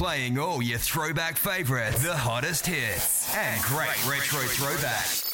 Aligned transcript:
Playing 0.00 0.38
all 0.38 0.62
your 0.62 0.78
throwback 0.78 1.36
favorites, 1.36 2.02
the 2.02 2.16
hottest 2.16 2.66
hits, 2.66 3.36
and 3.36 3.62
great 3.62 4.02
retro 4.08 4.40
throwbacks. 4.40 5.26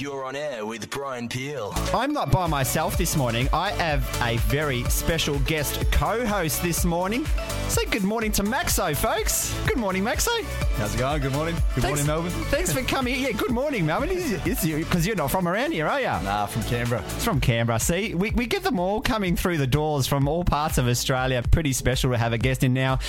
You're 0.00 0.24
on 0.24 0.36
air 0.36 0.64
with 0.64 0.88
Brian 0.90 1.28
Peel. 1.28 1.72
I'm 1.92 2.12
not 2.12 2.30
by 2.30 2.46
myself 2.46 2.96
this 2.96 3.16
morning. 3.16 3.48
I 3.52 3.72
have 3.72 4.08
a 4.22 4.36
very 4.46 4.84
special 4.84 5.40
guest 5.40 5.90
co 5.90 6.24
host 6.24 6.62
this 6.62 6.84
morning. 6.84 7.26
Say 7.66 7.84
good 7.86 8.04
morning 8.04 8.30
to 8.32 8.44
Maxo, 8.44 8.96
folks. 8.96 9.52
Good 9.66 9.78
morning, 9.78 10.04
Maxo. 10.04 10.67
How's 10.78 10.94
it 10.94 10.98
going? 10.98 11.20
Good 11.20 11.32
morning. 11.32 11.56
Good 11.74 11.82
Thanks- 11.82 12.06
morning, 12.06 12.06
Melbourne. 12.06 12.44
Thanks 12.50 12.72
for 12.72 12.82
coming. 12.82 13.20
Yeah, 13.20 13.32
good 13.32 13.50
morning, 13.50 13.84
Melbourne. 13.84 14.10
It's 14.12 14.64
you 14.64 14.76
because 14.78 15.04
you're 15.04 15.16
not 15.16 15.28
from 15.28 15.48
around 15.48 15.72
here, 15.72 15.88
are 15.88 15.98
you? 16.00 16.06
Nah, 16.06 16.46
from 16.46 16.62
Canberra. 16.62 17.02
It's 17.16 17.24
from 17.24 17.40
Canberra. 17.40 17.80
See, 17.80 18.14
we, 18.14 18.30
we 18.30 18.46
get 18.46 18.62
them 18.62 18.78
all 18.78 19.00
coming 19.00 19.34
through 19.34 19.58
the 19.58 19.66
doors 19.66 20.06
from 20.06 20.28
all 20.28 20.44
parts 20.44 20.78
of 20.78 20.86
Australia. 20.86 21.42
Pretty 21.50 21.72
special 21.72 22.12
to 22.12 22.16
have 22.16 22.32
a 22.32 22.38
guest 22.38 22.62
in 22.62 22.74
now. 22.74 23.00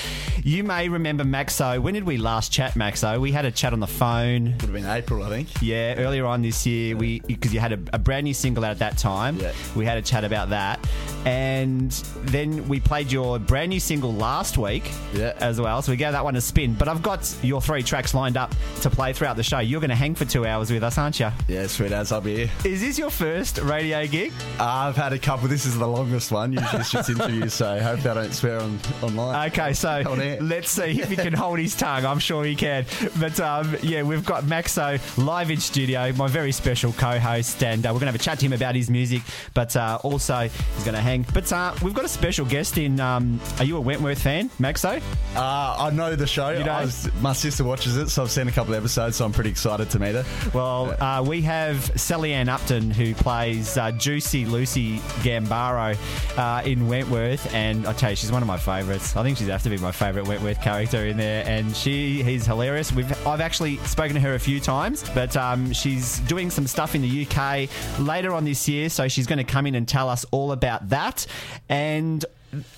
You 0.44 0.64
may 0.64 0.90
remember 0.90 1.24
Maxo. 1.24 1.80
When 1.80 1.94
did 1.94 2.06
we 2.06 2.18
last 2.18 2.52
chat, 2.52 2.74
Maxo? 2.74 3.22
We 3.22 3.32
had 3.32 3.46
a 3.46 3.52
chat 3.52 3.72
on 3.72 3.80
the 3.80 3.88
phone. 3.88 4.46
Would 4.46 4.62
have 4.62 4.74
been 4.74 4.86
April, 4.88 5.22
I 5.22 5.30
think. 5.30 5.50
Yeah, 5.62 5.94
earlier 6.00 6.26
on 6.26 6.42
this 6.42 6.66
year, 6.66 6.98
we 6.98 7.20
because 7.20 7.54
you 7.54 7.60
had 7.60 7.74
a, 7.74 7.80
a 7.94 8.00
brand 8.00 8.24
new 8.24 8.34
single 8.34 8.66
out 8.66 8.72
at 8.72 8.80
that 8.80 8.98
time. 8.98 9.38
Yeah. 9.38 9.54
We 9.76 9.86
had 9.86 10.00
a 10.00 10.02
chat 10.02 10.24
about 10.24 10.50
that, 10.50 10.80
and 11.24 11.92
then 12.24 12.68
we 12.68 12.80
played 12.80 13.12
your 13.12 13.38
brand 13.38 13.70
new 13.70 13.80
single 13.80 14.12
last 14.12 14.58
week. 14.58 14.90
Yeah. 15.14 15.34
As 15.40 15.62
well, 15.62 15.84
so 15.84 15.92
we 15.92 15.98
gave 15.98 16.14
that 16.14 16.24
one 16.24 16.36
a 16.36 16.42
spin. 16.42 16.74
But 16.74 16.88
I've 16.88 17.04
got 17.04 17.32
your 17.44 17.59
three 17.62 17.84
tracks 17.84 18.14
lined 18.14 18.38
up 18.38 18.54
to 18.82 18.90
play 18.90 19.14
throughout 19.14 19.36
the 19.36 19.44
show. 19.44 19.60
You're 19.60 19.82
going 19.82 19.90
to 19.90 19.96
hang 19.96 20.16
for 20.16 20.26
two 20.26 20.46
hours 20.46 20.72
with 20.72 20.84
us, 20.84 20.98
aren't 20.98 21.20
you? 21.20 21.30
Yeah, 21.48 21.68
sweet 21.68 21.92
as 21.92 22.12
I'll 22.12 22.22
be 22.22 22.36
here. 22.36 22.50
Is 22.66 22.82
this 22.82 22.98
your 22.98 23.10
first 23.10 23.60
radio 23.60 24.06
gig? 24.08 24.32
Uh, 24.60 24.66
I've 24.66 24.96
had 24.96 25.14
a 25.14 25.20
couple. 25.20 25.48
This 25.48 25.66
is 25.66 25.78
the 25.78 25.88
longest 25.88 26.32
one. 26.32 26.54
Usually 26.54 26.82
it's 26.82 26.92
just 26.92 27.10
interviews, 27.10 27.54
so 27.54 27.80
hopefully 27.80 28.10
I 28.10 28.14
don't 28.14 28.34
swear 28.34 28.60
on 28.60 28.80
online. 29.02 29.50
Okay, 29.50 29.74
so 29.74 30.02
let's 30.42 30.70
see 30.70 31.02
if 31.02 31.10
he 31.10 31.16
can 31.16 31.34
hold 31.40 31.60
his 31.60 31.76
tongue. 31.76 32.06
I'm 32.06 32.20
sure 32.20 32.44
he 32.44 32.56
can. 32.56 32.86
But 33.20 33.40
um, 33.40 33.76
yeah, 33.82 34.04
we've 34.04 34.26
got 34.26 34.44
Maxo 34.44 35.00
live 35.18 35.52
in 35.52 35.60
studio, 35.60 36.12
my 36.14 36.28
very 36.28 36.52
special 36.52 36.94
co-host, 36.94 37.64
and 37.64 37.86
uh, 37.86 37.90
we're 37.90 38.00
going 38.00 38.02
to 38.02 38.06
have 38.08 38.16
a 38.16 38.20
chat 38.20 38.40
to 38.40 38.46
him 38.46 38.54
about 38.54 38.76
his 38.76 38.90
music. 38.90 39.22
But 39.54 39.76
uh, 39.76 40.00
also, 40.04 40.42
he's 40.42 40.84
going 40.84 40.96
to 40.96 41.02
hang. 41.02 41.26
But 41.34 41.52
uh, 41.52 41.74
we've 41.82 41.94
got 41.94 42.06
a 42.06 42.10
special 42.10 42.46
guest 42.46 42.78
in. 42.78 43.00
Um, 43.00 43.40
are 43.58 43.66
you 43.66 43.78
a 43.78 43.82
Wentworth 43.82 44.22
fan, 44.22 44.50
Maxo? 44.60 45.02
Uh, 45.36 45.76
I 45.80 45.90
know 45.92 46.16
the 46.16 46.28
show. 46.28 46.50
You 46.50 46.64
know? 46.64 46.72
I 46.72 46.86
was, 46.86 47.10
my 47.22 47.34
sister 47.34 47.49
watches 47.58 47.98
it, 47.98 48.10
so 48.10 48.22
I've 48.22 48.32
seen 48.32 48.48
a 48.48 48.52
couple 48.52 48.74
of 48.74 48.80
episodes, 48.80 49.18
so 49.18 49.26
I'm 49.26 49.32
pretty 49.32 49.50
excited 49.50 49.90
to 49.90 50.00
meet 50.00 50.16
her. 50.16 50.26
Well, 50.54 50.96
uh, 51.02 51.24
we 51.24 51.42
have 51.42 51.92
Sally-Anne 52.00 52.50
Upton 52.50 52.92
who 52.92 53.14
plays 53.16 53.78
uh, 53.78 53.92
Juicy 53.92 54.46
Lucy 54.46 55.00
Gambaro 55.24 55.98
uh, 56.38 56.62
in 56.64 56.88
Wentworth, 56.88 57.54
and 57.54 57.86
I 57.88 57.94
tell 57.94 58.12
you, 58.12 58.16
she's 58.16 58.32
one 58.32 58.42
of 58.42 58.48
my 58.48 58.58
favourites. 58.58 59.16
I 59.16 59.24
think 59.24 59.38
she's 59.38 59.48
have 59.48 59.64
to 59.64 59.70
be 59.70 59.78
my 59.78 59.92
favourite 59.92 60.28
Wentworth 60.28 60.62
character 60.62 61.06
in 61.06 61.18
there, 61.18 61.44
and 61.46 61.76
she 61.76 62.24
he's 62.24 62.46
hilarious. 62.46 62.92
We've 62.92 63.28
I've 63.28 63.42
actually 63.42 63.78
spoken 63.78 64.14
to 64.16 64.22
her 64.22 64.36
a 64.36 64.40
few 64.40 64.60
times, 64.60 65.04
but 65.14 65.36
um, 65.36 65.74
she's 65.74 66.20
doing 66.22 66.50
some 66.50 66.68
stuff 66.68 66.96
in 66.96 67.02
the 67.02 67.28
UK 67.28 67.70
later 68.00 68.34
on 68.34 68.46
this 68.46 68.68
year, 68.68 68.90
so 68.90 69.08
she's 69.08 69.28
going 69.28 69.38
to 69.38 69.44
come 69.44 69.66
in 69.66 69.76
and 69.76 69.88
tell 69.88 70.10
us 70.10 70.26
all 70.32 70.52
about 70.52 70.90
that 70.90 71.26
and. 71.68 72.26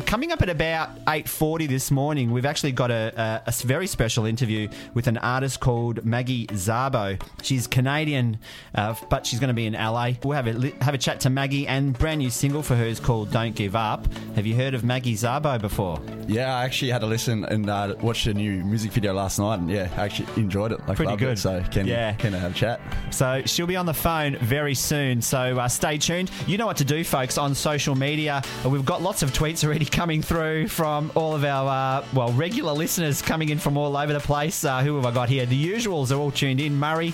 Coming 0.06 0.32
up 0.34 0.42
at 0.42 0.50
about 0.50 1.06
8.40 1.06 1.68
this 1.70 1.92
morning, 1.92 2.32
we've 2.32 2.46
actually 2.46 2.74
got 2.74 2.92
a, 2.92 3.42
a, 3.46 3.50
a 3.50 3.52
very 3.66 3.88
special 3.88 4.26
interview 4.26 4.68
with 4.94 5.08
an 5.08 5.18
artist 5.18 5.62
called 5.62 6.04
Maggie 6.06 6.48
Szabo. 6.48 7.22
She's 7.42 7.68
Canadian, 7.68 8.40
uh, 8.76 8.96
but 9.10 9.26
she's 9.26 9.40
going 9.40 9.48
to 9.48 9.54
be 9.54 9.66
in 9.66 9.74
LA. 9.74 10.12
We'll 10.24 10.36
have 10.36 10.48
a, 10.48 10.72
have 10.84 10.94
a 10.94 10.98
chat 10.98 11.22
to 11.22 11.30
Maggie, 11.30 11.68
and 11.68 11.98
brand 11.98 12.20
new 12.20 12.30
single 12.30 12.62
for 12.64 12.76
her 12.76 12.84
is 12.84 13.00
called 13.00 13.32
Don't 13.32 13.56
Give 13.56 13.74
Up. 13.76 14.06
Have 14.36 14.46
you 14.46 14.56
heard 14.56 14.74
of 14.74 14.84
Maggie 14.84 15.16
Szabo 15.16 15.62
before? 15.62 16.02
Yeah, 16.28 16.54
I 16.54 16.66
actually 16.66 16.92
had 16.92 17.04
a 17.04 17.08
listen 17.08 17.46
and 17.46 17.70
uh, 17.70 17.96
watched 18.02 18.28
a 18.28 18.34
new 18.34 18.66
music 18.66 18.92
video 18.92 19.14
last 19.14 19.40
night, 19.40 19.60
and 19.60 19.70
yeah, 19.70 19.90
I 19.96 20.04
actually 20.04 20.28
enjoyed 20.42 20.74
it. 20.74 20.86
Like, 20.86 20.98
Pretty 20.98 21.16
good. 21.16 21.38
It, 21.38 21.40
so 21.40 21.64
can 21.72 21.88
Yeah. 21.88 22.12
can 22.16 22.36
I 22.36 22.40
have 22.40 22.52
a 22.52 22.56
chat? 22.56 22.82
So 23.12 23.42
she'll 23.46 23.68
be 23.68 23.78
on 23.78 23.86
the 23.86 23.94
phone 23.94 24.36
very 24.38 24.76
soon. 24.76 25.22
So 25.22 25.58
uh, 25.60 25.70
stay 25.70 25.98
tuned. 25.98 26.30
You 26.46 26.58
know 26.58 26.66
what 26.66 26.78
to 26.78 26.86
do, 26.86 27.06
folks, 27.06 27.38
on 27.38 27.56
social 27.56 27.96
media. 27.96 28.42
We've 28.66 28.84
got 28.86 29.02
lots 29.02 29.24
of 29.24 29.32
tweets 29.32 29.61
already 29.64 29.86
coming 29.86 30.22
through 30.22 30.68
from 30.68 31.12
all 31.16 31.34
of 31.36 31.44
our, 31.44 32.02
uh, 32.02 32.06
well, 32.14 32.32
regular 32.34 32.74
listeners 32.74 33.22
coming 33.22 33.50
in 33.50 33.60
from 33.60 33.78
all 33.78 33.96
over 33.98 34.14
the 34.14 34.20
place. 34.20 34.64
Uh, 34.64 34.82
who 34.82 34.96
have 34.96 35.06
I 35.06 35.12
got 35.12 35.30
here? 35.30 35.46
The 35.46 35.68
usuals 35.74 36.12
are 36.12 36.20
all 36.20 36.32
tuned 36.32 36.60
in. 36.60 36.76
Murray, 36.76 37.14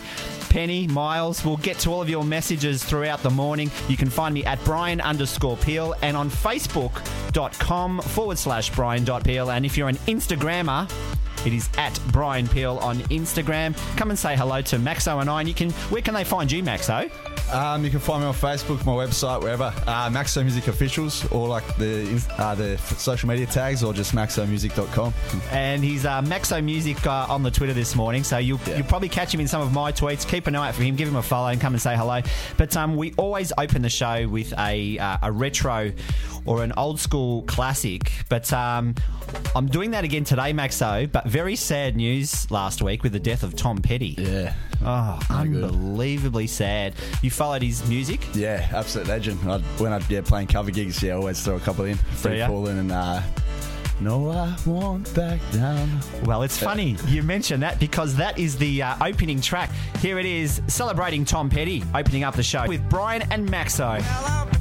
Penny, 0.50 0.88
Miles. 0.88 1.44
We'll 1.46 1.58
get 1.58 1.80
to 1.80 1.92
all 1.92 2.02
of 2.02 2.10
your 2.10 2.24
messages 2.24 2.84
throughout 2.84 3.22
the 3.24 3.30
morning. 3.30 3.72
You 3.88 3.98
can 3.98 4.10
find 4.10 4.34
me 4.34 4.44
at 4.46 4.64
Brian 4.64 5.02
underscore 5.02 5.58
Peel 5.58 5.94
and 6.02 6.16
on 6.16 6.30
Facebook.com 6.30 8.02
forward 8.02 8.38
slash 8.38 8.70
Brian 8.72 9.04
dot 9.04 9.24
Peel. 9.24 9.52
And 9.52 9.66
if 9.66 9.78
you're 9.78 9.90
an 9.90 9.98
Instagrammer, 10.08 10.90
it 11.46 11.54
is 11.54 11.70
at 11.78 12.00
Brian 12.12 12.48
Peel 12.48 12.78
on 12.80 12.98
Instagram. 13.10 13.76
Come 13.98 14.10
and 14.10 14.18
say 14.20 14.36
hello 14.36 14.62
to 14.64 14.78
Maxo 14.78 15.22
and 15.22 15.30
I. 15.30 15.42
And 15.42 15.48
you 15.50 15.56
can, 15.56 15.72
where 15.90 16.02
can 16.02 16.14
they 16.14 16.24
find 16.24 16.52
you, 16.52 16.64
Maxo? 16.64 17.10
Um, 17.54 17.86
you 17.86 17.90
can 17.90 18.00
find 18.00 18.22
me 18.22 18.28
on 18.28 18.34
Facebook, 18.34 18.86
my 18.86 18.92
website, 18.92 19.42
wherever. 19.42 19.74
Uh, 19.88 20.10
Maxo 20.10 20.42
Music 20.44 20.68
Officials, 20.68 21.26
or 21.32 21.48
like 21.48 21.64
the 21.78 22.22
uh, 22.38 22.56
the 22.56 22.78
social 22.78 23.30
media 23.30 23.46
tags, 23.46 23.84
or 23.86 23.94
just 23.94 24.14
maxomusic.com. 24.14 25.14
And 25.52 25.82
he's 25.82 26.06
uh, 26.06 26.22
Maxo 26.24 26.62
Music 26.62 27.06
uh, 27.08 27.26
on 27.30 27.44
the 27.44 27.52
Twitter 27.52 27.72
this 27.74 27.96
morning, 27.96 28.26
so 28.26 28.38
you'll, 28.38 28.60
Yeah. 28.68 28.78
you'll 28.78 28.88
probably 28.88 29.08
catch 29.08 29.34
him 29.34 29.40
in 29.40 29.48
some 29.48 29.62
of 29.62 29.72
my 29.72 29.94
tweets. 29.94 30.28
Keep 30.28 30.48
an 30.48 30.56
eye 30.58 30.68
out 30.70 30.76
for 30.76 30.84
him, 30.84 30.98
give 30.98 31.08
him 31.08 31.16
a 31.16 31.24
follow, 31.24 31.48
and 31.48 31.62
come 31.62 31.74
and 31.74 31.82
say 31.82 31.96
hello. 31.96 32.20
But 32.58 32.76
um, 32.76 32.98
we 32.98 33.14
always 33.16 33.54
open 33.58 33.82
the 33.82 33.90
show 33.90 34.28
with 34.28 34.54
a 34.60 35.00
uh, 35.00 35.18
a 35.22 35.32
retro 35.32 35.94
or 36.48 36.64
an 36.64 36.74
old 36.78 37.00
school 37.00 37.44
classic. 37.44 38.12
But 38.30 38.52
um, 38.54 38.96
I'm 39.56 39.68
doing 39.68 39.92
that 39.92 40.04
again 40.04 40.24
today, 40.24 40.54
Maxo. 40.54 41.12
But 41.12 41.26
very 41.28 41.56
sad 41.56 41.96
news 41.96 42.50
last 42.50 42.82
week 42.82 43.04
with 43.04 43.12
the 43.14 43.20
death 43.20 43.44
of 43.44 43.56
Tom 43.56 43.78
Petty. 43.78 44.16
Yeah. 44.18 44.54
Oh, 44.84 45.20
No 45.30 45.44
good. 45.44 45.64
unbelievably 45.64 46.48
sad. 46.48 46.94
You 47.22 47.32
followed 47.32 47.62
his 47.62 47.88
music? 47.90 48.22
Yeah, 48.34 48.68
absolute 48.74 49.08
legend. 49.08 49.40
I'd, 49.50 49.62
when 49.80 49.92
I'd 49.92 50.10
yeah, 50.10 50.22
playing 50.22 50.48
cover 50.48 50.72
gigs, 50.72 51.02
yeah, 51.02 51.14
I 51.14 51.18
always 51.18 51.44
throw 51.44 51.56
a 51.56 51.60
couple 51.60 51.86
in. 51.86 51.96
Free 51.98 52.40
ya? 52.40 52.48
falling 52.48 52.78
and 52.78 52.92
uh, 52.92 53.22
no, 54.00 54.30
I 54.30 54.56
won't 54.68 55.12
back 55.16 55.40
down. 55.52 55.90
Well, 56.24 56.44
it's 56.44 56.58
funny 56.58 56.96
you 57.08 57.24
mention 57.24 57.60
that 57.62 57.80
because 57.80 58.16
that 58.18 58.38
is 58.38 58.56
the 58.56 58.84
uh, 58.84 58.96
opening 59.04 59.42
track. 59.42 59.72
Here 60.00 60.20
it 60.20 60.26
is, 60.28 60.62
celebrating 60.68 61.26
Tom 61.26 61.50
Petty, 61.50 61.84
opening 61.96 62.24
up 62.24 62.36
the 62.36 62.44
show 62.44 62.68
with 62.68 62.88
Brian 62.90 63.24
and 63.32 63.50
Maxo. 63.50 63.98
Turned 64.00 64.57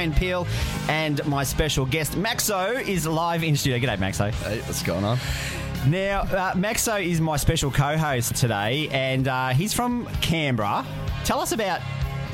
Brian 0.00 0.14
Peel 0.14 0.46
and 0.88 1.22
my 1.26 1.44
special 1.44 1.84
guest 1.84 2.12
Maxo 2.12 2.80
is 2.88 3.06
live 3.06 3.44
in 3.44 3.54
studio. 3.54 3.78
G'day, 3.78 3.98
Maxo. 3.98 4.32
Hey, 4.32 4.60
what's 4.60 4.82
going 4.82 5.04
on? 5.04 5.18
Now, 5.88 6.20
uh, 6.22 6.54
Maxo 6.54 7.04
is 7.04 7.20
my 7.20 7.36
special 7.36 7.70
co-host 7.70 8.34
today, 8.34 8.88
and 8.92 9.28
uh, 9.28 9.50
he's 9.50 9.74
from 9.74 10.06
Canberra. 10.22 10.86
Tell 11.26 11.38
us 11.38 11.52
about 11.52 11.82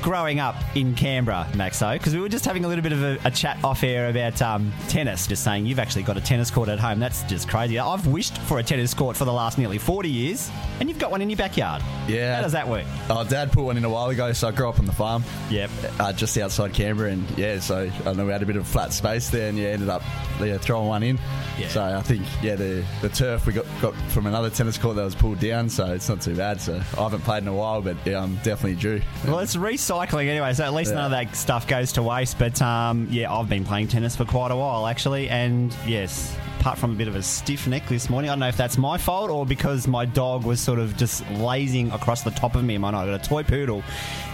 growing 0.03 0.41
up 0.41 0.57
in 0.77 0.95
Canberra, 0.95 1.49
Maxo, 1.53 1.95
because 1.95 2.15
we 2.15 2.21
were 2.21 2.29
just 2.29 2.45
having 2.45 2.65
a 2.65 2.69
little 2.69 2.83
bit 2.83 2.93
of 2.93 3.03
a, 3.03 3.19
a 3.25 3.31
chat 3.31 3.63
off 3.65 3.83
air 3.83 4.09
about 4.09 4.41
um, 4.43 4.73
tennis. 4.89 5.27
Just 5.27 5.45
saying, 5.45 5.67
you've 5.67 5.79
actually 5.79 6.03
got 6.03 6.17
a 6.17 6.21
tennis 6.21 6.51
court 6.51 6.69
at 6.69 6.79
home. 6.79 6.99
That's 6.99 7.23
just 7.25 7.49
crazy. 7.49 7.79
I've 7.79 8.07
wished 8.07 8.39
for 8.39 8.59
a 8.59 8.63
tennis 8.63 8.95
court 8.95 9.17
for 9.17 9.25
the 9.25 9.33
last 9.33 9.59
nearly 9.59 9.79
forty 9.79 10.11
years, 10.11 10.51
and 10.81 10.89
you've 10.89 10.99
got 10.99 11.11
one 11.11 11.23
in 11.23 11.31
your 11.31 11.37
backyard. 11.37 11.83
Yeah. 12.09 12.37
How 12.37 12.43
does 12.43 12.53
that 12.53 12.69
work? 12.69 12.87
Oh, 13.11 13.25
Dad 13.25 13.53
put 13.53 13.65
one 13.65 13.77
in 13.77 13.85
a 13.85 13.91
while 13.91 14.09
ago, 14.09 14.33
so 14.33 14.49
I 14.49 14.53
grew 14.53 14.69
up 14.69 14.79
on 14.79 14.87
the 14.87 14.93
farm. 14.93 15.25
Yep. 15.51 15.71
Uh, 15.99 16.13
just 16.13 16.37
outside 16.39 16.73
Canberra, 16.73 17.11
and 17.11 17.29
yeah, 17.39 17.59
so 17.61 17.91
I 18.05 18.13
know 18.13 18.27
we 18.27 18.33
had 18.33 18.43
a 18.43 18.47
bit 18.47 18.57
of 18.57 18.67
flat 18.67 18.93
space 18.93 19.31
there, 19.31 19.49
and 19.49 19.59
yeah, 19.59 19.69
ended 19.69 19.89
up 19.89 20.03
yeah, 20.41 20.59
throwing 20.59 20.89
one 20.89 21.03
in. 21.03 21.19
Yeah. 21.59 21.69
So 21.69 21.83
I 21.83 22.03
think 22.03 22.27
yeah, 22.43 22.55
the 22.55 22.85
the 23.03 23.09
turf 23.09 23.47
we 23.47 23.53
got 23.53 23.67
got 23.81 23.95
from 24.11 24.27
another 24.27 24.51
tennis 24.51 24.79
court 24.79 24.97
that 24.97 25.05
was 25.05 25.15
pulled 25.15 25.41
down, 25.41 25.69
so 25.69 25.93
it's 25.93 26.09
not 26.09 26.21
too 26.21 26.37
bad. 26.37 26.61
So 26.61 26.75
I 26.77 27.03
haven't 27.03 27.23
played 27.23 27.43
in 27.43 27.49
a 27.49 27.55
while, 27.55 27.81
but 27.81 27.97
yeah, 28.05 28.23
I'm 28.23 28.37
definitely 28.37 28.75
due. 28.75 29.01
Well, 29.27 29.39
it's 29.39 29.57
recycling 29.87 30.29
anyway, 30.29 30.53
so 30.53 30.65
at 30.65 30.73
least 30.75 30.93
none 30.93 31.05
of 31.05 31.11
that 31.13 31.35
stuff 31.37 31.67
goes 31.67 31.93
to 31.93 32.03
waste. 32.03 32.39
But 32.39 32.61
um, 32.61 33.07
yeah, 33.11 33.33
I've 33.33 33.49
been 33.49 33.65
playing 33.65 33.89
tennis 33.89 34.17
for 34.17 34.25
quite 34.25 34.51
a 34.51 34.57
while 34.57 34.87
actually, 34.87 35.29
and 35.29 35.75
yes, 35.87 36.37
apart 36.61 36.79
from 36.79 36.93
a 36.93 36.95
bit 36.95 37.09
of 37.09 37.15
a 37.15 37.23
stiff 37.23 37.67
neck 37.67 37.87
this 37.89 38.11
morning, 38.11 38.31
I 38.31 38.33
don't 38.33 38.41
know 38.41 38.49
if 38.49 38.57
that's 38.57 38.79
my 38.79 38.99
fault 38.99 39.31
or 39.31 39.47
because 39.47 39.87
my 39.87 40.05
dog 40.05 40.45
was 40.45 40.61
sort 40.61 40.79
of 40.79 40.97
just 40.97 41.29
lazing 41.33 41.91
across 41.93 42.23
the 42.23 42.31
top 42.33 42.57
of 42.57 42.65
me. 42.65 42.79
My 42.79 42.91
night, 42.91 43.05
I 43.05 43.17
got 43.17 43.25
a 43.25 43.29
toy 43.29 43.43
poodle, 43.43 43.83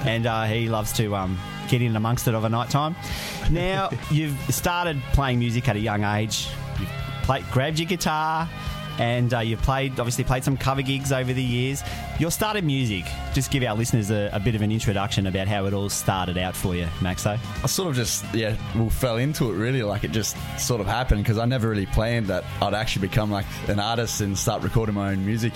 and 0.05 0.27
uh, 0.27 0.45
he 0.45 0.69
loves 0.69 0.93
to 0.95 1.15
um, 1.15 1.39
get 1.69 1.83
in 1.83 1.97
amongst 1.97 2.29
it 2.29 2.35
of 2.35 2.45
a 2.45 2.49
night 2.49 2.71
time. 2.71 2.97
Now 3.51 3.91
you've 4.11 4.39
started 4.55 5.01
playing 5.13 5.39
music 5.39 5.69
at 5.69 5.77
a 5.77 5.81
young 5.81 6.05
age. 6.05 6.49
You've 6.81 6.89
played, 7.23 7.45
grabbed 7.51 7.79
your 7.79 7.89
guitar. 7.89 8.49
And 8.99 9.33
uh, 9.33 9.41
you've 9.41 9.63
played, 9.63 9.99
obviously, 9.99 10.25
played 10.25 10.45
some 10.45 10.57
cover 10.57 10.83
gigs 10.83 11.13
over 11.13 11.33
the 11.33 11.43
years. 11.43 11.83
Your 12.19 12.31
start 12.31 12.57
in 12.57 12.67
music, 12.67 13.05
just 13.33 13.51
give 13.51 13.63
our 13.63 13.75
listeners 13.75 14.11
a, 14.11 14.31
a 14.33 14.41
bit 14.41 14.55
of 14.55 14.63
an 14.63 14.71
introduction 14.71 15.27
about 15.27 15.49
how 15.49 15.67
it 15.67 15.75
all 15.75 15.89
started 15.89 16.39
out 16.39 16.55
for 16.55 16.75
you, 16.75 16.87
Maxo. 17.01 17.39
I 17.63 17.67
sort 17.67 17.89
of 17.89 17.97
just 17.97 18.25
yeah, 18.35 18.57
well, 18.75 18.91
fell 18.91 19.17
into 19.17 19.51
it 19.51 19.55
really. 19.55 19.83
Like 19.83 20.05
it 20.05 20.11
just 20.11 20.37
sort 20.59 20.81
of 20.81 20.87
happened 20.87 21.23
because 21.23 21.39
I 21.39 21.45
never 21.45 21.69
really 21.69 21.87
planned 21.87 22.27
that 22.27 22.45
I'd 22.61 22.75
actually 22.75 23.09
become 23.09 23.31
like 23.31 23.47
an 23.69 23.81
artist 23.81 24.21
and 24.21 24.37
start 24.37 24.63
recording 24.63 24.95
my 24.95 25.13
own 25.13 25.25
music. 25.25 25.53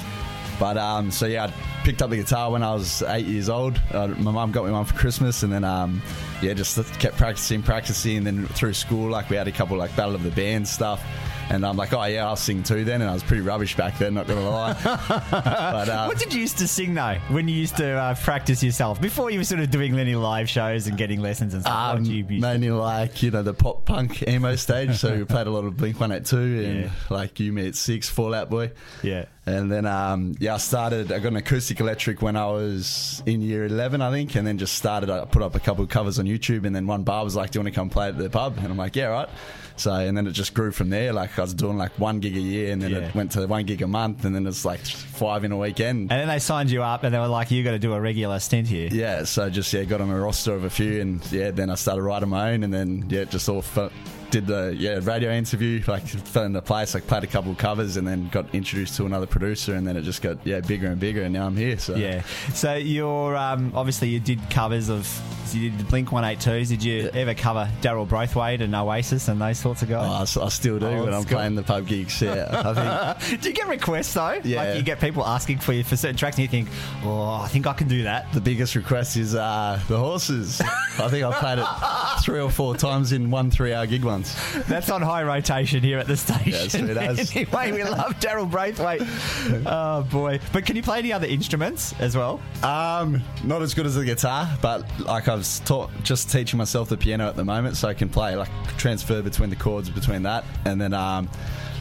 But 0.58 0.78
um, 0.78 1.10
so 1.10 1.26
yeah, 1.26 1.46
I 1.46 1.52
picked 1.84 2.00
up 2.02 2.10
the 2.10 2.16
guitar 2.16 2.50
when 2.50 2.62
I 2.62 2.72
was 2.72 3.02
eight 3.02 3.26
years 3.26 3.48
old. 3.48 3.80
Uh, 3.92 4.08
my 4.08 4.30
mum 4.30 4.52
got 4.52 4.64
me 4.64 4.70
one 4.70 4.84
for 4.84 4.94
Christmas, 4.94 5.42
and 5.42 5.52
then 5.52 5.64
um, 5.64 6.00
yeah, 6.40 6.54
just 6.54 6.76
kept 6.98 7.16
practicing, 7.16 7.62
practicing. 7.62 8.18
And 8.18 8.26
then 8.26 8.46
through 8.46 8.72
school, 8.72 9.10
like 9.10 9.28
we 9.28 9.36
had 9.36 9.48
a 9.48 9.52
couple 9.52 9.76
like 9.76 9.94
battle 9.96 10.14
of 10.14 10.22
the 10.22 10.30
band 10.30 10.66
stuff. 10.66 11.04
And 11.48 11.64
I'm 11.64 11.76
like, 11.76 11.92
oh 11.92 12.02
yeah, 12.04 12.26
I'll 12.26 12.34
sing 12.36 12.62
too 12.64 12.84
then. 12.84 13.00
And 13.02 13.08
I 13.10 13.14
was 13.14 13.22
pretty 13.22 13.42
rubbish 13.42 13.76
back 13.76 13.98
then, 13.98 14.14
not 14.14 14.26
gonna 14.26 14.48
lie. 14.48 14.72
but 15.30 15.88
uh, 15.88 16.06
What 16.06 16.18
did 16.18 16.34
you 16.34 16.40
used 16.40 16.58
to 16.58 16.66
sing 16.68 16.94
though 16.94 17.18
when 17.28 17.46
you 17.48 17.54
used 17.54 17.76
to 17.76 17.88
uh, 17.88 18.14
practice 18.16 18.62
yourself 18.62 19.00
before 19.00 19.30
you 19.30 19.38
were 19.38 19.44
sort 19.44 19.60
of 19.60 19.70
doing 19.70 19.96
any 19.98 20.14
live 20.16 20.48
shows 20.48 20.86
and 20.88 20.98
getting 20.98 21.20
lessons 21.20 21.54
and 21.54 21.62
stuff? 21.62 21.92
What 21.92 21.98
Um, 21.98 22.04
did 22.04 22.12
you 22.30 22.40
mainly 22.40 22.70
like 22.70 23.22
you 23.22 23.30
know 23.30 23.42
the 23.42 23.54
pop 23.54 23.84
punk 23.84 24.26
emo 24.26 24.56
stage. 24.56 24.96
So 24.96 25.16
we 25.16 25.24
played 25.24 25.46
a 25.46 25.50
lot 25.50 25.64
of 25.64 25.76
Blink 25.76 26.00
One 26.00 26.10
Eight 26.12 26.24
Two 26.24 26.36
and 26.38 26.80
Yeah. 26.84 26.90
like 27.10 27.38
You 27.38 27.52
Me 27.52 27.68
at 27.68 27.76
Six, 27.76 28.08
Fallout 28.08 28.50
Boy. 28.50 28.72
Yeah. 29.02 29.26
And 29.48 29.70
then 29.70 29.86
um, 29.86 30.34
yeah, 30.40 30.54
I 30.54 30.58
started. 30.58 31.12
I 31.12 31.20
got 31.20 31.28
an 31.28 31.36
acoustic 31.36 31.78
electric 31.78 32.20
when 32.22 32.34
I 32.34 32.46
was 32.46 33.22
in 33.26 33.40
year 33.40 33.64
eleven, 33.66 34.02
I 34.02 34.10
think, 34.10 34.34
and 34.34 34.44
then 34.44 34.58
just 34.58 34.74
started. 34.74 35.08
I 35.10 35.24
put 35.26 35.42
up 35.42 35.54
a 35.54 35.60
couple 35.60 35.84
of 35.84 35.90
covers 35.90 36.18
on 36.18 36.24
YouTube, 36.24 36.66
and 36.66 36.74
then 36.74 36.88
one 36.88 37.04
bar 37.04 37.22
was 37.22 37.36
like, 37.36 37.52
"Do 37.52 37.58
you 37.58 37.62
want 37.64 37.72
to 37.72 37.78
come 37.80 37.88
play 37.88 38.08
at 38.08 38.18
the 38.18 38.28
pub?" 38.28 38.56
And 38.58 38.66
I'm 38.66 38.76
like, 38.76 38.96
"Yeah, 38.96 39.04
right." 39.06 39.28
So 39.76 39.92
and 39.92 40.16
then 40.16 40.26
it 40.26 40.32
just 40.32 40.54
grew 40.54 40.72
from 40.72 40.90
there. 40.90 41.12
Like 41.12 41.38
I 41.38 41.42
was 41.42 41.54
doing 41.54 41.76
like 41.78 41.92
one 41.98 42.20
gig 42.20 42.36
a 42.36 42.40
year, 42.40 42.72
and 42.72 42.80
then 42.80 42.90
Yeah. 42.90 42.98
it 42.98 43.14
went 43.14 43.32
to 43.32 43.46
one 43.46 43.64
gig 43.64 43.82
a 43.82 43.86
month, 43.86 44.24
and 44.24 44.34
then 44.34 44.46
it's 44.46 44.64
like 44.64 44.80
five 44.80 45.44
in 45.44 45.52
a 45.52 45.56
weekend. 45.56 46.10
And 46.10 46.20
then 46.20 46.28
they 46.28 46.38
signed 46.38 46.70
you 46.70 46.82
up 46.82 47.04
and 47.04 47.14
they 47.14 47.18
were 47.18 47.26
like, 47.28 47.50
you 47.50 47.62
got 47.62 47.72
to 47.72 47.78
do 47.78 47.92
a 47.92 48.00
regular 48.00 48.38
stint 48.38 48.68
here. 48.68 48.88
Yeah, 48.90 49.24
so 49.24 49.50
just 49.50 49.72
yeah, 49.72 49.84
got 49.84 50.00
on 50.00 50.10
a 50.10 50.18
roster 50.18 50.54
of 50.54 50.64
a 50.64 50.70
few, 50.70 51.00
and 51.00 51.32
yeah, 51.32 51.50
then 51.50 51.70
I 51.70 51.74
started 51.74 52.02
writing 52.02 52.28
my 52.30 52.52
own, 52.52 52.62
and 52.64 52.72
then 52.72 53.04
yeah, 53.08 53.24
just 53.24 53.48
all 53.48 53.62
fe- 53.62 53.90
did 54.30 54.46
the 54.46 54.74
yeah 54.76 54.98
radio 55.02 55.30
interview, 55.32 55.82
like 55.86 56.06
fell 56.06 56.44
into 56.44 56.60
place, 56.62 56.94
like 56.94 57.06
played 57.06 57.24
a 57.24 57.26
couple 57.28 57.52
of 57.52 57.58
covers, 57.58 57.96
and 57.96 58.06
then 58.06 58.28
got 58.28 58.52
introduced 58.54 58.96
to 58.96 59.06
another 59.06 59.26
producer, 59.26 59.74
and 59.74 59.86
then 59.86 59.96
it 59.96 60.02
just 60.02 60.22
got 60.22 60.38
yeah 60.44 60.60
bigger 60.60 60.88
and 60.88 60.98
bigger, 61.00 61.22
and 61.22 61.32
now 61.32 61.46
I'm 61.46 61.56
here. 61.56 61.78
So 61.78 61.94
Yeah. 61.94 62.22
So 62.54 62.74
you're 62.74 63.36
um, 63.36 63.72
obviously 63.74 64.08
you 64.08 64.20
did 64.20 64.40
covers 64.50 64.88
of 64.88 65.08
you 65.52 65.70
did 65.70 65.88
Blink 65.88 66.10
One 66.10 66.24
Eight 66.24 66.40
Twos. 66.40 66.68
Did 66.70 66.82
you 66.82 67.08
ever 67.14 67.32
cover 67.32 67.70
Daryl 67.80 68.06
Braithwaite 68.06 68.60
and 68.60 68.74
Oasis 68.74 69.28
and 69.28 69.40
those 69.40 69.58
sorts 69.58 69.80
of 69.82 69.90
Oh, 69.92 69.94
I, 70.00 70.18
guys? 70.18 70.36
I 70.36 70.48
still 70.48 70.78
do 70.80 70.86
Oh, 70.86 71.04
when 71.04 71.14
I'm 71.14 71.22
good. 71.22 71.28
playing 71.36 71.54
the 71.54 71.62
pub 71.62 71.86
gigs. 71.86 72.20
Yeah, 72.20 72.48
I 73.18 73.18
think 73.20 73.40
do 73.42 73.48
you 73.50 73.54
get 73.54 73.68
requests 73.68 74.12
though? 74.12 74.40
Yeah. 74.42 74.64
Like 74.64 74.76
you 74.76 74.82
get 74.82 75.00
people 75.00 75.24
asking 75.24 75.58
for 75.58 75.72
you 75.72 75.84
for 75.84 75.96
certain 75.96 76.16
tracks, 76.16 76.36
and 76.36 76.42
you 76.42 76.48
think, 76.48 76.68
oh, 77.04 77.30
I 77.42 77.46
think 77.48 77.66
I 77.68 77.72
can 77.74 77.86
do 77.86 78.02
that. 78.02 78.32
the 78.32 78.40
biggest 78.40 78.74
request 78.74 79.16
is 79.16 79.34
uh, 79.36 79.80
the 79.88 79.96
horses. 79.98 80.60
I 80.98 81.08
think 81.08 81.24
I 81.24 81.32
played 81.38 81.58
it 81.60 82.24
three 82.24 82.40
or 82.40 82.50
four 82.50 82.76
times 82.76 83.12
in 83.12 83.30
one 83.30 83.50
three-hour 83.50 83.86
gig 83.86 84.02
once. 84.04 84.15
That's 84.68 84.90
on 84.90 85.02
high 85.02 85.22
rotation 85.22 85.82
here 85.82 85.98
at 85.98 86.06
the 86.06 86.16
station. 86.16 86.90
as. 86.98 87.34
anyway, 87.34 87.72
we 87.72 87.84
love 87.84 88.18
Daryl 88.20 88.50
Braithwaite. 88.50 89.02
Oh 89.66 90.02
boy! 90.02 90.40
But 90.52 90.66
can 90.66 90.76
you 90.76 90.82
play 90.82 90.98
any 90.98 91.12
other 91.12 91.26
instruments 91.26 91.94
as 91.98 92.16
well? 92.16 92.40
Um, 92.62 93.22
not 93.44 93.62
as 93.62 93.74
good 93.74 93.86
as 93.86 93.94
the 93.94 94.04
guitar, 94.04 94.48
but 94.60 94.84
like 95.00 95.28
I've 95.28 95.46
taught, 95.64 95.90
just 96.02 96.30
teaching 96.30 96.58
myself 96.58 96.88
the 96.88 96.96
piano 96.96 97.26
at 97.28 97.36
the 97.36 97.44
moment, 97.44 97.76
so 97.76 97.88
I 97.88 97.94
can 97.94 98.08
play 98.08 98.36
like 98.36 98.48
transfer 98.76 99.22
between 99.22 99.50
the 99.50 99.56
chords 99.56 99.90
between 99.90 100.22
that, 100.24 100.44
and 100.64 100.80
then 100.80 100.94
um, 100.94 101.28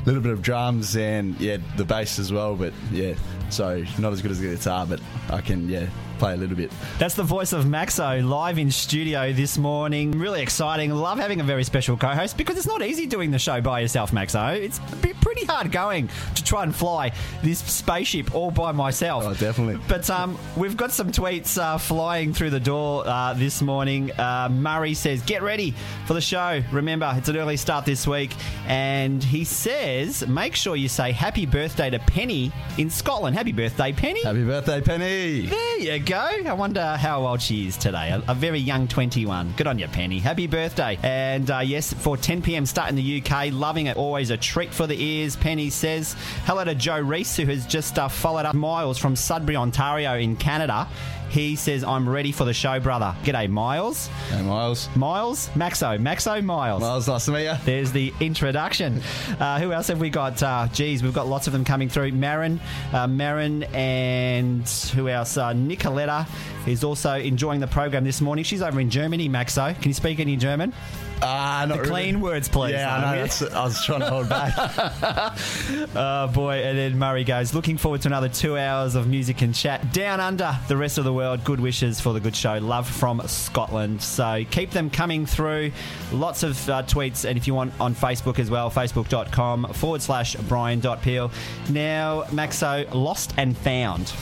a 0.01 0.05
little 0.05 0.21
bit 0.21 0.31
of 0.31 0.41
drums 0.41 0.95
and 0.95 1.39
yeah, 1.39 1.57
the 1.77 1.85
bass 1.85 2.19
as 2.19 2.31
well. 2.31 2.55
But 2.55 2.73
yeah, 2.91 3.15
so 3.49 3.83
not 3.97 4.13
as 4.13 4.21
good 4.21 4.31
as 4.31 4.39
the 4.39 4.47
guitar, 4.55 4.85
but 4.85 4.99
I 5.29 5.41
can 5.41 5.67
yeah 5.69 5.87
play 6.15 6.34
a 6.34 6.38
little 6.38 6.55
bit. 6.55 6.72
That's 6.98 7.15
the 7.15 7.24
voice 7.24 7.53
of 7.53 7.65
Maxo 7.65 8.27
live 8.27 8.57
in 8.57 8.72
studio 8.72 9.31
this 9.34 9.57
morning. 9.57 10.12
Really 10.12 10.41
exciting. 10.41 10.91
Love 10.91 11.19
having 11.19 11.39
a 11.39 11.43
very 11.43 11.63
special 11.63 11.98
co 11.98 12.07
host 12.07 12.38
because 12.38 12.57
it's 12.57 12.67
not 12.67 12.81
easy 12.81 13.05
doing 13.05 13.31
the 13.31 13.39
show 13.39 13.62
by 13.62 13.81
yourself, 13.81 14.12
Maxo. 14.12 14.55
It's 14.55 14.79
pretty 15.25 15.45
hard 15.45 15.72
going 15.72 16.07
to 16.36 16.43
try 16.43 16.63
and 16.63 16.75
fly 16.75 17.12
this 17.43 17.60
spaceship 17.60 18.34
all 18.36 18.51
by 18.51 18.72
myself. 18.72 19.24
Oh, 19.25 19.34
definitely. 19.34 19.81
But 19.88 20.10
um, 20.10 20.38
we've 20.55 20.77
got 20.77 20.91
some 20.91 21.12
tweets 21.12 21.57
uh, 21.57 21.77
flying 21.77 22.31
through 22.34 22.51
the 22.51 22.60
door 22.60 23.03
uh, 23.05 23.34
this 23.34 23.62
morning. 23.62 24.12
Uh, 24.12 24.50
Murray 24.50 24.93
says, 24.93 25.22
Get 25.24 25.41
ready 25.41 25.74
for 26.05 26.13
the 26.13 26.22
show. 26.22 26.62
Remember, 26.72 27.12
it's 27.17 27.27
an 27.27 27.38
early 27.38 27.57
start 27.57 27.86
this 27.86 28.07
week. 28.07 28.34
And 28.67 29.24
he 29.24 29.43
says, 29.43 30.25
Make 30.27 30.55
sure 30.55 30.75
you 30.75 30.88
say 30.88 31.12
happy 31.12 31.45
birthday 31.45 31.89
to 31.89 32.00
Penny 32.00 32.51
in 32.77 32.89
Scotland. 32.89 33.36
Happy 33.36 33.51
birthday, 33.51 33.91
Penny. 33.91 34.24
Happy 34.24 34.43
birthday, 34.43 34.81
Penny! 34.81 35.48
There 35.48 35.79
you 35.79 36.00
go. 36.05 36.29
I 36.45 36.53
wonder 36.53 36.97
how 36.97 37.25
old 37.25 37.41
she 37.41 37.67
is 37.67 37.77
today. 37.77 38.09
A, 38.12 38.24
a 38.31 38.35
very 38.35 38.59
young 38.59 38.88
21. 38.88 39.53
Good 39.57 39.65
on 39.65 39.79
you, 39.79 39.88
Penny. 39.88 40.19
Happy 40.19 40.45
birthday. 40.45 41.00
And 41.01 41.50
uh, 41.50 41.59
yes, 41.59 41.93
for 41.93 42.15
10 42.15 42.43
p.m. 42.43 42.65
start 42.67 42.89
in 42.89 42.95
the 42.95 43.21
UK, 43.21 43.51
loving 43.51 43.88
it. 43.88 43.97
Always 43.97 44.29
a 44.29 44.38
treat 44.38 44.71
for 44.71 44.85
the 44.85 45.01
ears. 45.01 45.35
Penny 45.35 45.71
says 45.71 46.15
hello 46.45 46.63
to 46.63 46.75
Joe 46.75 47.00
Reese, 47.00 47.35
who 47.38 47.45
has 47.47 47.65
just 47.65 47.97
uh, 47.97 48.07
followed 48.07 48.45
up 48.45 48.53
Miles 48.53 49.00
from 49.00 49.15
Sudbury, 49.15 49.55
Ontario, 49.55 50.15
in 50.15 50.35
Canada. 50.35 50.88
He 51.29 51.55
says, 51.55 51.84
I'm 51.84 52.08
ready 52.08 52.32
for 52.32 52.46
the 52.46 52.53
show, 52.53 52.79
brother. 52.79 53.15
G'day, 53.24 53.50
Miles. 53.50 54.08
Hey, 54.29 54.41
Miles. 54.41 54.89
Miles? 54.96 55.50
Maxo. 55.50 55.98
Maxo 56.00 56.44
Miles. 56.44 56.82
Miles, 56.82 57.08
nice 57.08 57.25
to 57.25 57.32
meet 57.32 57.46
you. 57.46 57.55
There's 57.65 57.91
the 57.91 58.13
introduction. 58.20 59.01
Uh, 59.39 59.60
who 59.60 59.74
else 59.74 59.88
have 59.88 60.00
we 60.00 60.10
got? 60.10 60.41
Uh, 60.41 60.67
geez, 60.72 61.03
we've 61.03 61.13
got 61.13 61.27
lots 61.27 61.46
of 61.48 61.51
them 61.53 61.65
coming 61.65 61.89
through. 61.89 62.12
Marin, 62.13 62.60
uh, 62.94 63.05
Marin, 63.05 63.63
and 63.74 64.67
who 64.94 65.10
else? 65.10 65.36
Uh, 65.36 65.51
Nicoletta 65.51 66.25
is 66.67 66.84
also 66.84 67.15
enjoying 67.15 67.60
the 67.60 67.67
program 67.67 68.03
this 68.05 68.22
morning. 68.22 68.44
She's 68.46 68.62
over 68.62 68.79
in 68.79 68.89
Germany, 68.89 69.27
Maxo. 69.27 69.74
Can 69.82 69.89
you 69.89 69.94
speak 69.94 70.20
any 70.20 70.38
German? 70.38 70.74
Ah, 71.22 71.65
not 71.67 71.79
The 71.79 71.84
clean 71.86 72.22
words, 72.22 72.48
please. 72.48 72.72
Yeah, 72.74 72.96
I 72.96 73.01
know. 73.15 73.22
That's, 73.22 73.41
I 73.41 73.63
was 73.65 73.84
trying 73.84 74.01
to 74.01 74.10
hold 74.10 74.29
back. 74.29 74.53
Oh 75.98 76.27
boy, 76.27 76.55
and 76.63 76.77
then 76.77 76.98
Murray 76.98 77.24
goes, 77.24 77.53
looking 77.53 77.77
forward 77.77 78.01
to 78.01 78.08
another 78.10 78.29
two 78.29 78.58
hours 78.58 78.96
of 78.96 79.08
music 79.08 79.41
and 79.41 79.53
chat 79.55 79.94
down 79.94 80.20
under 80.20 80.58
the 80.67 80.75
rest 80.77 80.98
of 80.98 81.03
the 81.05 81.13
world. 81.15 81.43
Good 81.43 81.60
wishes 81.60 82.00
for 82.00 82.13
the 82.13 82.19
good 82.19 82.36
show. 82.36 82.60
Love 82.60 82.88
from 82.88 83.22
Scotland. 83.25 84.01
So 84.01 84.43
keep 84.51 84.72
them 84.72 84.89
coming 84.89 85.25
through. 85.25 85.72
Lots 86.12 86.43
of 86.43 86.69
uh, 86.69 86.84
tweets, 86.84 87.25
and 87.27 87.38
if 87.38 87.48
you 87.48 87.55
want 87.55 87.74
on 87.79 87.95
Facebook 87.95 88.38
as 88.38 88.50
well, 88.51 88.69
facebook.com 88.69 89.74
forward 89.74 90.01
slash 90.01 90.36
Brian.peel. 90.36 91.31
Now, 91.69 92.24
Maxo, 92.25 92.91
lost 92.93 93.34
and 93.38 93.57
found. 93.57 94.13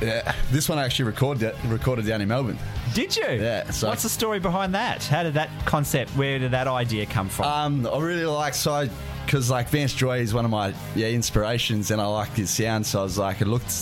yeah, 0.00 0.34
this 0.50 0.68
one 0.68 0.78
I 0.78 0.84
actually 0.84 1.06
recorded 1.06 1.54
recorded 1.66 2.06
down 2.06 2.20
in 2.20 2.28
Melbourne. 2.28 2.58
Did 2.94 3.16
you? 3.16 3.24
Yeah, 3.28 3.70
so- 3.70 3.88
What's 3.88 4.02
the 4.02 4.08
story 4.08 4.40
behind 4.40 4.74
that? 4.74 5.04
How 5.04 5.22
did 5.22 5.34
that 5.34 5.48
concept, 5.64 6.10
where 6.16 6.38
did 6.38 6.50
that 6.52 6.66
idea 6.66 7.06
come 7.06 7.28
from? 7.28 7.46
Um, 7.46 7.86
I 7.86 7.98
really 8.00 8.24
like 8.24 8.54
so 8.54 8.88
because 9.24 9.50
like 9.50 9.68
Vance 9.68 9.94
Joy 9.94 10.18
is 10.20 10.34
one 10.34 10.44
of 10.44 10.50
my 10.50 10.74
yeah 10.94 11.08
inspirations, 11.08 11.90
and 11.90 12.00
I 12.00 12.06
like 12.06 12.30
his 12.30 12.50
sound. 12.50 12.86
So 12.86 13.00
I 13.00 13.02
was 13.02 13.18
like, 13.18 13.40
I 13.42 13.44
looked 13.44 13.72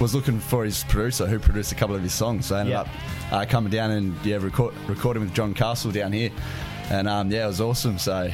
was 0.00 0.14
looking 0.14 0.40
for 0.40 0.64
his 0.64 0.84
producer 0.84 1.26
who 1.26 1.38
produced 1.38 1.72
a 1.72 1.74
couple 1.74 1.94
of 1.96 2.02
his 2.02 2.12
songs. 2.14 2.46
So 2.46 2.56
I 2.56 2.60
ended 2.60 2.72
Yeah. 2.72 2.80
up 2.80 2.88
uh, 3.32 3.46
coming 3.48 3.70
down 3.70 3.90
and 3.92 4.14
yeah 4.24 4.36
record 4.36 4.74
recording 4.88 5.22
with 5.22 5.34
John 5.34 5.54
Castle 5.54 5.90
down 5.92 6.12
here, 6.12 6.30
and 6.90 7.08
um, 7.08 7.30
yeah, 7.30 7.44
it 7.44 7.48
was 7.48 7.60
awesome. 7.60 7.98
So 7.98 8.30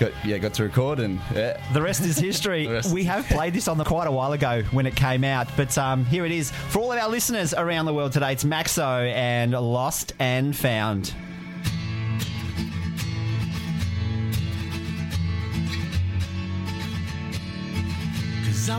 got 0.00 0.12
yeah 0.24 0.38
got 0.38 0.54
to 0.54 0.62
record 0.64 0.98
and 1.00 1.20
yeah. 1.34 1.60
The 1.72 1.82
rest 1.82 2.00
is 2.02 2.16
history. 2.18 2.66
Rest- 2.68 2.92
we 2.92 3.04
have 3.04 3.26
played 3.26 3.52
this 3.52 3.68
on 3.68 3.76
the 3.78 3.84
quite 3.84 4.06
a 4.06 4.12
while 4.12 4.32
ago 4.32 4.62
when 4.70 4.86
it 4.86 4.96
came 4.96 5.24
out, 5.24 5.48
but 5.56 5.76
um, 5.78 6.04
here 6.06 6.24
it 6.24 6.32
is 6.32 6.50
for 6.50 6.78
all 6.80 6.92
of 6.92 6.98
our 6.98 7.08
listeners 7.08 7.52
around 7.54 7.86
the 7.86 7.94
world 7.94 8.12
today. 8.12 8.32
It's 8.32 8.44
Maxo 8.44 9.12
and 9.12 9.52
Lost 9.52 10.12
and 10.18 10.56
Found. 10.56 11.14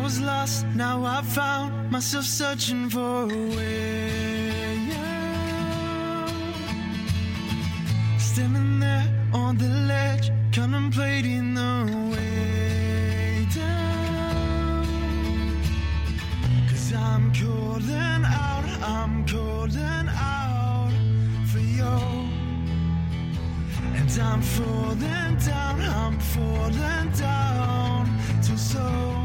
Was 0.03 0.19
lost, 0.19 0.65
now 0.75 1.05
I 1.05 1.21
found 1.21 1.89
myself 1.89 2.25
searching 2.25 2.89
for 2.89 3.23
a 3.23 3.27
way 3.55 4.89
out. 4.91 6.29
Standing 8.19 8.81
there 8.81 9.07
on 9.33 9.57
the 9.57 9.69
ledge, 9.87 10.29
contemplating 10.51 11.53
the 11.53 12.09
way 12.11 13.47
down. 13.55 14.85
Cause 16.69 16.93
I'm 16.93 17.31
calling 17.33 18.25
out, 18.25 18.65
I'm 18.83 19.25
calling 19.25 20.07
out 20.09 20.91
for 21.51 21.59
you. 21.59 21.95
And 23.99 24.11
I'm 24.19 24.41
falling 24.41 25.37
down, 25.47 25.81
I'm 25.81 26.19
falling 26.19 27.11
down 27.11 28.05
too 28.41 28.57
soon. 28.57 29.22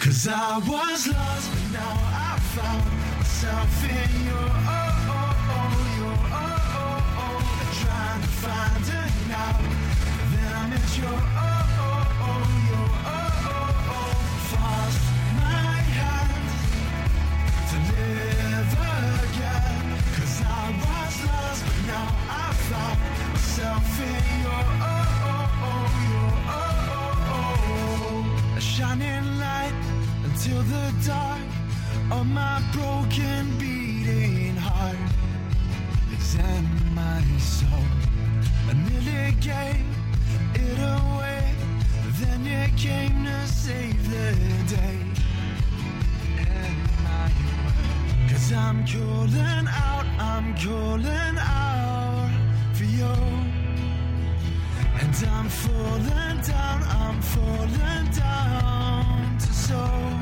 Cause 0.00 0.26
I 0.28 0.56
was 0.58 1.06
lost, 1.08 1.50
but 1.52 1.72
now 1.72 1.94
I 2.12 2.38
found 2.56 2.84
myself 3.18 3.84
in 3.84 4.24
your 4.24 4.34
oh, 4.34 5.10
oh, 5.16 5.50
oh, 5.56 5.72
your 6.00 6.18
oh, 6.40 6.72
oh, 6.80 7.20
oh. 7.22 7.38
I'm 7.60 7.72
trying 7.84 8.22
to 8.22 8.28
find 8.42 8.84
it 9.00 9.12
now. 9.28 9.54
Then 10.32 10.52
I 10.52 10.64
met 10.72 10.88
your 10.98 11.18
oh, 11.46 12.40
your 12.70 12.88
oh, 13.14 13.50
oh, 13.52 13.92
oh. 13.92 14.90
My 15.36 15.74
hand 15.98 16.44
to 17.70 17.76
live 17.92 18.72
I 20.42 20.70
was 20.80 21.16
lost, 21.26 21.60
but 21.66 21.80
now 21.86 22.06
I 22.28 22.52
found 22.68 22.98
myself 23.32 24.00
in 24.00 24.24
your 24.44 24.64
oh, 24.80 25.20
your 26.10 26.32
oh, 26.56 26.96
oh, 26.96 27.32
oh. 27.34 28.56
A 28.56 28.60
shining 28.60 29.19
till 30.42 30.62
the 30.62 30.94
dark 31.06 31.38
of 32.10 32.26
my 32.26 32.62
broken 32.72 33.58
beating 33.58 34.56
heart 34.56 34.96
in 36.38 36.94
my 36.94 37.20
soul. 37.38 37.84
I 38.68 38.72
nearly 38.88 39.32
gave 39.48 39.84
it 40.54 40.78
away. 40.96 41.52
Then 42.20 42.40
you 42.52 42.64
came 42.78 43.24
to 43.24 43.46
save 43.46 44.02
the 44.08 44.28
day. 44.74 44.98
In 46.38 46.76
my. 47.04 47.30
Cause 48.30 48.50
I'm 48.52 48.86
calling 48.86 49.66
out, 49.68 50.06
I'm 50.18 50.56
calling 50.56 51.36
out 51.38 52.30
for 52.72 52.84
you. 52.84 53.14
And 55.02 55.16
I'm 55.36 55.48
falling 55.50 56.40
down, 56.50 56.82
I'm 56.98 57.20
falling 57.20 58.10
down 58.12 59.29
to 59.46 59.52
soul. 59.52 60.12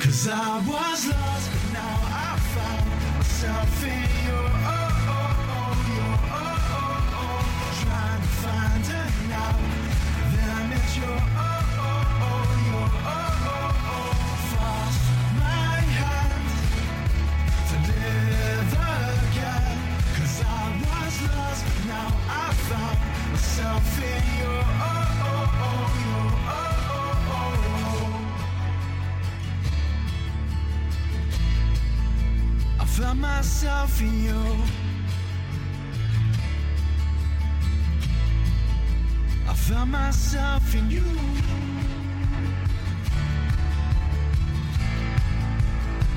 Cause 0.00 0.28
I 0.28 0.58
was 0.66 1.06
lost, 1.08 1.50
but 1.52 1.64
now 1.72 1.96
I 2.26 2.38
found 2.54 2.86
myself 3.18 3.84
in 3.84 4.08
your 4.26 4.48
Oh, 4.72 5.08
oh, 5.16 5.52
oh, 5.56 5.72
you. 5.94 6.06
Oh, 6.38 6.74
oh, 6.78 7.20
oh. 7.22 7.82
Trying 7.82 8.22
to 8.22 8.30
find 8.42 8.84
it 9.00 9.12
now. 9.34 9.54
Then 10.32 10.48
I 10.58 10.62
met 10.70 10.88
you. 10.98 11.12
Oh, 11.46 11.80
oh, 11.88 12.26
oh, 12.28 12.64
you. 12.66 12.80
Oh, 13.14 13.48
oh, 13.54 13.92
oh. 13.94 14.12
Forced 14.50 15.06
my 15.40 15.76
hand 16.00 16.46
to 17.68 17.76
live 17.90 18.72
again. 19.28 19.78
Cause 20.16 20.36
I 20.42 20.62
was 20.84 21.14
lost, 21.28 21.62
but 21.66 21.80
now 21.94 22.08
I 22.28 22.52
found 22.68 22.98
myself 23.32 23.86
in 24.02 24.22
you. 24.40 24.79
Found 33.00 33.20
myself 33.22 34.00
in 34.02 34.24
you. 34.24 34.42
I 39.48 39.54
found 39.54 39.90
myself 39.90 40.74
in 40.74 40.90
you. 40.90 41.04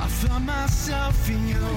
I 0.02 0.08
found 0.08 0.46
myself 0.46 1.30
in 1.30 1.48
you. 1.48 1.67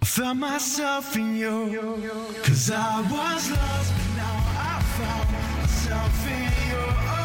I 0.00 0.04
found 0.04 0.40
myself 0.40 1.16
in 1.16 1.36
you. 1.36 2.00
Cause 2.42 2.70
I 2.70 3.00
was 3.02 3.50
lost, 3.50 3.92
but 3.96 4.16
now 4.16 4.36
I 4.70 4.82
found 4.96 5.28
myself 5.60 6.26
in 6.26 7.18
you. 7.18 7.21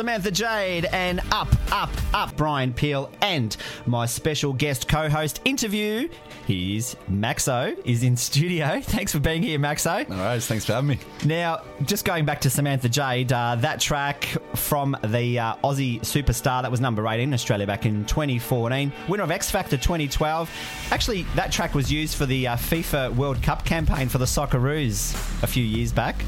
Samantha 0.00 0.30
Jade, 0.30 0.86
and 0.86 1.20
Up, 1.30 1.54
Up, 1.70 1.90
Up, 2.14 2.34
Brian 2.34 2.72
Peel, 2.72 3.12
and 3.20 3.54
my 3.84 4.06
special 4.06 4.54
guest 4.54 4.88
co-host 4.88 5.42
interview. 5.44 6.08
He's 6.46 6.96
Maxo, 7.10 7.78
is 7.84 8.02
in 8.02 8.16
studio. 8.16 8.80
Thanks 8.82 9.12
for 9.12 9.18
being 9.18 9.42
here, 9.42 9.58
Maxo. 9.58 10.10
All 10.10 10.16
right, 10.16 10.42
thanks 10.42 10.64
for 10.64 10.72
having 10.72 10.88
me. 10.88 10.98
Now, 11.26 11.64
just 11.84 12.06
going 12.06 12.24
back 12.24 12.40
to 12.40 12.48
Samantha 12.50 12.88
Jade, 12.88 13.30
uh, 13.30 13.56
that 13.56 13.78
track 13.78 14.24
from 14.54 14.96
the 15.04 15.38
uh, 15.38 15.56
Aussie 15.56 16.00
superstar 16.00 16.62
that 16.62 16.70
was 16.70 16.80
number 16.80 17.06
8 17.06 17.20
in 17.20 17.34
Australia 17.34 17.66
back 17.66 17.84
in 17.84 18.06
2014, 18.06 18.90
winner 19.06 19.22
of 19.22 19.30
X 19.30 19.50
Factor 19.50 19.76
2012. 19.76 20.50
Actually, 20.92 21.24
that 21.34 21.52
track 21.52 21.74
was 21.74 21.92
used 21.92 22.16
for 22.16 22.24
the 22.24 22.48
uh, 22.48 22.56
FIFA 22.56 23.14
World 23.16 23.42
Cup 23.42 23.66
campaign 23.66 24.08
for 24.08 24.16
the 24.16 24.24
Socceroos 24.24 25.12
a 25.42 25.46
few 25.46 25.62
years 25.62 25.92
back. 25.92 26.24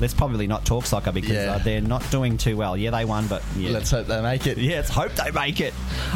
Let's 0.00 0.14
probably 0.14 0.46
not 0.46 0.64
talk 0.64 0.84
soccer 0.86 1.12
because 1.12 1.30
Yeah. 1.32 1.52
uh, 1.54 1.58
they're 1.58 1.80
not 1.80 2.08
doing 2.10 2.36
too 2.36 2.56
well. 2.56 2.76
Yeah, 2.76 2.90
they 2.90 3.04
won, 3.04 3.26
but 3.26 3.42
yeah. 3.56 3.70
Let's 3.70 3.90
hope 3.90 4.06
they 4.06 4.20
make 4.20 4.46
it. 4.46 4.58
Yeah, 4.58 4.76
let's 4.76 4.90
hope 4.90 5.12
they 5.12 5.30
make 5.30 5.60
it. 5.60 5.72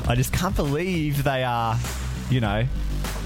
I 0.06 0.14
just 0.14 0.32
can't 0.32 0.54
believe 0.56 1.24
they 1.24 1.44
are, 1.44 1.76
you 2.30 2.40
know, 2.40 2.66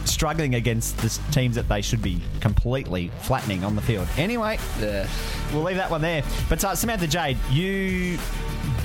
struggling 0.04 0.54
against 0.54 0.98
the 0.98 1.08
teams 1.32 1.56
that 1.56 1.68
they 1.68 1.80
should 1.82 2.02
be 2.02 2.20
completely 2.40 3.10
flattening 3.22 3.64
on 3.64 3.74
the 3.74 3.82
field. 3.82 4.06
Anyway, 4.16 4.58
Yeah. 4.80 5.06
we'll 5.52 5.62
leave 5.62 5.76
that 5.76 5.90
one 5.90 6.02
there. 6.02 6.22
But 6.48 6.62
uh, 6.64 6.74
Samantha 6.76 7.06
Jade, 7.06 7.38
you 7.50 8.18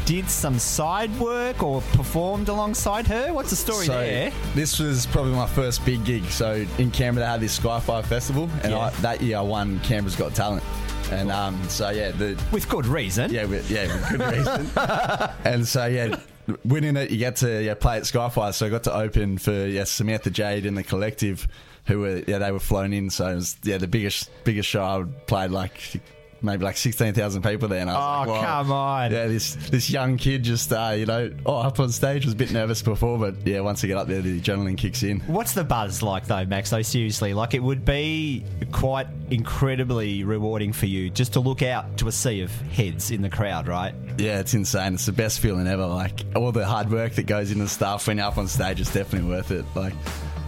did 0.05 0.27
some 0.29 0.57
side 0.57 1.15
work 1.19 1.61
or 1.61 1.81
performed 1.93 2.49
alongside 2.49 3.05
her. 3.05 3.31
What's 3.31 3.51
the 3.51 3.55
story 3.55 3.85
so 3.85 3.93
there? 3.93 4.31
this 4.55 4.79
was 4.79 5.05
probably 5.05 5.33
my 5.33 5.45
first 5.45 5.85
big 5.85 6.03
gig. 6.03 6.23
So 6.25 6.65
in 6.79 6.89
Canberra, 6.89 7.25
they 7.25 7.31
had 7.31 7.41
this 7.41 7.59
Skyfire 7.59 8.03
Festival, 8.03 8.49
and 8.63 8.71
Yeah. 8.71 8.79
I, 8.79 8.89
that 9.01 9.21
year 9.21 9.37
I 9.37 9.41
won 9.41 9.79
Canberra's 9.81 10.15
Got 10.15 10.33
Talent. 10.33 10.63
And 11.11 11.31
um, 11.31 11.61
so 11.69 11.89
yeah, 11.89 12.11
the 12.11 12.39
With 12.51 12.69
good 12.69 12.85
reason. 12.85 13.31
yeah, 13.31 13.45
with, 13.45 13.69
yeah, 13.69 13.87
with 13.87 14.09
good 14.09 14.37
reason. 14.37 14.69
and 15.43 15.67
so 15.67 15.85
yeah, 15.85 16.19
winning 16.65 16.95
it, 16.97 17.09
you 17.11 17.17
get 17.17 17.37
to 17.37 17.63
yeah, 17.63 17.73
play 17.73 17.97
at 17.97 18.03
Skyfire. 18.03 18.53
So 18.53 18.67
I 18.67 18.69
got 18.69 18.83
to 18.83 18.93
open 18.95 19.37
for 19.37 19.51
yeah 19.51 19.83
Samantha 19.85 20.29
Jade 20.29 20.65
and 20.65 20.77
the 20.77 20.83
collective, 20.83 21.47
who 21.85 21.99
were 22.01 22.23
yeah 22.27 22.37
they 22.37 22.51
were 22.51 22.59
flown 22.59 22.93
in. 22.93 23.09
So 23.09 23.27
it 23.27 23.35
was 23.35 23.57
yeah 23.63 23.77
the 23.77 23.87
biggest 23.87 24.29
biggest 24.43 24.69
show 24.69 24.83
I 24.83 25.03
played 25.25 25.51
like. 25.51 26.01
Maybe 26.41 26.63
like 26.63 26.77
sixteen 26.77 27.13
thousand 27.13 27.41
people 27.43 27.67
there, 27.67 27.81
and 27.81 27.89
I 27.89 27.93
was 27.93 28.27
Oh, 28.27 28.31
like, 28.31 28.41
"Wow." 28.41 28.47
come 28.63 28.71
on. 28.71 29.11
Yeah, 29.11 29.27
this 29.27 29.55
this 29.69 29.89
young 29.89 30.17
kid 30.17 30.43
just 30.43 30.71
uh, 30.71 30.93
you 30.97 31.05
know, 31.05 31.31
oh, 31.45 31.57
up 31.57 31.79
on 31.79 31.89
stage 31.91 32.25
was 32.25 32.33
a 32.33 32.37
bit 32.37 32.51
nervous 32.51 32.81
before, 32.81 33.17
but 33.17 33.35
yeah, 33.45 33.59
once 33.59 33.83
you 33.83 33.87
get 33.87 33.97
up 33.97 34.07
there, 34.07 34.21
the 34.21 34.39
adrenaline 34.39 34.77
kicks 34.77 35.03
in. 35.03 35.19
What's 35.21 35.53
the 35.53 35.63
buzz 35.63 36.01
like 36.01 36.27
though, 36.27 36.45
Max? 36.45 36.69
Though 36.69 36.81
seriously, 36.81 37.33
like 37.33 37.53
it 37.53 37.61
would 37.63 37.83
be 37.85 38.45
quite 38.71 39.07
incredibly 39.31 40.23
rewarding 40.23 40.71
for 40.71 40.85
you 40.85 41.09
just 41.09 41.33
to 41.33 41.39
look 41.39 41.61
out 41.61 41.97
to 41.97 42.07
a 42.07 42.11
sea 42.11 42.41
of 42.41 42.51
heads 42.71 43.11
in 43.11 43.21
the 43.21 43.29
crowd, 43.29 43.67
right? 43.67 43.93
Yeah, 44.17 44.39
it's 44.39 44.53
insane. 44.53 44.93
It's 44.93 45.05
the 45.05 45.11
best 45.11 45.39
feeling 45.39 45.67
ever. 45.67 45.85
Like 45.85 46.23
all 46.35 46.51
the 46.51 46.65
hard 46.65 46.89
work 46.91 47.13
that 47.13 47.23
goes 47.25 47.51
into 47.51 47.67
stuff 47.67 48.07
when 48.07 48.17
you're 48.17 48.27
up 48.27 48.37
on 48.37 48.47
stage 48.47 48.79
is 48.79 48.91
definitely 48.93 49.29
worth 49.29 49.51
it. 49.51 49.65
Like, 49.75 49.93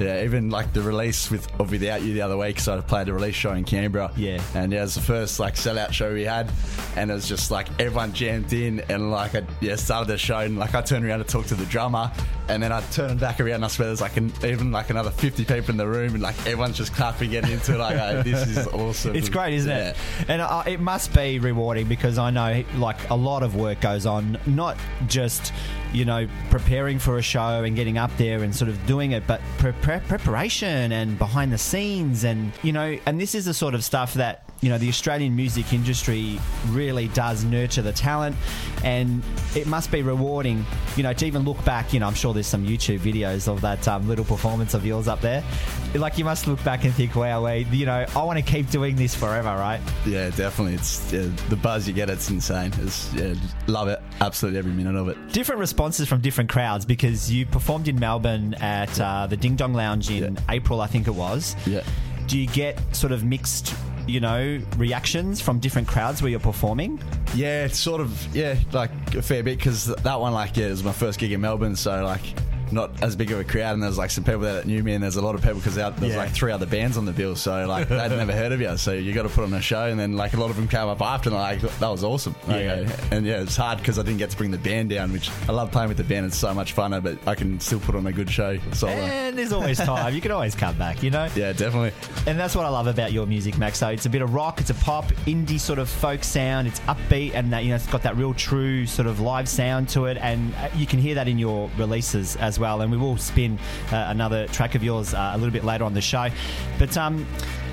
yeah, 0.01 0.23
even 0.23 0.49
like 0.49 0.73
the 0.73 0.81
release 0.81 1.29
with 1.31 1.47
of 1.59 1.71
Without 1.71 2.01
You 2.01 2.13
the 2.13 2.21
other 2.21 2.37
week. 2.37 2.59
So 2.59 2.77
I 2.77 2.81
played 2.81 3.07
a 3.09 3.13
release 3.13 3.35
show 3.35 3.53
in 3.53 3.63
Canberra. 3.63 4.11
Yeah. 4.17 4.41
and 4.55 4.71
yeah, 4.71 4.79
it 4.79 4.83
was 4.83 4.95
the 4.95 5.01
first 5.01 5.39
like 5.39 5.55
sellout 5.55 5.93
show 5.93 6.13
we 6.13 6.23
had, 6.23 6.51
and 6.95 7.09
it 7.11 7.13
was 7.13 7.27
just 7.27 7.51
like 7.51 7.67
everyone 7.79 8.13
jammed 8.13 8.51
in, 8.53 8.81
and 8.89 9.11
like 9.11 9.35
I 9.35 9.43
yeah 9.61 9.75
started 9.75 10.07
the 10.11 10.17
show, 10.17 10.39
and 10.39 10.57
like 10.57 10.75
I 10.75 10.81
turned 10.81 11.05
around 11.05 11.19
to 11.19 11.25
talk 11.25 11.45
to 11.47 11.55
the 11.55 11.65
drummer, 11.65 12.11
and 12.49 12.61
then 12.63 12.71
I 12.71 12.81
turned 12.91 13.19
back 13.19 13.39
around, 13.39 13.55
and 13.55 13.65
I 13.65 13.67
swear 13.67 13.87
there's 13.87 14.01
like 14.01 14.17
an, 14.17 14.31
even 14.43 14.71
like 14.71 14.89
another 14.89 15.11
50 15.11 15.45
people 15.45 15.71
in 15.71 15.77
the 15.77 15.87
room, 15.87 16.13
and 16.13 16.21
like 16.23 16.37
everyone's 16.47 16.77
just 16.77 16.93
clapping, 16.93 17.31
getting 17.31 17.51
into 17.51 17.75
it, 17.75 17.77
like 17.77 17.95
oh, 17.97 18.23
this 18.23 18.47
is 18.47 18.67
awesome. 18.73 19.15
It's 19.15 19.29
great, 19.29 19.53
isn't 19.55 19.69
Yeah. 19.69 19.89
it? 19.91 19.95
And 20.27 20.41
uh, 20.41 20.63
it 20.65 20.79
must 20.79 21.13
be 21.13 21.39
rewarding 21.39 21.87
because 21.87 22.17
I 22.17 22.29
know 22.31 22.63
like 22.75 23.09
a 23.09 23.15
lot 23.15 23.43
of 23.43 23.55
work 23.55 23.81
goes 23.81 24.05
on, 24.05 24.37
not 24.45 24.77
just 25.07 25.53
you 25.93 26.05
know 26.05 26.27
preparing 26.49 26.99
for 26.99 27.17
a 27.17 27.21
show 27.21 27.63
and 27.63 27.75
getting 27.75 27.97
up 27.97 28.15
there 28.17 28.43
and 28.43 28.55
sort 28.55 28.69
of 28.69 28.85
doing 28.85 29.11
it, 29.11 29.25
but 29.27 29.41
pre- 29.57 29.71
pre- 29.73 29.99
preparation 29.99 30.91
and 30.91 31.17
behind 31.17 31.51
the 31.51 31.57
scenes, 31.57 32.23
and 32.23 32.51
you 32.63 32.71
know, 32.71 32.97
and 33.05 33.19
this 33.19 33.35
is 33.35 33.45
the 33.45 33.53
sort 33.53 33.75
of 33.75 33.83
stuff 33.83 34.13
that 34.15 34.43
you 34.61 34.69
know 34.69 34.77
the 34.77 34.87
Australian 34.89 35.35
music 35.35 35.73
industry 35.73 36.39
really 36.69 37.07
does 37.09 37.43
nurture 37.43 37.81
the 37.81 37.91
talent, 37.91 38.35
and 38.83 39.23
it 39.55 39.67
must 39.67 39.91
be 39.91 40.01
rewarding, 40.01 40.65
you 40.95 41.03
know, 41.03 41.13
to 41.13 41.25
even 41.25 41.43
look 41.43 41.63
back. 41.65 41.93
You 41.93 41.99
know, 41.99 42.07
I'm 42.07 42.13
sure 42.13 42.33
there's 42.33 42.47
some 42.47 42.65
YouTube 42.65 42.99
videos 42.99 43.47
of 43.47 43.61
that 43.61 43.87
um, 43.87 44.07
little 44.07 44.25
performance 44.25 44.73
of 44.73 44.85
yours 44.85 45.07
up 45.07 45.19
there. 45.21 45.43
Like 45.95 46.17
you 46.17 46.23
must 46.25 46.47
look 46.47 46.63
back 46.63 46.85
and 46.85 46.93
think, 46.93 47.15
wow, 47.15 47.43
we, 47.45 47.65
you 47.71 47.85
know, 47.85 48.05
I 48.15 48.23
want 48.23 48.37
to 48.39 48.43
keep 48.45 48.69
doing 48.69 48.95
this 48.95 49.13
forever, 49.13 49.49
right? 49.49 49.81
Yeah, 50.05 50.29
definitely. 50.29 50.75
It's 50.75 50.99
the 51.11 51.59
buzz 51.61 51.87
you 51.87 51.93
get. 51.93 52.09
It's 52.09 52.29
insane. 52.29 52.71
It's 52.79 53.13
yeah, 53.13 53.33
love 53.67 53.87
it. 53.87 53.99
Absolutely 54.21 54.59
every 54.59 54.71
minute 54.71 54.95
of 54.95 55.07
it. 55.09 55.17
Different 55.33 55.59
responses 55.59 56.07
from 56.07 56.21
different 56.21 56.49
crowds 56.49 56.85
because 56.85 57.31
you 57.31 57.45
performed 57.45 57.87
in 57.87 57.99
Melbourne 57.99 58.53
at 58.55 58.99
uh, 59.01 59.27
the 59.27 59.35
Ding 59.35 59.55
Dong 59.55 59.73
Lounge 59.73 60.09
in 60.09 60.35
Yeah. 60.35 60.41
April, 60.49 60.79
I 60.81 60.87
think 60.87 61.07
it 61.07 61.15
was. 61.15 61.55
Yeah. 61.65 61.81
Do 62.27 62.37
you 62.39 62.47
get 62.47 62.79
sort 62.95 63.11
of 63.11 63.25
mixed, 63.25 63.75
you 64.07 64.19
know, 64.19 64.59
reactions 64.77 65.41
from 65.41 65.59
different 65.59 65.87
crowds 65.87 66.21
where 66.21 66.31
you're 66.31 66.39
performing? 66.39 67.01
Yeah, 67.33 67.65
it's 67.65 67.79
sort 67.79 68.01
of 68.01 68.35
yeah, 68.35 68.55
like 68.71 68.91
a 69.15 69.21
fair 69.21 69.43
bit 69.43 69.57
because 69.57 69.85
that 69.85 70.19
one, 70.19 70.33
like, 70.33 70.57
yeah, 70.57 70.67
it 70.67 70.71
was 70.71 70.83
my 70.83 70.91
first 70.91 71.19
gig 71.19 71.31
in 71.31 71.41
Melbourne, 71.41 71.75
so 71.75 72.03
like. 72.03 72.21
Not 72.71 72.91
as 73.03 73.15
big 73.15 73.31
of 73.31 73.39
a 73.39 73.43
crowd, 73.43 73.73
and 73.73 73.83
there's 73.83 73.97
like 73.97 74.11
some 74.11 74.23
people 74.23 74.41
that 74.41 74.65
knew 74.65 74.81
me, 74.83 74.93
and 74.93 75.03
there's 75.03 75.15
a 75.17 75.21
lot 75.21 75.35
of 75.35 75.41
people 75.41 75.57
because 75.57 75.75
there's 75.75 75.93
Yeah. 76.01 76.17
like 76.17 76.31
three 76.31 76.51
other 76.51 76.65
bands 76.65 76.97
on 76.97 77.05
the 77.05 77.11
bill, 77.11 77.35
so 77.35 77.65
like 77.67 77.89
they'd 77.89 78.11
never 78.11 78.31
heard 78.33 78.51
of 78.51 78.61
you, 78.61 78.77
so 78.77 78.93
you 78.93 79.13
got 79.13 79.23
to 79.23 79.29
put 79.29 79.43
on 79.43 79.53
a 79.53 79.61
show, 79.61 79.85
and 79.85 79.99
then 79.99 80.15
like 80.15 80.33
a 80.33 80.39
lot 80.39 80.49
of 80.49 80.55
them 80.55 80.67
came 80.67 80.87
up 80.87 81.01
after, 81.01 81.29
and 81.29 81.37
like 81.37 81.61
that 81.61 81.87
was 81.89 82.03
awesome, 82.03 82.35
Yeah. 82.47 82.87
and 83.11 83.25
yeah, 83.25 83.41
it's 83.41 83.55
hard 83.57 83.79
because 83.79 83.99
I 83.99 84.03
didn't 84.03 84.19
get 84.19 84.29
to 84.31 84.37
bring 84.37 84.51
the 84.51 84.57
band 84.57 84.89
down, 84.89 85.11
which 85.11 85.29
I 85.47 85.51
love 85.51 85.71
playing 85.71 85.89
with 85.89 85.97
the 85.97 86.03
band, 86.03 86.25
it's 86.27 86.37
so 86.37 86.53
much 86.53 86.75
funner, 86.75 87.01
but 87.03 87.17
I 87.27 87.35
can 87.35 87.59
still 87.59 87.79
put 87.79 87.95
on 87.95 88.05
a 88.07 88.11
good 88.11 88.29
show 88.29 88.57
solo. 88.73 88.93
And 88.93 89.37
there's 89.37 89.51
always 89.53 89.77
time. 89.77 90.13
you 90.15 90.21
can 90.21 90.31
always 90.31 90.55
come 90.55 90.77
back, 90.77 91.03
you 91.03 91.09
know? 91.11 91.27
Yeah, 91.35 91.53
definitely. 91.53 91.91
And 92.27 92.39
that's 92.39 92.55
what 92.55 92.65
I 92.65 92.69
love 92.69 92.87
about 92.87 93.11
your 93.11 93.25
music, 93.25 93.57
Max. 93.57 93.79
So 93.79 93.89
it's 93.89 94.05
a 94.05 94.09
bit 94.09 94.21
of 94.21 94.33
rock, 94.33 94.59
it's 94.61 94.69
a 94.69 94.75
pop, 94.75 95.07
indie 95.25 95.59
sort 95.59 95.79
of 95.79 95.89
folk 95.89 96.23
sound. 96.23 96.67
It's 96.67 96.79
upbeat, 96.81 97.33
and 97.33 97.51
that 97.53 97.63
you 97.63 97.69
know 97.69 97.75
it's 97.75 97.87
got 97.87 98.03
that 98.03 98.15
real 98.17 98.33
true 98.33 98.85
sort 98.85 99.07
of 99.07 99.19
live 99.19 99.49
sound 99.49 99.89
to 99.89 100.05
it, 100.05 100.17
and 100.21 100.53
uh, 100.55 100.69
you 100.75 100.85
can 100.85 100.99
hear 100.99 101.15
that 101.15 101.27
in 101.27 101.37
your 101.37 101.69
releases 101.77 102.35
as 102.37 102.57
well. 102.59 102.60
And 102.65 102.91
we 102.91 102.97
will 102.97 103.17
spin 103.17 103.59
uh, 103.91 104.05
another 104.07 104.47
track 104.47 104.75
of 104.75 104.83
yours 104.83 105.13
uh, 105.13 105.31
a 105.33 105.37
little 105.37 105.51
bit 105.51 105.63
later 105.63 105.83
on 105.83 105.93
the 105.93 106.01
show, 106.01 106.27
but 106.79 106.95
um. 106.97 107.25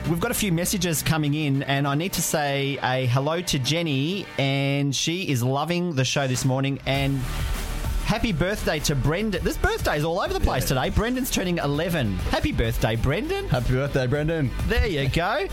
We've 0.09 0.21
got 0.21 0.31
a 0.31 0.35
few 0.35 0.53
messages 0.53 1.03
coming 1.03 1.35
in, 1.35 1.63
and 1.65 1.87
I 1.87 1.95
need 1.95 2.15
to 2.15 2.23
say 2.23 2.79
a 2.83 3.05
hello 3.05 3.43
to 3.43 3.59
Jenny, 3.59 4.25
and 4.39 4.97
she 4.97 5.29
is 5.29 5.43
loving 5.43 5.95
the 5.97 6.05
show 6.05 6.27
this 6.27 6.47
morning. 6.47 6.79
And 6.87 7.19
happy 8.07 8.33
birthday 8.33 8.79
to 8.81 8.95
Brendan! 8.95 9.45
This 9.45 9.59
birthday 9.59 9.99
is 9.99 10.05
all 10.05 10.21
over 10.21 10.33
the 10.33 10.41
place 10.41 10.67
today. 10.67 10.89
Brendan's 10.89 11.31
turning 11.31 11.59
11. 11.59 12.17
Happy 12.31 12.53
birthday, 12.53 12.97
Brendan! 12.97 13.49
Happy 13.49 13.75
birthday, 13.75 14.07
Brendan. 14.07 14.51
There 14.67 14.87
you 14.87 15.11
go. 15.11 15.47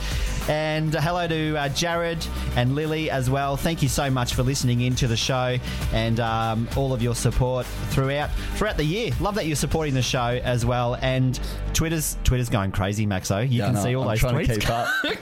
And 0.48 0.94
hello 0.94 1.28
to 1.28 1.56
uh, 1.58 1.70
Jared 1.70 2.24
and 2.56 2.76
Lily 2.76 3.10
as 3.10 3.32
well. 3.32 3.58
Thank 3.58 3.82
you 3.82 3.90
so 3.90 4.12
much 4.12 4.36
for 4.36 4.44
listening 4.44 4.82
into 4.82 5.08
the 5.08 5.18
show 5.18 5.58
and 5.92 6.20
um, 6.20 6.70
all 6.78 6.94
of 6.94 7.02
your 7.02 7.16
support 7.16 7.66
throughout 7.90 8.30
throughout 8.54 8.78
the 8.78 8.84
year. 8.84 9.12
Love 9.20 9.34
that 9.36 9.48
you're 9.48 9.56
supporting 9.56 9.96
the 9.96 10.04
show 10.04 10.20
as 10.44 10.64
well. 10.64 10.98
And 11.02 11.40
Twitter's 11.74 12.16
Twitter's 12.24 12.50
going 12.50 12.72
crazy, 12.72 13.08
Maxo. 13.08 13.42
You 13.42 13.58
Yeah, 13.58 13.66
can 13.66 13.74
no, 13.76 13.84
see 13.84 13.96
all 13.96 14.04
I'm 14.04 14.10
those 14.10 14.20
to 14.22 14.28
tweets 14.28 14.62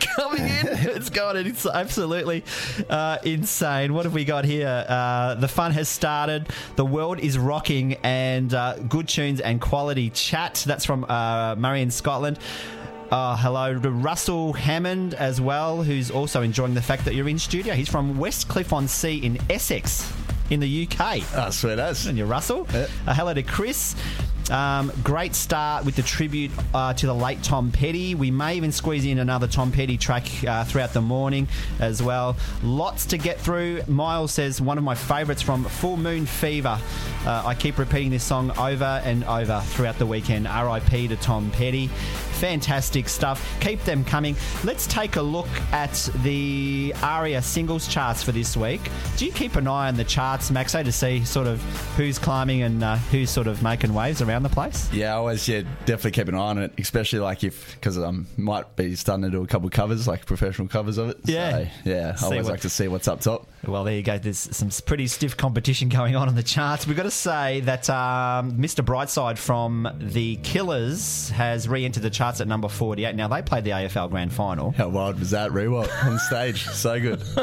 coming 0.18 0.42
in. 0.42 0.68
It's 0.94 1.10
going. 1.10 1.48
It's 1.48 1.66
absolutely 1.66 2.44
uh, 2.90 3.20
insane. 3.24 3.94
What 3.94 4.04
have 4.04 4.14
we 4.14 4.26
got 4.26 4.44
here? 4.44 4.86
Uh, 4.90 5.36
the 5.36 5.48
fun 5.48 5.72
has 5.72 5.88
started. 5.88 6.50
The 6.76 6.86
world 6.86 7.20
is 7.20 7.38
rocking, 7.38 7.94
and 8.04 8.54
uh, 8.54 8.76
good 8.90 9.08
tunes 9.08 9.40
and 9.40 9.62
quality 9.62 10.10
chat. 10.10 10.66
That's 10.68 10.84
from 10.84 11.06
uh, 11.08 11.56
Murray 11.58 11.82
in 11.82 11.92
Scotland. 11.92 12.40
Uh, 13.13 13.38
hello 13.38 13.78
to 13.78 13.91
Russell 13.91 14.54
Hammond 14.54 15.13
as 15.13 15.39
well, 15.39 15.84
who's 15.84 16.10
also 16.10 16.41
enjoying 16.41 16.73
the 16.73 16.82
fact 16.82 17.06
that 17.06 17.13
you're 17.13 17.30
in 17.30 17.38
studio. 17.38 17.76
He's 17.76 17.88
from 17.88 18.15
Westcliff 18.15 18.73
on 18.73 18.88
Sea 18.88 19.17
in 19.17 19.38
Essex, 19.52 20.12
in 20.49 20.60
the 20.60 20.88
UK. 20.88 21.21
Ah, 21.36 21.52
sweet 21.52 21.78
as. 21.78 22.08
And 22.08 22.17
you, 22.17 22.26
Russell. 22.26 22.65
Yeah. 22.73 22.88
Uh, 23.06 23.13
hello 23.13 23.36
to 23.36 23.43
Chris. 23.43 23.95
Um, 24.54 24.92
great 25.04 25.34
start 25.34 25.84
with 25.84 25.96
the 25.96 26.04
tribute 26.04 26.52
uh, 26.76 26.94
to 26.94 27.08
the 27.08 27.16
late 27.16 27.42
Tom 27.42 27.72
Petty. 27.72 28.13
We 28.13 28.30
may 28.30 28.56
even 28.56 28.72
squeeze 28.72 29.04
in 29.04 29.18
another 29.18 29.48
Tom 29.48 29.72
Petty 29.72 29.98
track 29.98 30.28
uh, 30.48 30.63
throughout 30.63 30.94
the 30.94 31.02
morning 31.02 31.48
as 31.80 32.04
well. 32.04 32.38
Lots 32.62 33.08
to 33.08 33.18
get 33.18 33.39
through. 33.39 33.82
Miles 33.88 34.32
says 34.32 34.62
one 34.62 34.78
of 34.78 34.84
my 34.84 34.94
favourites 34.94 35.42
from 35.42 35.63
Full 35.63 35.98
Moon 35.98 36.28
Fever. 36.28 36.80
Uh, 37.26 37.44
I 37.44 37.56
keep 37.56 37.80
repeating 37.80 38.12
this 38.12 38.24
song 38.24 38.52
over 38.60 39.02
and 39.04 39.24
over 39.24 39.60
throughout 39.66 39.98
the 39.98 40.06
weekend. 40.06 40.48
R.I.P. 40.48 41.08
to 41.08 41.16
Tom 41.16 41.50
Petty. 41.50 41.88
Fantastic 41.88 43.10
stuff. 43.10 43.58
Keep 43.60 43.84
them 43.86 44.04
coming. 44.04 44.36
Let's 44.63 44.86
take 44.86 45.16
a 45.16 45.22
look 45.22 45.48
at 45.72 45.94
the 46.22 46.94
ARIA 47.02 47.42
singles 47.42 47.88
charts 47.88 48.22
for 48.22 48.34
this 48.34 48.56
week. 48.56 48.82
Do 49.18 49.26
you 49.26 49.32
keep 49.32 49.56
an 49.56 49.68
eye 49.68 49.88
on 49.88 49.96
the 49.96 50.04
charts, 50.04 50.52
Maxo, 50.52 50.84
to 50.84 50.92
see 50.92 51.24
sort 51.26 51.48
of 51.48 51.62
who's 51.96 52.20
climbing 52.20 52.62
and 52.62 52.84
uh, 52.84 52.98
who's 52.98 53.32
sort 53.32 53.48
of 53.48 53.63
making 53.63 53.94
waves 53.94 54.22
around 54.22 54.42
the 54.43 54.49
place? 54.49 54.91
Yeah, 54.93 55.13
I 55.13 55.17
always 55.17 55.47
yeah 55.47 55.62
definitely 55.86 56.12
keep 56.12 56.27
an 56.27 56.36
eye 56.36 56.39
on 56.39 56.58
it, 56.58 56.73
especially 56.77 57.19
like 57.19 57.43
if 57.43 57.73
because 57.75 57.97
um 57.97 58.27
might 58.38 58.75
be 58.75 58.95
starting 58.95 59.23
to 59.23 59.29
do 59.32 59.43
a 59.43 59.47
couple 59.47 59.69
covers 59.69 60.08
like 60.08 60.25
professional 60.25 60.67
covers 60.67 60.97
of 60.97 61.10
it. 61.10 61.17
Yeah. 61.25 61.51
so, 61.65 61.67
yeah. 61.86 62.15
I 62.21 62.23
always 62.25 62.43
what- 62.45 62.51
like 62.51 62.62
to 62.62 62.69
see 62.69 62.88
what's 62.88 63.08
up 63.08 63.21
top. 63.21 63.47
Well, 63.65 63.86
there 63.86 63.95
you 63.95 64.04
go. 64.04 64.17
There's 64.17 64.38
some 64.38 64.69
pretty 64.86 65.08
stiff 65.08 65.38
competition 65.38 65.88
going 65.88 66.15
on 66.15 66.28
in 66.28 66.36
the 66.36 66.43
charts. 66.43 66.86
We've 66.86 66.97
got 66.97 67.04
to 67.04 67.12
say 67.12 67.62
that 67.62 67.89
um, 67.89 68.54
Mr. 68.54 68.84
Brightside 68.84 69.38
from 69.38 69.88
the 69.99 70.36
Killers 70.38 71.30
has 71.30 71.67
re 71.69 71.86
entered 71.86 72.04
the 72.04 72.10
charts 72.10 72.41
at 72.41 72.47
number 72.47 72.67
48. 72.67 73.15
Now, 73.15 73.30
they 73.30 73.41
played 73.41 73.63
the 73.63 73.71
AFL 73.71 74.10
Grand 74.10 74.34
Final. 74.34 74.71
How 74.71 74.89
wild 74.89 75.17
was 75.19 75.32
that? 75.32 75.52
Rewalk 75.52 75.89
on 76.06 76.19
stage. 76.19 76.65
So 76.67 76.99
good. 76.99 77.21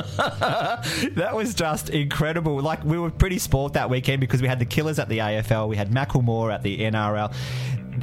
That 1.15 1.35
was 1.35 1.55
just 1.55 1.91
incredible. 1.91 2.61
Like, 2.61 2.85
we 2.85 2.99
were 2.99 3.11
pretty 3.11 3.39
sport 3.39 3.75
that 3.75 3.91
weekend 3.91 4.21
because 4.21 4.43
we 4.43 4.49
had 4.49 4.59
the 4.59 4.65
Killers 4.65 4.99
at 4.99 5.09
the 5.09 5.19
AFL, 5.19 5.69
we 5.69 5.77
had 5.77 5.91
Macklemore 5.91 6.53
at 6.53 6.63
the 6.63 6.79
NRL. 6.79 7.33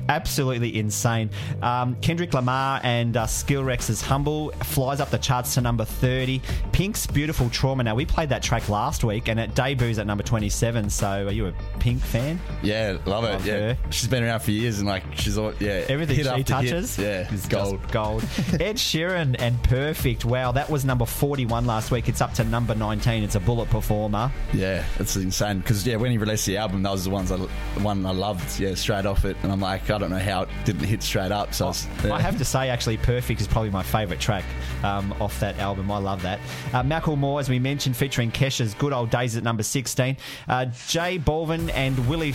Absolutely 0.10 0.78
insane. 0.78 1.30
Um, 1.62 1.96
Kendrick 2.02 2.34
Lamar 2.34 2.80
and 2.84 3.16
uh, 3.18 3.26
Skrillex's 3.26 4.02
Humble 4.02 4.52
flies 4.64 5.00
up 5.00 5.10
the 5.10 5.18
charts 5.18 5.54
to 5.56 5.62
number 5.62 5.86
30. 5.86 6.42
Pink's 6.72 7.08
Beautiful 7.08 7.50
Trauma. 7.50 7.84
Now, 7.84 7.96
we 7.96 8.06
played 8.06 8.30
that 8.30 8.44
track 8.44 8.70
last 8.70 9.04
week 9.04 9.28
and 9.28 9.40
it 9.40 9.56
debuts 9.56 9.98
at 9.98 10.08
number 10.08 10.24
27. 10.24 10.90
So, 10.90 11.28
are 11.28 11.32
you 11.32 11.48
a 11.48 11.54
Pink 11.80 12.02
fan? 12.02 12.40
Yeah, 12.64 12.98
love 13.06 13.24
it. 13.24 13.32
Love 13.32 13.46
yeah, 13.46 13.74
her. 13.74 13.78
she's 13.92 14.08
been 14.08 14.24
around 14.24 14.40
for 14.42 14.52
years, 14.52 14.80
and 14.80 14.88
like 14.88 15.04
she's 15.16 15.38
all 15.38 15.54
yeah. 15.60 15.86
Everything 15.90 16.16
she 16.16 16.22
after 16.22 16.38
hit. 16.38 16.48
touches 16.48 16.98
yeah, 16.98 17.32
is 17.34 17.46
gold. 17.46 17.80
gold. 17.92 18.24
Ed 18.60 18.78
Sheeran 18.78 19.36
and 19.40 19.62
Perfect. 19.64 20.26
Wow, 20.26 20.52
that 20.54 20.70
was 20.70 20.86
number 20.86 21.06
41 21.06 21.66
last 21.66 21.92
week. 21.92 22.08
It's 22.10 22.22
up 22.22 22.34
to 22.36 22.44
number 22.44 22.76
19. 22.76 23.24
It's 23.24 23.36
a 23.36 23.40
bullet 23.40 23.70
performer. 23.70 24.32
Yeah, 24.54 24.86
it's 25.00 25.16
insane 25.16 25.60
because 25.60 25.86
yeah, 25.86 25.98
when 25.98 26.12
he 26.12 26.18
released 26.18 26.46
the 26.46 26.58
album, 26.58 26.84
that 26.84 26.92
was 26.92 27.04
the 27.04 27.10
ones 27.10 27.32
I, 27.32 27.38
the 27.38 27.48
one 27.82 28.06
I 28.06 28.12
loved. 28.12 28.60
Yeah, 28.60 28.74
straight 28.76 29.06
off 29.06 29.26
it, 29.26 29.38
and 29.44 29.52
I'm 29.52 29.60
like, 29.62 29.77
I 29.84 29.98
don't 29.98 30.10
know 30.10 30.18
how 30.20 30.44
it 30.44 30.50
didn't 30.66 30.84
hit 30.84 31.04
straight 31.04 31.32
up. 31.32 31.54
So. 31.54 31.72
I 32.04 32.20
have 32.20 32.38
to 32.38 32.46
say, 32.46 32.70
actually, 32.70 32.98
Perfect 32.98 33.42
is 33.42 33.48
probably 33.48 33.70
my 33.70 33.84
favourite 33.84 34.20
track 34.20 34.44
um, 34.84 35.14
off 35.20 35.40
that 35.40 35.58
album. 35.60 35.92
I 35.92 35.98
love 35.98 36.22
that. 36.24 36.40
Uh, 36.74 36.84
Macklemore, 36.84 37.40
as 37.40 37.50
we 37.50 37.60
mentioned, 37.60 37.96
featuring 37.96 38.32
Kesha's 38.32 38.74
Good 38.74 38.94
Old 38.94 39.10
Days 39.10 39.36
at 39.36 39.44
number 39.44 39.64
16. 39.64 40.18
Uh, 40.48 40.66
J 40.88 41.20
Balvin 41.20 41.72
and 41.74 42.08
Willie. 42.08 42.34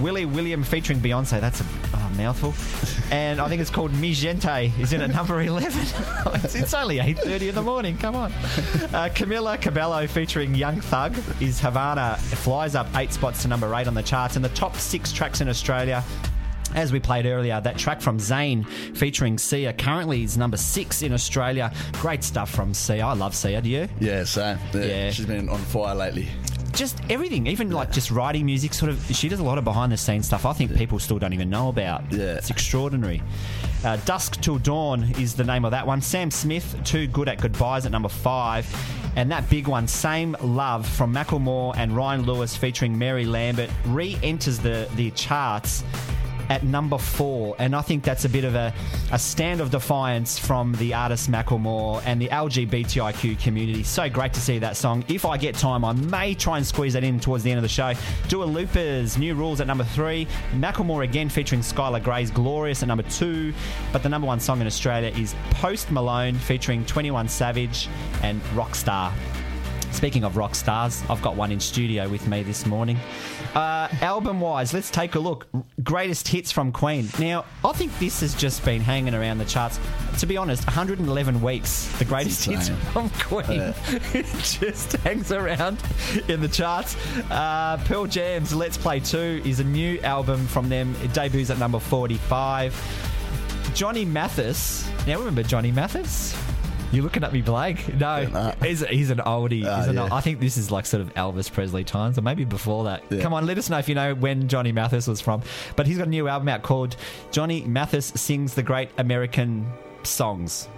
Willy 0.00 0.24
William 0.24 0.62
featuring 0.62 1.00
Beyonce. 1.00 1.40
That's 1.40 1.60
a 1.60 1.64
oh, 1.94 2.12
mouthful. 2.16 2.54
And 3.12 3.42
I 3.42 3.48
think 3.50 3.60
it's 3.60 3.68
called 3.68 3.92
Mi 3.92 4.14
Gente. 4.14 4.72
Is 4.80 4.94
in 4.94 5.02
at 5.02 5.10
number 5.10 5.42
11. 5.42 5.70
it's, 6.42 6.54
it's 6.54 6.72
only 6.72 6.96
8.30 6.96 7.50
in 7.50 7.54
the 7.54 7.60
morning. 7.60 7.98
Come 7.98 8.16
on. 8.16 8.32
Uh, 8.32 9.10
Camila 9.12 9.60
Cabello 9.60 10.06
featuring 10.06 10.54
Young 10.54 10.80
Thug 10.80 11.14
is 11.38 11.60
Havana. 11.60 12.14
It 12.32 12.36
flies 12.36 12.74
up 12.74 12.86
eight 12.96 13.12
spots 13.12 13.42
to 13.42 13.48
number 13.48 13.74
eight 13.74 13.86
on 13.86 13.92
the 13.92 14.02
charts. 14.02 14.36
And 14.36 14.44
the 14.44 14.48
top 14.50 14.76
six 14.76 15.12
tracks 15.12 15.42
in 15.42 15.50
Australia 15.50 16.02
as 16.74 16.92
we 16.92 17.00
played 17.00 17.26
earlier, 17.26 17.60
that 17.60 17.78
track 17.78 18.00
from 18.00 18.18
Zayn 18.18 18.66
featuring 18.96 19.38
Sia 19.38 19.72
currently 19.72 20.22
is 20.24 20.36
number 20.36 20.56
six 20.56 21.02
in 21.02 21.12
Australia. 21.12 21.72
Great 21.94 22.24
stuff 22.24 22.50
from 22.50 22.74
Sia. 22.74 23.04
I 23.06 23.12
love 23.14 23.34
Sia. 23.34 23.60
Do 23.60 23.68
you? 23.68 23.88
yeah, 24.00 24.24
so 24.24 24.56
yeah, 24.74 24.80
Yeah. 24.84 25.10
she's 25.10 25.26
been 25.26 25.48
on 25.48 25.58
fire 25.58 25.94
lately. 25.94 26.28
Just 26.72 26.98
everything, 27.10 27.46
even 27.48 27.70
like 27.70 27.92
just 27.92 28.10
writing 28.10 28.46
music. 28.46 28.72
Sort 28.72 28.90
of, 28.90 29.04
she 29.14 29.28
does 29.28 29.40
a 29.40 29.44
lot 29.44 29.58
of 29.58 29.64
behind 29.64 29.92
the 29.92 29.96
scenes 29.98 30.24
stuff. 30.26 30.46
I 30.46 30.54
think 30.54 30.74
people 30.74 30.98
still 30.98 31.18
don't 31.18 31.34
even 31.34 31.50
know 31.50 31.68
about. 31.68 32.10
Yeah. 32.10 32.36
it's 32.36 32.48
extraordinary. 32.48 33.22
Uh, 33.84 33.96
Dusk 34.06 34.40
till 34.40 34.56
Dawn 34.58 35.02
is 35.18 35.34
the 35.34 35.44
name 35.44 35.66
of 35.66 35.72
that 35.72 35.86
one. 35.86 36.00
Sam 36.00 36.30
Smith, 36.30 36.74
Too 36.84 37.06
Good 37.08 37.28
at 37.28 37.40
Goodbyes 37.42 37.84
at 37.84 37.92
number 37.92 38.08
five. 38.08 38.66
And 39.16 39.30
that 39.30 39.50
big 39.50 39.68
one, 39.68 39.86
Same 39.86 40.34
Love 40.40 40.88
from 40.88 41.12
Macklemore 41.12 41.76
and 41.76 41.94
Ryan 41.94 42.22
Lewis 42.22 42.56
featuring 42.56 42.96
Mary 42.96 43.26
Lambert, 43.26 43.68
re 43.84 44.16
enters 44.22 44.58
the, 44.58 44.88
the 44.96 45.10
charts 45.10 45.84
at 46.48 46.64
number 46.64 46.98
four. 46.98 47.56
And 47.58 47.74
I 47.74 47.82
think 47.82 48.04
that's 48.04 48.24
a 48.24 48.28
bit 48.28 48.44
of 48.44 48.54
a, 48.54 48.72
a 49.10 49.18
stand 49.18 49.60
of 49.60 49.70
defiance 49.70 50.38
from 50.38 50.72
the 50.74 50.94
artist 50.94 51.30
Macklemore 51.30 52.02
and 52.04 52.20
the 52.20 52.28
LGBTIQ 52.28 53.40
community. 53.40 53.82
So 53.82 54.08
great 54.08 54.32
to 54.34 54.40
see 54.40 54.58
that 54.58 54.76
song. 54.76 55.04
If 55.08 55.24
I 55.24 55.36
get 55.36 55.54
time, 55.54 55.84
I 55.84 55.92
may 55.92 56.34
try 56.34 56.56
and 56.56 56.66
squeeze 56.66 56.94
that 56.94 57.04
in 57.04 57.20
towards 57.20 57.44
the 57.44 57.50
end 57.50 57.58
of 57.58 57.62
the 57.62 57.68
show. 57.68 57.92
Dua 58.28 58.44
Lipa's, 58.44 59.18
New 59.18 59.34
Rules 59.34 59.60
at 59.60 59.66
number 59.66 59.84
three. 59.84 60.26
Macklemore 60.54 61.04
again 61.04 61.28
featuring 61.28 61.60
Skylar 61.60 62.02
Grey's 62.02 62.30
Glorious 62.30 62.82
at 62.82 62.88
number 62.88 63.04
two. 63.04 63.52
But 63.92 64.02
the 64.02 64.08
number 64.08 64.26
one 64.26 64.40
song 64.40 64.60
in 64.60 64.66
Australia 64.66 65.10
is 65.16 65.34
Post 65.50 65.90
Malone 65.90 66.34
featuring 66.34 66.84
21 66.86 67.28
Savage 67.28 67.88
and 68.22 68.40
Rockstar. 68.54 69.12
Speaking 69.92 70.24
of 70.24 70.36
rock 70.36 70.54
stars, 70.54 71.02
I've 71.08 71.22
got 71.22 71.36
one 71.36 71.52
in 71.52 71.60
studio 71.60 72.08
with 72.08 72.26
me 72.26 72.42
this 72.42 72.66
morning. 72.66 72.98
Uh, 73.54 73.88
album 74.00 74.40
wise, 74.40 74.72
let's 74.72 74.90
take 74.90 75.14
a 75.14 75.18
look. 75.18 75.46
Greatest 75.82 76.26
hits 76.26 76.50
from 76.50 76.72
Queen. 76.72 77.08
Now, 77.20 77.44
I 77.64 77.72
think 77.72 77.96
this 77.98 78.20
has 78.20 78.34
just 78.34 78.64
been 78.64 78.80
hanging 78.80 79.14
around 79.14 79.38
the 79.38 79.44
charts. 79.44 79.78
To 80.18 80.26
be 80.26 80.36
honest, 80.36 80.66
111 80.66 81.42
weeks. 81.42 81.86
The 81.98 82.04
greatest 82.04 82.44
hits 82.44 82.70
from 82.92 83.10
Queen. 83.10 83.60
it 84.14 84.26
just 84.42 84.92
hangs 84.94 85.30
around 85.30 85.78
in 86.26 86.40
the 86.40 86.48
charts. 86.48 86.96
Uh, 87.30 87.76
Pearl 87.84 88.06
Jam's 88.06 88.54
Let's 88.54 88.78
Play 88.78 88.98
2 88.98 89.42
is 89.44 89.60
a 89.60 89.64
new 89.64 90.00
album 90.00 90.46
from 90.46 90.68
them. 90.68 90.96
It 91.02 91.12
debuts 91.12 91.50
at 91.50 91.58
number 91.58 91.78
45. 91.78 92.74
Johnny 93.74 94.04
Mathis. 94.04 94.88
Now, 95.06 95.18
remember 95.18 95.42
Johnny 95.42 95.70
Mathis? 95.70 96.34
You're 96.92 97.04
looking 97.04 97.24
at 97.24 97.32
me 97.32 97.40
blank. 97.40 97.94
No, 97.94 98.26
nah. 98.26 98.52
he's, 98.62 98.86
he's 98.86 99.10
an 99.10 99.18
oldie. 99.18 99.64
Ah, 99.64 99.78
he's 99.78 99.88
an 99.88 99.94
yeah. 99.96 100.02
old- 100.02 100.12
I 100.12 100.20
think 100.20 100.40
this 100.40 100.56
is 100.56 100.70
like 100.70 100.84
sort 100.86 101.00
of 101.00 101.12
Elvis 101.14 101.50
Presley 101.50 101.84
times, 101.84 102.18
or 102.18 102.22
maybe 102.22 102.44
before 102.44 102.84
that. 102.84 103.02
Yeah. 103.10 103.22
Come 103.22 103.32
on, 103.32 103.46
let 103.46 103.58
us 103.58 103.70
know 103.70 103.78
if 103.78 103.88
you 103.88 103.94
know 103.94 104.14
when 104.14 104.46
Johnny 104.46 104.72
Mathis 104.72 105.06
was 105.06 105.20
from. 105.20 105.42
But 105.74 105.86
he's 105.86 105.98
got 105.98 106.06
a 106.06 106.10
new 106.10 106.28
album 106.28 106.48
out 106.48 106.62
called 106.62 106.96
Johnny 107.30 107.62
Mathis 107.62 108.12
Sings 108.14 108.54
the 108.54 108.62
Great 108.62 108.90
American 108.98 109.66
Songs. 110.02 110.68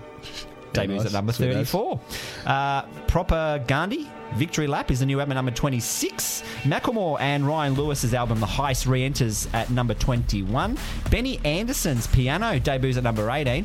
Debuts 0.73 1.05
nice. 1.05 1.07
at 1.07 1.13
number 1.13 1.33
34. 1.33 2.01
Uh, 2.47 2.83
Propagandhi. 3.07 4.09
Victory 4.35 4.67
Lap 4.67 4.91
is 4.91 4.99
the 4.99 5.07
new 5.07 5.21
album 5.21 5.37
number 5.37 5.53
26. 5.53 6.43
Macklemore 6.63 7.21
and 7.21 7.47
Ryan 7.47 7.75
Lewis's 7.75 8.15
album 8.15 8.41
The 8.41 8.47
Heist 8.47 8.89
re 8.89 9.05
enters 9.05 9.47
at 9.53 9.71
number 9.71 9.95
21. 9.95 10.77
Benny 11.09 11.41
Andersson's 11.45 12.09
Piano 12.09 12.59
debuts 12.59 12.97
at 12.97 13.05
number 13.05 13.31
18. 13.31 13.65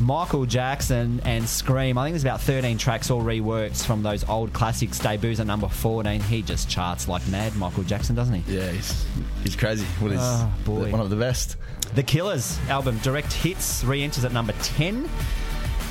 Michael 0.00 0.46
Jackson 0.46 1.20
and 1.24 1.48
Scream. 1.48 1.98
I 1.98 2.04
think 2.04 2.12
there's 2.14 2.22
about 2.22 2.40
13 2.40 2.78
tracks 2.78 3.10
all 3.10 3.20
reworked 3.22 3.84
from 3.84 4.02
those 4.02 4.28
old 4.28 4.52
classics. 4.52 4.98
Debuts 4.98 5.40
at 5.40 5.46
number 5.46 5.68
14. 5.68 6.20
He 6.20 6.42
just 6.42 6.68
charts 6.70 7.08
like 7.08 7.26
mad, 7.28 7.56
Michael 7.56 7.82
Jackson, 7.82 8.14
doesn't 8.14 8.34
he? 8.42 8.56
Yeah, 8.56 8.70
he's 8.70 9.06
he's 9.42 9.56
crazy. 9.56 9.84
Well, 10.00 10.10
he's 10.12 10.20
Oh, 10.22 10.52
boy. 10.64 10.90
one 10.92 11.00
of 11.00 11.10
the 11.10 11.16
best. 11.16 11.56
The 11.94 12.02
Killers 12.02 12.58
album, 12.68 12.98
Direct 12.98 13.32
Hits, 13.32 13.82
re 13.82 14.02
enters 14.04 14.24
at 14.24 14.32
number 14.32 14.52
10. 14.62 15.08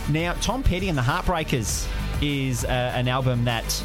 Now, 0.09 0.33
Tom 0.41 0.63
Petty 0.63 0.87
and 0.87 0.97
the 0.97 1.01
Heartbreakers 1.01 1.85
is 2.21 2.63
uh, 2.65 2.67
an 2.95 3.07
album 3.07 3.45
that. 3.45 3.83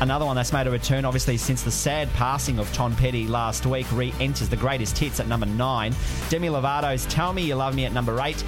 Another 0.00 0.24
one 0.24 0.34
that's 0.34 0.50
made 0.54 0.66
a 0.66 0.70
return, 0.70 1.04
obviously, 1.04 1.36
since 1.36 1.62
the 1.62 1.70
sad 1.70 2.10
passing 2.14 2.58
of 2.58 2.72
Tom 2.72 2.96
Petty 2.96 3.26
last 3.26 3.66
week, 3.66 3.84
re 3.92 4.14
enters 4.18 4.48
the 4.48 4.56
greatest 4.56 4.96
hits 4.96 5.20
at 5.20 5.28
number 5.28 5.44
nine. 5.44 5.94
Demi 6.30 6.48
Lovato's 6.48 7.04
Tell 7.04 7.34
Me 7.34 7.42
You 7.42 7.56
Love 7.56 7.74
Me 7.74 7.84
at 7.84 7.92
number 7.92 8.18
eight. 8.22 8.42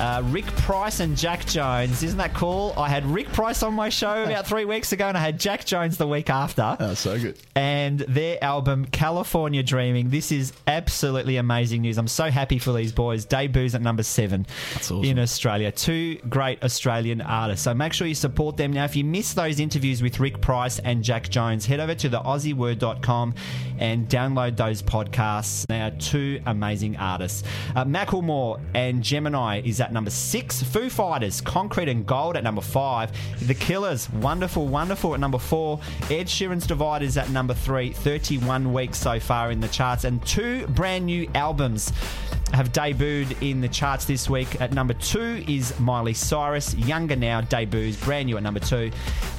Uh, 0.00 0.22
Rick 0.26 0.46
Price 0.46 1.00
and 1.00 1.14
Jack 1.14 1.44
Jones. 1.44 2.02
Isn't 2.02 2.16
that 2.16 2.32
cool? 2.32 2.72
I 2.78 2.88
had 2.88 3.04
Rick 3.04 3.28
Price 3.34 3.62
on 3.62 3.74
my 3.74 3.90
show 3.90 4.24
about 4.24 4.46
three 4.46 4.64
weeks 4.64 4.92
ago, 4.92 5.06
and 5.06 5.16
I 5.16 5.20
had 5.20 5.38
Jack 5.38 5.66
Jones 5.66 5.98
the 5.98 6.08
week 6.08 6.30
after 6.30 6.74
Oh, 6.80 6.94
so 6.94 7.18
good. 7.18 7.38
and 7.54 8.00
their 8.00 8.42
album 8.42 8.86
California 8.86 9.62
Dreaming. 9.62 10.08
This 10.08 10.32
is 10.32 10.54
absolutely 10.66 11.36
amazing 11.36 11.82
news. 11.82 11.98
I'm 11.98 12.08
so 12.08 12.30
happy 12.30 12.58
for 12.58 12.72
these 12.72 12.92
boys. 12.92 13.26
Debuts 13.26 13.74
at 13.74 13.82
number 13.82 14.02
seven 14.02 14.46
awesome. 14.76 15.04
in 15.04 15.18
Australia. 15.18 15.70
Two 15.70 16.16
great 16.30 16.62
Australian 16.64 17.20
artists. 17.20 17.64
So 17.64 17.74
make 17.74 17.92
sure 17.92 18.06
you 18.06 18.14
support 18.14 18.56
them. 18.56 18.72
Now, 18.72 18.84
if 18.84 18.96
you 18.96 19.04
missed 19.04 19.36
those 19.36 19.60
interviews 19.60 20.00
with 20.02 20.18
Rick 20.18 20.40
Price 20.40 20.78
and 20.78 21.04
Jack 21.04 21.28
Jones, 21.28 21.66
head 21.66 21.78
over 21.78 21.94
to 21.96 22.08
the 22.08 22.20
AussieWord.com 22.20 23.34
and 23.78 24.08
download 24.08 24.56
those 24.56 24.80
podcasts. 24.82 25.66
They 25.66 25.82
are 25.82 25.90
two 25.90 26.40
amazing 26.46 26.96
artists. 26.96 27.42
Uh, 27.76 27.84
Macklemore 27.84 28.60
and 28.74 29.02
Gemini 29.02 29.60
is 29.62 29.80
at 29.80 29.89
number 29.92 30.10
six. 30.10 30.62
Foo 30.62 30.88
Fighters, 30.90 31.40
Concrete 31.40 31.88
and 31.88 32.06
Gold 32.06 32.36
at 32.36 32.44
number 32.44 32.60
five. 32.60 33.10
The 33.46 33.54
Killers, 33.54 34.10
Wonderful, 34.10 34.66
Wonderful 34.66 35.14
at 35.14 35.20
number 35.20 35.38
four. 35.38 35.80
Ed 36.10 36.26
Sheeran's 36.26 36.66
Divide 36.66 37.02
is 37.02 37.16
at 37.16 37.30
number 37.30 37.54
three. 37.54 37.90
31 37.92 38.72
weeks 38.72 38.98
so 38.98 39.20
far 39.20 39.50
in 39.50 39.60
the 39.60 39.68
charts. 39.68 40.04
And 40.04 40.24
two 40.26 40.66
brand 40.68 41.06
new 41.06 41.28
albums 41.34 41.92
have 42.52 42.72
debuted 42.72 43.40
in 43.48 43.60
the 43.60 43.68
charts 43.68 44.04
this 44.04 44.28
week. 44.28 44.60
At 44.60 44.72
number 44.72 44.94
two 44.94 45.44
is 45.46 45.78
Miley 45.78 46.14
Cyrus. 46.14 46.74
Younger 46.74 47.16
Now 47.16 47.40
debuts, 47.40 47.96
brand 47.96 48.26
new 48.26 48.36
at 48.36 48.42
number 48.42 48.60
two. 48.60 48.90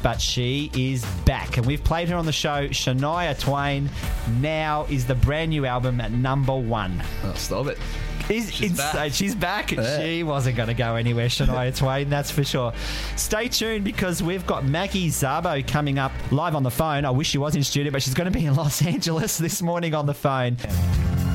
But 0.01 0.21
she 0.21 0.71
is 0.75 1.05
back. 1.25 1.57
And 1.57 1.65
we've 1.65 1.83
played 1.83 2.09
her 2.09 2.15
on 2.15 2.25
the 2.25 2.31
show. 2.31 2.67
Shania 2.69 3.37
Twain 3.39 3.89
now 4.39 4.85
is 4.89 5.05
the 5.05 5.15
brand 5.15 5.51
new 5.51 5.65
album 5.65 5.99
at 6.01 6.11
number 6.11 6.55
one. 6.55 7.03
Oh, 7.23 7.33
stop 7.35 7.67
it. 7.67 7.77
Is 8.29 8.53
She's 8.53 8.71
insane. 8.71 8.93
back. 8.93 9.13
She's 9.13 9.35
back. 9.35 9.71
Yeah. 9.71 9.99
She 10.01 10.23
wasn't 10.23 10.55
going 10.57 10.67
to 10.67 10.73
go 10.73 10.95
anywhere, 10.95 11.27
Shania 11.27 11.75
Twain, 11.75 12.09
that's 12.09 12.31
for 12.31 12.43
sure. 12.43 12.73
Stay 13.15 13.47
tuned 13.47 13.83
because 13.83 14.21
we've 14.23 14.45
got 14.45 14.65
Maggie 14.65 15.09
Szabo 15.09 15.65
coming 15.67 15.97
up 15.99 16.11
live 16.31 16.55
on 16.55 16.63
the 16.63 16.71
phone. 16.71 17.05
I 17.05 17.11
wish 17.11 17.27
she 17.29 17.37
was 17.37 17.55
in 17.55 17.63
studio, 17.63 17.91
but 17.91 18.01
she's 18.03 18.13
going 18.13 18.31
to 18.31 18.37
be 18.37 18.45
in 18.45 18.55
Los 18.55 18.81
Angeles 18.85 19.37
this 19.39 19.61
morning 19.61 19.93
on 19.93 20.05
the 20.05 20.13
phone. 20.13 20.57
and 20.63 21.30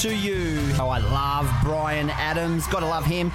to 0.00 0.14
you. 0.14 0.58
Oh, 0.78 0.88
I 0.88 0.98
love 0.98 1.50
Bryan 1.62 2.08
Adams. 2.10 2.66
Gotta 2.68 2.86
love 2.86 3.04
him. 3.04 3.30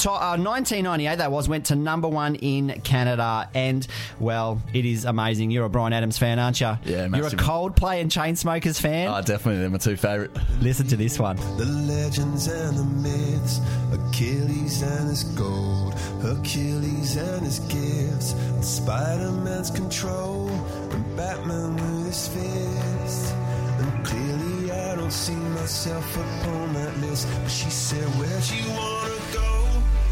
To, 0.00 0.10
uh, 0.10 0.36
1998, 0.36 1.18
that 1.18 1.30
was, 1.30 1.48
went 1.48 1.66
to 1.66 1.76
number 1.76 2.08
one 2.08 2.34
in 2.34 2.80
Canada. 2.82 3.48
And, 3.54 3.86
well, 4.18 4.60
it 4.72 4.84
is 4.84 5.04
amazing. 5.04 5.52
You're 5.52 5.66
a 5.66 5.70
Bryan 5.70 5.92
Adams 5.92 6.18
fan, 6.18 6.40
aren't 6.40 6.60
you? 6.60 6.66
Yeah, 6.84 6.96
You're 6.96 7.04
a 7.04 7.08
massive. 7.10 7.38
Coldplay 7.38 8.00
and 8.00 8.10
Chainsmokers 8.10 8.80
fan. 8.80 9.06
Oh, 9.08 9.22
definitely, 9.22 9.60
they're 9.60 9.70
my 9.70 9.78
two 9.78 9.96
favourite. 9.96 10.32
Listen 10.60 10.88
to 10.88 10.96
this 10.96 11.20
one. 11.20 11.36
The 11.36 11.64
legends 11.64 12.48
and 12.48 12.76
the 12.76 12.84
myths, 12.84 13.60
Achilles 13.92 14.82
and 14.82 15.08
his 15.10 15.22
gold, 15.22 15.94
Hercules 16.22 17.16
and 17.16 17.42
his 17.46 17.60
gifts, 17.60 18.32
and 18.32 18.64
Spider 18.64 19.30
Man's 19.30 19.70
control, 19.70 20.48
and 20.48 21.16
Batman 21.16 21.76
with 21.76 22.06
his 22.06 22.26
fist. 22.26 23.32
And 23.78 24.04
clearly, 24.04 24.72
I 24.72 24.96
don't 24.96 25.12
see 25.12 25.34
myself 25.64 26.16
upon 26.18 26.74
that 26.74 26.94
list. 26.98 27.26
But 27.42 27.50
she 27.50 27.70
said, 27.70 28.04
Where'd 28.18 28.48
you 28.52 28.68
wanna 28.68 29.20
go? 29.32 29.52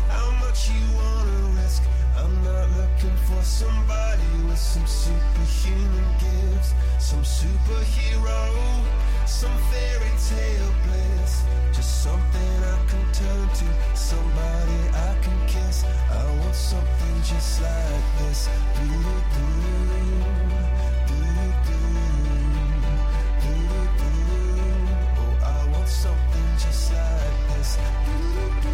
How 0.09 0.31
much 0.41 0.71
you 0.73 0.85
wanna 0.97 1.61
risk? 1.61 1.83
I'm 2.17 2.35
not 2.43 2.67
looking 2.81 3.17
for 3.29 3.43
somebody 3.43 4.31
with 4.49 4.57
some 4.57 4.87
superhuman 4.87 6.09
gifts, 6.25 6.73
some 6.99 7.21
superhero, 7.21 8.41
some 9.27 9.57
fairy 9.71 10.13
tale 10.31 10.73
bliss. 10.85 11.45
Just 11.77 12.03
something 12.03 12.53
I 12.75 12.79
can 12.89 13.05
turn 13.21 13.47
to, 13.61 13.67
somebody 13.95 14.79
I 15.09 15.13
can 15.21 15.39
kiss. 15.53 15.85
I 15.85 16.25
want 16.41 16.55
something 16.55 17.17
just 17.29 17.61
like 17.61 18.07
this. 18.21 18.49
Doo-doo-doo, 18.77 20.22
like 27.63 28.72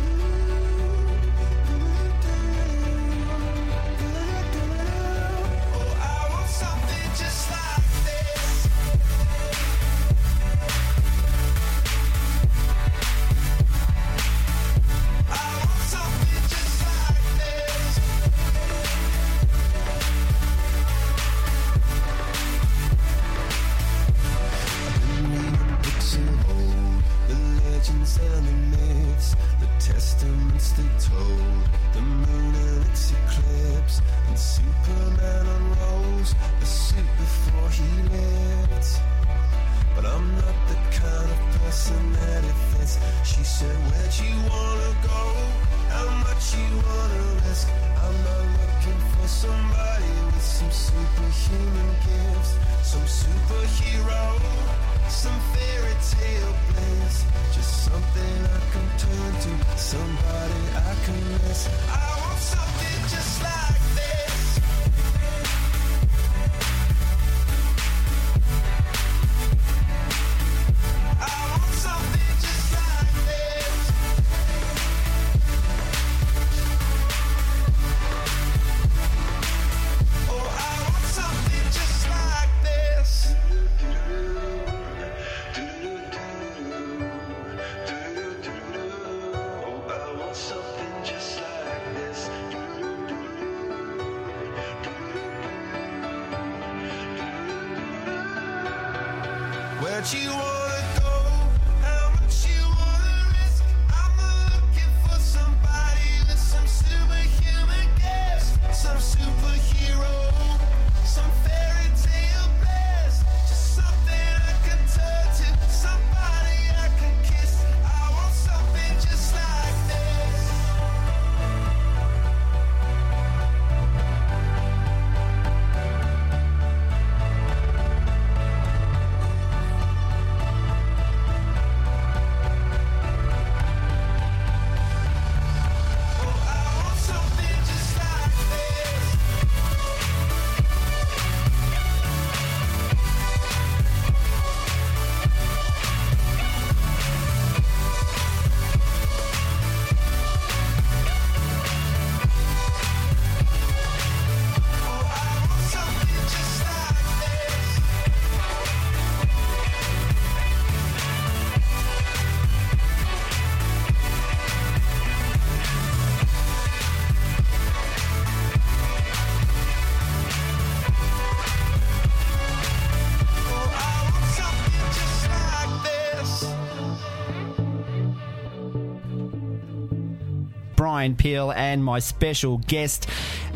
Brian 180.99 181.15
Peel 181.15 181.53
and 181.53 181.85
my 181.85 182.01
special 182.01 182.59
guest, 182.67 183.09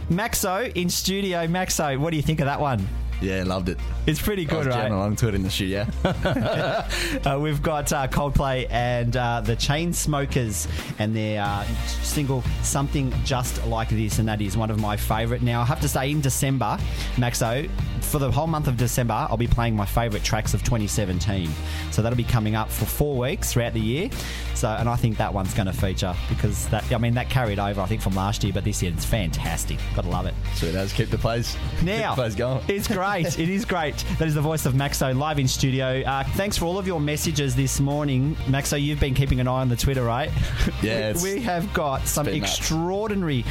Maxo, 0.08 0.70
in 0.76 0.88
studio. 0.88 1.48
Maxo, 1.48 1.98
what 1.98 2.10
do 2.10 2.16
you 2.16 2.22
think 2.22 2.38
of 2.38 2.46
that 2.46 2.60
one? 2.60 2.86
Yeah, 3.20 3.42
loved 3.44 3.68
it. 3.68 3.78
It's 4.06 4.22
pretty 4.22 4.42
I 4.42 4.50
good, 4.50 4.66
was 4.66 4.76
right? 4.76 4.90
along 4.92 5.16
to 5.16 5.28
it 5.28 5.34
in 5.34 5.42
the 5.42 5.50
studio. 5.50 5.86
Uh, 7.24 7.38
we've 7.38 7.62
got 7.62 7.92
uh, 7.92 8.06
Coldplay 8.08 8.66
and 8.70 9.16
uh, 9.16 9.40
the 9.40 9.54
Chainsmokers 9.54 10.66
and 10.98 11.14
their 11.14 11.42
uh, 11.42 11.64
single 12.02 12.42
"Something 12.62 13.12
Just 13.24 13.64
Like 13.66 13.88
This," 13.90 14.18
and 14.18 14.28
that 14.28 14.40
is 14.40 14.56
one 14.56 14.70
of 14.70 14.78
my 14.80 14.96
favourite. 14.96 15.42
Now, 15.42 15.62
I 15.62 15.64
have 15.64 15.80
to 15.80 15.88
say, 15.88 16.10
in 16.10 16.20
December, 16.20 16.78
Maxo, 17.16 17.68
for 18.02 18.18
the 18.18 18.30
whole 18.30 18.46
month 18.46 18.68
of 18.68 18.76
December, 18.76 19.14
I'll 19.14 19.36
be 19.36 19.46
playing 19.46 19.74
my 19.76 19.86
favourite 19.86 20.24
tracks 20.24 20.54
of 20.54 20.62
2017. 20.62 21.48
So 21.90 22.02
that'll 22.02 22.16
be 22.16 22.24
coming 22.24 22.54
up 22.54 22.68
for 22.70 22.84
four 22.84 23.16
weeks 23.16 23.52
throughout 23.52 23.72
the 23.72 23.80
year. 23.80 24.10
So, 24.54 24.68
and 24.68 24.88
I 24.88 24.96
think 24.96 25.16
that 25.16 25.32
one's 25.32 25.54
going 25.54 25.66
to 25.66 25.72
feature 25.72 26.14
because 26.28 26.68
that, 26.68 26.90
I 26.92 26.98
mean, 26.98 27.14
that 27.14 27.30
carried 27.30 27.58
over, 27.58 27.80
I 27.80 27.86
think, 27.86 28.00
from 28.02 28.14
last 28.14 28.44
year, 28.44 28.52
but 28.52 28.64
this 28.64 28.82
year 28.82 28.92
it's 28.94 29.04
fantastic. 29.04 29.78
Got 29.94 30.02
to 30.04 30.10
love 30.10 30.26
it. 30.26 30.34
so 30.54 30.66
it 30.66 30.74
has 30.74 30.92
keep 30.92 31.10
the 31.10 31.18
plays, 31.18 31.56
keep 31.78 31.86
Now, 31.86 32.14
the 32.14 32.22
plays 32.22 32.34
going. 32.34 32.62
it's 32.68 32.86
great. 32.88 33.38
it 33.38 33.48
is 33.48 33.64
great. 33.64 33.96
That 34.18 34.28
is 34.28 34.34
the 34.34 34.40
voice 34.40 34.66
of 34.66 34.74
Maxo 34.74 35.16
live 35.16 35.38
in 35.38 35.48
studio. 35.48 36.02
Uh, 36.02 36.24
thanks 36.34 36.56
for 36.56 36.66
all 36.66 36.78
of 36.78 36.86
your 36.86 37.00
messages 37.00 37.56
this 37.56 37.80
morning. 37.80 38.34
Maxo, 38.46 38.80
you've 38.80 39.00
been 39.00 39.14
keeping 39.14 39.40
an 39.40 39.48
eye 39.48 39.60
on 39.62 39.68
the 39.68 39.76
Twitter, 39.76 40.02
right? 40.04 40.30
Yeah, 40.82 41.12
we, 41.22 41.34
we 41.34 41.40
have 41.42 41.72
got 41.74 42.06
some 42.08 42.26
extraordinary 42.26 43.44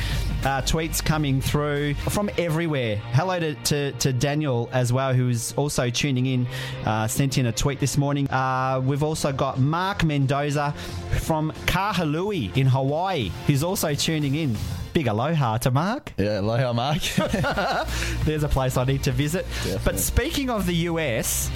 uh, 0.43 0.61
tweets 0.63 1.03
coming 1.03 1.39
through 1.39 1.93
from 1.93 2.29
everywhere. 2.37 2.97
Hello 2.97 3.39
to, 3.39 3.55
to, 3.55 3.91
to 3.93 4.11
Daniel. 4.13 4.40
Daniel 4.41 4.67
as 4.71 4.91
well, 4.91 5.13
who 5.13 5.29
is 5.29 5.53
also 5.55 5.91
tuning 5.91 6.25
in, 6.25 6.47
uh, 6.83 7.07
sent 7.07 7.37
in 7.37 7.45
a 7.45 7.51
tweet 7.51 7.79
this 7.79 7.95
morning. 7.95 8.27
Uh, 8.31 8.81
we've 8.83 9.03
also 9.03 9.31
got 9.31 9.59
Mark 9.59 10.03
Mendoza 10.03 10.73
from 11.19 11.51
Kahului 11.67 12.57
in 12.57 12.65
Hawaii, 12.65 13.29
who's 13.45 13.63
also 13.63 13.93
tuning 13.93 14.33
in. 14.33 14.57
Big 14.93 15.05
aloha 15.05 15.57
to 15.59 15.69
Mark. 15.69 16.13
Yeah, 16.17 16.39
aloha, 16.39 16.73
Mark. 16.73 17.01
There's 18.25 18.41
a 18.43 18.49
place 18.49 18.77
I 18.77 18.85
need 18.85 19.03
to 19.03 19.11
visit. 19.11 19.45
But 19.85 19.99
speaking 19.99 20.49
of 20.49 20.65
the 20.65 20.89
US, 20.89 21.51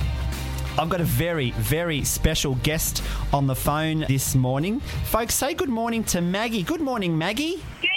I've 0.77 0.89
got 0.89 1.01
a 1.01 1.05
very, 1.05 1.51
very 1.51 2.03
special 2.03 2.53
guest 2.61 3.01
on 3.33 3.47
the 3.47 3.55
phone 3.55 4.05
this 4.07 4.35
morning. 4.35 4.79
Folks, 5.05 5.33
say 5.33 5.55
good 5.55 5.69
morning 5.69 6.03
to 6.05 6.21
Maggie. 6.21 6.61
Good 6.61 6.81
morning, 6.81 7.17
Maggie. 7.17 7.63
Good 7.81 7.94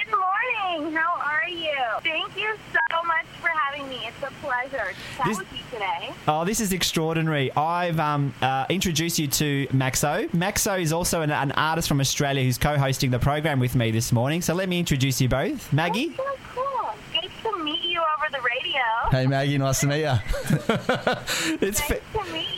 morning. 0.79 0.97
How 0.97 1.21
are 1.21 1.49
you? 1.49 1.75
Thank 2.03 2.37
you 2.37 2.55
so 2.73 3.03
much 3.07 3.27
for 3.41 3.49
having 3.49 3.89
me. 3.89 4.01
It's 4.07 4.23
a 4.23 4.31
pleasure 4.45 4.93
to 4.93 5.17
chat 5.17 5.27
This- 5.27 5.39
with 5.39 5.53
you 5.53 5.59
today. 5.73 6.13
Oh, 6.27 6.45
this 6.45 6.61
is 6.61 6.73
extraordinary. 6.73 7.53
I've 7.53 7.99
um, 8.01 8.35
uh, 8.43 8.67
introduced 8.69 9.19
you 9.19 9.27
to 9.29 9.67
Maxo. 9.69 10.29
Maxo 10.31 10.81
is 10.81 10.93
also 10.93 11.23
an, 11.23 11.31
an 11.31 11.53
artist 11.53 11.89
from 11.89 12.01
Australia 12.01 12.43
who's 12.45 12.59
co 12.59 12.77
hosting 12.79 13.11
the 13.11 13.19
program 13.19 13.61
with 13.61 13.75
me 13.75 13.91
this 13.91 14.13
morning. 14.13 14.43
So 14.43 14.55
let 14.55 14.69
me 14.69 14.79
introduce 14.79 15.21
you 15.21 15.29
both. 15.29 15.73
Maggie? 15.73 16.15
So 16.17 16.25
cool. 16.55 16.91
Good 17.13 17.31
to 17.43 17.65
meet 17.65 17.83
you 17.85 18.01
over 18.01 18.31
the 18.31 18.41
radio. 18.41 18.83
hey, 19.11 19.27
Maggie, 19.27 19.59
nice 19.59 19.81
to 19.81 19.87
meet 19.87 20.03
you. 20.03 20.09
It's 21.61 21.81
fa- 21.81 22.01
Nice 22.15 22.27
to 22.27 22.33
meet 22.33 22.57
you. 22.57 22.58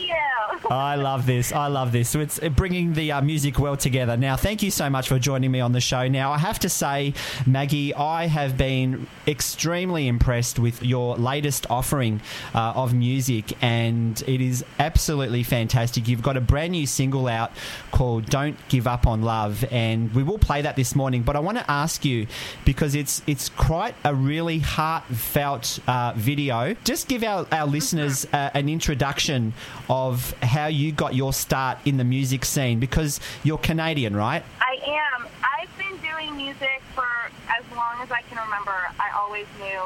I 0.71 0.95
love 0.95 1.25
this. 1.25 1.51
I 1.51 1.67
love 1.67 1.91
this. 1.91 2.09
So 2.09 2.21
it's 2.21 2.39
bringing 2.39 2.93
the 2.93 3.11
uh, 3.11 3.21
music 3.21 3.59
world 3.59 3.81
together. 3.81 4.15
Now, 4.15 4.37
thank 4.37 4.63
you 4.63 4.71
so 4.71 4.89
much 4.89 5.09
for 5.09 5.19
joining 5.19 5.51
me 5.51 5.59
on 5.59 5.73
the 5.73 5.81
show. 5.81 6.07
Now, 6.07 6.31
I 6.31 6.37
have 6.37 6.59
to 6.59 6.69
say, 6.69 7.13
Maggie, 7.45 7.93
I 7.93 8.27
have 8.27 8.57
been 8.57 9.07
extremely 9.27 10.07
impressed 10.07 10.59
with 10.59 10.81
your 10.81 11.17
latest 11.17 11.69
offering 11.69 12.21
uh, 12.55 12.71
of 12.73 12.93
music, 12.93 13.51
and 13.61 14.21
it 14.25 14.39
is 14.39 14.63
absolutely 14.79 15.43
fantastic. 15.43 16.07
You've 16.07 16.21
got 16.21 16.37
a 16.37 16.41
brand 16.41 16.71
new 16.71 16.87
single 16.87 17.27
out 17.27 17.51
called 17.91 18.27
"Don't 18.27 18.57
Give 18.69 18.87
Up 18.87 19.05
on 19.05 19.23
Love," 19.23 19.65
and 19.71 20.13
we 20.15 20.23
will 20.23 20.39
play 20.39 20.61
that 20.61 20.77
this 20.77 20.95
morning. 20.95 21.21
But 21.21 21.35
I 21.35 21.39
want 21.39 21.57
to 21.57 21.69
ask 21.69 22.05
you 22.05 22.27
because 22.63 22.95
it's 22.95 23.21
it's 23.27 23.49
quite 23.49 23.95
a 24.05 24.15
really 24.15 24.59
heartfelt 24.59 25.79
uh, 25.85 26.13
video. 26.15 26.75
Just 26.85 27.09
give 27.09 27.25
our, 27.25 27.45
our 27.51 27.67
listeners 27.67 28.25
uh, 28.31 28.51
an 28.53 28.69
introduction 28.69 29.53
of 29.89 30.33
how 30.41 30.60
you 30.67 30.91
got 30.91 31.15
your 31.15 31.33
start 31.33 31.77
in 31.85 31.97
the 31.97 32.03
music 32.03 32.45
scene 32.45 32.79
because 32.79 33.19
you're 33.43 33.57
Canadian, 33.57 34.15
right? 34.15 34.43
I 34.59 34.77
am. 34.85 35.27
I've 35.43 35.77
been 35.77 35.97
doing 36.01 36.35
music 36.35 36.81
for 36.95 37.07
as 37.49 37.63
long 37.75 38.01
as 38.01 38.11
I 38.11 38.21
can 38.23 38.37
remember. 38.43 38.75
I 38.99 39.11
always 39.15 39.47
knew 39.59 39.81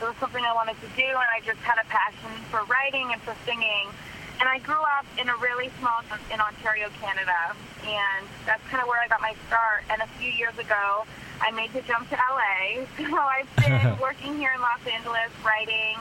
it 0.00 0.04
was 0.04 0.16
something 0.20 0.44
I 0.44 0.52
wanted 0.52 0.76
to 0.80 0.88
do, 0.96 1.06
and 1.08 1.28
I 1.34 1.40
just 1.44 1.58
had 1.60 1.78
a 1.80 1.86
passion 1.88 2.30
for 2.50 2.64
writing 2.64 3.12
and 3.12 3.20
for 3.22 3.34
singing. 3.46 3.88
And 4.38 4.48
I 4.48 4.58
grew 4.58 4.76
up 4.98 5.06
in 5.16 5.28
a 5.30 5.36
really 5.36 5.70
small 5.80 6.02
town 6.08 6.20
in 6.30 6.40
Ontario, 6.40 6.90
Canada, 7.00 7.56
and 7.86 8.26
that's 8.44 8.62
kind 8.68 8.82
of 8.82 8.88
where 8.88 9.00
I 9.00 9.08
got 9.08 9.22
my 9.22 9.34
start. 9.48 9.84
And 9.88 10.02
a 10.02 10.06
few 10.20 10.30
years 10.30 10.58
ago, 10.58 11.06
I 11.40 11.50
made 11.52 11.72
the 11.72 11.80
jump 11.82 12.08
to 12.10 12.16
LA. 12.16 12.84
So 12.96 13.16
I've 13.16 13.48
been 13.56 13.98
working 14.00 14.36
here 14.36 14.52
in 14.54 14.60
Los 14.60 14.84
Angeles, 14.84 15.32
writing, 15.44 15.96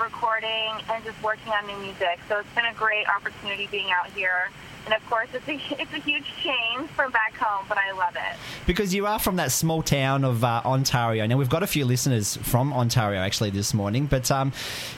recording, 0.00 0.72
and 0.90 1.04
just 1.04 1.20
working 1.22 1.52
on 1.52 1.66
new 1.66 1.76
music. 1.78 2.18
So 2.28 2.38
it's 2.38 2.54
been 2.54 2.66
a 2.66 2.74
great 2.74 3.06
opportunity 3.08 3.66
being 3.70 3.90
out 3.90 4.10
here. 4.12 4.50
And 4.86 4.94
of 4.94 5.04
course, 5.10 5.28
it's 5.34 5.46
a, 5.48 5.54
it's 5.82 5.92
a 5.92 5.98
huge 5.98 6.24
change 6.42 6.88
from 6.90 7.10
back 7.12 7.34
home, 7.36 7.66
but 7.68 7.76
I 7.76 7.90
love 7.92 8.14
it. 8.14 8.36
Because 8.66 8.94
you 8.94 9.06
are 9.06 9.18
from 9.18 9.36
that 9.36 9.50
small 9.52 9.82
town 9.82 10.24
of 10.24 10.44
uh, 10.44 10.62
Ontario. 10.64 11.26
Now 11.26 11.36
we've 11.36 11.48
got 11.50 11.62
a 11.62 11.66
few 11.66 11.84
listeners 11.84 12.36
from 12.36 12.72
Ontario 12.72 13.20
actually 13.20 13.50
this 13.50 13.74
morning, 13.74 14.06
but 14.06 14.30
um, 14.30 14.52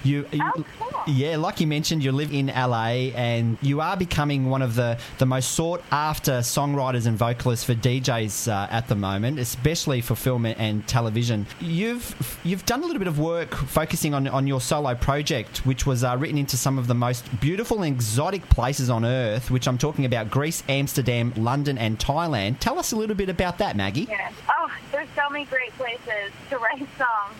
you, 0.04 0.26
you 0.30 0.40
Oh, 0.44 0.64
cool. 0.78 1.02
yeah, 1.14 1.36
like 1.36 1.60
you 1.60 1.66
mentioned, 1.66 2.04
you 2.04 2.12
live 2.12 2.32
in 2.32 2.46
LA, 2.48 3.10
and 3.16 3.56
you 3.62 3.80
are 3.80 3.96
becoming 3.96 4.50
one 4.50 4.60
of 4.62 4.74
the 4.74 4.98
the 5.18 5.26
most 5.26 5.52
sought 5.52 5.82
after 5.90 6.32
songwriters 6.40 7.06
and 7.06 7.16
vocalists 7.18 7.64
for 7.64 7.74
DJs 7.74 8.50
uh, 8.52 8.68
at 8.70 8.88
the 8.88 8.94
moment, 8.94 9.38
especially 9.38 10.00
for 10.00 10.14
film 10.14 10.44
and 10.46 10.86
television. 10.86 11.46
You've 11.60 12.38
you've 12.44 12.64
done 12.66 12.80
a 12.80 12.86
little 12.86 12.98
bit 12.98 13.08
of 13.08 13.18
work 13.18 13.54
focusing 13.54 14.12
on 14.14 14.28
on 14.28 14.46
your 14.46 14.60
solo 14.60 14.94
project, 14.94 15.64
which 15.66 15.86
was 15.86 16.04
uh, 16.04 16.14
written 16.18 16.36
into 16.38 16.56
some 16.58 16.78
of 16.78 16.86
the 16.86 16.94
most 16.94 17.24
beautiful 17.40 17.82
and 17.82 17.94
exotic 17.94 18.46
places 18.50 18.90
on 18.90 19.04
earth, 19.04 19.50
which 19.50 19.66
I'm 19.66 19.77
talking 19.78 20.04
about 20.04 20.30
Greece, 20.30 20.62
Amsterdam, 20.68 21.32
London, 21.36 21.78
and 21.78 21.98
Thailand. 21.98 22.58
Tell 22.58 22.78
us 22.78 22.92
a 22.92 22.96
little 22.96 23.16
bit 23.16 23.28
about 23.28 23.58
that, 23.58 23.76
Maggie. 23.76 24.06
Yeah. 24.08 24.30
Oh, 24.48 24.70
there's 24.92 25.08
so 25.16 25.28
many 25.30 25.44
great 25.46 25.72
places 25.72 26.32
to 26.50 26.58
write 26.58 26.78
songs. 26.98 27.36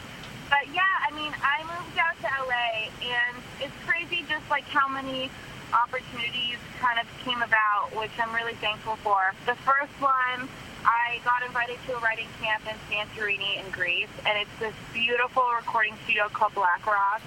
But 0.49 0.66
yeah, 0.72 0.82
I 1.07 1.14
mean, 1.14 1.32
I 1.43 1.62
moved 1.62 1.99
out 1.99 2.16
to 2.22 2.28
LA, 2.47 2.89
and 3.05 3.36
it's 3.61 3.74
crazy 3.86 4.24
just 4.28 4.49
like 4.49 4.64
how 4.64 4.89
many 4.89 5.30
opportunities 5.74 6.57
kind 6.80 6.99
of 6.99 7.07
came 7.24 7.43
about, 7.43 7.95
which 7.95 8.11
I'm 8.18 8.34
really 8.34 8.55
thankful 8.55 8.97
for. 8.97 9.34
The 9.45 9.55
first 9.57 9.93
one, 10.01 10.49
I 10.84 11.20
got 11.24 11.43
invited 11.45 11.76
to 11.86 11.97
a 11.97 12.01
writing 12.01 12.28
camp 12.41 12.62
in 12.64 12.76
Santorini 12.89 13.62
in 13.62 13.70
Greece, 13.70 14.09
and 14.24 14.39
it's 14.39 14.59
this 14.59 14.74
beautiful 14.95 15.45
recording 15.57 15.95
studio 16.05 16.28
called 16.32 16.55
Black 16.55 16.86
Rock, 16.86 17.20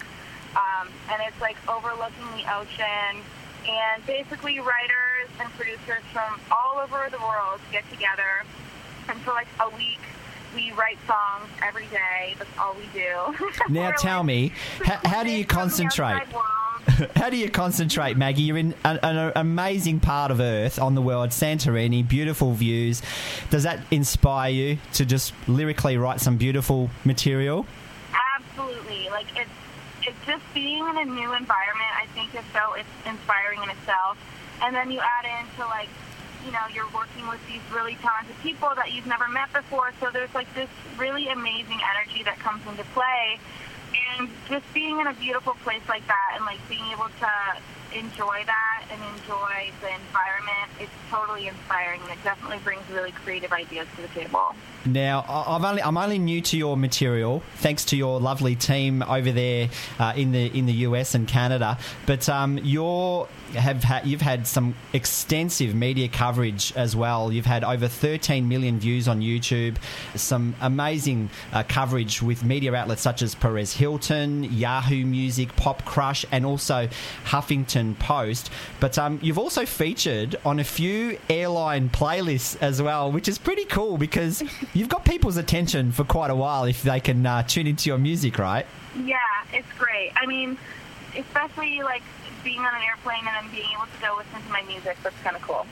um, 0.55 0.87
and 1.11 1.21
it's 1.27 1.39
like 1.39 1.57
overlooking 1.69 2.25
the 2.35 2.45
ocean. 2.55 3.21
And 3.67 4.05
basically, 4.05 4.59
writers 4.59 5.29
and 5.39 5.49
producers 5.53 6.03
from 6.11 6.39
all 6.51 6.79
over 6.79 7.07
the 7.11 7.19
world 7.19 7.59
get 7.71 7.89
together, 7.91 8.43
and 9.07 9.19
for 9.21 9.31
like 9.31 9.47
a 9.59 9.69
week, 9.75 9.99
we 10.55 10.71
write 10.71 10.97
songs 11.07 11.49
every 11.61 11.87
day. 11.87 12.35
That's 12.37 12.49
all 12.57 12.75
we 12.75 12.87
do. 12.93 13.35
Now 13.69 13.91
tell 13.91 14.19
like, 14.19 14.25
me, 14.25 14.53
how, 14.83 14.99
how 15.03 15.23
do 15.23 15.31
you 15.31 15.39
recording 15.39 15.69
from 15.69 15.79
the 15.79 15.85
concentrate? 15.85 16.27
How 17.15 17.29
do 17.29 17.37
you 17.37 17.49
concentrate, 17.49 18.17
Maggie? 18.17 18.41
You're 18.41 18.57
in 18.57 18.73
an, 18.83 18.99
an 19.03 19.31
amazing 19.35 19.99
part 19.99 20.31
of 20.31 20.39
Earth 20.39 20.79
on 20.79 20.95
the 20.95 21.01
world, 21.01 21.29
Santorini, 21.29 22.07
beautiful 22.07 22.53
views. 22.53 23.01
Does 23.51 23.63
that 23.63 23.79
inspire 23.91 24.51
you 24.51 24.77
to 24.93 25.05
just 25.05 25.33
lyrically 25.47 25.97
write 25.97 26.21
some 26.21 26.37
beautiful 26.37 26.89
material? 27.05 27.67
Absolutely. 28.35 29.09
Like 29.09 29.27
it's 29.35 29.49
it's 30.07 30.25
just 30.25 30.43
being 30.53 30.87
in 30.87 30.97
a 30.97 31.05
new 31.05 31.33
environment. 31.33 31.93
I 31.97 32.07
think 32.13 32.33
is 32.35 32.45
so 32.53 32.73
it's 32.73 32.89
inspiring 33.05 33.61
in 33.63 33.69
itself. 33.69 34.17
And 34.61 34.75
then 34.75 34.91
you 34.91 34.99
add 34.99 35.25
into 35.25 35.65
like, 35.65 35.89
you 36.45 36.51
know, 36.51 36.65
you're 36.73 36.89
working 36.93 37.27
with 37.27 37.39
these 37.47 37.61
really 37.73 37.95
talented 37.95 38.35
people 38.41 38.69
that 38.75 38.91
you've 38.91 39.07
never 39.07 39.27
met 39.27 39.51
before. 39.53 39.91
So 39.99 40.09
there's 40.11 40.33
like 40.33 40.51
this 40.53 40.69
really 40.97 41.27
amazing 41.29 41.79
energy 41.95 42.23
that 42.23 42.39
comes 42.39 42.65
into 42.67 42.83
play. 42.93 43.39
And 44.17 44.29
just 44.47 44.65
being 44.73 44.99
in 44.99 45.07
a 45.07 45.13
beautiful 45.13 45.53
place 45.63 45.81
like 45.89 46.05
that 46.07 46.33
and 46.35 46.45
like 46.45 46.59
being 46.69 46.85
able 46.91 47.09
to 47.19 47.31
enjoy 47.93 48.43
that 48.45 48.85
and 48.91 49.01
enjoy 49.17 49.71
the 49.81 49.93
environment, 49.93 50.69
it's 50.79 50.91
totally 51.09 51.47
inspiring 51.47 52.01
and 52.01 52.11
it 52.11 52.23
definitely 52.23 52.59
brings 52.59 52.81
really 52.89 53.11
creative 53.11 53.51
ideas 53.51 53.87
to 53.95 54.01
the 54.01 54.07
table. 54.09 54.55
Now, 54.85 55.23
I've 55.27 55.63
only, 55.63 55.83
I'm 55.83 55.97
only 55.97 56.17
new 56.17 56.41
to 56.41 56.57
your 56.57 56.75
material, 56.75 57.43
thanks 57.55 57.85
to 57.85 57.97
your 57.97 58.19
lovely 58.19 58.55
team 58.55 59.03
over 59.03 59.31
there 59.31 59.69
uh, 59.99 60.13
in 60.15 60.31
the 60.31 60.57
in 60.57 60.65
the 60.65 60.73
US 60.73 61.13
and 61.13 61.27
Canada. 61.27 61.77
But 62.07 62.27
um, 62.29 62.57
you're 62.63 63.27
have 63.53 63.83
had 63.83 64.05
you've 64.07 64.21
had 64.21 64.47
some 64.47 64.75
extensive 64.93 65.75
media 65.75 66.07
coverage 66.07 66.73
as 66.75 66.95
well. 66.95 67.31
You've 67.31 67.45
had 67.45 67.63
over 67.63 67.87
13 67.87 68.47
million 68.47 68.79
views 68.79 69.07
on 69.07 69.21
YouTube, 69.21 69.77
some 70.15 70.55
amazing 70.61 71.29
uh, 71.53 71.63
coverage 71.67 72.21
with 72.21 72.43
media 72.43 72.73
outlets 72.73 73.01
such 73.01 73.21
as 73.21 73.35
Perez 73.35 73.73
Hilton, 73.73 74.45
Yahoo 74.45 75.05
Music, 75.05 75.55
Pop 75.55 75.83
Crush, 75.85 76.25
and 76.31 76.45
also 76.45 76.87
Huffington 77.25 77.80
Post. 77.95 78.49
But 78.79 78.97
um, 78.97 79.19
you've 79.21 79.37
also 79.37 79.65
featured 79.65 80.35
on 80.45 80.59
a 80.59 80.63
few 80.63 81.17
airline 81.29 81.89
playlists 81.89 82.57
as 82.61 82.81
well, 82.81 83.11
which 83.11 83.27
is 83.27 83.37
pretty 83.37 83.65
cool 83.65 83.97
because 83.97 84.43
you've 84.73 84.89
got 84.89 85.05
people's 85.05 85.37
attention 85.37 85.91
for 85.91 86.03
quite 86.03 86.29
a 86.31 86.35
while 86.35 86.65
if 86.65 86.83
they 86.83 86.99
can 86.99 87.25
uh, 87.25 87.43
tune 87.43 87.67
into 87.67 87.89
your 87.89 87.97
music, 87.97 88.37
right? 88.37 88.65
Yeah, 89.03 89.17
it's 89.53 89.71
great. 89.77 90.11
I 90.15 90.25
mean, 90.25 90.57
especially 91.17 91.81
like 91.81 92.03
being 92.43 92.59
on 92.59 92.73
an 92.75 92.81
airplane 92.81 93.25
and 93.27 93.45
then 93.45 93.51
being 93.51 93.69
able 93.73 93.85
to 93.85 94.01
go 94.01 94.15
listen 94.17 94.41
to 94.41 94.49
my 94.51 94.61
music. 94.63 94.97
That's 95.03 95.15
kind 95.21 95.35
of 95.35 95.41
cool. 95.41 95.65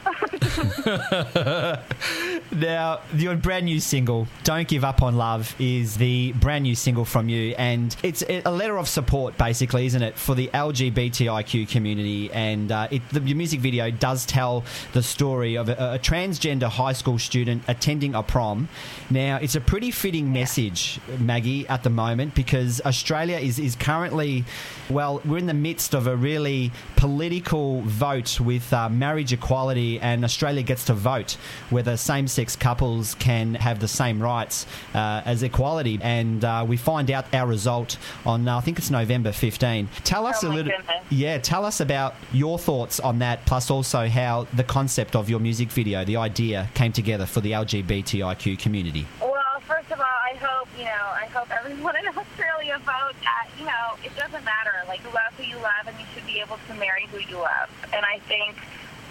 Now, 2.51 3.01
your 3.15 3.35
brand 3.35 3.65
new 3.65 3.79
single, 3.79 4.27
Don't 4.43 4.67
Give 4.67 4.83
Up 4.83 5.01
on 5.01 5.15
Love, 5.17 5.55
is 5.59 5.97
the 5.97 6.33
brand 6.33 6.63
new 6.63 6.75
single 6.75 7.05
from 7.05 7.29
you. 7.29 7.55
And 7.57 7.95
it's 8.03 8.23
a 8.27 8.51
letter 8.51 8.77
of 8.77 8.87
support, 8.87 9.37
basically, 9.37 9.85
isn't 9.85 10.01
it, 10.01 10.17
for 10.17 10.35
the 10.35 10.47
LGBTIQ 10.47 11.69
community. 11.69 12.31
And 12.31 12.71
uh, 12.71 12.87
it, 12.91 13.07
the, 13.09 13.21
your 13.21 13.37
music 13.37 13.59
video 13.59 13.91
does 13.91 14.25
tell 14.25 14.63
the 14.93 15.03
story 15.03 15.55
of 15.55 15.69
a, 15.69 15.73
a 15.95 15.99
transgender 15.99 16.69
high 16.69 16.93
school 16.93 17.19
student 17.19 17.63
attending 17.67 18.15
a 18.15 18.23
prom. 18.23 18.67
Now, 19.09 19.37
it's 19.37 19.55
a 19.55 19.61
pretty 19.61 19.91
fitting 19.91 20.33
message, 20.33 20.99
Maggie, 21.19 21.67
at 21.67 21.83
the 21.83 21.89
moment, 21.89 22.35
because 22.35 22.81
Australia 22.81 23.37
is, 23.37 23.59
is 23.59 23.75
currently, 23.75 24.43
well, 24.89 25.21
we're 25.23 25.37
in 25.37 25.47
the 25.47 25.53
midst 25.53 25.93
of 25.93 26.07
a 26.07 26.15
really 26.15 26.58
political 26.95 27.81
vote 27.81 28.39
with 28.39 28.71
uh, 28.73 28.89
marriage 28.89 29.31
equality, 29.33 29.99
and 29.99 30.23
Australia 30.23 30.63
gets 30.63 30.85
to 30.85 30.93
vote 30.93 31.37
whether 31.69 31.95
same-sex 31.97 32.55
couples 32.55 33.15
can 33.15 33.55
have 33.55 33.79
the 33.79 33.87
same 33.87 34.21
rights 34.21 34.65
uh, 34.93 35.21
as 35.25 35.43
equality. 35.43 35.97
And 36.01 36.43
uh, 36.43 36.65
we 36.67 36.77
find 36.77 37.09
out 37.11 37.25
our 37.33 37.47
result 37.47 37.97
on 38.25 38.47
uh, 38.47 38.57
I 38.57 38.61
think 38.61 38.77
it's 38.77 38.91
November 38.91 39.31
15. 39.31 39.87
Tell 40.03 40.25
us 40.27 40.43
Oh 40.43 40.47
a 40.47 40.49
little, 40.49 40.71
goodness. 40.71 41.03
yeah. 41.09 41.37
Tell 41.37 41.63
us 41.65 41.79
about 41.79 42.15
your 42.33 42.57
thoughts 42.59 42.99
on 42.99 43.19
that, 43.19 43.45
plus 43.45 43.71
also 43.71 44.07
how 44.07 44.47
the 44.53 44.63
concept 44.63 45.15
of 45.15 45.29
your 45.29 45.39
music 45.39 45.69
video, 45.71 46.03
the 46.03 46.17
idea, 46.17 46.69
came 46.73 46.91
together 46.91 47.25
for 47.25 47.41
the 47.41 47.51
LGBTIQ 47.53 48.59
community. 48.59 49.05
Well, 49.21 49.33
first 49.67 49.91
of 49.91 49.99
all, 49.99 50.05
I 50.05 50.35
hope, 50.35 50.67
you 50.77 50.85
know, 50.85 51.05
I 51.23 51.25
hope 51.33 51.49
everyone 51.51 51.95
in 51.97 52.07
Australia 52.07 52.77
votes. 52.85 53.17
at, 53.25 53.47
you 53.59 53.65
know, 53.65 53.85
it 54.03 54.15
doesn't 54.15 54.43
matter. 54.43 54.73
Like, 54.87 55.01
you 55.03 55.09
love 55.09 55.33
who 55.37 55.43
you 55.43 55.57
love, 55.57 55.85
and 55.87 55.95
you 55.99 56.05
should 56.13 56.18
able 56.39 56.57
to 56.67 56.73
marry 56.75 57.07
who 57.11 57.19
you 57.19 57.37
love. 57.37 57.69
And 57.93 58.05
I 58.05 58.19
think, 58.27 58.55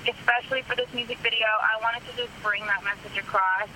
especially 0.09 0.63
for 0.63 0.77
this 0.77 0.93
music 0.95 1.19
video, 1.19 1.47
I 1.47 1.81
wanted 1.83 2.03
to 2.11 2.17
just 2.17 2.33
bring 2.43 2.65
that 2.67 2.83
message 2.85 3.19
across. 3.19 3.69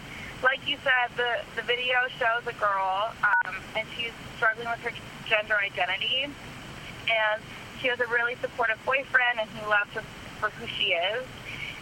Like 0.43 0.67
you 0.67 0.77
said, 0.83 1.15
the, 1.17 1.41
the 1.55 1.63
video 1.63 2.09
shows 2.19 2.43
a 2.47 2.57
girl, 2.59 3.13
um, 3.23 3.55
and 3.77 3.87
she's 3.97 4.13
struggling 4.37 4.69
with 4.69 4.81
her 4.81 4.93
gender 5.29 5.57
identity. 5.57 6.25
And 6.25 7.43
she 7.81 7.89
has 7.89 8.01
a 8.01 8.07
really 8.07 8.37
supportive 8.41 8.79
boyfriend, 8.85 9.41
and 9.41 9.49
he 9.51 9.67
loves 9.67 9.91
her 9.95 10.03
for 10.41 10.51
who 10.51 10.67
she 10.67 10.95
is. 10.95 11.25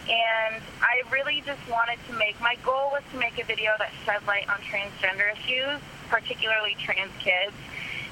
And 0.09 0.61
I 0.81 1.07
really 1.11 1.41
just 1.45 1.61
wanted 1.69 1.99
to 2.07 2.13
make 2.13 2.39
my 2.41 2.57
goal 2.65 2.89
was 2.91 3.03
to 3.13 3.17
make 3.17 3.39
a 3.41 3.45
video 3.45 3.71
that 3.77 3.91
shed 4.05 4.25
light 4.27 4.49
on 4.49 4.57
transgender 4.65 5.31
issues, 5.31 5.79
particularly 6.09 6.75
trans 6.79 7.11
kids. 7.19 7.53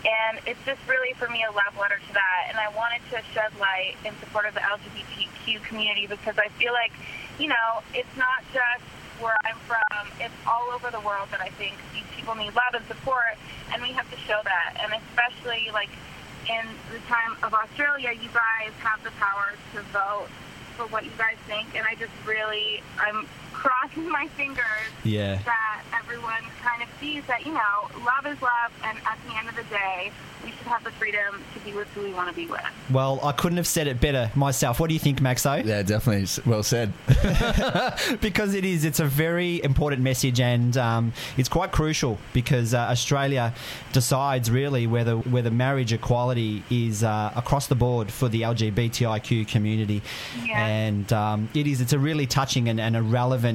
And 0.05 0.39
it's 0.47 0.63
just 0.65 0.79
really 0.87 1.13
for 1.13 1.27
me 1.27 1.43
a 1.43 1.51
love 1.51 1.75
letter 1.79 1.99
to 1.99 2.13
that. 2.13 2.41
And 2.49 2.57
I 2.57 2.69
wanted 2.75 3.01
to 3.11 3.21
shed 3.33 3.51
light 3.59 3.95
in 4.05 4.13
support 4.19 4.45
of 4.45 4.53
the 4.53 4.61
LGBTQ 4.61 5.63
community 5.63 6.07
because 6.07 6.37
I 6.37 6.47
feel 6.55 6.71
like, 6.71 6.93
you 7.37 7.47
know, 7.47 7.83
it's 7.93 8.15
not 8.17 8.43
just 8.53 8.83
where 9.19 9.35
I'm 9.43 9.57
from, 9.67 10.07
it's 10.19 10.33
all 10.47 10.71
over 10.73 10.89
the 10.91 10.99
world 11.01 11.27
that 11.31 11.41
I 11.41 11.49
think 11.59 11.75
these 11.93 12.07
people 12.15 12.35
need 12.35 12.55
love 12.55 12.73
and 12.73 12.85
support, 12.87 13.35
and 13.73 13.81
we 13.81 13.91
have 13.91 14.09
to 14.11 14.17
show 14.23 14.39
that. 14.43 14.79
And 14.79 14.93
especially 14.95 15.69
like 15.73 15.89
in 16.47 16.65
the 16.91 16.99
time 17.07 17.35
of 17.43 17.53
Australia, 17.53 18.11
you 18.13 18.29
guys 18.31 18.71
have 18.79 19.03
the 19.03 19.11
power 19.19 19.53
to 19.75 19.81
vote 19.91 20.27
for 20.77 20.87
what 20.87 21.03
you 21.03 21.11
guys 21.17 21.35
think, 21.47 21.75
and 21.75 21.85
I 21.85 21.95
just 21.95 22.13
really, 22.25 22.81
I'm 22.97 23.27
crossing 23.59 24.09
my 24.09 24.27
fingers 24.37 24.63
Yeah. 25.03 25.37
that 25.45 25.81
everyone 26.01 26.43
kind 26.63 26.81
of 26.81 26.87
sees 26.99 27.23
that, 27.27 27.45
you 27.45 27.53
know, 27.53 27.89
love 28.05 28.25
is 28.25 28.41
love, 28.41 28.71
and 28.85 28.97
at 29.05 29.17
the 29.27 29.35
end 29.37 29.49
of 29.49 29.55
the 29.55 29.63
day, 29.63 30.11
we 30.45 30.51
should 30.51 30.67
have 30.67 30.83
the 30.85 30.91
freedom 30.91 31.43
to 31.53 31.59
be 31.59 31.73
with 31.73 31.87
who 31.89 32.01
we 32.03 32.13
want 32.13 32.29
to 32.29 32.33
be 32.35 32.45
with. 32.47 32.61
Well, 32.89 33.19
I 33.21 33.33
couldn't 33.33 33.57
have 33.57 33.67
said 33.67 33.87
it 33.87 33.99
better 33.99 34.31
myself. 34.35 34.79
What 34.79 34.87
do 34.87 34.93
you 34.93 34.99
think, 34.99 35.19
Maxo? 35.19 35.63
Yeah, 35.65 35.81
definitely. 35.83 36.27
Well 36.49 36.63
said. 36.63 36.93
because 38.21 38.53
it 38.55 38.63
is. 38.65 38.85
It's 38.85 38.99
a 39.01 39.05
very 39.05 39.61
important 39.63 40.01
message, 40.01 40.39
and 40.39 40.75
um, 40.77 41.13
it's 41.37 41.49
quite 41.49 41.71
crucial 41.73 42.17
because 42.33 42.73
uh, 42.73 42.77
Australia 42.79 43.53
decides 43.91 44.49
really 44.49 44.87
whether 44.87 45.17
whether 45.17 45.51
marriage 45.51 45.91
equality 45.91 46.63
is 46.69 47.03
uh, 47.03 47.31
across 47.35 47.67
the 47.67 47.75
board 47.75 48.09
for 48.11 48.29
the 48.29 48.41
LGBTIQ 48.43 49.47
community, 49.49 50.01
Yeah. 50.45 50.65
and 50.65 51.11
um, 51.11 51.49
it 51.53 51.67
is. 51.67 51.81
It's 51.81 51.93
a 51.93 51.99
really 51.99 52.25
touching 52.27 52.69
and, 52.69 52.79
and 52.79 52.95
a 52.95 53.01
relevant 53.01 53.48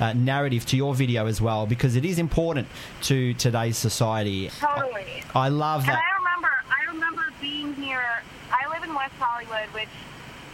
uh, 0.00 0.12
narrative 0.14 0.64
to 0.66 0.76
your 0.76 0.94
video 0.94 1.26
as 1.26 1.40
well 1.40 1.66
because 1.66 1.96
it 1.96 2.04
is 2.04 2.18
important 2.18 2.66
to 3.02 3.34
today's 3.34 3.76
society. 3.76 4.50
Totally. 4.60 5.22
I 5.34 5.48
love 5.48 5.80
And 5.82 5.90
that. 5.90 6.02
I 6.02 6.18
remember, 6.18 6.50
I 6.70 6.92
remember 6.92 7.22
being 7.40 7.74
here. 7.74 8.22
I 8.50 8.68
live 8.72 8.84
in 8.84 8.94
West 8.94 9.14
Hollywood, 9.18 9.68
which 9.74 9.88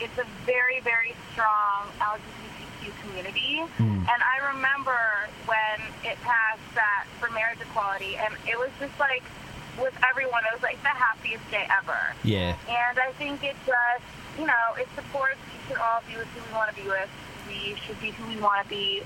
is 0.03 0.11
a 0.19 0.27
very, 0.47 0.81
very 0.81 1.15
strong 1.33 1.87
LGBTQ 2.01 2.93
community. 3.03 3.59
Hmm. 3.77 4.05
And 4.09 4.21
I 4.23 4.53
remember 4.55 4.99
when 5.47 5.81
it 6.05 6.17
passed 6.23 6.61
that 6.75 7.07
for 7.19 7.31
marriage 7.31 7.61
equality, 7.61 8.17
and 8.17 8.35
it 8.49 8.59
was 8.59 8.71
just 8.81 8.99
like 8.99 9.23
with 9.81 9.95
everyone, 10.09 10.43
it 10.51 10.53
was 10.55 10.63
like 10.63 10.81
the 10.83 10.89
happiest 10.89 11.45
day 11.51 11.67
ever. 11.71 11.99
Yeah. 12.25 12.57
And 12.69 12.99
I 12.99 13.13
think 13.13 13.45
it 13.45 13.57
just, 13.67 14.05
you 14.39 14.47
know, 14.47 14.67
it 14.79 14.89
supports 14.95 15.39
we 15.53 15.59
should 15.69 15.79
all 15.81 16.01
be 16.09 16.17
with 16.17 16.29
who 16.29 16.41
we 16.49 16.53
want 16.57 16.75
to 16.75 16.77
be 16.83 16.89
with. 16.89 17.09
We 17.63 17.77
should 17.87 18.01
be 18.01 18.11
who 18.11 18.27
we 18.29 18.41
want 18.41 18.63
to 18.63 18.69
be, 18.69 19.03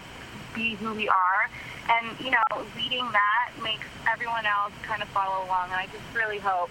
be 0.54 0.74
who 0.76 0.94
we 0.94 1.08
are. 1.08 1.50
And, 1.88 2.18
you 2.20 2.30
know, 2.30 2.64
leading 2.76 3.04
that 3.12 3.50
makes 3.62 3.84
everyone 4.10 4.46
else 4.46 4.72
kind 4.82 5.02
of 5.02 5.08
follow 5.08 5.44
along. 5.46 5.66
And 5.66 5.74
I 5.74 5.86
just 5.86 6.04
really 6.14 6.38
hope 6.38 6.70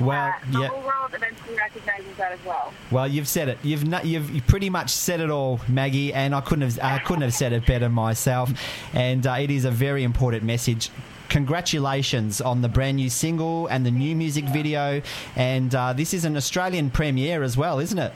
Well, 0.00 0.08
that 0.10 0.42
the 0.50 0.60
yeah. 0.60 0.68
whole 0.68 0.82
world 0.82 1.12
eventually 1.12 1.56
recognizes 1.56 2.16
that 2.16 2.32
as 2.32 2.38
well. 2.46 2.72
Well, 2.90 3.06
you've 3.06 3.28
said 3.28 3.48
it. 3.48 3.58
You've 3.62 3.86
not, 3.86 4.06
you've 4.06 4.30
you 4.30 4.40
pretty 4.42 4.70
much 4.70 4.90
said 4.90 5.20
it 5.20 5.30
all, 5.30 5.60
Maggie, 5.68 6.14
and 6.14 6.34
I 6.34 6.40
couldn't 6.40 6.62
have 6.70 6.78
I 6.82 6.98
couldn't 7.00 7.22
have 7.22 7.34
said 7.34 7.52
it 7.52 7.66
better 7.66 7.88
myself. 7.88 8.52
And 8.94 9.26
uh, 9.26 9.32
it 9.32 9.50
is 9.50 9.64
a 9.64 9.70
very 9.70 10.02
important 10.04 10.44
message. 10.44 10.90
Congratulations 11.28 12.40
on 12.40 12.62
the 12.62 12.68
brand 12.68 12.96
new 12.96 13.10
single 13.10 13.66
and 13.66 13.84
the 13.84 13.90
new 13.90 14.14
music 14.16 14.44
video. 14.46 15.02
And 15.36 15.74
uh, 15.74 15.92
this 15.92 16.14
is 16.14 16.24
an 16.24 16.36
Australian 16.36 16.90
premiere 16.90 17.42
as 17.42 17.56
well, 17.56 17.80
isn't 17.80 17.98
it? 17.98 18.12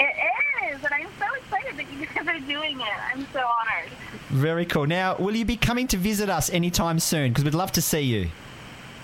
It 0.00 0.74
is, 0.74 0.82
and 0.82 0.92
I'm 0.92 1.06
so 2.24 2.30
excited 2.30 2.48
that 2.48 2.48
you 2.48 2.58
guys 2.58 2.64
are 2.64 2.66
doing 2.66 2.80
it. 2.80 2.98
I'm 3.12 3.26
so 3.32 3.40
honored. 3.40 3.90
Very 4.30 4.66
cool. 4.66 4.86
Now, 4.86 5.16
will 5.16 5.34
you 5.34 5.44
be 5.44 5.56
coming 5.56 5.86
to 5.88 5.96
visit 5.96 6.28
us 6.28 6.50
anytime 6.50 6.98
soon? 6.98 7.30
Because 7.30 7.44
we'd 7.44 7.54
love 7.54 7.72
to 7.72 7.82
see 7.82 8.00
you. 8.00 8.30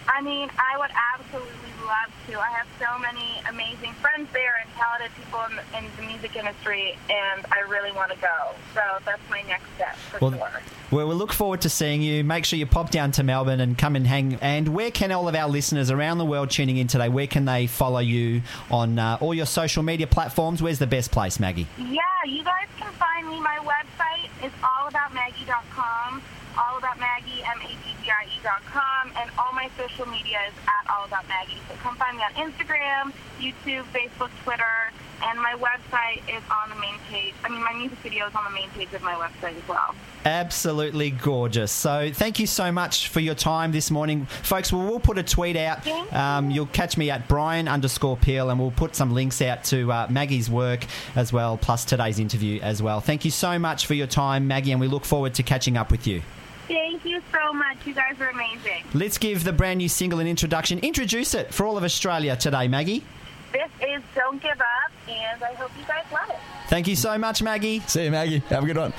I 0.08 0.22
mean, 0.22 0.50
I 0.58 0.78
would 0.78 0.90
absolutely 1.14 1.70
love 1.86 2.12
to. 2.28 2.40
I 2.40 2.48
have 2.48 2.66
so 2.78 2.98
many 2.98 3.40
amazing 3.48 3.92
friends 3.94 4.28
there 4.32 4.56
and 4.60 4.70
talented 4.74 5.10
people 5.16 5.40
in 5.44 5.84
in 5.84 5.90
music 6.20 6.36
industry, 6.36 6.96
and 7.08 7.46
I 7.50 7.60
really 7.68 7.92
want 7.92 8.10
to 8.12 8.18
go. 8.18 8.28
So 8.74 8.80
that's 9.04 9.20
my 9.30 9.42
next 9.42 9.64
step 9.76 9.96
for 9.96 10.18
Well, 10.18 10.30
sure. 10.32 10.60
well, 10.90 11.08
we 11.08 11.14
look 11.14 11.32
forward 11.32 11.62
to 11.62 11.68
seeing 11.70 12.02
you. 12.02 12.22
Make 12.24 12.44
sure 12.44 12.58
you 12.58 12.66
pop 12.66 12.90
down 12.90 13.12
to 13.12 13.22
Melbourne 13.22 13.60
and 13.60 13.76
come 13.78 13.96
and 13.96 14.06
hang. 14.06 14.34
And 14.42 14.68
where 14.68 14.90
can 14.90 15.12
all 15.12 15.28
of 15.28 15.34
our 15.34 15.48
listeners 15.48 15.90
around 15.90 16.18
the 16.18 16.24
world 16.26 16.50
tuning 16.50 16.76
in 16.76 16.86
today? 16.88 17.08
Where 17.08 17.26
can 17.26 17.44
they 17.46 17.66
follow 17.66 18.00
you 18.00 18.42
on 18.70 18.98
uh, 18.98 19.16
all 19.20 19.32
your 19.34 19.46
social 19.46 19.82
media 19.82 20.06
platforms? 20.06 20.62
Where's 20.62 20.78
the 20.78 20.86
best 20.86 21.10
place, 21.10 21.40
Maggie? 21.40 21.66
Yeah, 21.78 22.00
you 22.26 22.44
guys 22.44 22.68
can 22.78 22.92
find 22.92 23.26
me. 23.28 23.40
My 23.40 23.58
website 23.58 24.28
is 24.44 24.52
allaboutmaggie.com, 24.62 26.22
allaboutmaggie, 26.56 27.40
M-A-G-G-I-E 27.56 28.40
dot 28.42 28.62
com, 28.66 29.10
and 29.16 29.30
all 29.38 29.52
my 29.54 29.70
social 29.78 30.06
media 30.06 30.38
is 30.48 30.54
at 30.68 30.86
allaboutmaggie. 30.88 31.58
So 31.68 31.74
come 31.82 31.96
find 31.96 32.16
me 32.18 32.22
on 32.24 32.32
Instagram, 32.34 33.12
YouTube, 33.40 33.84
Facebook, 33.94 34.30
Twitter, 34.44 34.92
and 35.22 35.38
my 35.40 35.54
website 35.54 36.22
is 36.28 36.42
on 36.50 36.70
the 36.70 36.76
main 36.76 36.98
page. 37.10 37.34
I 37.44 37.48
mean, 37.48 37.62
my 37.62 37.72
music 37.74 37.98
video 37.98 38.26
is 38.26 38.34
on 38.34 38.44
the 38.44 38.50
main 38.50 38.70
page 38.70 38.92
of 38.92 39.02
my 39.02 39.14
website 39.14 39.56
as 39.56 39.68
well. 39.68 39.94
Absolutely 40.24 41.10
gorgeous. 41.10 41.72
So, 41.72 42.10
thank 42.12 42.38
you 42.38 42.46
so 42.46 42.70
much 42.70 43.08
for 43.08 43.20
your 43.20 43.34
time 43.34 43.72
this 43.72 43.90
morning, 43.90 44.26
folks. 44.26 44.72
We'll, 44.72 44.82
we'll 44.82 45.00
put 45.00 45.18
a 45.18 45.22
tweet 45.22 45.56
out. 45.56 45.86
Um, 46.12 46.50
you'll 46.50 46.66
catch 46.66 46.96
me 46.96 47.10
at 47.10 47.28
Brian 47.28 47.68
underscore 47.68 48.16
Peel, 48.16 48.50
and 48.50 48.60
we'll 48.60 48.70
put 48.70 48.94
some 48.94 49.12
links 49.12 49.40
out 49.40 49.64
to 49.64 49.90
uh, 49.90 50.06
Maggie's 50.10 50.50
work 50.50 50.84
as 51.16 51.32
well, 51.32 51.56
plus 51.56 51.84
today's 51.84 52.18
interview 52.18 52.60
as 52.60 52.82
well. 52.82 53.00
Thank 53.00 53.24
you 53.24 53.30
so 53.30 53.58
much 53.58 53.86
for 53.86 53.94
your 53.94 54.06
time, 54.06 54.46
Maggie, 54.46 54.72
and 54.72 54.80
we 54.80 54.88
look 54.88 55.04
forward 55.04 55.34
to 55.34 55.42
catching 55.42 55.76
up 55.76 55.90
with 55.90 56.06
you. 56.06 56.22
Thank 56.68 57.04
you 57.04 57.20
so 57.32 57.52
much. 57.52 57.78
You 57.84 57.94
guys 57.94 58.20
are 58.20 58.28
amazing. 58.28 58.84
Let's 58.94 59.18
give 59.18 59.42
the 59.42 59.52
brand 59.52 59.78
new 59.78 59.88
single 59.88 60.20
an 60.20 60.28
introduction. 60.28 60.78
Introduce 60.80 61.34
it 61.34 61.52
for 61.52 61.66
all 61.66 61.76
of 61.76 61.82
Australia 61.82 62.36
today, 62.36 62.68
Maggie. 62.68 63.04
This 63.52 63.70
is 63.80 64.02
Don't 64.14 64.40
Give 64.40 64.52
Up, 64.52 64.92
and 65.08 65.42
I 65.42 65.54
hope 65.54 65.70
you 65.76 65.84
guys 65.84 66.04
love 66.12 66.30
it. 66.30 66.36
Thank 66.68 66.86
you 66.86 66.94
so 66.94 67.18
much, 67.18 67.42
Maggie. 67.42 67.80
See 67.80 68.04
you, 68.04 68.10
Maggie. 68.10 68.38
Have 68.48 68.62
a 68.62 68.66
good 68.66 68.76
one. 68.76 68.92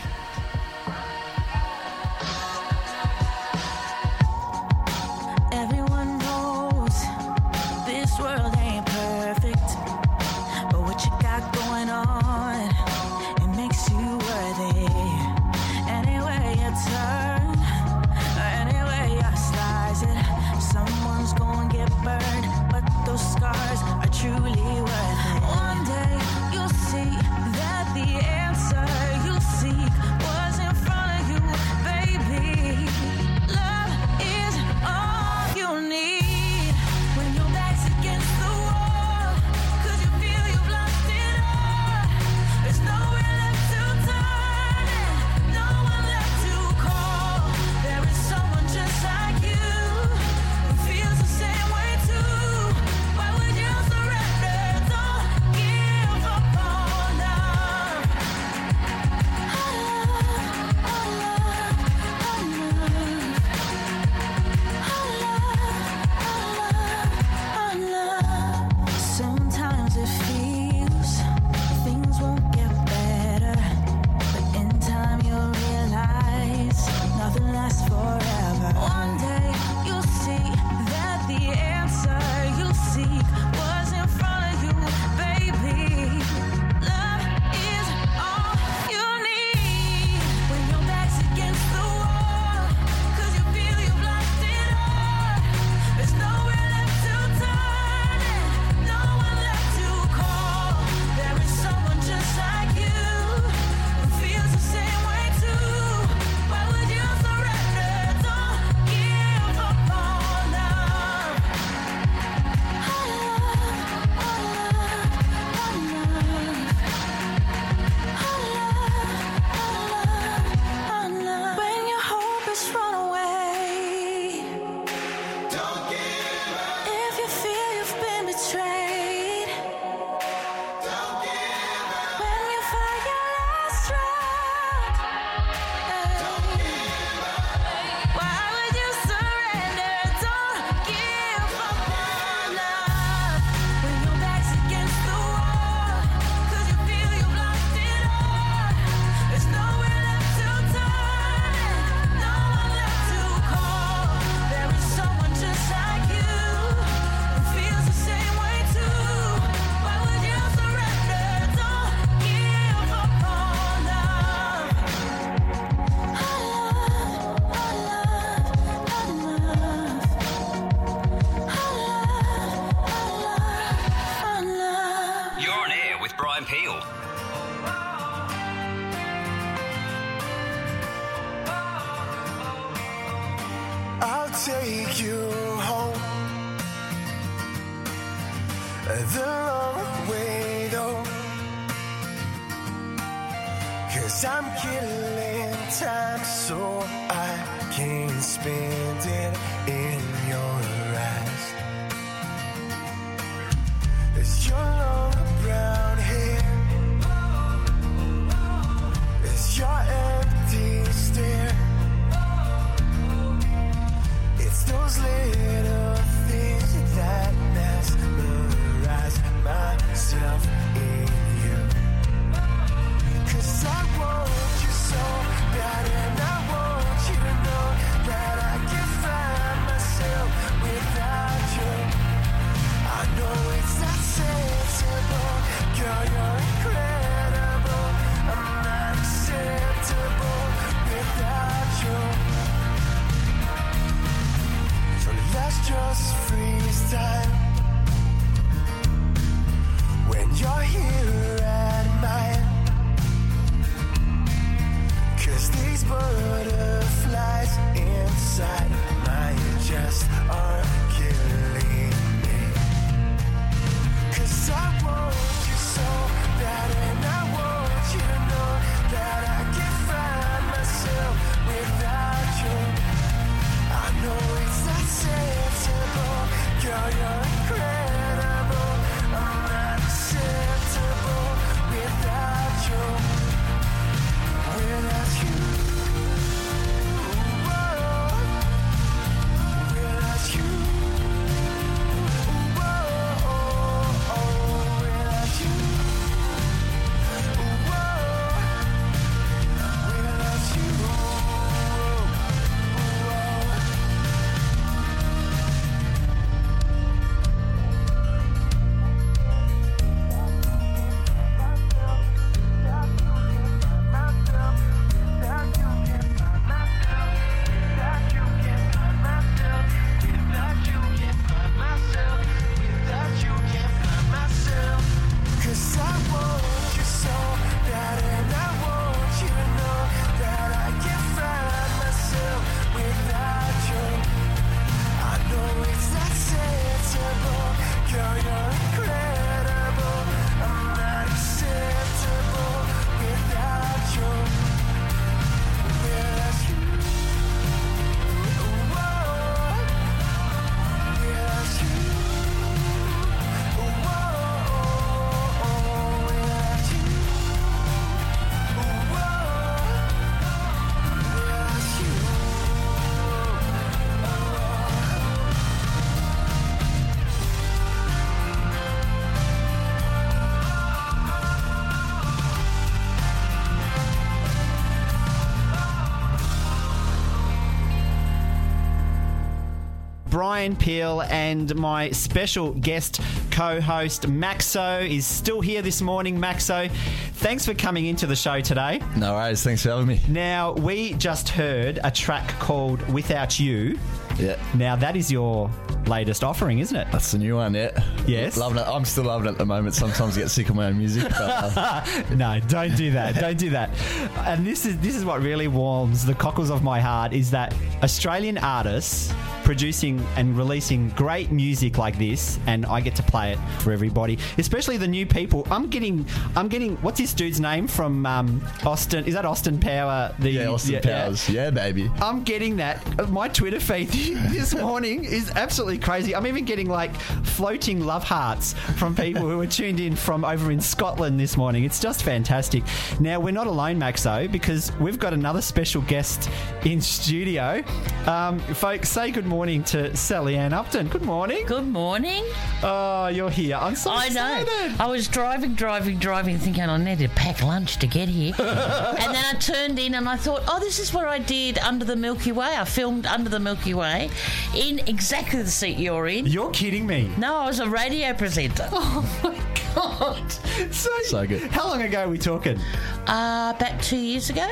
Brian 380.21 380.55
Peel 380.55 381.01
and 381.09 381.55
my 381.55 381.89
special 381.89 382.51
guest 382.51 383.01
co-host 383.31 384.03
Maxo 384.03 384.87
is 384.87 385.03
still 385.03 385.41
here 385.41 385.63
this 385.63 385.81
morning. 385.81 386.15
Maxo, 386.15 386.69
thanks 387.13 387.43
for 387.43 387.55
coming 387.55 387.87
into 387.87 388.05
the 388.05 388.15
show 388.15 388.39
today. 388.39 388.79
No 388.95 389.15
worries. 389.15 389.41
Thanks 389.41 389.63
for 389.63 389.69
having 389.69 389.87
me. 389.87 389.99
Now 390.07 390.51
we 390.51 390.93
just 390.93 391.29
heard 391.29 391.79
a 391.83 391.89
track 391.89 392.27
called 392.37 392.87
"Without 392.93 393.39
You." 393.39 393.79
Yeah. 394.19 394.39
Now 394.53 394.75
that 394.75 394.95
is 394.95 395.11
your 395.11 395.49
latest 395.87 396.23
offering, 396.23 396.59
isn't 396.59 396.77
it? 396.77 396.87
That's 396.91 397.11
the 397.11 397.17
new 397.17 397.37
one, 397.37 397.55
yeah. 397.55 397.71
Yes. 398.05 398.37
Loving 398.37 398.59
it. 398.59 398.67
I'm 398.67 398.85
still 398.85 399.05
loving 399.05 399.27
it 399.27 399.31
at 399.31 399.37
the 399.39 399.45
moment. 399.47 399.73
Sometimes 399.73 400.15
I 400.17 400.21
get 400.21 400.29
sick 400.29 400.49
of 400.49 400.55
my 400.55 400.67
own 400.67 400.77
music. 400.77 401.09
But, 401.09 401.57
uh, 401.57 402.03
no, 402.15 402.39
don't 402.47 402.75
do 402.75 402.91
that. 402.91 403.15
Don't 403.15 403.39
do 403.39 403.49
that. 403.49 403.71
And 404.19 404.45
this 404.45 404.67
is 404.67 404.77
this 404.81 404.95
is 404.95 405.03
what 405.03 405.23
really 405.23 405.47
warms 405.47 406.05
the 406.05 406.13
cockles 406.13 406.51
of 406.51 406.61
my 406.61 406.79
heart 406.79 407.11
is 407.11 407.31
that 407.31 407.55
Australian 407.81 408.37
artists 408.37 409.11
producing 409.51 409.99
and 410.15 410.37
releasing 410.37 410.87
great 410.91 411.29
music 411.29 411.77
like 411.77 411.97
this, 411.97 412.39
and 412.47 412.65
I 412.67 412.79
get 412.79 412.95
to 412.95 413.03
play 413.03 413.33
it 413.33 413.39
for 413.59 413.73
everybody, 413.73 414.17
especially 414.37 414.77
the 414.77 414.87
new 414.87 415.05
people. 415.05 415.45
I'm 415.51 415.67
getting, 415.67 416.05
I'm 416.37 416.47
getting. 416.47 416.77
What's 416.77 416.99
this 416.99 417.13
dude's 417.13 417.41
name 417.41 417.67
from 417.67 418.05
um, 418.05 418.41
Austin? 418.63 419.03
Is 419.03 419.13
that 419.13 419.25
Austin 419.25 419.59
Power? 419.59 420.15
The 420.19 420.31
yeah, 420.31 420.45
Austin 420.47 420.81
Powers. 420.81 421.29
Yeah, 421.29 421.49
baby. 421.49 421.91
I'm 422.01 422.23
getting 422.23 422.55
that. 422.57 423.09
My 423.09 423.27
Twitter 423.27 423.59
feed 423.59 423.89
this 424.29 424.55
morning 424.55 425.03
is 425.03 425.29
absolutely 425.31 425.79
crazy. 425.79 426.15
I'm 426.15 426.27
even 426.27 426.45
getting 426.45 426.69
like 426.69 426.95
floating 426.95 427.81
love 427.81 428.05
hearts 428.05 428.53
from 428.77 428.95
people 428.95 429.23
who 429.23 429.41
are 429.41 429.47
tuned 429.59 429.81
in 429.81 429.97
from 429.97 430.23
over 430.23 430.51
in 430.51 430.61
Scotland 430.61 431.19
this 431.19 431.35
morning. 431.35 431.65
It's 431.65 431.81
just 431.81 432.03
fantastic. 432.03 432.63
Now, 433.01 433.19
we're 433.19 433.31
not 433.31 433.47
alone, 433.47 433.77
Maxo, 433.77 434.31
because 434.31 434.71
we've 434.79 434.97
got 434.97 435.11
another 435.13 435.41
special 435.41 435.81
guest 435.81 436.29
in 436.63 436.79
studio. 436.79 437.61
Um, 438.05 438.39
folks, 438.39 438.87
say 438.87 439.11
good 439.11 439.25
morning 439.25 439.40
to 439.41 439.97
Sally-Anne 439.97 440.53
Upton. 440.53 440.87
Good 440.87 441.01
morning. 441.01 441.43
Good 441.47 441.65
morning. 441.65 442.23
Oh, 442.61 443.07
you're 443.07 443.31
here. 443.31 443.55
I'm 443.55 443.75
so 443.75 443.89
I 443.89 444.07
know. 444.09 444.39
excited. 444.39 444.79
I 444.79 444.85
was 444.85 445.07
driving, 445.07 445.55
driving, 445.55 445.97
driving, 445.97 446.37
thinking 446.37 446.61
I 446.61 446.77
need 446.77 446.99
to 446.99 447.09
pack 447.09 447.41
lunch 447.41 447.77
to 447.77 447.87
get 447.87 448.07
here. 448.07 448.35
and 448.39 449.15
then 449.15 449.25
I 449.25 449.33
turned 449.39 449.79
in 449.79 449.95
and 449.95 450.07
I 450.07 450.15
thought, 450.15 450.43
oh, 450.47 450.59
this 450.59 450.77
is 450.77 450.93
what 450.93 451.07
I 451.07 451.17
did 451.17 451.57
under 451.57 451.83
the 451.83 451.95
Milky 451.95 452.31
Way. 452.31 452.53
I 452.55 452.65
filmed 452.65 453.07
under 453.07 453.31
the 453.31 453.39
Milky 453.39 453.73
Way 453.73 454.11
in 454.55 454.77
exactly 454.87 455.41
the 455.41 455.49
seat 455.49 455.79
you're 455.79 456.05
in. 456.07 456.27
You're 456.27 456.51
kidding 456.51 456.85
me. 456.85 457.09
No, 457.17 457.37
I 457.37 457.47
was 457.47 457.59
a 457.59 457.67
radio 457.67 458.13
presenter. 458.13 458.69
Oh 458.73 459.19
my 459.23 459.41
god. 459.73 460.31
So, 460.71 460.89
So 461.05 461.25
good. 461.25 461.41
How 461.49 461.67
long 461.69 461.81
ago 461.81 462.01
are 462.01 462.09
we 462.09 462.17
talking? 462.19 462.59
Uh, 463.07 463.53
about 463.55 463.81
two 463.81 463.97
years 463.97 464.29
ago. 464.29 464.51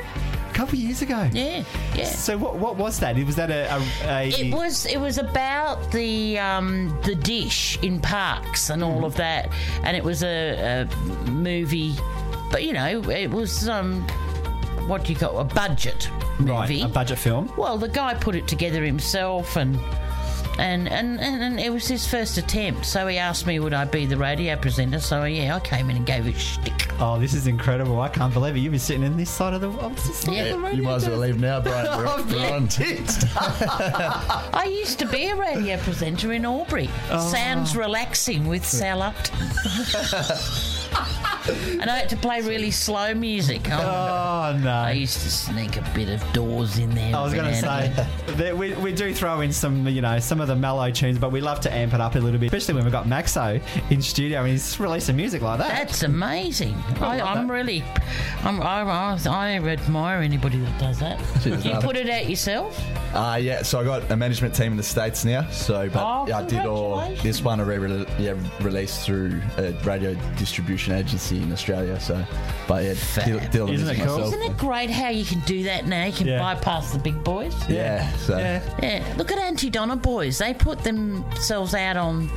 A 0.59 0.63
couple 0.63 0.77
of 0.77 0.83
years 0.83 1.01
ago. 1.01 1.29
Yeah, 1.31 1.63
yeah. 1.95 2.03
So 2.03 2.37
what 2.37 2.57
what 2.57 2.75
was 2.75 2.99
that? 2.99 3.15
Was 3.15 3.37
that 3.37 3.49
a, 3.49 3.73
a, 3.73 4.27
a 4.27 4.27
It 4.27 4.53
was 4.53 4.85
it 4.85 4.99
was 4.99 5.17
about 5.17 5.89
the 5.93 6.37
um, 6.37 6.99
the 7.03 7.15
dish 7.15 7.79
in 7.81 8.01
Parkes 8.01 8.69
and 8.69 8.83
all 8.83 9.05
of 9.05 9.15
that, 9.15 9.53
and 9.85 9.95
it 9.95 10.03
was 10.03 10.21
a, 10.21 10.85
a 10.91 11.29
movie, 11.31 11.93
but 12.51 12.65
you 12.65 12.73
know 12.73 13.09
it 13.09 13.31
was 13.31 13.69
um, 13.69 14.01
what 14.85 15.05
do 15.05 15.13
you 15.13 15.17
call 15.17 15.39
a 15.39 15.45
budget 15.45 16.09
movie? 16.39 16.51
Right, 16.51 16.83
a 16.83 16.89
budget 16.89 17.19
film. 17.19 17.53
Well, 17.55 17.77
the 17.77 17.87
guy 17.87 18.13
put 18.15 18.35
it 18.35 18.45
together 18.45 18.83
himself, 18.83 19.55
and 19.55 19.79
and, 20.59 20.87
and 20.89 21.19
and 21.19 21.41
and 21.41 21.59
it 21.59 21.71
was 21.71 21.87
his 21.87 22.05
first 22.07 22.37
attempt. 22.37 22.85
So 22.85 23.07
he 23.07 23.17
asked 23.17 23.47
me, 23.47 23.59
would 23.59 23.73
I 23.73 23.85
be 23.85 24.05
the 24.05 24.17
radio 24.17 24.55
presenter? 24.55 24.99
So 24.99 25.23
yeah, 25.23 25.55
I 25.55 25.59
came 25.59 25.89
in 25.89 25.95
and 25.97 26.05
gave 26.05 26.27
it 26.27 26.35
a 26.35 26.39
shtick. 26.39 26.87
Oh, 26.99 27.17
this 27.17 27.33
is 27.33 27.47
incredible! 27.47 27.99
I 28.01 28.09
can't 28.09 28.33
believe 28.33 28.55
it. 28.55 28.59
You've 28.59 28.71
been 28.71 28.79
sitting 28.79 29.03
in 29.03 29.15
this 29.17 29.29
side 29.29 29.53
of 29.53 29.61
the. 29.61 29.69
This 29.89 30.19
side 30.19 30.35
Yeah. 30.35 30.41
of 30.43 30.49
the 30.51 30.59
radio 30.59 30.77
You 30.77 30.83
might 30.83 30.95
as 30.95 31.07
well 31.07 31.17
leave 31.19 31.39
now, 31.39 31.61
Brian. 31.61 31.85
We're, 31.97 32.05
Oh, 32.09 32.25
we're 32.29 32.55
on. 32.55 32.67
I 34.53 34.65
used 34.69 34.99
to 34.99 35.05
be 35.07 35.27
a 35.27 35.35
radio 35.35 35.77
presenter 35.77 36.33
in 36.33 36.43
Albury. 36.45 36.89
Oh. 37.09 37.31
Sounds 37.31 37.75
relaxing 37.75 38.47
with 38.47 38.65
Sal 38.65 39.01
Upton. 39.01 39.37
and 41.53 41.89
I 41.89 41.97
had 41.99 42.09
to 42.09 42.17
play 42.17 42.41
really 42.41 42.71
slow 42.71 43.13
music. 43.13 43.61
Oh, 43.71 43.79
Oh 44.49 44.57
no! 44.57 44.69
I 44.71 44.91
used 44.91 45.19
to 45.21 45.31
sneak 45.31 45.77
a 45.77 45.81
bit 45.93 46.09
of 46.09 46.33
doors 46.33 46.77
in 46.79 46.93
there. 46.95 47.15
I 47.15 47.23
was 47.23 47.33
going 47.33 47.45
to 47.45 47.51
every 47.51 47.67
now 47.67 47.77
and 47.79 47.95
say 48.27 48.33
that 48.35 48.57
we, 48.57 48.73
we 48.75 48.91
do 48.93 49.13
throw 49.13 49.41
in 49.41 49.51
some 49.51 49.87
you 49.87 50.01
know 50.01 50.19
some 50.19 50.39
of 50.41 50.47
the 50.47 50.55
mellow 50.55 50.89
tunes, 50.91 51.17
but 51.19 51.31
we 51.31 51.41
love 51.41 51.59
to 51.61 51.73
amp 51.73 51.93
it 51.93 52.01
up 52.01 52.15
a 52.15 52.19
little 52.19 52.39
bit, 52.39 52.47
especially 52.47 52.75
when 52.75 52.83
we've 52.83 52.91
got 52.91 53.05
Maxo 53.05 53.61
in 53.91 54.01
studio 54.01 54.39
and 54.39 54.49
he's 54.49 54.79
releasing 54.79 55.15
music 55.15 55.41
like 55.41 55.59
that. 55.59 55.69
That's 55.69 56.03
amazing. 56.03 56.75
I, 57.01 57.19
I'm 57.21 57.49
really, 57.49 57.83
I'm, 58.43 58.61
I, 58.61 58.81
I, 58.81 59.17
I 59.29 59.51
admire 59.59 60.19
anybody 60.21 60.59
that 60.59 60.79
does 60.79 60.99
that. 60.99 61.19
You 61.45 61.75
put 61.81 61.95
it 61.97 62.09
out 62.09 62.29
yourself? 62.29 62.79
Uh, 63.13 63.37
yeah, 63.41 63.61
so 63.63 63.79
I 63.79 63.83
got 63.83 64.09
a 64.11 64.15
management 64.15 64.53
team 64.55 64.71
in 64.71 64.77
the 64.77 64.83
States 64.83 65.25
now. 65.25 65.47
So, 65.49 65.89
but 65.89 66.03
Oh, 66.03 66.27
yeah, 66.27 66.39
I 66.39 66.43
did 66.45 66.65
all 66.65 66.99
this 67.21 67.41
one 67.41 67.59
I 67.59 67.63
re- 67.63 68.05
yeah, 68.19 68.35
released 68.61 69.05
through 69.05 69.41
a 69.57 69.71
radio 69.83 70.13
distribution 70.37 70.93
agency 70.93 71.38
in 71.43 71.51
Australia. 71.51 71.99
So, 71.99 72.23
but 72.67 72.83
yeah, 72.83 72.93
did, 73.25 73.51
did 73.51 73.61
all 73.61 73.67
the 73.67 73.73
Isn't 73.73 73.89
it 73.89 73.95
cool? 73.97 74.17
myself. 74.19 74.33
Isn't 74.33 74.41
it 74.51 74.57
great 74.57 74.89
how 74.89 75.09
you 75.09 75.25
can 75.25 75.39
do 75.41 75.63
that 75.63 75.85
now? 75.87 76.05
You 76.05 76.13
can 76.13 76.27
Yeah. 76.27 76.39
bypass 76.39 76.91
the 76.91 76.99
big 76.99 77.23
boys. 77.23 77.53
Yeah, 77.69 78.09
so 78.17 78.37
yeah. 78.37 78.61
Yeah, 78.81 79.13
look 79.17 79.31
at 79.31 79.37
Aunty 79.39 79.69
Donna 79.69 79.95
Boys. 79.95 80.37
They 80.37 80.53
put 80.53 80.79
themselves 80.83 81.73
out 81.73 81.97
on, 81.97 82.29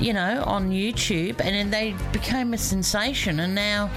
you 0.00 0.12
know, 0.12 0.42
on 0.46 0.70
YouTube, 0.70 1.40
and 1.40 1.54
then 1.54 1.70
they 1.70 1.94
became 2.12 2.54
a 2.54 2.58
sensation, 2.58 3.40
and 3.40 3.54
now, 3.54 3.90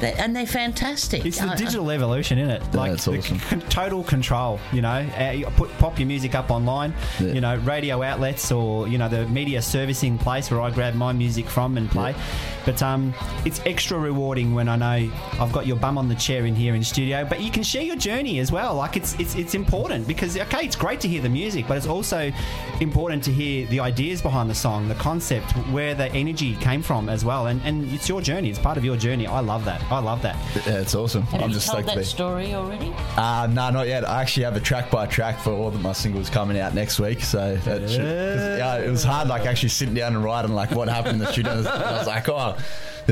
they, 0.00 0.12
and 0.14 0.34
they're 0.34 0.46
fantastic. 0.46 1.24
It's 1.26 1.38
the 1.38 1.48
I- 1.48 1.52
I- 1.52 1.56
digital 1.56 1.90
evolution, 1.90 2.38
isn't 2.38 2.50
it? 2.50 2.74
Like 2.74 2.92
that's 2.92 3.04
the 3.04 3.18
awesome. 3.18 3.38
c- 3.38 3.56
total 3.68 4.02
control. 4.04 4.60
You 4.72 4.82
know, 4.82 5.06
uh, 5.18 5.30
you 5.32 5.46
put 5.46 5.70
pop 5.78 5.98
your 5.98 6.06
music 6.06 6.34
up 6.34 6.50
online. 6.50 6.94
Yeah. 7.20 7.32
You 7.32 7.40
know, 7.40 7.56
radio 7.58 8.02
outlets 8.02 8.50
or 8.52 8.88
you 8.88 8.98
know 8.98 9.08
the 9.08 9.26
media 9.28 9.62
servicing 9.62 10.18
place 10.18 10.50
where 10.50 10.60
I 10.60 10.70
grab 10.70 10.94
my 10.94 11.12
music 11.12 11.46
from 11.46 11.76
and 11.76 11.90
play. 11.90 12.14
But 12.64 12.82
um, 12.82 13.14
it's 13.46 13.60
extra 13.64 13.98
rewarding 13.98 14.52
when 14.54 14.68
I 14.68 14.76
know 14.76 15.10
I've 15.40 15.52
got 15.52 15.66
your 15.66 15.76
bum 15.76 15.96
on 15.96 16.08
the 16.08 16.14
chair 16.14 16.44
in 16.44 16.54
here 16.54 16.74
in 16.74 16.84
studio. 16.84 17.24
But 17.24 17.40
you 17.40 17.50
can 17.50 17.62
share 17.62 17.82
your 17.82 17.96
journey 17.96 18.40
as 18.40 18.52
well. 18.52 18.74
Like 18.74 18.96
it's 18.96 19.18
it's 19.18 19.34
it's 19.36 19.54
important 19.54 20.06
because 20.06 20.36
okay, 20.36 20.64
it's 20.66 20.76
great 20.76 21.00
to 21.00 21.08
hear 21.08 21.22
the 21.22 21.30
music, 21.30 21.66
but 21.66 21.76
it's 21.78 21.86
also 21.86 22.30
important 22.80 23.24
to 23.24 23.32
hear 23.32 23.66
the 23.68 23.80
ideas 23.80 24.20
behind 24.20 24.50
the 24.50 24.54
song, 24.54 24.86
the 24.88 24.94
concept, 24.96 25.50
where 25.72 25.94
the 25.94 26.10
energy 26.12 26.56
came 26.56 26.82
from 26.82 27.08
as 27.08 27.24
well. 27.24 27.46
And 27.46 27.60
and 27.64 27.90
it's 27.92 28.08
your 28.08 28.20
journey. 28.20 28.50
It's 28.50 28.58
part 28.58 28.76
of 28.76 28.84
your 28.84 28.96
journey. 28.96 29.26
I 29.26 29.40
love 29.40 29.64
that. 29.64 29.80
I 29.90 30.00
love 30.00 30.20
that. 30.22 30.36
yeah, 30.66 30.80
it's 30.80 30.94
awesome. 30.94 31.22
Have 31.22 31.42
I'm 31.42 31.48
you 31.48 31.54
just 31.54 31.70
told 31.70 31.86
that 31.86 32.04
story 32.04 32.54
already? 32.54 32.92
Uh, 33.16 33.48
no, 33.50 33.70
not 33.70 33.86
yet. 33.86 34.06
I 34.06 34.20
actually 34.20 34.44
have 34.44 34.54
a 34.56 34.60
track 34.60 34.90
by 34.90 35.06
track 35.06 35.38
for 35.40 35.50
all 35.52 35.68
of 35.68 35.80
my 35.80 35.92
singles 35.92 36.28
coming 36.28 36.58
out 36.58 36.74
next 36.74 37.00
week. 37.00 37.22
So 37.22 37.56
that 37.56 37.88
should, 37.88 37.98
'cause, 38.00 38.58
yeah, 38.58 38.76
it 38.78 38.90
was 38.90 39.02
hard, 39.02 39.28
like 39.28 39.46
actually 39.46 39.70
sitting 39.70 39.94
down 39.94 40.14
and 40.14 40.22
writing 40.22 40.52
like 40.52 40.72
what 40.72 40.88
happened 40.88 41.14
in 41.14 41.18
the 41.20 41.32
studio. 41.32 41.52
I 41.52 41.98
was 41.98 42.06
like, 42.06 42.28
oh, 42.28 42.56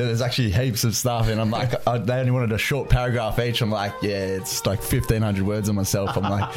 there's 0.04 0.20
actually 0.20 0.50
heaps 0.50 0.84
of 0.84 0.94
stuff, 0.94 1.28
and 1.28 1.40
I'm 1.40 1.50
like, 1.50 1.74
I, 1.88 1.96
they 1.98 2.20
only 2.20 2.30
wanted 2.30 2.52
a 2.52 2.58
short 2.58 2.88
paragraph 2.90 3.38
each. 3.38 3.62
I'm 3.62 3.70
like, 3.70 3.92
yeah, 4.02 4.10
it's 4.18 4.64
like 4.66 4.78
1,500 4.80 5.44
words 5.46 5.68
on 5.70 5.74
myself. 5.74 6.16
I'm 6.16 6.22
like, 6.24 6.54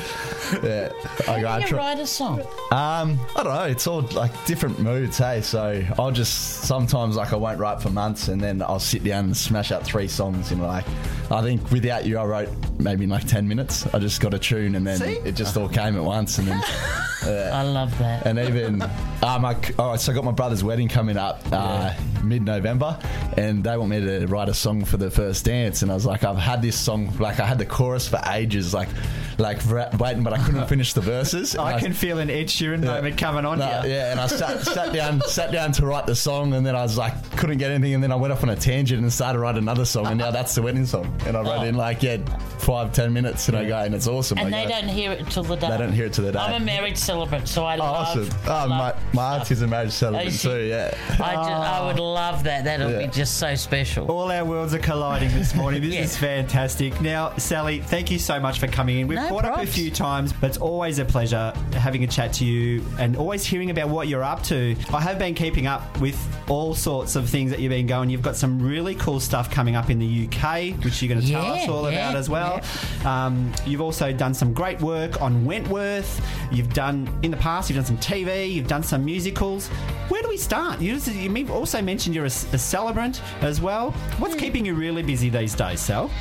yeah, 0.64 0.92
I, 1.28 1.40
How 1.40 1.48
I 1.48 1.60
you 1.60 1.68
try- 1.68 1.78
write 1.78 2.00
a 2.00 2.06
song? 2.06 2.42
um, 2.72 3.18
I 3.36 3.44
don't 3.44 3.54
know. 3.56 3.64
It's 3.64 3.88
all 3.88 4.02
like 4.14 4.32
different 4.46 4.80
moods, 4.80 5.18
hey. 5.18 5.42
So 5.42 5.82
I'll 5.98 6.12
just 6.12 6.64
sometimes 6.66 7.16
like 7.16 7.32
I 7.32 7.38
won't 7.38 7.60
write 7.60 7.82
for 7.82 7.90
months, 7.90 8.28
and 8.28 8.42
then 8.42 8.62
I'll 8.62 8.80
sit 8.80 9.04
down 9.04 9.26
and 9.26 9.38
smash 9.38 9.72
out 9.72 9.84
three 9.84 10.08
songs 10.10 10.52
in 10.52 10.60
like 10.62 10.86
I 11.32 11.42
think 11.42 11.72
without 11.72 12.06
you, 12.06 12.18
I 12.18 12.26
wrote 12.26 12.50
maybe 12.78 13.06
in 13.06 13.10
like 13.10 13.26
ten 13.26 13.48
minutes. 13.48 13.88
I 13.94 14.00
just 14.00 14.20
got 14.22 14.34
a 14.34 14.40
tune, 14.40 14.76
and 14.76 14.86
then 14.86 14.98
See? 14.98 15.14
it 15.24 15.36
just 15.36 15.56
all 15.56 15.70
came 15.70 15.96
at 15.96 16.04
once, 16.04 16.38
and 16.40 16.48
then 16.50 16.62
I 17.24 17.64
love 17.64 17.98
that. 18.00 18.26
and 18.26 18.38
even 18.40 18.82
um, 18.82 19.46
I, 19.46 19.56
all 19.78 19.92
right, 19.92 20.00
so 20.00 20.12
I 20.12 20.16
got 20.16 20.24
my 20.26 20.32
brother's 20.32 20.64
wedding 20.64 20.88
coming 20.88 21.18
up 21.18 21.42
uh, 21.52 21.94
mid-November, 22.24 22.98
and 23.38 23.64
they 23.64 23.78
want 23.78 23.90
me 23.90 24.00
to 24.02 24.26
write 24.28 24.50
a 24.50 24.54
song 24.54 24.86
for 24.86 24.98
the 24.98 25.10
first 25.12 25.46
dance. 25.46 25.82
And 25.82 25.92
I 25.92 25.94
was 25.94 26.06
like, 26.06 26.24
I've 26.24 26.38
had 26.38 26.62
this 26.62 26.78
song, 26.78 27.16
like 27.20 27.40
I 27.40 27.46
had 27.46 27.58
the 27.58 27.66
chorus 27.66 28.08
for 28.08 28.20
ages, 28.32 28.74
like 28.74 28.90
like 29.38 29.58
ra- 29.70 29.90
waiting, 29.98 30.24
but 30.24 30.34
I 30.34 30.38
couldn't 30.44 30.68
finish 30.70 30.94
the 30.94 31.02
verses. 31.02 31.54
And 31.54 31.64
I 31.64 31.80
can 31.80 31.94
feel 31.94 32.20
an 32.20 32.30
Ed 32.30 32.48
Sheeran 32.48 32.84
moment 32.84 33.18
coming 33.18 33.46
on 33.46 33.60
no, 33.60 33.66
here. 33.82 33.92
yeah, 33.92 34.12
and 34.12 34.20
I 34.20 34.28
sat, 34.40 34.62
sat 34.62 34.94
down, 34.94 35.22
sat 35.22 35.52
down 35.52 35.72
to 35.74 35.86
write 35.86 36.06
the 36.06 36.16
song, 36.16 36.54
and 36.54 36.66
then 36.66 36.76
I 36.76 36.82
was 36.82 36.98
like, 36.98 37.14
couldn't 37.38 37.58
get 37.58 37.72
anything, 37.72 37.94
and 37.94 38.04
then 38.04 38.12
I 38.12 38.16
went 38.16 38.34
off 38.34 38.44
on 38.44 38.50
a 38.50 38.56
tangent 38.56 39.02
and 39.02 39.12
started 39.12 39.40
writing 39.40 39.60
another 39.60 39.86
song, 39.86 40.08
and 40.08 40.18
now 40.18 40.32
that's 40.32 40.56
the 40.56 40.62
wedding 40.62 40.86
song. 40.86 41.14
And 41.26 41.38
I 41.38 41.42
wrote 41.42 41.60
oh. 41.60 41.64
in 41.64 41.76
like 41.76 42.04
yeah, 42.04 42.18
five 42.60 42.92
ten 42.94 43.14
minutes, 43.14 43.48
and 43.48 43.58
I 43.58 43.66
go, 43.66 43.78
and 43.78 43.96
it's 43.96 44.08
awesome. 44.08 44.38
And 44.40 44.54
I 44.54 44.66
they 44.66 44.70
go, 44.70 44.80
don't 44.82 44.90
hear 44.90 45.12
it 45.12 45.28
till 45.30 45.44
the 45.44 45.56
day. 45.56 45.70
They 45.70 45.78
don't 45.78 45.94
hear 45.94 46.06
it 46.08 46.14
till 46.14 46.26
the 46.26 46.34
day. 46.34 46.40
I'm 46.40 46.62
a 46.62 46.66
married 46.66 46.98
celebrant, 46.98 47.48
so 47.48 47.64
I 47.64 47.76
Oh, 47.76 47.80
love. 47.80 48.18
awesome! 48.18 48.30
Oh, 48.46 48.68
my, 48.68 48.78
love 48.90 49.14
my 49.14 49.36
auntie's 49.38 49.62
a 49.62 49.68
marriage 49.68 49.92
celebrant 49.92 50.28
Oh, 50.28 50.32
she- 50.32 50.48
too. 50.48 50.64
Yeah. 50.66 50.94
I, 51.12 51.36
just, 51.36 51.50
I 51.50 51.86
would 51.86 52.00
oh. 52.00 52.14
love 52.14 52.44
that. 52.44 52.66
That'll 52.66 52.92
Yeah. 52.92 53.06
be 53.06 53.08
just 53.20 53.38
so 53.38 53.54
special. 53.54 54.10
All 54.10 54.32
our 54.32 54.46
worlds 54.46 54.74
are 54.74 54.80
colliding 54.80 55.30
this 55.34 55.54
morning. 55.54 55.82
This 55.82 55.94
Yeah. 55.96 56.02
is 56.04 56.16
fantastic. 56.16 57.02
Now, 57.02 57.36
Sally, 57.36 57.82
thank 57.82 58.10
you 58.10 58.18
so 58.18 58.40
much 58.40 58.60
for 58.60 58.68
coming 58.68 59.00
in. 59.00 59.08
We've 59.10 59.18
No 59.18 59.28
caught 59.28 59.44
up 59.44 59.58
a 59.62 59.68
few 59.68 59.92
times, 59.92 60.32
but 60.32 60.48
it's 60.48 60.58
always 60.58 61.00
a 61.00 61.06
pleasure 61.06 61.52
having 61.74 62.06
a 62.06 62.08
chat 62.08 62.32
to 62.36 62.46
you 62.46 62.82
and 62.98 63.18
always 63.18 63.44
hearing 63.44 63.72
about 63.72 63.90
what 63.90 64.08
you're 64.08 64.24
up 64.24 64.42
to. 64.44 64.74
I 64.94 65.02
have 65.02 65.20
been 65.20 65.34
keeping 65.34 65.68
up 65.68 66.00
with 66.00 66.18
all 66.50 66.74
sorts 66.74 67.18
of 67.18 67.28
things 67.28 67.52
that 67.52 67.60
you've 67.60 67.72
been 67.72 67.88
going. 67.88 68.10
You've 68.10 68.22
got 68.22 68.38
some 68.38 68.58
really 68.58 68.96
cool 68.96 69.20
stuff 69.20 69.52
coming 69.52 69.76
up 69.76 69.90
in 69.90 70.00
the 70.00 70.26
UK, 70.26 70.82
which 70.86 71.02
you're 71.02 71.10
going 71.14 71.20
to 71.20 71.30
tell 71.30 71.46
us 71.46 71.68
all 71.68 71.92
yeah, 71.92 72.08
about 72.12 72.16
as 72.18 72.30
well. 72.30 72.62
Um, 73.04 73.52
you've 73.66 73.82
also 73.82 74.14
done 74.14 74.34
some 74.34 74.54
great 74.54 74.80
work 74.80 75.22
on 75.22 75.44
Wentworth. 75.44 76.26
You've 76.54 76.74
done, 76.74 77.10
in 77.22 77.32
the 77.32 77.38
past, 77.38 77.70
you've 77.70 77.76
done 77.76 77.86
some 77.86 77.98
TV, 77.98 78.50
you've 78.50 78.70
done 78.70 78.82
some 78.82 79.04
musicals. 79.04 79.68
Where 80.08 80.22
do 80.22 80.30
we 80.30 80.38
start? 80.38 80.80
You, 80.80 80.96
you 80.96 81.50
also 81.54 81.82
mentioned 81.82 82.16
you're 82.16 82.24
a, 82.24 82.28
a 82.28 82.58
celebrant 82.58 82.99
as 83.42 83.62
well. 83.62 83.92
What's 84.20 84.36
keeping 84.36 84.66
you 84.66 84.76
really 84.76 85.04
busy 85.04 85.30
these 85.30 85.56
days, 85.56 85.80
Sal? 85.82 86.12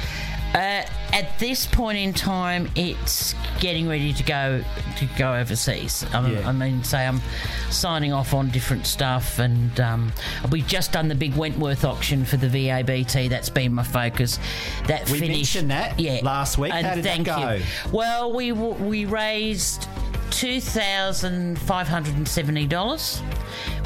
Uh, 0.54 0.82
at 1.12 1.38
this 1.38 1.66
point 1.66 1.98
in 1.98 2.10
time, 2.14 2.70
it's 2.74 3.34
getting 3.60 3.86
ready 3.86 4.14
to 4.14 4.22
go 4.22 4.64
to 4.96 5.06
go 5.18 5.34
overseas. 5.34 6.06
I, 6.14 6.26
Yeah. 6.30 6.48
I 6.48 6.52
mean, 6.52 6.82
say 6.82 7.06
I'm 7.06 7.20
signing 7.68 8.14
off 8.14 8.32
on 8.32 8.48
different 8.48 8.86
stuff, 8.86 9.38
and 9.40 9.78
um, 9.78 10.10
we've 10.50 10.66
just 10.66 10.92
done 10.92 11.08
the 11.08 11.14
big 11.14 11.34
Wentworth 11.36 11.84
auction 11.84 12.24
for 12.24 12.38
the 12.38 12.46
VABT. 12.46 13.28
That's 13.28 13.50
been 13.50 13.74
my 13.74 13.82
focus. 13.82 14.38
That 14.86 15.10
We 15.10 15.18
finished 15.18 15.54
mentioned 15.54 15.70
that 15.70 16.00
yeah 16.00 16.20
last 16.22 16.56
week. 16.56 16.72
And 16.72 16.86
How 16.86 16.94
did 16.94 17.04
that 17.04 17.14
thank 17.14 17.26
go? 17.26 17.52
You. 17.52 17.62
Well, 17.92 18.32
we 18.32 18.48
w- 18.48 18.72
we 18.82 19.04
raised 19.04 19.86
two 20.30 20.62
thousand 20.62 21.58
five 21.58 21.88
hundred 21.88 22.14
and 22.16 22.26
seventy 22.26 22.66
dollars 22.66 23.20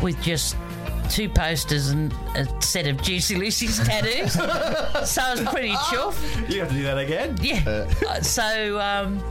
with 0.01 0.21
just. 0.23 0.55
Two 1.13 1.29
posters 1.29 1.91
and 1.91 2.11
a 2.35 2.49
set 2.63 2.87
of 2.87 3.03
Juicy 3.03 3.37
Lucy's 3.37 3.79
tattoos. 3.85 4.33
so 4.33 4.43
I 5.23 5.33
was 5.33 5.43
pretty 5.43 5.73
chuffed. 5.73 6.51
You 6.51 6.61
have 6.61 6.71
to 6.71 6.75
do 6.75 6.83
that 6.85 6.97
again. 6.97 7.37
Yeah. 7.43 7.63
Uh, 8.09 8.21
so 8.23 8.81
um, 8.81 9.23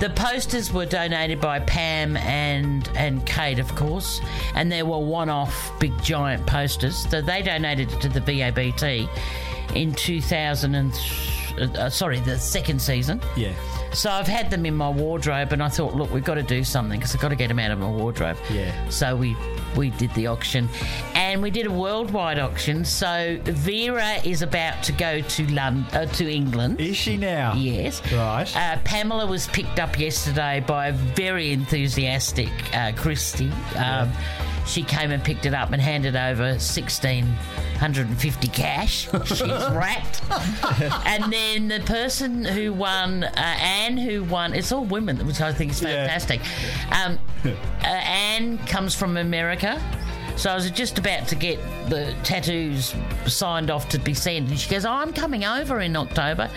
the 0.00 0.10
posters 0.10 0.70
were 0.70 0.84
donated 0.84 1.40
by 1.40 1.60
Pam 1.60 2.18
and 2.18 2.86
and 2.94 3.24
Kate, 3.24 3.58
of 3.58 3.74
course, 3.74 4.20
and 4.54 4.70
there 4.70 4.84
were 4.84 4.98
one-off 4.98 5.72
big 5.80 5.96
giant 6.02 6.46
posters. 6.46 7.08
So 7.08 7.22
they 7.22 7.40
donated 7.40 7.90
it 7.90 8.00
to 8.02 8.08
the 8.10 8.20
VABT 8.20 9.08
in 9.74 9.94
2000 9.94 10.74
and 10.74 10.92
uh, 11.58 11.90
sorry, 11.90 12.20
the 12.20 12.38
second 12.38 12.80
season. 12.80 13.20
Yeah. 13.36 13.52
So 13.92 14.10
I've 14.10 14.26
had 14.26 14.50
them 14.50 14.66
in 14.66 14.74
my 14.74 14.90
wardrobe, 14.90 15.52
and 15.52 15.62
I 15.62 15.68
thought, 15.68 15.94
look, 15.94 16.12
we've 16.12 16.24
got 16.24 16.34
to 16.34 16.42
do 16.42 16.64
something 16.64 16.98
because 16.98 17.14
I've 17.14 17.20
got 17.20 17.28
to 17.28 17.36
get 17.36 17.48
them 17.48 17.60
out 17.60 17.70
of 17.70 17.78
my 17.78 17.88
wardrobe. 17.88 18.36
Yeah. 18.50 18.88
So 18.88 19.14
we 19.16 19.36
we 19.76 19.90
did 19.90 20.12
the 20.14 20.26
auction, 20.26 20.68
and 21.14 21.42
we 21.42 21.50
did 21.50 21.66
a 21.66 21.70
worldwide 21.70 22.38
auction. 22.38 22.84
So 22.84 23.38
Vera 23.44 24.14
is 24.24 24.42
about 24.42 24.82
to 24.84 24.92
go 24.92 25.20
to 25.20 25.46
London, 25.52 25.86
uh, 25.92 26.06
to 26.06 26.32
England. 26.32 26.80
Is 26.80 26.96
she 26.96 27.16
now? 27.16 27.54
Yes. 27.54 28.00
Right. 28.12 28.50
Uh, 28.56 28.78
Pamela 28.84 29.26
was 29.26 29.46
picked 29.48 29.78
up 29.78 29.98
yesterday 29.98 30.62
by 30.66 30.88
a 30.88 30.92
very 30.92 31.52
enthusiastic 31.52 32.50
uh, 32.74 32.92
Christy. 32.96 33.50
Um, 33.76 34.12
She 34.66 34.82
came 34.82 35.10
and 35.10 35.22
picked 35.22 35.44
it 35.46 35.52
up 35.54 35.72
and 35.72 35.80
handed 35.82 36.16
over 36.16 36.58
sixteen 36.58 37.26
hundred 37.78 38.06
and 38.08 38.18
fifty 38.18 38.48
cash. 38.48 39.08
She's 39.26 39.40
racked. 39.42 40.22
and 41.06 41.32
then 41.32 41.68
the 41.68 41.80
person 41.80 42.44
who 42.44 42.72
won, 42.72 43.24
uh, 43.24 43.30
Anne, 43.36 43.96
who 43.98 44.24
won, 44.24 44.54
it's 44.54 44.72
all 44.72 44.84
women, 44.84 45.26
which 45.26 45.40
I 45.40 45.52
think 45.52 45.72
is 45.72 45.82
Yeah. 45.82 46.06
fantastic. 46.06 46.40
Um, 46.92 47.18
uh, 47.82 47.86
Anne 47.86 48.58
comes 48.66 48.94
from 48.94 49.16
America. 49.16 49.80
So 50.36 50.50
I 50.50 50.54
was 50.56 50.70
just 50.70 50.98
about 50.98 51.28
to 51.28 51.36
get 51.36 51.58
the 51.88 52.14
tattoos 52.24 52.94
signed 53.26 53.70
off 53.70 53.88
to 53.90 53.98
be 53.98 54.14
sent, 54.14 54.48
and 54.50 54.58
she 54.58 54.68
goes, 54.68 54.84
oh, 54.84 54.90
"I'm 54.90 55.12
coming 55.12 55.44
over 55.44 55.80
in 55.80 55.94
October." 55.96 56.50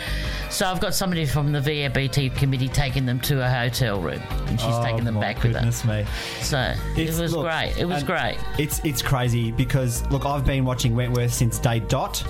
So 0.49 0.65
I've 0.65 0.79
got 0.79 0.95
somebody 0.95 1.25
from 1.25 1.51
the 1.51 1.59
VABT 1.59 2.35
committee 2.35 2.69
taking 2.69 3.05
them 3.05 3.19
to 3.21 3.41
a 3.45 3.49
hotel 3.49 3.99
room, 4.01 4.21
and 4.47 4.59
she's 4.59 4.69
Oh, 4.73 4.83
taking 4.83 5.03
them 5.03 5.19
back 5.19 5.37
with 5.43 5.53
her. 5.53 5.59
goodness 5.59 5.85
me. 5.85 6.05
So 6.41 6.57
It's- 6.97 7.17
it 7.17 7.21
was 7.21 7.33
look, 7.33 7.43
great. 7.45 7.73
It 7.77 7.85
was 7.85 8.03
great. 8.03 8.37
It's 8.57 8.81
it's 8.83 9.01
crazy 9.01 9.51
because 9.51 10.03
look, 10.09 10.25
I've 10.25 10.45
been 10.45 10.65
watching 10.65 10.95
Wentworth 10.95 11.33
since 11.33 11.59
day 11.59 11.79
dot, 11.79 12.23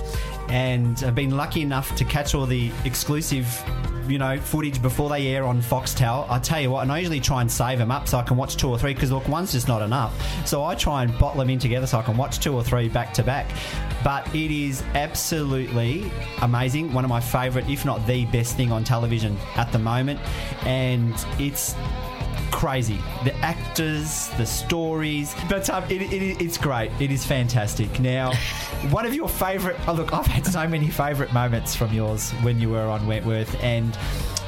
and 0.48 1.02
I've 1.04 1.14
been 1.14 1.36
lucky 1.36 1.62
enough 1.62 1.94
to 1.96 2.04
catch 2.04 2.34
all 2.34 2.46
the 2.46 2.70
exclusive. 2.84 3.46
You 4.08 4.16
know, 4.16 4.40
footage 4.40 4.80
before 4.80 5.10
they 5.10 5.26
air 5.26 5.44
on 5.44 5.60
Foxtel. 5.60 6.26
I 6.30 6.38
tell 6.38 6.58
you 6.58 6.70
what, 6.70 6.80
and 6.80 6.90
I 6.90 6.98
usually 6.98 7.20
try 7.20 7.42
and 7.42 7.52
save 7.52 7.78
them 7.78 7.90
up 7.90 8.08
so 8.08 8.16
I 8.16 8.22
can 8.22 8.38
watch 8.38 8.56
two 8.56 8.70
or 8.70 8.78
three 8.78 8.94
because 8.94 9.12
look, 9.12 9.28
one's 9.28 9.52
just 9.52 9.68
not 9.68 9.82
enough. 9.82 10.18
So 10.46 10.64
I 10.64 10.74
try 10.76 11.02
and 11.02 11.18
bottle 11.18 11.40
them 11.40 11.50
in 11.50 11.58
together 11.58 11.86
so 11.86 11.98
I 11.98 12.02
can 12.02 12.16
watch 12.16 12.38
two 12.38 12.54
or 12.54 12.64
three 12.64 12.88
back 12.88 13.12
to 13.14 13.22
back. 13.22 13.50
But 14.02 14.34
it 14.34 14.50
is 14.50 14.82
absolutely 14.94 16.10
amazing. 16.40 16.90
One 16.94 17.04
of 17.04 17.10
my 17.10 17.20
favourite, 17.20 17.68
if 17.68 17.84
not 17.84 18.06
the 18.06 18.24
best 18.26 18.56
thing 18.56 18.72
on 18.72 18.82
television 18.82 19.36
at 19.56 19.70
the 19.72 19.78
moment, 19.78 20.20
and 20.64 21.14
it's 21.38 21.74
crazy. 22.50 22.98
The 23.24 23.34
actors, 23.36 24.28
the 24.36 24.46
stories, 24.46 25.34
but 25.48 25.68
um, 25.70 25.84
it, 25.84 26.02
it, 26.02 26.40
it's 26.40 26.58
great. 26.58 26.90
It 27.00 27.10
is 27.10 27.24
fantastic. 27.24 28.00
Now, 28.00 28.32
one 28.90 29.06
of 29.06 29.14
your 29.14 29.28
favourite. 29.28 29.76
Oh, 29.88 29.92
look, 29.92 30.12
I've 30.12 30.26
had 30.26 30.46
so 30.46 30.66
many 30.66 30.88
favourite 30.88 31.32
moments 31.32 31.74
from 31.74 31.92
yours 31.92 32.30
when 32.42 32.60
you 32.60 32.70
were 32.70 32.86
on 32.86 33.06
Wentworth, 33.06 33.62
and 33.62 33.94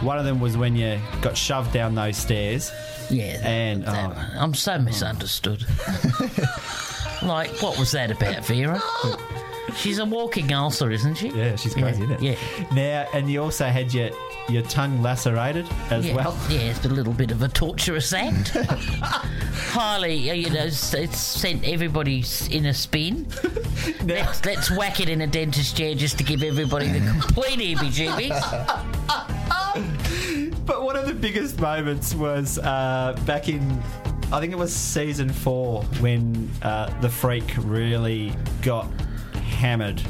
one 0.02 0.18
of 0.18 0.24
them 0.24 0.40
was 0.40 0.56
when 0.56 0.76
you 0.76 0.98
got 1.20 1.36
shoved 1.36 1.72
down 1.72 1.94
those 1.94 2.16
stairs. 2.16 2.70
Yeah, 3.10 3.40
and 3.42 3.84
oh, 3.86 4.14
I'm 4.38 4.54
so 4.54 4.78
misunderstood. 4.78 5.64
like, 7.22 7.50
what 7.62 7.78
was 7.78 7.92
that 7.92 8.10
about, 8.10 8.44
Vera? 8.46 8.80
She's 9.76 9.98
a 9.98 10.04
walking 10.04 10.52
ulcer, 10.52 10.90
isn't 10.90 11.14
she? 11.16 11.28
yeah, 11.28 11.54
she's 11.54 11.74
crazy, 11.74 12.02
yeah, 12.02 12.04
isn't 12.04 12.10
it? 12.12 12.22
Yeah. 12.22 12.74
Now, 12.74 13.08
and 13.14 13.30
you 13.30 13.40
also 13.40 13.66
had 13.66 13.94
your 13.94 14.10
your 14.50 14.62
tongue 14.64 15.02
lacerated 15.02 15.66
as 15.90 16.06
yeah, 16.06 16.14
well. 16.14 16.38
Yeah, 16.48 16.60
it's 16.60 16.84
a 16.84 16.88
little 16.88 17.12
bit 17.12 17.30
of 17.30 17.42
a 17.42 17.48
torturous 17.48 18.12
act. 18.12 18.48
Highly, 19.70 20.30
uh, 20.30 20.34
you 20.34 20.50
know, 20.50 20.64
it's 20.64 20.92
it's 20.94 21.18
sent 21.18 21.66
everybody 21.66 22.24
in 22.50 22.66
a 22.66 22.74
spin. 22.74 23.26
let's, 24.04 24.44
let's 24.44 24.70
whack 24.70 25.00
it 25.00 25.08
in 25.08 25.20
a 25.22 25.26
dentist 25.26 25.76
chair 25.76 25.94
just 25.94 26.18
to 26.18 26.24
give 26.24 26.42
everybody 26.42 26.88
the 26.88 27.00
complete 27.20 27.58
heebie-jeebies. 27.58 28.40
But 30.66 30.82
one 30.82 30.96
of 30.96 31.06
the 31.06 31.14
biggest 31.14 31.60
moments 31.60 32.14
was 32.14 32.58
uh, 32.58 33.18
back 33.26 33.48
in, 33.48 33.60
I 34.32 34.40
think 34.40 34.52
it 34.52 34.58
was 34.58 34.72
season 34.74 35.30
four, 35.30 35.82
when 36.00 36.50
uh, 36.62 36.90
the 37.00 37.08
freak 37.08 37.52
really 37.58 38.32
got 38.62 38.86
hammered. 39.34 40.02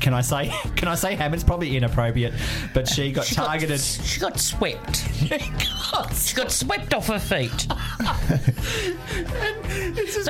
Can 0.00 0.14
I 0.14 0.20
say? 0.20 0.48
Can 0.76 0.88
I 0.88 0.94
say? 0.94 1.16
It's 1.18 1.44
probably 1.44 1.76
inappropriate, 1.76 2.32
but 2.72 2.88
she 2.88 3.12
got 3.12 3.26
She 3.26 3.34
got- 3.34 3.46
targeted. 3.46 3.80
she 3.80 4.20
got 4.20 4.38
swept. 4.38 4.96
she 6.14 6.34
got 6.34 6.50
swept 6.50 6.94
off 6.94 7.08
her 7.08 7.18
feet. 7.18 7.66
but 7.68 8.16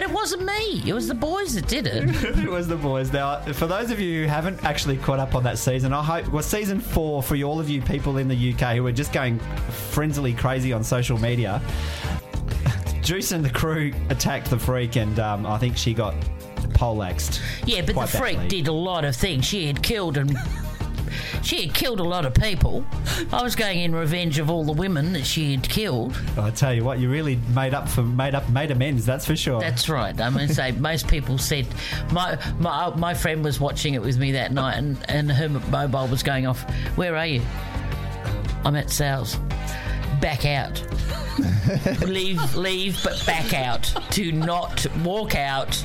it 0.03 0.11
wasn't 0.11 0.45
me. 0.45 0.83
It 0.87 0.93
was 0.93 1.09
the 1.09 1.14
boys 1.14 1.55
that 1.55 1.68
did 1.68 1.87
it. 1.87 2.05
it 2.39 2.49
was 2.49 2.68
the 2.68 2.76
boys. 2.76 3.12
Now, 3.12 3.41
for 3.53 3.66
those 3.66 3.91
of 3.91 4.01
you 4.01 4.22
who 4.22 4.29
haven't 4.29 4.62
actually 4.64 4.97
caught 4.97 5.18
up 5.18 5.35
on 5.35 5.43
that 5.45 5.59
season, 5.59 5.93
I 5.93 6.03
hope 6.03 6.29
well, 6.29 6.43
season 6.43 6.81
four 6.81 7.22
for 7.22 7.37
all 7.43 7.61
of 7.61 7.68
you 7.68 7.83
people 7.83 8.16
in 8.18 8.29
the 8.29 8.53
UK 8.55 8.76
who 8.76 8.87
are 8.87 8.93
just 8.93 9.12
going 9.12 9.39
frenzily 9.93 10.37
crazy 10.37 10.72
on 10.72 10.83
social 10.83 11.18
media. 11.18 11.61
Juice 13.03 13.33
and 13.33 13.45
the 13.45 13.51
crew 13.51 13.93
attacked 14.11 14.51
the 14.51 14.59
freak, 14.59 14.97
and 14.97 15.18
um, 15.18 15.47
I 15.47 15.59
think 15.59 15.76
she 15.76 15.95
got 15.95 16.14
poleaxed. 16.79 17.43
Yeah, 17.66 17.83
but 17.83 17.97
the 17.97 18.07
freak 18.07 18.37
badly. 18.37 18.49
did 18.49 18.68
a 18.68 18.72
lot 18.72 19.05
of 19.05 19.16
things. 19.16 19.45
She 19.45 19.66
had 19.66 19.83
killed 19.83 20.16
and 20.16 20.37
she 21.43 21.66
had 21.66 21.74
killed 21.74 21.99
a 21.99 22.05
lot 22.05 22.24
of 22.24 22.35
people. 22.35 22.87
I 23.33 23.43
was 23.43 23.57
going 23.57 23.81
in 23.81 23.93
revenge 23.93 24.39
of 24.39 24.49
all 24.49 24.64
the 24.64 24.72
women 24.72 25.12
that 25.14 25.26
she 25.26 25.51
had 25.57 25.68
killed. 25.68 26.16
I 26.39 26.51
tell 26.51 26.72
you 26.72 26.85
what, 26.85 27.01
you 27.01 27.11
really 27.11 27.41
made 27.53 27.74
up 27.74 27.89
for 27.89 28.03
made 28.03 28.37
up 28.37 28.49
made 28.51 28.70
amends. 28.70 29.05
That's 29.05 29.26
for 29.26 29.35
sure. 29.35 29.61
That's 29.61 29.89
right. 29.89 30.18
I 30.20 30.31
mean, 30.31 30.49
say 30.49 30.70
most 30.79 31.09
people 31.09 31.37
said 31.37 31.66
my 32.12 32.39
my 32.61 32.85
uh, 32.85 32.97
my 32.97 33.12
friend 33.12 33.43
was 33.43 33.59
watching 33.59 33.95
it 33.95 34.01
with 34.01 34.16
me 34.16 34.33
that 34.33 34.53
night, 34.53 34.79
and 34.79 34.99
and 35.09 35.33
her 35.33 35.49
mobile 35.49 36.07
was 36.07 36.22
going 36.22 36.47
off. 36.47 36.62
Where 36.97 37.16
are 37.16 37.26
you? 37.26 37.43
I'm 38.64 38.76
at 38.76 38.91
Sal's. 38.91 39.37
Back 40.20 40.45
out. 40.45 40.83
leave, 42.03 42.55
leave, 42.55 43.01
but 43.05 43.24
back 43.24 43.53
out. 43.55 43.93
Do 44.11 44.33
not 44.33 44.87
walk 44.99 45.37
out. 45.37 45.85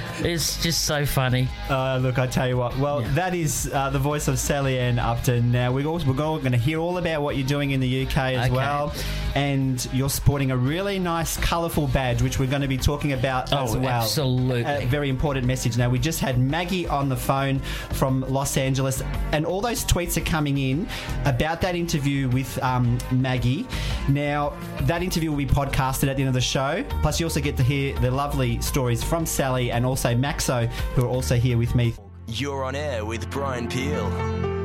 it's 0.23 0.61
just 0.61 0.85
so 0.85 1.05
funny. 1.05 1.47
Uh, 1.69 1.97
look, 1.97 2.19
I 2.19 2.27
tell 2.27 2.47
you 2.47 2.57
what. 2.57 2.77
Well, 2.77 3.01
that 3.15 3.33
is 3.33 3.69
uh, 3.73 3.89
the 3.89 3.99
voice 3.99 4.27
of 4.27 4.37
Sally-Anne 4.39 4.99
Upton. 4.99 5.51
Now 5.51 5.71
we're 5.71 5.85
also, 5.85 6.05
we're 6.07 6.13
going 6.13 6.51
to 6.51 6.57
hear 6.57 6.79
all 6.79 6.97
about 6.97 7.21
what 7.21 7.35
you're 7.37 7.47
doing 7.47 7.71
in 7.71 7.79
the 7.79 8.05
UK 8.05 8.17
as 8.17 8.45
Okay. 8.47 8.55
well, 8.55 8.93
and 9.35 9.87
you're 9.93 10.09
sporting 10.09 10.51
a 10.51 10.57
really 10.57 10.99
nice, 10.99 11.37
colourful 11.37 11.87
badge, 11.87 12.21
which 12.21 12.39
we're 12.39 12.49
going 12.49 12.61
to 12.61 12.67
be 12.67 12.77
talking 12.77 13.13
about 13.13 13.51
as 13.53 13.75
Oh, 13.75 13.79
well. 13.79 13.89
absolutely. 14.03 14.61
A 14.63 14.85
very 14.87 15.09
important 15.09 15.45
message. 15.45 15.77
Now 15.77 15.89
we 15.89 15.99
just 15.99 16.19
had 16.19 16.37
Maggie 16.39 16.87
on 16.87 17.09
the 17.09 17.15
phone 17.17 17.59
from 17.91 18.21
Los 18.27 18.57
Angeles, 18.57 19.01
and 19.31 19.45
all 19.45 19.61
those 19.61 19.83
tweets 19.85 20.17
are 20.17 20.25
coming 20.29 20.57
in 20.57 20.87
about 21.25 21.61
that 21.61 21.75
interview 21.75 22.29
with 22.29 22.61
um, 22.63 22.97
Maggie. 23.11 23.65
Now 24.09 24.53
that 24.81 25.03
interview 25.03 25.29
will 25.31 25.37
be 25.37 25.45
podcasted 25.45 26.07
at 26.09 26.15
the 26.17 26.23
end 26.23 26.27
of 26.29 26.33
the 26.33 26.41
show. 26.41 26.83
Plus, 27.01 27.19
you 27.19 27.25
also 27.25 27.39
get 27.39 27.57
to 27.57 27.63
hear 27.63 27.97
the 27.99 28.11
lovely 28.11 28.59
stories 28.61 29.03
from 29.03 29.25
Sally 29.25 29.71
and 29.71 29.85
also 29.85 30.10
Maxo, 30.15 30.67
who 30.95 31.03
are 31.03 31.09
also 31.09 31.35
here 31.35 31.57
with 31.57 31.75
me. 31.75 31.93
You're 32.27 32.63
on 32.63 32.75
air 32.75 33.05
with 33.05 33.29
Brian 33.29 33.67
Peel. 33.67 34.60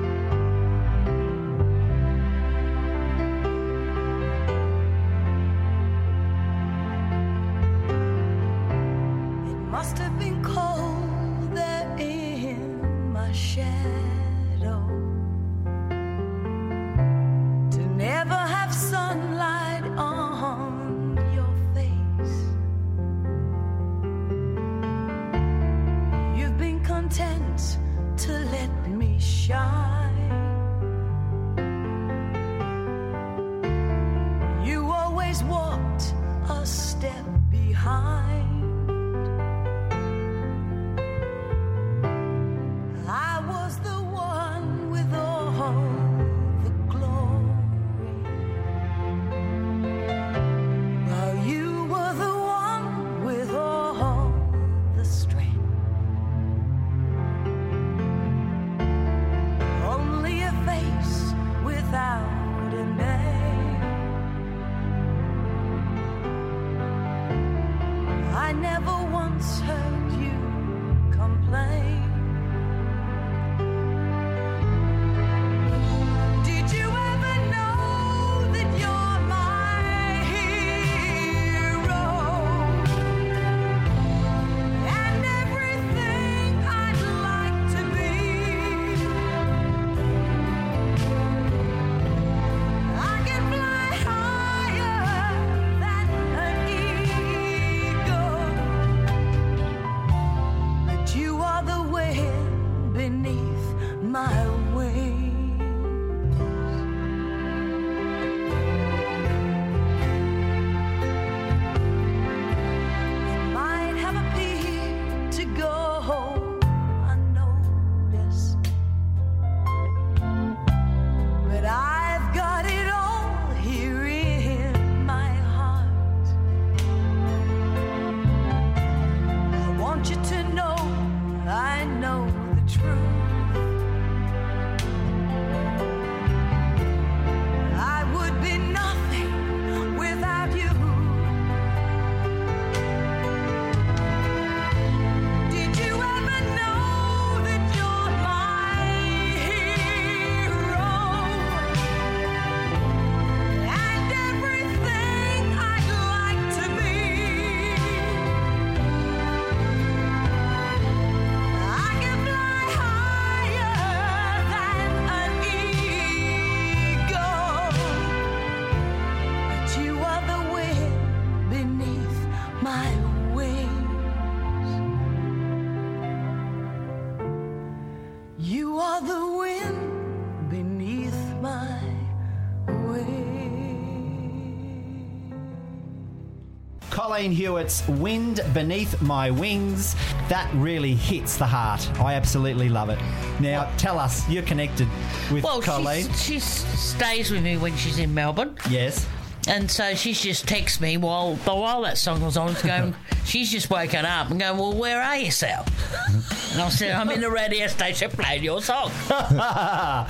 Colleen 187.16 187.32
Hewett's 187.32 187.82
Wind 187.88 188.42
Beneath 188.52 189.00
My 189.00 189.30
Wings. 189.30 189.96
That 190.28 190.50
really 190.52 190.94
hits 190.94 191.38
the 191.38 191.46
heart. 191.46 191.80
I 191.98 192.12
absolutely 192.12 192.68
love 192.68 192.90
it. 192.90 192.98
Now, 193.40 193.70
tell 193.78 193.98
us, 193.98 194.28
you're 194.28 194.42
connected 194.42 194.86
with 195.32 195.42
Well, 195.42 195.62
Colleen. 195.62 196.12
she 196.12 196.38
stays 196.40 197.30
with 197.30 197.42
me 197.42 197.56
when 197.56 197.74
she's 197.74 197.98
in 197.98 198.12
Melbourne. 198.12 198.58
Yes. 198.68 199.06
And 199.48 199.70
so 199.70 199.94
she's 199.94 200.20
just 200.20 200.44
texted 200.44 200.82
me 200.82 200.98
while 200.98 201.36
while 201.36 201.80
that 201.82 201.96
song 201.96 202.20
was 202.20 202.36
on, 202.36 202.54
going, 202.62 202.94
she's 203.24 203.50
just 203.50 203.70
woken 203.70 204.04
up 204.04 204.30
and 204.30 204.38
going, 204.38 204.58
well, 204.58 204.74
where 204.74 205.00
are 205.00 205.16
you, 205.16 205.30
Sal? 205.30 205.64
And 206.56 206.62
I 206.62 206.70
said, 206.70 206.92
I'm 206.92 207.10
in 207.10 207.20
the 207.20 207.30
radio 207.30 207.66
station 207.66 208.10
playing 208.10 208.42
your 208.42 208.62
song. 208.62 208.90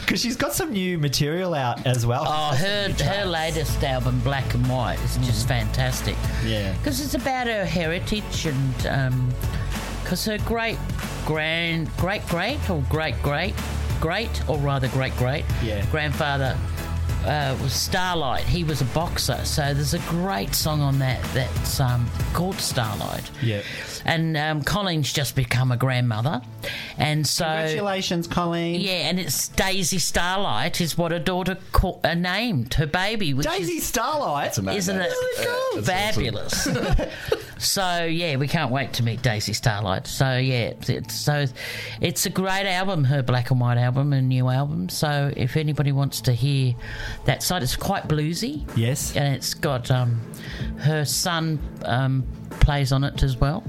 Because 0.00 0.20
she's 0.20 0.36
got 0.36 0.52
some 0.52 0.70
new 0.70 0.98
material 0.98 1.54
out 1.54 1.86
as 1.86 2.04
well. 2.04 2.24
Oh, 2.26 2.54
her 2.54 2.92
her 3.02 3.24
latest 3.24 3.82
album, 3.82 4.20
Black 4.20 4.52
and 4.52 4.68
White, 4.68 5.02
is 5.02 5.16
just 5.16 5.46
mm. 5.46 5.48
fantastic. 5.48 6.16
Yeah. 6.44 6.76
Because 6.76 7.00
it's 7.00 7.14
about 7.14 7.46
her 7.46 7.64
heritage 7.64 8.44
and 8.44 8.86
um, 8.88 9.32
because 10.02 10.22
her 10.26 10.36
great 10.44 10.76
grand 11.24 11.88
great 11.96 12.26
great 12.28 12.68
or 12.68 12.84
great 12.90 13.20
great 13.22 13.54
great 13.98 14.48
or 14.50 14.58
rather 14.58 14.88
great 14.88 15.16
great 15.16 15.46
Yeah. 15.62 15.82
grandfather 15.90 16.58
uh, 17.26 17.56
was 17.62 17.72
Starlight. 17.72 18.44
He 18.44 18.64
was 18.64 18.80
a 18.80 18.84
boxer, 18.86 19.44
so 19.44 19.74
there's 19.74 19.94
a 19.94 19.98
great 20.00 20.54
song 20.54 20.80
on 20.80 20.98
that 21.00 21.22
that's 21.34 21.80
um, 21.80 22.08
called 22.32 22.56
Starlight. 22.60 23.30
Yeah. 23.42 23.62
And 24.04 24.36
um, 24.36 24.62
Colleen's 24.62 25.12
just 25.12 25.34
become 25.34 25.72
a 25.72 25.76
grandmother, 25.76 26.40
and 26.96 27.26
so 27.26 27.44
Congratulations, 27.44 28.26
Colleen. 28.28 28.80
yeah, 28.80 29.08
and 29.08 29.18
it's 29.18 29.48
Daisy 29.48 29.98
Starlight 29.98 30.80
is 30.80 30.96
what 30.96 31.10
her 31.10 31.18
daughter 31.18 31.58
ca- 31.72 31.98
uh, 32.04 32.14
named 32.14 32.74
her 32.74 32.86
baby. 32.86 33.34
Which 33.34 33.46
Daisy 33.46 33.78
is, 33.78 33.86
Starlight? 33.86 34.56
Isn't 34.56 35.00
it 35.00 35.10
Uh, 35.40 35.80
that's 35.80 35.86
fabulous? 36.16 36.68
so 37.58 38.04
yeah, 38.04 38.36
we 38.36 38.48
can't 38.48 38.70
wait 38.70 38.92
to 38.94 39.02
meet 39.02 39.22
Daisy 39.22 39.52
Starlight. 39.52 40.06
So 40.06 40.36
yeah, 40.36 40.74
it's, 40.88 41.14
so 41.14 41.46
it's 42.00 42.26
a 42.26 42.30
great 42.30 42.66
album, 42.66 43.04
her 43.04 43.22
black 43.22 43.50
and 43.50 43.60
white 43.60 43.78
album 43.78 44.12
and 44.12 44.28
new 44.28 44.48
album. 44.48 44.88
So 44.88 45.32
if 45.36 45.56
anybody 45.56 45.92
wants 45.92 46.20
to 46.22 46.32
hear 46.32 46.74
that 47.24 47.42
side, 47.42 47.62
it's 47.62 47.76
quite 47.76 48.08
bluesy. 48.08 48.68
Yes. 48.76 49.16
and 49.16 49.34
it's 49.34 49.54
got 49.54 49.90
um, 49.90 50.20
her 50.78 51.04
son 51.04 51.58
um, 51.84 52.26
plays 52.60 52.92
on 52.92 53.04
it 53.04 53.22
as 53.22 53.36
well. 53.36 53.64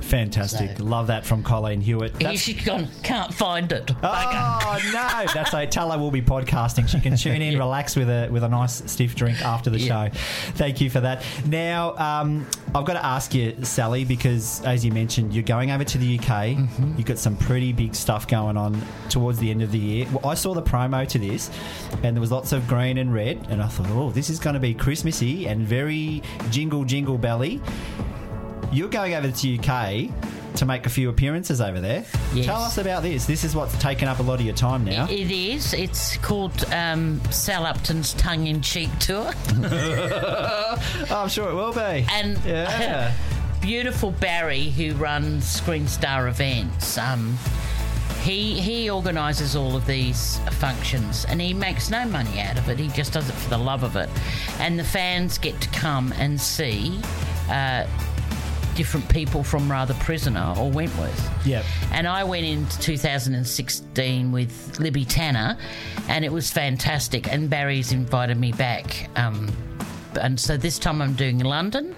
Fantastic. 0.00 0.78
Love 0.78 1.08
that 1.08 1.26
from 1.26 1.42
Colleen 1.42 1.80
Hewett. 1.80 2.14
That's- 2.14 2.40
she's 2.40 2.64
gone. 2.64 2.88
Can't 3.02 3.32
find 3.34 3.70
it. 3.72 3.90
Oh 4.02 4.78
no! 4.92 5.32
That's 5.34 5.52
a 5.52 5.66
tell 5.66 5.90
her 5.90 5.98
we'll 5.98 6.10
be 6.10 6.22
podcasting. 6.22 6.88
She 6.88 7.00
can 7.00 7.16
tune 7.16 7.42
in, 7.42 7.58
relax 7.58 7.96
with 7.96 8.08
a 8.08 8.28
with 8.30 8.44
a 8.44 8.48
nice 8.48 8.82
stiff 8.90 9.14
drink 9.16 9.40
after 9.42 9.70
the 9.70 9.78
Yeah. 9.80 10.08
show. 10.08 10.18
Thank 10.54 10.80
you 10.80 10.90
for 10.90 11.00
that. 11.00 11.24
Now 11.46 11.96
um, 11.96 12.46
I've 12.74 12.84
got 12.84 12.94
to 12.94 13.04
ask 13.04 13.34
you, 13.34 13.56
Sally, 13.64 14.04
because 14.04 14.62
as 14.64 14.84
you 14.84 14.92
mentioned, 14.92 15.34
you're 15.34 15.42
going 15.42 15.70
over 15.70 15.84
to 15.84 15.98
the 15.98 16.18
UK. 16.18 16.24
Mm-hmm. 16.26 16.92
You've 16.96 17.06
got 17.06 17.18
some 17.18 17.36
pretty 17.36 17.72
big 17.72 17.94
stuff 17.94 18.28
going 18.28 18.56
on 18.56 18.80
towards 19.08 19.38
the 19.38 19.50
end 19.50 19.62
of 19.62 19.72
the 19.72 19.78
year. 19.78 20.06
Well, 20.12 20.30
I 20.30 20.34
saw 20.34 20.54
the 20.54 20.62
promo 20.62 21.06
to 21.08 21.18
this, 21.18 21.50
and 22.02 22.16
there 22.16 22.20
was 22.20 22.30
lots 22.32 22.52
of 22.52 22.66
green 22.68 22.98
and 22.98 23.12
red, 23.12 23.46
and 23.50 23.62
I 23.62 23.66
thought, 23.68 23.88
oh, 23.90 24.10
this 24.10 24.30
is 24.30 24.38
going 24.38 24.54
to 24.54 24.60
be 24.60 24.74
Christmassy 24.74 25.46
and 25.48 25.62
very 25.62 26.22
jingle 26.50 26.84
jingle 26.84 27.18
belly. 27.18 27.60
You're 28.72 28.88
going 28.88 29.14
over 29.14 29.30
to 29.30 29.58
UK 29.58 30.10
to 30.56 30.64
make 30.66 30.86
a 30.86 30.88
few 30.90 31.08
appearances 31.10 31.60
over 31.60 31.80
there. 31.80 32.04
Yes. 32.34 32.46
Tell 32.46 32.62
us 32.62 32.78
about 32.78 33.02
this. 33.02 33.26
This 33.26 33.44
is 33.44 33.54
what's 33.54 33.76
taken 33.78 34.08
up 34.08 34.18
a 34.18 34.22
lot 34.22 34.40
of 34.40 34.46
your 34.46 34.54
time 34.54 34.84
now. 34.84 35.06
It 35.08 35.30
is. 35.30 35.74
It's 35.74 36.16
called 36.18 36.64
um, 36.72 37.20
Sal 37.30 37.66
Upton's 37.66 38.14
Tongue 38.14 38.46
in 38.46 38.62
Cheek 38.62 38.90
Tour. 38.98 39.32
I'm 41.10 41.28
sure 41.28 41.50
it 41.50 41.54
will 41.54 41.72
be. 41.72 42.06
And 42.10 42.38
Yeah. 42.44 43.12
beautiful 43.60 44.12
Barry, 44.12 44.70
who 44.70 44.94
runs 44.94 45.46
Screen 45.46 45.88
Star 45.88 46.28
events, 46.28 46.96
um, 46.98 47.36
he 48.22 48.60
he 48.60 48.90
organises 48.90 49.54
all 49.56 49.76
of 49.76 49.86
these 49.86 50.38
functions, 50.52 51.24
and 51.28 51.40
he 51.40 51.52
makes 51.54 51.90
no 51.90 52.04
money 52.06 52.40
out 52.40 52.58
of 52.58 52.68
it. 52.68 52.78
He 52.78 52.88
just 52.88 53.12
does 53.12 53.28
it 53.28 53.34
for 53.34 53.50
the 53.50 53.58
love 53.58 53.82
of 53.82 53.94
it, 53.96 54.08
and 54.58 54.78
the 54.78 54.84
fans 54.84 55.38
get 55.38 55.60
to 55.60 55.68
come 55.70 56.12
and 56.12 56.40
see. 56.40 56.98
Uh, 57.48 57.86
Different 58.76 59.08
people 59.08 59.42
from 59.42 59.70
rather 59.70 59.94
Prisoner 59.94 60.54
or 60.58 60.70
Wentworth. 60.70 61.46
Yep. 61.46 61.64
And 61.92 62.06
I 62.06 62.24
went 62.24 62.44
into 62.44 62.78
2016 62.78 64.32
with 64.32 64.78
Libby 64.78 65.04
Tanner, 65.04 65.56
and 66.08 66.24
it 66.24 66.32
was 66.32 66.50
fantastic. 66.50 67.32
And 67.32 67.48
Barry's 67.48 67.92
invited 67.92 68.38
me 68.38 68.52
back. 68.52 69.08
Um, 69.16 69.50
and 70.20 70.38
so 70.38 70.56
this 70.56 70.78
time 70.78 71.02
I'm 71.02 71.14
doing 71.14 71.38
London, 71.38 71.94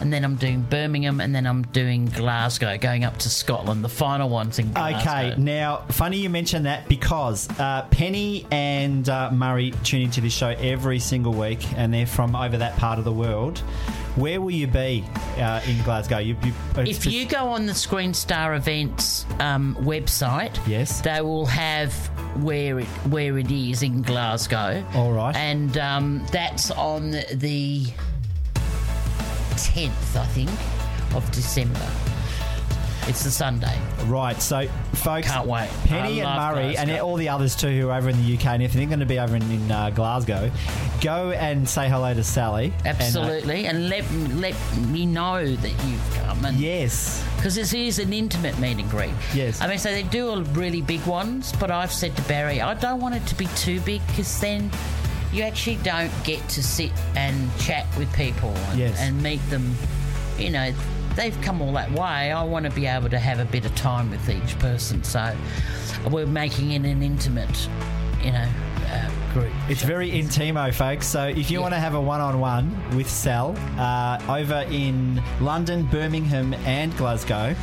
and 0.00 0.12
then 0.12 0.24
I'm 0.24 0.36
doing 0.36 0.62
Birmingham, 0.62 1.20
and 1.20 1.34
then 1.34 1.46
I'm 1.46 1.62
doing 1.62 2.06
Glasgow, 2.06 2.76
going 2.78 3.04
up 3.04 3.16
to 3.18 3.30
Scotland. 3.30 3.84
The 3.84 3.88
final 3.88 4.28
one's 4.28 4.58
in 4.58 4.72
Glasgow. 4.72 5.10
Okay, 5.10 5.34
now, 5.40 5.84
funny 5.88 6.18
you 6.18 6.30
mentioned 6.30 6.66
that 6.66 6.88
because 6.88 7.48
uh, 7.58 7.86
Penny 7.90 8.46
and 8.50 9.08
uh, 9.08 9.30
Murray 9.30 9.72
tune 9.82 10.02
into 10.02 10.20
this 10.20 10.32
show 10.32 10.48
every 10.48 10.98
single 10.98 11.32
week, 11.32 11.64
and 11.76 11.92
they're 11.92 12.06
from 12.06 12.34
over 12.34 12.56
that 12.58 12.76
part 12.76 12.98
of 12.98 13.04
the 13.04 13.12
world. 13.12 13.62
Where 14.16 14.40
will 14.40 14.52
you 14.52 14.66
be 14.68 15.04
uh, 15.38 15.60
in 15.66 15.82
Glasgow? 15.82 16.18
You, 16.18 16.36
you, 16.44 16.52
If 16.76 17.00
just- 17.02 17.06
you 17.06 17.26
go 17.26 17.48
on 17.48 17.66
the 17.66 17.74
Screen 17.74 18.14
Star 18.14 18.54
Events 18.54 19.26
um, 19.40 19.74
website, 19.80 20.56
Yes. 20.68 21.00
they 21.00 21.20
will 21.20 21.46
have 21.46 21.92
where 22.42 22.78
it 22.80 22.86
where 23.10 23.38
it 23.38 23.50
is 23.50 23.82
in 23.82 24.02
Glasgow. 24.02 24.84
All 24.94 25.12
right. 25.12 25.34
and 25.36 25.76
um, 25.78 26.24
that's 26.30 26.70
on 26.72 27.10
the 27.10 27.86
tenth, 29.56 30.16
I 30.16 30.26
think, 30.26 30.50
of 31.16 31.28
December. 31.32 31.80
It's 33.06 33.22
the 33.22 33.30
Sunday. 33.30 33.78
Right, 34.06 34.40
so 34.40 34.66
folks, 34.94 35.28
Can't 35.30 35.46
wait. 35.46 35.68
Penny 35.84 36.22
I 36.22 36.26
and 36.26 36.40
love 36.40 36.54
Murray, 36.56 36.76
and 36.76 36.88
Glasgow. 36.88 37.06
all 37.06 37.16
the 37.16 37.28
others 37.28 37.54
too 37.54 37.68
who 37.68 37.90
are 37.90 37.98
over 37.98 38.08
in 38.08 38.16
the 38.24 38.34
UK, 38.34 38.46
and 38.46 38.62
if 38.62 38.72
they're 38.72 38.86
going 38.86 39.00
to 39.00 39.06
be 39.06 39.18
over 39.18 39.36
in, 39.36 39.42
in 39.50 39.70
uh, 39.70 39.90
Glasgow, 39.90 40.50
go 41.02 41.30
and 41.32 41.68
say 41.68 41.86
hello 41.88 42.14
to 42.14 42.24
Sally. 42.24 42.72
and, 42.84 42.86
uh, 42.86 42.90
Absolutely, 43.04 43.66
and, 43.66 43.90
let 43.90 44.10
let 44.36 44.54
me 44.88 45.04
know 45.04 45.44
that 45.54 45.70
you've 45.86 46.14
come. 46.14 46.44
And 46.46 46.56
yes. 46.58 47.22
because 47.36 47.54
this 47.56 47.74
is 47.74 47.98
an 47.98 48.12
intimate 48.14 48.58
meet 48.58 48.78
and 48.78 48.88
greet. 48.90 49.10
Yes. 49.34 49.60
I 49.60 49.66
mean, 49.68 49.78
so 49.78 49.90
they 49.90 50.02
do 50.02 50.42
really 50.52 50.80
big 50.80 51.04
ones, 51.04 51.52
but 51.60 51.70
I've 51.70 51.92
said 51.92 52.16
to 52.16 52.22
Barry, 52.22 52.62
I 52.62 52.72
don't 52.72 53.00
want 53.00 53.14
it 53.16 53.26
to 53.26 53.34
be 53.34 53.46
too 53.56 53.80
big 53.80 54.00
because 54.06 54.40
then 54.40 54.70
you 55.30 55.42
actually 55.42 55.76
don't 55.76 56.12
get 56.24 56.46
to 56.50 56.62
sit 56.62 56.90
and 57.16 57.50
chat 57.58 57.86
with 57.98 58.10
people 58.14 58.50
and, 58.70 58.78
Yes. 58.78 58.98
and 58.98 59.22
meet 59.22 59.40
them. 59.50 59.76
You 60.38 60.50
know, 60.50 60.74
they've 61.16 61.38
come 61.40 61.62
all 61.62 61.72
that 61.72 61.90
way. 61.92 62.32
I 62.32 62.42
want 62.42 62.64
to 62.64 62.70
be 62.72 62.86
able 62.86 63.08
to 63.10 63.18
have 63.18 63.40
a 63.40 63.44
bit 63.44 63.64
of 63.64 63.74
time 63.74 64.10
with 64.10 64.28
each 64.28 64.58
person, 64.58 65.02
so 65.04 65.36
we're 66.10 66.26
making 66.26 66.72
it 66.72 66.84
an 66.84 67.02
intimate, 67.02 67.68
you 68.22 68.32
know, 68.32 68.48
uh, 68.88 69.32
group. 69.32 69.52
It's 69.68 69.82
very 69.82 70.10
intimo, 70.10 70.72
folks. 70.72 71.06
So 71.06 71.26
if 71.26 71.50
you 71.50 71.60
want 71.60 71.74
to 71.74 71.80
have 71.80 71.94
a 71.94 72.00
one-on-one 72.00 72.96
with 72.96 73.08
Sal 73.08 73.56
uh, 73.78 74.18
over 74.28 74.66
in 74.70 75.22
London, 75.40 75.86
Birmingham, 75.86 76.54
and 76.64 76.96
Glasgow, 76.96 77.54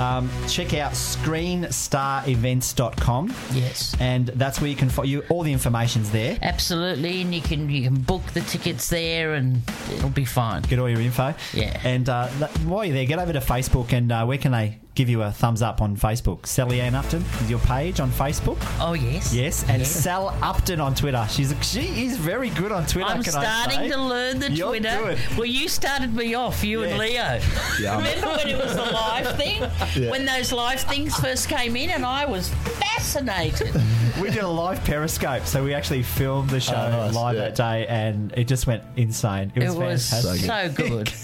um, 0.00 0.30
check 0.48 0.74
out 0.74 0.92
ScreenStarEvents.com. 0.92 3.34
Yes. 3.52 3.94
and 4.00 4.26
that's 4.28 4.60
where 4.60 4.70
you 4.70 4.76
can 4.76 4.88
find 4.88 5.08
you. 5.08 5.22
All 5.28 5.42
the 5.42 5.52
information's 5.52 6.10
there. 6.10 6.38
Absolutely, 6.42 7.22
and 7.22 7.34
you 7.34 7.40
can 7.42 7.68
you 7.70 7.82
can 7.84 8.00
book 8.00 8.22
the 8.32 8.40
tickets 8.40 8.88
there, 8.88 9.34
and 9.34 9.62
it'll 9.92 10.08
be 10.10 10.24
fine. 10.24 10.62
Get 10.62 10.78
all 10.78 10.88
your 10.88 11.00
info. 11.00 11.34
Yeah. 11.52 11.78
And 11.84 12.08
uh, 12.08 12.28
while 12.64 12.84
you're 12.84 12.94
there, 12.94 13.06
get 13.06 13.18
over 13.18 13.32
to 13.32 13.40
Facebook 13.40 13.92
and 13.92 14.10
uh, 14.10 14.24
where 14.24 14.38
can 14.38 14.52
they 14.52 14.78
give 15.00 15.08
you 15.08 15.22
a 15.22 15.32
thumbs 15.32 15.62
up 15.62 15.80
on 15.80 15.96
Facebook? 15.96 16.44
Sally-Anne 16.46 16.94
Upton 16.94 17.24
is 17.40 17.48
your 17.48 17.58
page 17.60 18.00
on 18.00 18.10
Facebook. 18.10 18.58
Oh 18.78 18.92
yes, 18.92 19.32
Yes, 19.32 19.62
and 19.66 19.78
Yeah. 19.78 19.84
Sal 19.88 20.36
Upton 20.42 20.78
on 20.78 20.94
Twitter. 20.94 21.26
She's 21.30 21.54
she 21.62 22.04
is 22.04 22.18
very 22.18 22.50
good 22.50 22.70
on 22.70 22.84
Twitter. 22.84 23.08
I'm 23.08 23.22
can 23.22 23.34
I 23.36 23.40
starting 23.42 23.78
say? 23.78 23.88
to 23.88 24.02
learn 24.02 24.38
the 24.40 24.52
You're 24.52 24.68
Twitter. 24.76 24.98
good. 25.02 25.18
Well, 25.38 25.46
you 25.46 25.68
started 25.68 26.14
me 26.14 26.34
off, 26.34 26.62
you 26.62 26.82
and 26.82 26.98
Leo. 26.98 27.40
Yeah, 27.80 27.92
I'm- 27.96 27.98
Remember 28.04 28.26
when 28.36 28.48
it 28.48 28.58
was 28.62 28.74
the 28.76 28.82
live 28.92 29.36
thing? 29.38 29.62
Yeah. 30.02 30.10
When 30.10 30.26
those 30.26 30.52
live 30.52 30.80
things 30.82 31.16
first 31.18 31.48
came 31.48 31.76
in, 31.76 31.88
and 31.90 32.04
I 32.04 32.26
was 32.26 32.50
fascinated. 32.50 33.74
We 34.20 34.28
did 34.30 34.42
a 34.42 34.48
live 34.48 34.84
Periscope, 34.84 35.46
so 35.46 35.64
we 35.64 35.72
actually 35.72 36.02
filmed 36.02 36.50
the 36.50 36.60
show 36.60 36.74
Oh, 36.74 36.90
nice, 37.06 37.14
live 37.14 37.36
yeah. 37.36 37.40
that 37.42 37.54
day, 37.54 37.86
and 37.86 38.32
it 38.36 38.46
just 38.48 38.66
went 38.66 38.82
insane. 38.96 39.50
It 39.54 39.62
It 39.62 39.66
was, 39.68 39.76
was 39.76 40.10
fantastic. 40.10 40.46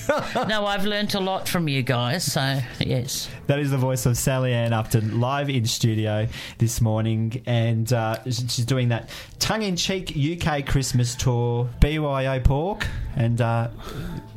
so 0.07 0.24
good. 0.43 0.48
no, 0.48 0.65
I've 0.65 0.85
learnt 0.86 1.15
a 1.15 1.20
lot 1.20 1.47
from 1.48 1.69
you 1.69 1.82
guys. 1.82 2.24
So 2.24 2.61
yes, 2.81 3.28
That 3.48 3.59
is 3.59 3.65
the 3.70 3.78
voice 3.78 4.06
of 4.06 4.16
Sally-Anne 4.16 4.72
Upton 4.72 5.20
live 5.20 5.48
in 5.48 5.66
studio 5.66 6.26
this 6.59 6.80
morning, 6.80 7.43
and 7.47 7.93
uh, 7.93 8.22
she's 8.24 8.64
doing 8.64 8.88
that 8.88 9.10
tongue-in-cheek 9.38 10.16
UK 10.16 10.66
Christmas 10.66 11.14
tour, 11.14 11.68
BYO 11.80 12.40
pork, 12.40 12.86
and 13.16 13.40
uh, 13.40 13.68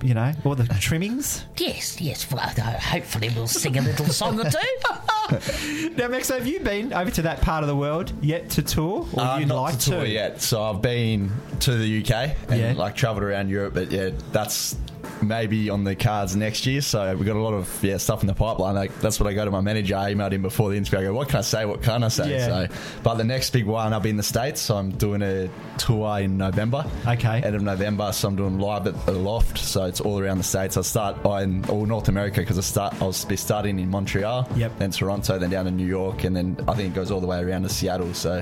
you 0.01 0.13
know 0.13 0.31
all 0.45 0.55
the 0.55 0.65
trimmings. 0.79 1.45
yes, 1.57 1.99
yes. 2.01 2.29
Well, 2.31 2.41
uh, 2.41 2.51
hopefully 2.79 3.29
we'll 3.35 3.47
sing 3.47 3.77
a 3.77 3.81
little 3.81 4.07
song 4.07 4.39
or 4.39 4.49
two. 4.49 4.57
Now, 5.95 6.07
Max, 6.07 6.29
have 6.29 6.47
you 6.47 6.59
been 6.59 6.91
over 6.91 7.11
to 7.11 7.21
that 7.23 7.41
part 7.41 7.63
of 7.63 7.67
the 7.67 7.75
world 7.75 8.11
yet 8.21 8.49
to 8.51 8.63
tour, 8.63 9.05
or 9.13 9.21
Uh, 9.21 9.37
you'd 9.37 9.47
not 9.49 9.61
like 9.61 9.77
to 9.79 9.89
tour 9.91 10.05
yet. 10.05 10.41
So 10.41 10.63
I've 10.63 10.81
been 10.81 11.31
to 11.59 11.75
the 11.77 11.99
UK 12.01 12.35
and 12.49 12.59
Yeah. 12.59 12.73
like 12.75 12.95
travelled 12.95 13.23
around 13.23 13.49
Europe, 13.49 13.75
but 13.75 13.91
yeah, 13.91 14.09
that's 14.31 14.75
maybe 15.21 15.69
on 15.69 15.83
the 15.83 15.95
cards 15.95 16.35
next 16.35 16.65
year. 16.65 16.81
So 16.81 17.15
we've 17.15 17.25
got 17.27 17.35
a 17.35 17.39
lot 17.41 17.53
of 17.53 17.83
yeah 17.83 17.97
stuff 17.97 18.21
in 18.21 18.27
the 18.27 18.33
pipeline. 18.33 18.73
Like, 18.73 18.97
that's 19.01 19.19
what 19.19 19.27
I 19.29 19.33
go 19.33 19.45
to 19.45 19.51
my 19.51 19.61
manager. 19.61 19.95
I 19.97 20.13
emailed 20.13 20.31
him 20.31 20.41
before 20.41 20.71
the 20.71 20.77
interview. 20.77 20.99
I 20.99 21.03
go, 21.03 21.13
what 21.13 21.27
can 21.29 21.37
I 21.39 21.41
say? 21.41 21.65
What 21.65 21.83
can 21.83 22.03
I 22.03 22.07
say? 22.07 22.31
Yeah. 22.31 22.47
So, 22.67 22.73
but 23.03 23.15
the 23.15 23.23
next 23.23 23.51
big 23.51 23.65
one, 23.65 23.93
I'll 23.93 23.99
be 23.99 24.09
in 24.09 24.17
the 24.17 24.23
states. 24.23 24.61
So 24.61 24.77
I'm 24.77 24.91
doing 24.91 25.21
a 25.21 25.49
tour 25.77 26.19
in 26.19 26.37
November. 26.37 26.85
Okay. 27.07 27.41
End 27.43 27.55
of 27.55 27.61
November. 27.61 28.11
So 28.13 28.29
I'm 28.29 28.35
doing 28.35 28.57
live 28.69 28.87
at 28.87 29.05
the 29.05 29.11
loft. 29.13 29.57
So 29.57 29.85
it's 29.85 29.99
all 29.99 30.19
around 30.19 30.37
the 30.37 30.43
states. 30.43 30.77
I 30.77 30.81
start 30.81 31.17
in 31.43 31.65
all 31.69 31.85
North 31.85 32.07
America 32.07 32.39
because 32.41 32.57
I 32.57 32.61
start. 32.61 32.93
I'll 33.01 33.15
be 33.27 33.35
starting 33.35 33.79
in 33.79 33.89
Montreal. 33.89 34.47
Yep. 34.55 34.77
Then 34.77 34.91
Toronto. 34.91 35.39
Then 35.39 35.49
down 35.49 35.65
to 35.65 35.71
New 35.71 35.85
York, 35.87 36.23
and 36.23 36.35
then 36.35 36.57
I 36.67 36.73
think 36.75 36.93
it 36.93 36.95
goes 36.95 37.09
all 37.11 37.19
the 37.19 37.27
way 37.27 37.41
around 37.41 37.63
to 37.63 37.69
Seattle. 37.69 38.13
So 38.13 38.37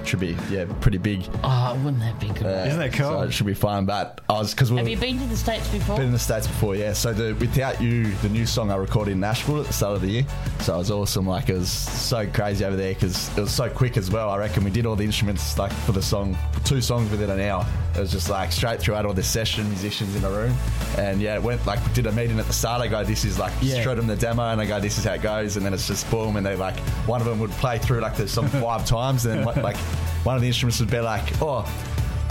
it 0.00 0.06
should 0.06 0.20
be 0.20 0.36
yeah 0.50 0.64
pretty 0.80 0.98
big. 0.98 1.28
Oh, 1.44 1.80
wouldn't 1.84 2.00
that 2.00 2.18
be 2.18 2.28
good? 2.28 2.46
Uh, 2.46 2.66
Isn't 2.66 2.78
that 2.80 2.92
cool? 2.92 3.10
So 3.10 3.22
it 3.22 3.32
should 3.32 3.46
be 3.46 3.54
fun. 3.54 3.86
But 3.86 4.20
I 4.28 4.34
was 4.34 4.52
because 4.52 4.70
Have 4.70 4.88
you 4.88 4.96
been 4.96 5.18
to 5.18 5.26
the 5.26 5.36
States 5.36 5.68
before? 5.68 5.96
been 5.96 6.06
in 6.06 6.12
the 6.12 6.18
States 6.18 6.46
before, 6.46 6.74
yeah. 6.74 6.92
So 6.92 7.12
the 7.12 7.34
Without 7.34 7.80
You, 7.80 8.10
the 8.22 8.28
new 8.28 8.46
song 8.46 8.70
I 8.70 8.76
recorded 8.76 9.12
in 9.12 9.20
Nashville 9.20 9.60
at 9.60 9.66
the 9.66 9.72
start 9.72 9.94
of 9.96 10.02
the 10.02 10.08
year. 10.08 10.26
So 10.60 10.74
it 10.74 10.78
was 10.78 10.90
awesome. 10.90 11.26
Like 11.26 11.48
it 11.48 11.54
was 11.54 11.70
so 11.70 12.26
crazy 12.26 12.64
over 12.64 12.76
there 12.76 12.94
because 12.94 13.28
it 13.36 13.40
was 13.40 13.52
so 13.52 13.68
quick 13.70 13.96
as 13.96 14.10
well. 14.10 14.30
I 14.30 14.38
reckon 14.38 14.64
we 14.64 14.70
did 14.70 14.86
all 14.86 14.96
the 14.96 15.04
instruments 15.04 15.56
like 15.58 15.72
for 15.72 15.92
the 15.92 16.02
song, 16.02 16.36
two 16.64 16.80
songs 16.80 17.10
within 17.10 17.30
an 17.30 17.40
hour. 17.40 17.64
It 17.94 18.00
was 18.00 18.10
just 18.12 18.28
like 18.30 18.50
straight 18.52 18.80
throughout 18.80 19.06
all 19.06 19.12
this 19.14 19.28
session 19.28 19.67
musicians 19.68 20.14
in 20.16 20.24
a 20.24 20.30
room, 20.30 20.54
and 20.96 21.20
yeah, 21.20 21.34
it 21.34 21.42
went 21.42 21.64
like 21.66 21.80
did 21.94 22.06
a 22.06 22.12
meeting 22.12 22.38
at 22.38 22.46
the 22.46 22.52
start. 22.52 22.80
I 22.80 22.88
go, 22.88 23.04
this 23.04 23.24
is 23.24 23.38
like 23.38 23.52
Yeah. 23.60 23.82
showed 23.82 23.98
them 23.98 24.06
the 24.06 24.16
demo, 24.16 24.44
and 24.50 24.60
I 24.60 24.66
go, 24.66 24.80
this 24.80 24.98
is 24.98 25.04
how 25.04 25.12
it 25.14 25.22
goes, 25.22 25.56
and 25.56 25.64
then 25.64 25.72
it's 25.74 25.86
just 25.86 26.10
boom, 26.10 26.36
and 26.36 26.44
they 26.46 26.56
like 26.56 26.78
one 27.06 27.20
of 27.20 27.26
them 27.26 27.38
would 27.40 27.50
play 27.52 27.78
through 27.78 28.00
like 28.00 28.16
the 28.16 28.26
song 28.28 28.48
five 28.48 28.84
times, 28.96 29.26
and 29.26 29.46
then 29.46 29.62
like 29.62 29.76
one 30.24 30.34
of 30.34 30.40
the 30.42 30.48
instruments 30.48 30.80
would 30.80 30.90
be 30.90 31.00
like, 31.00 31.24
oh 31.42 31.64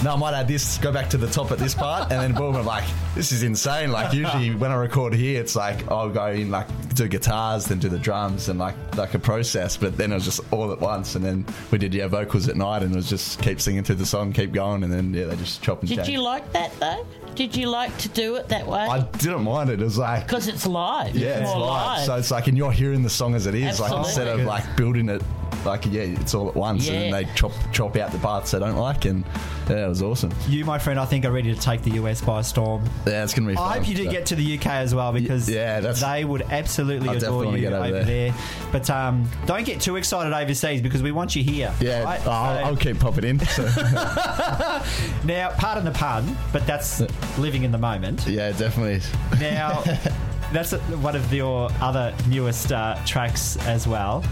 no, 0.03 0.13
I 0.13 0.15
might 0.15 0.33
add 0.33 0.47
this, 0.47 0.77
go 0.77 0.91
back 0.91 1.09
to 1.09 1.17
the 1.17 1.27
top 1.27 1.51
at 1.51 1.57
this 1.57 1.73
part, 1.73 2.11
and 2.11 2.21
then 2.21 2.33
boom, 2.33 2.55
I'm 2.55 2.65
like, 2.65 2.83
this 3.15 3.31
is 3.31 3.43
insane. 3.43 3.91
Like, 3.91 4.13
usually 4.13 4.53
when 4.53 4.71
I 4.71 4.75
record 4.75 5.13
here, 5.13 5.41
it's 5.41 5.55
like, 5.55 5.89
I'll 5.91 6.09
go 6.09 6.27
in, 6.27 6.51
like, 6.51 6.67
do 6.93 7.07
guitars, 7.07 7.65
then 7.65 7.79
do 7.79 7.89
the 7.89 7.97
drums, 7.99 8.47
and 8.49 8.59
like, 8.59 8.75
like 8.95 9.13
a 9.15 9.19
process, 9.19 9.75
but 9.75 9.97
then 9.97 10.11
it 10.11 10.15
was 10.15 10.25
just 10.25 10.41
all 10.51 10.71
at 10.71 10.79
once. 10.79 11.15
And 11.15 11.25
then 11.25 11.45
we 11.71 11.77
did, 11.77 11.93
yeah, 11.93 12.07
vocals 12.07 12.47
at 12.47 12.55
night, 12.55 12.83
and 12.83 12.93
it 12.93 12.95
was 12.95 13.09
just 13.09 13.41
keep 13.41 13.59
singing 13.59 13.83
through 13.83 13.95
the 13.95 14.05
song, 14.05 14.33
keep 14.33 14.51
going, 14.51 14.83
and 14.83 14.91
then, 14.93 15.13
yeah, 15.13 15.25
they 15.25 15.35
just 15.35 15.61
chop 15.63 15.79
and 15.81 15.89
Did 15.89 15.97
change. 15.97 16.09
you 16.09 16.21
like 16.21 16.51
that 16.53 16.71
though? 16.79 17.05
Did 17.35 17.55
you 17.55 17.69
like 17.69 17.95
to 17.99 18.09
do 18.09 18.35
it 18.35 18.47
that 18.49 18.65
way? 18.65 18.79
I 18.79 19.01
didn't 19.01 19.43
mind 19.43 19.69
it. 19.69 19.79
It 19.79 19.83
was 19.83 19.97
like, 19.99 20.25
Because 20.25 20.47
it's 20.47 20.65
live. 20.65 21.15
yeah, 21.15 21.39
it's 21.41 21.49
more 21.53 21.59
live. 21.67 22.05
So 22.05 22.15
it's 22.15 22.31
like, 22.31 22.47
and 22.47 22.57
you're 22.57 22.71
hearing 22.71 23.03
the 23.03 23.09
song 23.11 23.35
as 23.35 23.45
it 23.45 23.53
is, 23.55 23.79
like, 23.79 23.91
instead 23.93 24.27
of 24.27 24.41
like 24.45 24.75
building 24.75 25.09
it, 25.09 25.21
like, 25.67 25.85
yeah, 25.85 26.01
it's 26.01 26.33
all 26.33 26.47
at 26.49 26.55
once, 26.55 26.87
and 26.87 26.97
then 26.97 27.11
they 27.11 27.25
chop, 27.35 27.51
chop 27.71 27.95
out 27.97 28.11
the 28.11 28.17
parts 28.19 28.51
they 28.51 28.59
don't 28.59 28.75
like, 28.77 29.05
and 29.05 29.23
yeah, 29.69 29.85
it 29.85 29.89
was 29.89 30.01
awesome. 30.01 30.31
You, 30.47 30.63
my 30.65 30.79
friend, 30.79 30.99
I 30.99 31.05
think 31.05 31.25
are 31.25 31.31
ready 31.31 31.53
to 31.53 31.59
take 31.59 31.83
the 31.83 31.91
US 31.91 32.21
by 32.21 32.41
storm. 32.41 32.83
Yeah, 33.05 33.23
it's 33.23 33.33
going 33.33 33.45
to 33.47 33.51
be 33.51 33.55
fun. 33.55 33.69
I 33.71 33.77
hope 33.77 33.87
you 33.87 33.95
do 33.95 34.05
So- 34.05 34.11
get 34.11 34.25
to 34.27 34.35
the 34.35 34.57
UK 34.57 34.65
as 34.67 34.95
well 34.95 35.11
because 35.11 35.49
yeah, 35.49 35.79
that's- 35.81 36.01
they 36.01 36.23
would 36.25 36.41
absolutely 36.43 37.09
I 37.09 37.13
adore 37.15 37.43
you 37.45 37.65
wanna 37.65 37.67
over, 37.67 37.75
over 37.85 37.91
there. 37.91 38.31
there. 38.31 38.33
But 38.71 38.89
um, 38.89 39.29
don't 39.45 39.65
get 39.65 39.81
too 39.81 39.97
excited 39.97 40.33
overseas 40.33 40.81
because 40.81 41.03
we 41.03 41.11
want 41.11 41.35
you 41.35 41.43
here. 41.43 41.73
Yeah, 41.81 42.03
right? 42.03 42.19
I'll, 42.25 42.57
So- 42.57 42.63
I'll 42.65 42.75
keep 42.77 42.99
popping 42.99 43.25
in. 43.25 43.39
So. 43.39 43.63
now, 45.25 45.49
pardon 45.57 45.83
the 45.85 45.91
pun, 45.91 46.35
but 46.53 46.65
that's 46.65 47.01
living 47.37 47.63
in 47.63 47.71
the 47.71 47.77
moment. 47.77 48.25
yeah, 48.27 48.51
definitely. 48.51 49.01
Now, 49.39 49.81
that's 50.53 50.71
one 50.71 51.15
of 51.15 51.33
your 51.33 51.69
other 51.81 52.13
newest 52.29 52.71
uh, 52.71 52.97
tracks 53.05 53.57
as 53.67 53.87
well. 53.87 54.23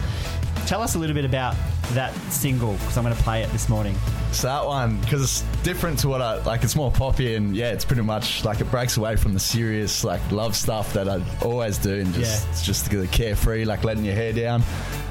Tell 0.66 0.82
us 0.82 0.96
a 0.96 0.98
little 0.98 1.14
bit 1.14 1.26
about 1.26 1.56
that 1.94 2.14
single 2.32 2.74
because 2.74 2.98
I'm 2.98 3.04
going 3.04 3.16
to 3.16 3.24
play 3.24 3.44
it 3.44 3.50
this 3.52 3.70
morning. 3.70 3.96
So 4.32 4.48
that 4.48 4.66
one, 4.66 5.00
because 5.02 5.22
it's 5.22 5.42
different 5.64 6.00
to 6.00 6.10
what 6.10 6.22
I 6.22 6.42
like, 6.44 6.64
it's 6.64 6.76
more 6.76 6.92
poppy 6.92 7.36
and 7.36 7.56
yeah, 7.56 7.72
it's 7.72 7.86
pretty 7.86 8.02
much 8.02 8.44
like 8.44 8.60
it 8.60 8.70
breaks 8.70 8.98
away 8.98 9.16
from 9.16 9.34
the 9.34 9.40
serious 9.40 10.04
like 10.04 10.20
love 10.32 10.56
stuff 10.56 10.94
that 10.94 11.08
I 11.08 11.22
always 11.42 11.78
do 11.78 11.94
and 12.02 12.14
just 12.14 12.44
Yeah. 12.44 12.50
it's 12.52 12.66
just 12.66 12.90
the 12.90 13.08
carefree, 13.08 13.66
like 13.66 13.84
letting 13.84 14.04
your 14.04 14.16
hair 14.16 14.34
down. 14.34 14.64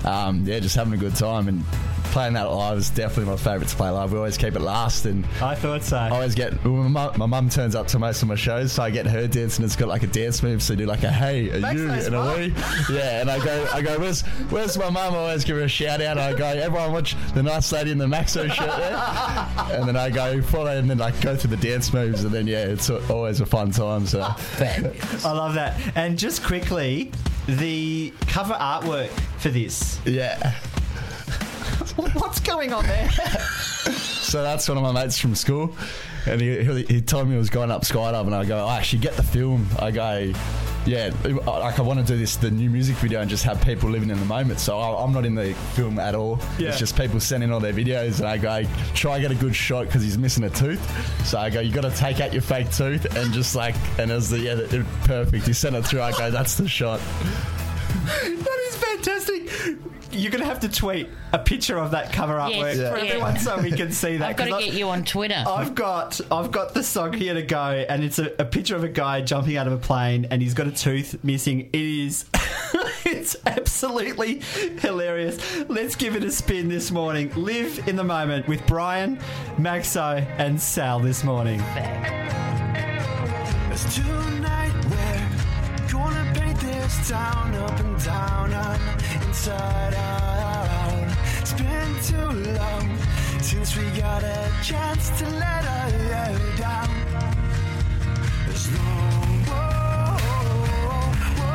Um, 0.05 0.43
yeah, 0.45 0.59
just 0.61 0.77
having 0.77 0.93
a 0.93 0.99
good 0.99 1.17
time 1.17 1.49
and 1.49 1.65
playing 2.13 2.35
that 2.35 2.43
live 2.45 2.79
is 2.79 2.91
definitely 2.91 3.25
my 3.33 3.37
favourite 3.37 3.67
to 3.67 3.75
play 3.75 3.89
live. 3.91 4.13
We 4.13 4.19
always 4.19 4.37
keep 4.37 4.55
it 4.55 4.61
last 4.61 5.05
and 5.07 5.25
I 5.41 5.55
thought 5.57 5.83
so. 5.83 5.97
I 5.97 6.11
always 6.11 6.35
get 6.37 6.63
my 6.65 6.87
mum, 6.87 7.13
my 7.17 7.27
mum 7.27 7.49
turns 7.49 7.75
up 7.75 7.87
to 7.89 7.99
most 7.99 8.23
of 8.23 8.29
my 8.29 8.37
shows, 8.37 8.73
so 8.73 8.83
I 8.85 8.91
get 8.91 9.07
her 9.07 9.27
dancing. 9.27 9.65
It's 9.65 9.75
got 9.75 9.89
like 9.89 10.03
a 10.05 10.07
dance 10.07 10.43
move, 10.43 10.63
so 10.63 10.75
I 10.75 10.77
do 10.77 10.87
like 10.87 11.03
a 11.03 11.11
hey, 11.11 11.49
a 11.49 11.61
Thanks, 11.61 11.81
you, 11.81 11.89
nice 11.89 12.07
and 12.07 12.15
a 12.15 12.19
mum. 12.23 12.39
we. 12.39 12.55
Yeah, 12.95 13.21
and 13.23 13.31
I 13.31 13.43
go, 13.45 13.67
I 13.73 13.83
go, 13.83 13.99
where's, 13.99 14.21
where's 14.51 14.77
my 14.79 14.91
mum? 14.91 15.15
I 15.15 15.17
always 15.17 15.43
give 15.45 15.57
her 15.57 15.65
a 15.65 15.69
shout 15.69 16.01
out. 16.03 16.19
I 16.19 16.35
go, 16.35 16.45
everyone 16.65 16.93
watch 16.93 17.15
the 17.35 17.43
nice 17.43 17.71
lady 17.73 17.91
in 17.91 17.99
the 17.99 18.07
Maxo 18.07 18.51
shirt 18.51 18.77
there, 18.77 19.77
and 19.79 19.87
then 19.87 19.97
I 19.97 20.11
go 20.11 20.41
follow, 20.43 20.77
and 20.77 20.89
then 20.89 21.01
I 21.01 21.11
go 21.21 21.37
through 21.37 21.57
the 21.57 21.69
dance 21.69 21.93
moves, 21.93 22.25
and 22.25 22.33
then 22.33 22.47
yeah, 22.47 22.65
it's 22.65 22.89
always 22.91 23.41
a 23.41 23.47
fun 23.47 23.71
time. 23.71 24.07
So 24.07 24.21
I 24.23 25.33
love 25.33 25.55
that. 25.55 25.81
And 25.95 26.19
just 26.19 26.43
quickly, 26.43 27.13
the 27.47 28.13
cover 28.27 28.55
artwork 28.55 29.11
for 29.39 29.51
this. 29.51 30.01
yeah. 30.05 30.53
What's 31.97 32.41
going 32.41 32.73
on 32.73 32.85
there? 32.87 33.09
So 33.11 34.43
that's 34.43 34.69
one 34.69 34.79
of 34.79 34.83
my 34.83 34.93
mates 34.93 35.19
from 35.19 35.35
school, 35.35 35.77
and 36.27 36.41
he, 36.41 36.63
he, 36.63 36.83
he 36.85 37.03
told 37.03 37.27
me 37.27 37.33
he 37.33 37.39
was 37.39 37.51
going 37.51 37.71
up 37.71 37.83
skydiving. 37.83 38.27
And 38.27 38.35
I 38.35 38.45
go, 38.45 38.67
I 38.67 38.79
actually 38.79 39.01
get 39.01 39.15
the 39.15 39.23
film. 39.23 39.67
I 39.79 39.91
go, 39.91 40.33
yeah, 40.87 41.13
like 41.47 41.79
I 41.79 41.83
want 41.83 42.01
to 42.01 42.05
do 42.05 42.19
this, 42.19 42.37
the 42.37 42.51
new 42.51 42.69
music 42.69 42.97
video, 42.97 43.21
and 43.21 43.31
just 43.31 43.45
have 43.45 43.63
people 43.63 43.91
living 43.91 44.11
in 44.11 44.19
the 44.19 44.25
moment. 44.25 44.61
So 44.61 44.79
I, 44.79 45.03
I'm 45.03 45.13
not 45.13 45.25
in 45.25 45.35
the 45.35 45.55
film 45.75 45.99
at 45.99 46.15
all. 46.15 46.39
Yeah. 46.59 46.69
It's 46.69 46.79
just 46.79 46.97
people 46.97 47.21
sending 47.21 47.53
all 47.53 47.61
their 47.61 47.73
videos, 47.73 48.19
and 48.19 48.29
I 48.29 48.39
go, 48.39 48.65
try 48.95 49.19
get 49.19 49.31
a 49.31 49.35
good 49.35 49.55
shot 49.55 49.87
because 49.87 50.03
he's 50.03 50.19
missing 50.19 50.45
a 50.45 50.51
tooth. 50.51 50.83
So 51.27 51.39
I 51.39 51.51
go, 51.51 51.61
you 51.61 51.73
got 51.73 51.83
to 51.83 51.97
take 51.97 52.21
out 52.21 52.33
your 52.33 52.43
fake 52.43 52.71
tooth 52.71 53.17
and 53.17 53.33
just 53.33 53.55
like, 53.55 53.75
and 53.99 54.11
it 54.11 54.15
was 54.15 54.31
the 54.31 54.41
yeah, 54.41 54.57
it, 54.59 54.87
perfect. 55.05 55.47
He 55.47 55.53
sent 55.53 55.77
it 55.77 55.87
through. 55.87 56.03
I 56.03 56.13
go, 56.13 56.31
that's 56.31 56.57
the 56.57 56.69
shot. 56.69 57.01
that 58.05 58.59
is 58.69 58.77
fantastic. 58.77 59.94
You're 60.15 60.31
going 60.31 60.43
to 60.43 60.49
have 60.49 60.61
to 60.61 60.69
tweet 60.69 61.09
a 61.33 61.39
picture 61.39 61.77
of 61.79 61.91
that 61.91 62.13
cover 62.13 62.35
artwork 62.35 62.77
Yes, 62.77 62.91
for 62.93 62.99
yeah. 62.99 63.11
everyone 63.11 63.39
so 63.39 63.61
we 63.61 63.73
can 63.73 63.91
see 63.93 64.17
that. 64.19 64.31
I've 64.31 64.37
got 64.37 64.45
to 64.47 64.51
'cause 64.53 64.63
I- 64.63 64.65
get 64.67 64.75
you 64.75 64.89
on 64.89 65.05
Twitter. 65.05 65.45
I've 65.47 65.75
got 65.75 66.21
I've 66.31 66.51
got 66.53 66.73
the 66.75 66.83
song 66.83 67.13
here 67.13 67.35
to 67.35 67.43
go, 67.43 67.85
and 67.89 68.05
it's 68.05 68.19
a, 68.19 68.33
a 68.39 68.45
picture 68.45 68.77
of 68.77 68.85
a 68.85 68.89
guy 68.89 69.21
jumping 69.23 69.57
out 69.57 69.67
of 69.67 69.73
a 69.73 69.79
plane, 69.79 70.27
and 70.31 70.41
he's 70.41 70.55
got 70.55 70.67
a 70.67 70.73
tooth 70.73 71.23
missing. 71.25 71.69
It 71.73 71.81
is, 71.81 72.27
it's 73.05 73.37
absolutely 73.47 74.41
hilarious. 74.81 75.39
Let's 75.69 75.97
give 75.97 76.15
it 76.17 76.23
a 76.25 76.31
spin 76.31 76.69
this 76.69 76.91
morning. 76.91 77.33
Live 77.35 77.89
in 77.89 77.97
the 77.97 78.05
moment 78.05 78.47
with 78.49 78.65
Brian, 78.67 79.19
Maxo, 79.57 80.25
and 80.39 80.61
Sal 80.61 81.01
this 81.01 81.25
morning. 81.25 81.59
There's 83.69 83.95
tonight 83.95 84.09
we're 84.09 84.15
gonna 84.15 84.24
this 86.97 87.09
town 87.09 87.55
up 87.55 87.81
and 87.81 88.05
down 88.05 88.53
and 88.53 88.83
inside 89.27 89.95
out. 89.95 91.17
It's 91.41 91.53
been 91.53 91.95
too 92.03 92.31
long 92.53 92.99
since 93.41 93.77
we 93.77 93.91
got 93.99 94.23
a 94.23 94.51
chance 94.63 95.11
to 95.19 95.29
let 95.29 95.65
hair 95.65 96.39
down. 96.57 96.89
There's 98.47 98.71
no 98.71 98.79
whoa, 99.49 100.17
whoa, 100.27 101.55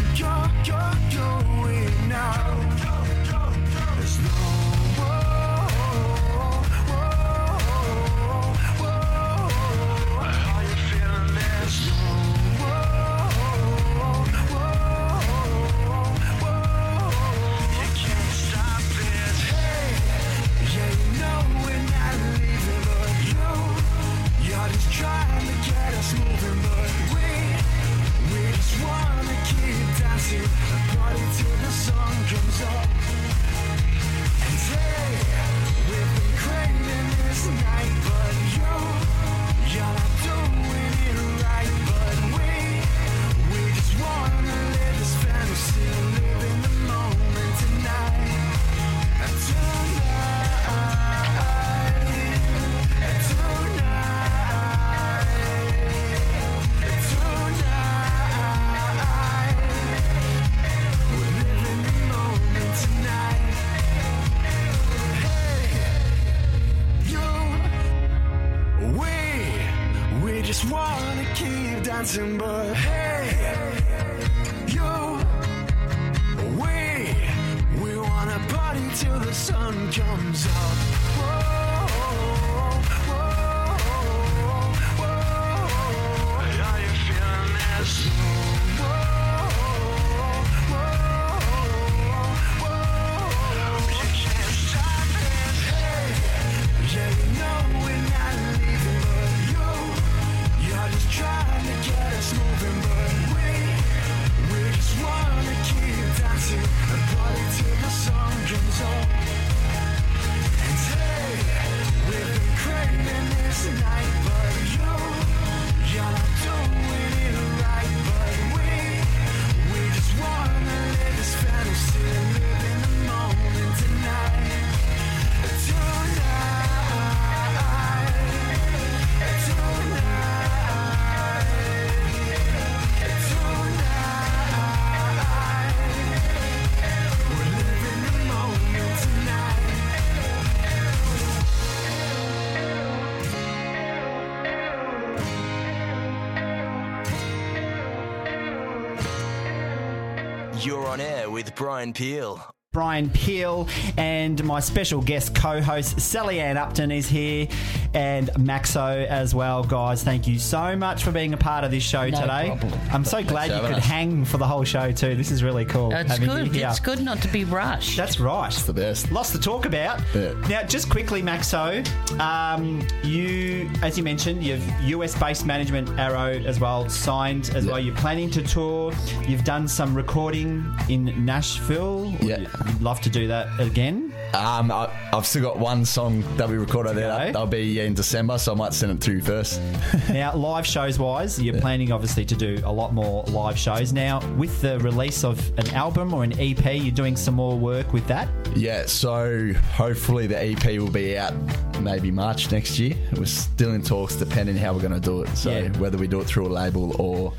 with 151.31 151.55
Brian 151.55 151.93
Peel. 151.93 152.41
Brian 152.73 153.09
Peel 153.09 153.67
and 153.97 154.41
my 154.45 154.61
special 154.61 155.01
guest 155.01 155.35
co-host 155.35 155.99
Sally-Anne 155.99 156.55
Upton 156.55 156.89
is 156.89 157.07
here 157.07 157.47
and 157.93 158.29
Maxo 158.31 159.05
as 159.07 159.35
well 159.35 159.63
guys 159.63 160.03
thank 160.03 160.27
you 160.27 160.39
so 160.39 160.75
much 160.75 161.03
for 161.03 161.11
being 161.11 161.33
a 161.33 161.37
part 161.37 161.63
of 161.63 161.71
this 161.71 161.83
show 161.83 162.07
No 162.09 162.21
today 162.21 162.55
problem. 162.57 162.79
I'm 162.91 163.03
so 163.05 163.23
glad 163.23 163.47
you 163.47 163.53
having 163.55 163.69
could 163.69 163.77
us. 163.79 163.85
hang 163.85 164.25
for 164.25 164.37
the 164.37 164.47
whole 164.47 164.63
show 164.63 164.91
too 164.91 165.15
this 165.15 165.29
is 165.31 165.43
really 165.43 165.65
cool 165.65 165.91
It's 165.93 166.09
having 166.11 166.27
good. 166.29 166.47
you 166.47 166.53
here. 166.53 166.67
It's 166.69 166.79
good 166.79 167.01
not 167.03 167.21
to 167.21 167.27
be 167.27 167.43
rushed. 167.43 167.97
That's 167.97 168.19
right. 168.19 168.51
the 168.51 168.73
best. 168.73 169.11
Lots 169.11 169.31
to 169.31 169.39
talk 169.39 169.65
about. 169.65 169.99
Yeah. 170.15 170.33
Now, 170.49 170.63
just 170.63 170.89
quickly, 170.89 171.21
Maxo, 171.21 171.85
um, 172.19 172.85
you, 173.03 173.69
as 173.81 173.97
you 173.97 174.03
mentioned, 174.03 174.43
you've 174.43 174.63
US-based 174.81 175.45
management 175.45 175.89
Arrow 175.99 176.31
as 176.45 176.59
well 176.59 176.87
signed 176.89 177.51
as 177.55 177.65
Yeah. 177.65 177.71
well. 177.71 177.79
You're 177.79 177.95
planning 177.95 178.29
to 178.31 178.41
tour. 178.41 178.93
You've 179.27 179.43
done 179.43 179.67
some 179.67 179.93
recording 179.95 180.65
in 180.89 181.25
Nashville. 181.25 182.13
Yeah. 182.21 182.39
You'd 182.39 182.81
love 182.81 183.01
to 183.01 183.09
do 183.09 183.27
that 183.27 183.47
again. 183.59 184.10
Um, 184.33 184.71
I, 184.71 184.89
I've 185.13 185.25
still 185.25 185.41
got 185.41 185.59
one 185.59 185.83
song 185.83 186.23
that 186.37 186.47
we 186.47 186.57
recorded 186.57 186.95
there. 186.95 187.11
Okay. 187.11 187.25
That'll 187.31 187.47
be 187.47 187.79
in 187.81 187.93
December, 187.93 188.37
so 188.37 188.53
I 188.53 188.55
might 188.55 188.73
send 188.73 188.91
it 188.93 189.01
to 189.01 189.11
you 189.13 189.21
first. 189.21 189.61
Now, 190.09 190.35
live 190.35 190.65
shows 190.65 190.99
wise, 190.99 191.41
you're 191.41 191.59
planning 191.61 191.91
obviously 191.91 192.25
to 192.25 192.35
do 192.35 192.61
a 192.65 192.71
lot 192.71 192.93
more 192.93 193.23
live 193.25 193.57
shows. 193.57 193.93
Now, 193.93 194.19
with 194.35 194.59
the 194.61 194.79
release 194.79 195.23
of 195.23 195.39
an 195.57 195.69
album 195.73 196.13
or 196.13 196.23
an 196.23 196.33
EP, 196.39 196.63
you're 196.75 196.91
doing 196.91 197.15
some 197.15 197.35
more 197.35 197.57
work 197.57 197.93
with 197.93 198.05
that. 198.07 198.27
Yeah, 198.55 198.85
so 198.87 199.53
hopefully 199.73 200.27
the 200.27 200.37
EP 200.41 200.65
will 200.79 200.91
be 200.91 201.17
out 201.17 201.33
maybe 201.81 202.11
March 202.11 202.51
next 202.51 202.77
year. 202.79 202.95
We're 203.15 203.25
still 203.25 203.73
in 203.73 203.81
talks, 203.83 204.15
depending 204.15 204.57
how 204.57 204.73
we're 204.73 204.81
going 204.81 204.93
to 204.93 204.99
do 204.99 205.21
it. 205.23 205.29
So 205.35 205.51
Yeah. 205.51 205.69
whether 205.77 205.97
we 205.97 206.07
do 206.07 206.19
it 206.21 206.25
through 206.27 206.47
a 206.47 206.49
label 206.53 206.95
or 207.01 207.33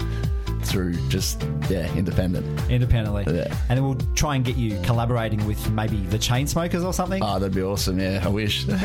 through 0.65 0.95
just 1.09 1.43
yeah 1.69 1.93
independent. 1.97 2.47
Independently, 2.71 3.25
Yeah. 3.27 3.55
and 3.69 3.79
then 3.79 3.85
we'll 3.85 3.99
try 4.15 4.37
and 4.37 4.45
get 4.45 4.57
you 4.57 4.79
collaborating 4.83 5.45
with 5.47 5.71
maybe 5.71 5.97
the 6.07 6.19
Chainsmokers 6.19 6.85
or 6.85 6.93
something. 6.93 7.23
Oh, 7.23 7.39
that'd 7.39 7.55
be 7.55 7.63
awesome. 7.63 7.99
Yeah, 8.01 8.23
I 8.25 8.29
wish. 8.29 8.67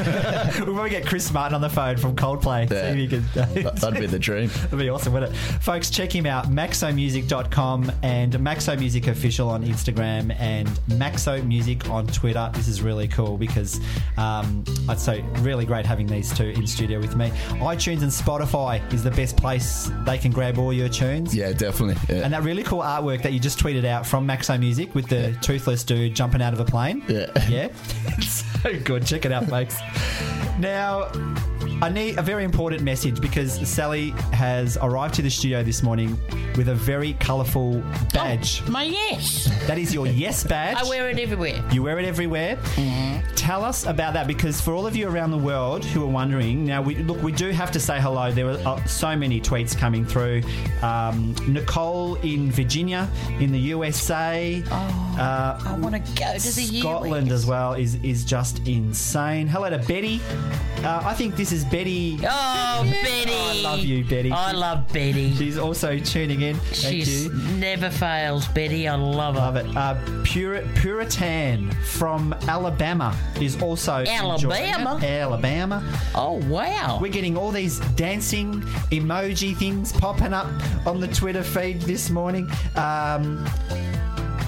We'll 0.68 0.74
probably 0.76 0.90
get 0.90 1.06
Chris 1.06 1.32
Martin 1.32 1.56
on 1.56 1.62
the 1.62 1.70
phone 1.70 1.98
from 1.98 2.16
Coldplay. 2.16 2.70
Yeah. 2.70 2.94
See 2.94 3.04
if 3.04 3.12
he 3.12 3.18
can. 3.18 3.64
That- 3.64 3.76
that'd 3.78 4.00
be 4.00 4.06
the 4.06 4.20
dream. 4.20 4.48
That'd 4.64 4.80
be 4.80 4.90
awesome, 4.90 5.14
wouldn't 5.14 5.32
it? 5.34 5.36
Folks, 5.62 5.90
check 5.90 6.14
him 6.14 6.26
out, 6.26 6.50
maxomusic.com 6.52 7.92
and 8.04 8.34
Maxo 8.34 8.78
Music 8.78 9.08
Official 9.08 9.50
on 9.50 9.64
Instagram 9.64 10.36
and 10.40 10.68
Maxo 10.90 11.46
Music 11.46 11.90
on 11.90 12.08
Twitter. 12.08 12.50
This 12.54 12.68
is 12.68 12.82
really 12.82 13.08
cool 13.08 13.38
because 13.38 13.80
um, 14.18 14.64
I'd 14.90 15.00
say 15.00 15.22
really 15.40 15.66
great 15.66 15.86
having 15.86 16.08
these 16.08 16.34
two 16.36 16.46
in 16.46 16.66
studio 16.68 17.00
with 17.00 17.16
me. 17.16 17.30
iTunes 17.60 18.02
and 18.02 18.12
Spotify 18.12 18.82
is 18.94 19.04
the 19.04 19.12
best 19.12 19.38
place 19.38 19.90
they 20.06 20.18
can 20.18 20.32
grab 20.32 20.58
all 20.58 20.74
your 20.74 20.90
tunes. 20.90 21.36
Yeah, 21.36 21.52
definitely. 21.52 21.67
Yeah. 22.10 22.24
And 22.24 22.34
that 22.34 22.44
really 22.44 22.64
cool 22.64 22.80
artwork 22.82 23.24
that 23.24 23.34
you 23.34 23.40
just 23.40 23.60
tweeted 23.60 23.86
out 23.86 24.06
from 24.06 24.28
Maxo 24.28 24.60
Music 24.60 24.94
with 24.96 25.08
the 25.08 25.38
toothless 25.42 25.84
dude 25.84 26.16
jumping 26.16 26.42
out 26.42 26.54
of 26.54 26.60
a 26.60 26.66
plane. 26.66 27.04
Yeah. 27.08 27.26
Yeah. 27.48 27.70
It's 28.18 28.44
so 28.62 28.78
good. 28.80 29.06
Check 29.06 29.24
it 29.26 29.32
out, 29.32 29.46
folks. 29.46 29.78
Now, 30.60 31.10
I 31.82 31.90
need 31.90 32.18
a 32.18 32.22
very 32.22 32.44
important 32.44 32.82
message 32.82 33.22
because 33.22 33.54
Sally 33.68 34.10
has 34.34 34.78
arrived 34.82 35.14
to 35.16 35.22
the 35.22 35.30
studio 35.30 35.64
this 35.64 35.82
morning 35.84 36.18
with 36.56 36.70
a 36.70 36.76
very 36.76 37.14
colourful 37.14 37.84
badge. 38.14 38.64
Oh, 38.66 38.72
my 38.72 38.84
yes. 38.84 39.46
That 39.68 39.78
is 39.78 39.94
your 39.94 40.08
yes 40.08 40.44
badge. 40.44 40.78
I 40.78 40.84
wear 40.90 41.10
it 41.10 41.20
everywhere. 41.20 41.64
You 41.72 41.84
wear 41.84 42.00
it 42.00 42.06
everywhere. 42.06 42.58
Mm-hmm. 42.58 43.36
Tell 43.48 43.64
us 43.64 43.86
about 43.86 44.14
that 44.16 44.28
because 44.28 44.60
for 44.60 44.74
all 44.74 44.86
of 44.86 44.94
you 44.94 45.08
around 45.08 45.32
the 45.32 45.38
world 45.38 45.86
who 45.86 46.04
are 46.04 46.08
wondering, 46.12 46.66
now 46.66 46.82
we 46.82 46.96
look, 46.96 47.24
we 47.24 47.32
do 47.32 47.52
have 47.52 47.72
to 47.72 47.80
say 47.80 47.98
hello. 47.98 48.30
There 48.30 48.44
were 48.44 48.62
uh, 48.66 48.84
so 48.84 49.16
many 49.16 49.40
tweets 49.40 49.74
coming 49.74 50.06
through. 50.06 50.42
Um, 50.82 51.34
Nicole 51.48 52.16
in 52.16 52.52
Virginia, 52.52 53.10
in 53.40 53.54
the 53.54 53.58
USA. 53.60 54.62
uh, 54.70 55.62
I 55.66 55.78
want 55.80 55.96
to 55.96 56.00
go 56.22 56.34
to 56.34 56.56
the 56.56 56.80
Scotland 56.80 57.32
as 57.32 57.46
well 57.46 57.72
is 57.72 57.96
is 58.04 58.26
just 58.26 58.68
insane. 58.68 59.48
Hello 59.48 59.70
to 59.70 59.78
Betty. 59.78 60.20
Uh, 60.84 61.04
I 61.06 61.14
think 61.14 61.38
this 61.38 61.54
is 61.54 61.64
Betty. 61.64 62.20
Oh, 62.24 62.84
Betty. 62.84 63.32
I 63.34 63.62
love 63.64 63.80
you, 63.80 64.04
Betty. 64.04 64.30
I 64.30 64.52
love 64.52 64.92
Betty. 64.92 65.34
She's 65.36 65.58
also 65.58 65.98
tuning 66.00 66.42
in. 66.42 66.58
Thank 66.58 66.76
She's 66.76 67.26
you. 67.28 67.34
never 67.56 67.90
fails, 67.90 68.46
Betty. 68.50 68.90
I 68.90 68.96
love 68.96 69.36
her. 69.36 69.40
Love 69.40 69.56
it. 69.56 69.78
Uh, 69.78 69.96
Pur- 70.26 70.68
Puritan 70.76 71.72
from 71.86 72.34
Alabama 72.50 73.18
is 73.42 73.62
also 73.62 74.04
Alabama? 74.06 75.00
Alabama. 75.04 76.00
Oh, 76.16 76.42
wow. 76.48 77.00
We're 77.02 77.12
getting 77.12 77.38
all 77.38 77.52
these 77.52 77.80
dancing 77.96 78.62
emoji 78.92 79.56
things 79.56 79.92
popping 79.94 80.34
up 80.34 80.48
on 80.86 81.00
the 81.00 81.08
Twitter 81.08 81.44
feed 81.44 81.82
this 81.82 82.10
morning. 82.10 82.50
Um, 82.76 83.46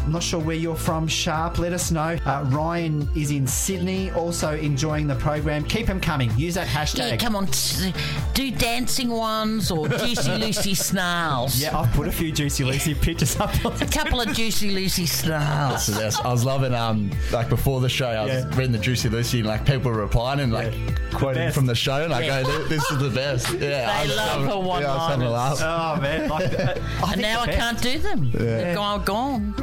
I'm 0.10 0.14
not 0.14 0.24
sure 0.24 0.40
where 0.40 0.56
you're 0.56 0.76
from, 0.76 1.08
Sharp. 1.08 1.60
Let 1.60 1.72
us 1.72 1.92
know. 1.92 2.18
Uh, 2.26 2.44
Ryan 2.48 3.08
is 3.16 3.30
in 3.30 3.46
Sydney, 3.46 4.10
also 4.10 4.56
enjoying 4.58 5.06
the 5.06 5.14
program. 5.14 5.64
Keep 5.66 5.86
them 5.86 6.02
coming. 6.02 6.32
Use 6.36 6.56
that 6.56 6.66
hashtag. 6.66 7.12
Yeah, 7.12 7.18
come 7.18 7.36
on. 7.36 7.46
t- 7.46 7.94
Do 8.34 8.50
dancing 8.50 9.12
ones 9.12 9.70
or 9.70 9.88
Juicy 9.88 10.32
Lucy 10.38 10.74
snarls. 10.74 11.62
Yeah, 11.62 11.78
I've 11.78 11.94
put 11.94 12.08
a 12.08 12.12
few 12.12 12.32
Juicy 12.32 12.64
Lucy 12.64 12.96
pictures 13.00 13.40
up 13.40 13.54
A 13.64 13.86
couple 13.86 14.20
of 14.20 14.34
Juicy 14.34 14.72
Lucy 14.72 15.06
snarls. 15.06 15.86
So 15.86 15.92
that's- 15.92 16.20
I 16.20 16.32
was 16.32 16.44
loving 16.44 16.74
um 16.74 17.12
like 17.32 17.48
before 17.48 17.80
the 17.80 17.88
show 17.90 18.08
I 18.08 18.24
was 18.24 18.32
Yeah. 18.34 18.50
reading 18.58 18.72
the 18.72 18.80
Juicy 18.80 19.10
Lucy 19.10 19.42
and 19.42 19.48
like 19.48 19.64
people 19.64 19.92
were 19.92 20.02
replying 20.02 20.40
and 20.40 20.52
like 20.52 20.74
quoting 21.14 21.44
best. 21.44 21.56
from 21.56 21.68
the 21.68 21.76
show 21.76 22.04
and 22.04 22.12
I 22.12 22.22
Yeah. 22.22 22.42
go 22.42 22.64
this 22.64 22.84
is 22.90 22.98
the 22.98 23.10
best 23.12 23.54
yeah 23.60 23.92
I 23.94 24.02
They 24.04 24.08
was 24.08 24.18
love 24.18 24.30
having- 24.30 24.46
her 24.48 24.82
yeah, 24.82 24.92
I 24.92 24.96
was 24.96 25.08
having 25.12 25.28
a 25.28 25.32
one-liners. 25.32 25.62
laugh. 25.62 25.98
Oh, 25.98 26.02
man. 26.02 26.30
Like, 26.30 26.60
I 26.60 27.12
And 27.14 27.22
now 27.22 27.42
I 27.42 27.48
can't 27.48 27.80
do 27.80 28.00
them. 28.00 28.32
They're 28.34 28.74
gone. 28.76 29.04
gone. 29.06 29.54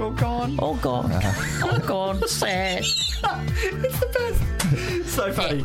All 0.59 0.77
gone. 0.77 1.13
All 1.13 1.21
gone. 1.21 1.63
All 1.63 1.79
gone. 1.81 2.29
Sad. 2.29 2.85
it's 2.85 4.01
the 4.01 4.07
best. 4.13 4.43
So 5.09 5.33
funny. 5.33 5.65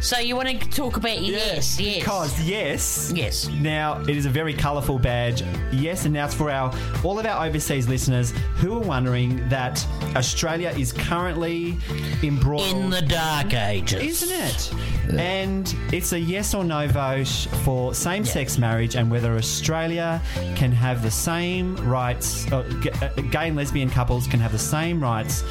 So 0.00 0.18
you 0.18 0.34
want 0.36 0.48
to 0.48 0.68
talk 0.70 0.96
about 0.96 1.20
yes, 1.20 1.78
yes. 1.80 1.98
Because 2.00 2.40
yes, 2.42 3.12
Yes. 3.14 3.48
Now 3.48 4.00
it 4.02 4.10
is 4.10 4.26
a 4.26 4.30
very 4.30 4.52
colourful 4.52 4.98
badge. 4.98 5.42
Yes, 5.72 6.04
and 6.04 6.12
now 6.14 6.24
it's 6.26 6.34
for 6.34 6.50
our 6.50 6.74
all 7.04 7.18
of 7.20 7.24
our 7.26 7.46
overseas 7.46 7.88
listeners 7.88 8.32
who 8.56 8.74
are 8.74 8.80
wondering 8.80 9.48
that 9.48 9.86
Australia 10.16 10.74
is 10.76 10.92
currently 10.92 11.76
embroiled 12.22 12.66
In 12.76 12.90
the 12.90 13.02
dark 13.02 13.54
ages. 13.54 14.22
isn't 14.22 14.36
it? 14.36 14.72
And 15.20 15.72
it's 15.92 16.12
a 16.12 16.18
yes 16.18 16.52
or 16.52 16.64
no 16.64 16.88
vote 16.88 17.28
for 17.62 17.94
same 17.94 18.24
sex 18.24 18.58
marriage 18.58 18.96
and 18.96 19.08
whether 19.08 19.36
Australia 19.36 20.20
can 20.56 20.72
have 20.72 21.02
the 21.04 21.10
same 21.12 21.76
rights, 21.88 22.50
uh, 22.50 22.58
uh, 23.00 23.08
gay 23.30 23.46
and 23.48 23.56
lesbian 23.56 23.85
couples 23.90 24.26
can 24.26 24.40
have 24.40 24.52
the 24.52 24.58
same 24.58 25.00
rights 25.00 25.44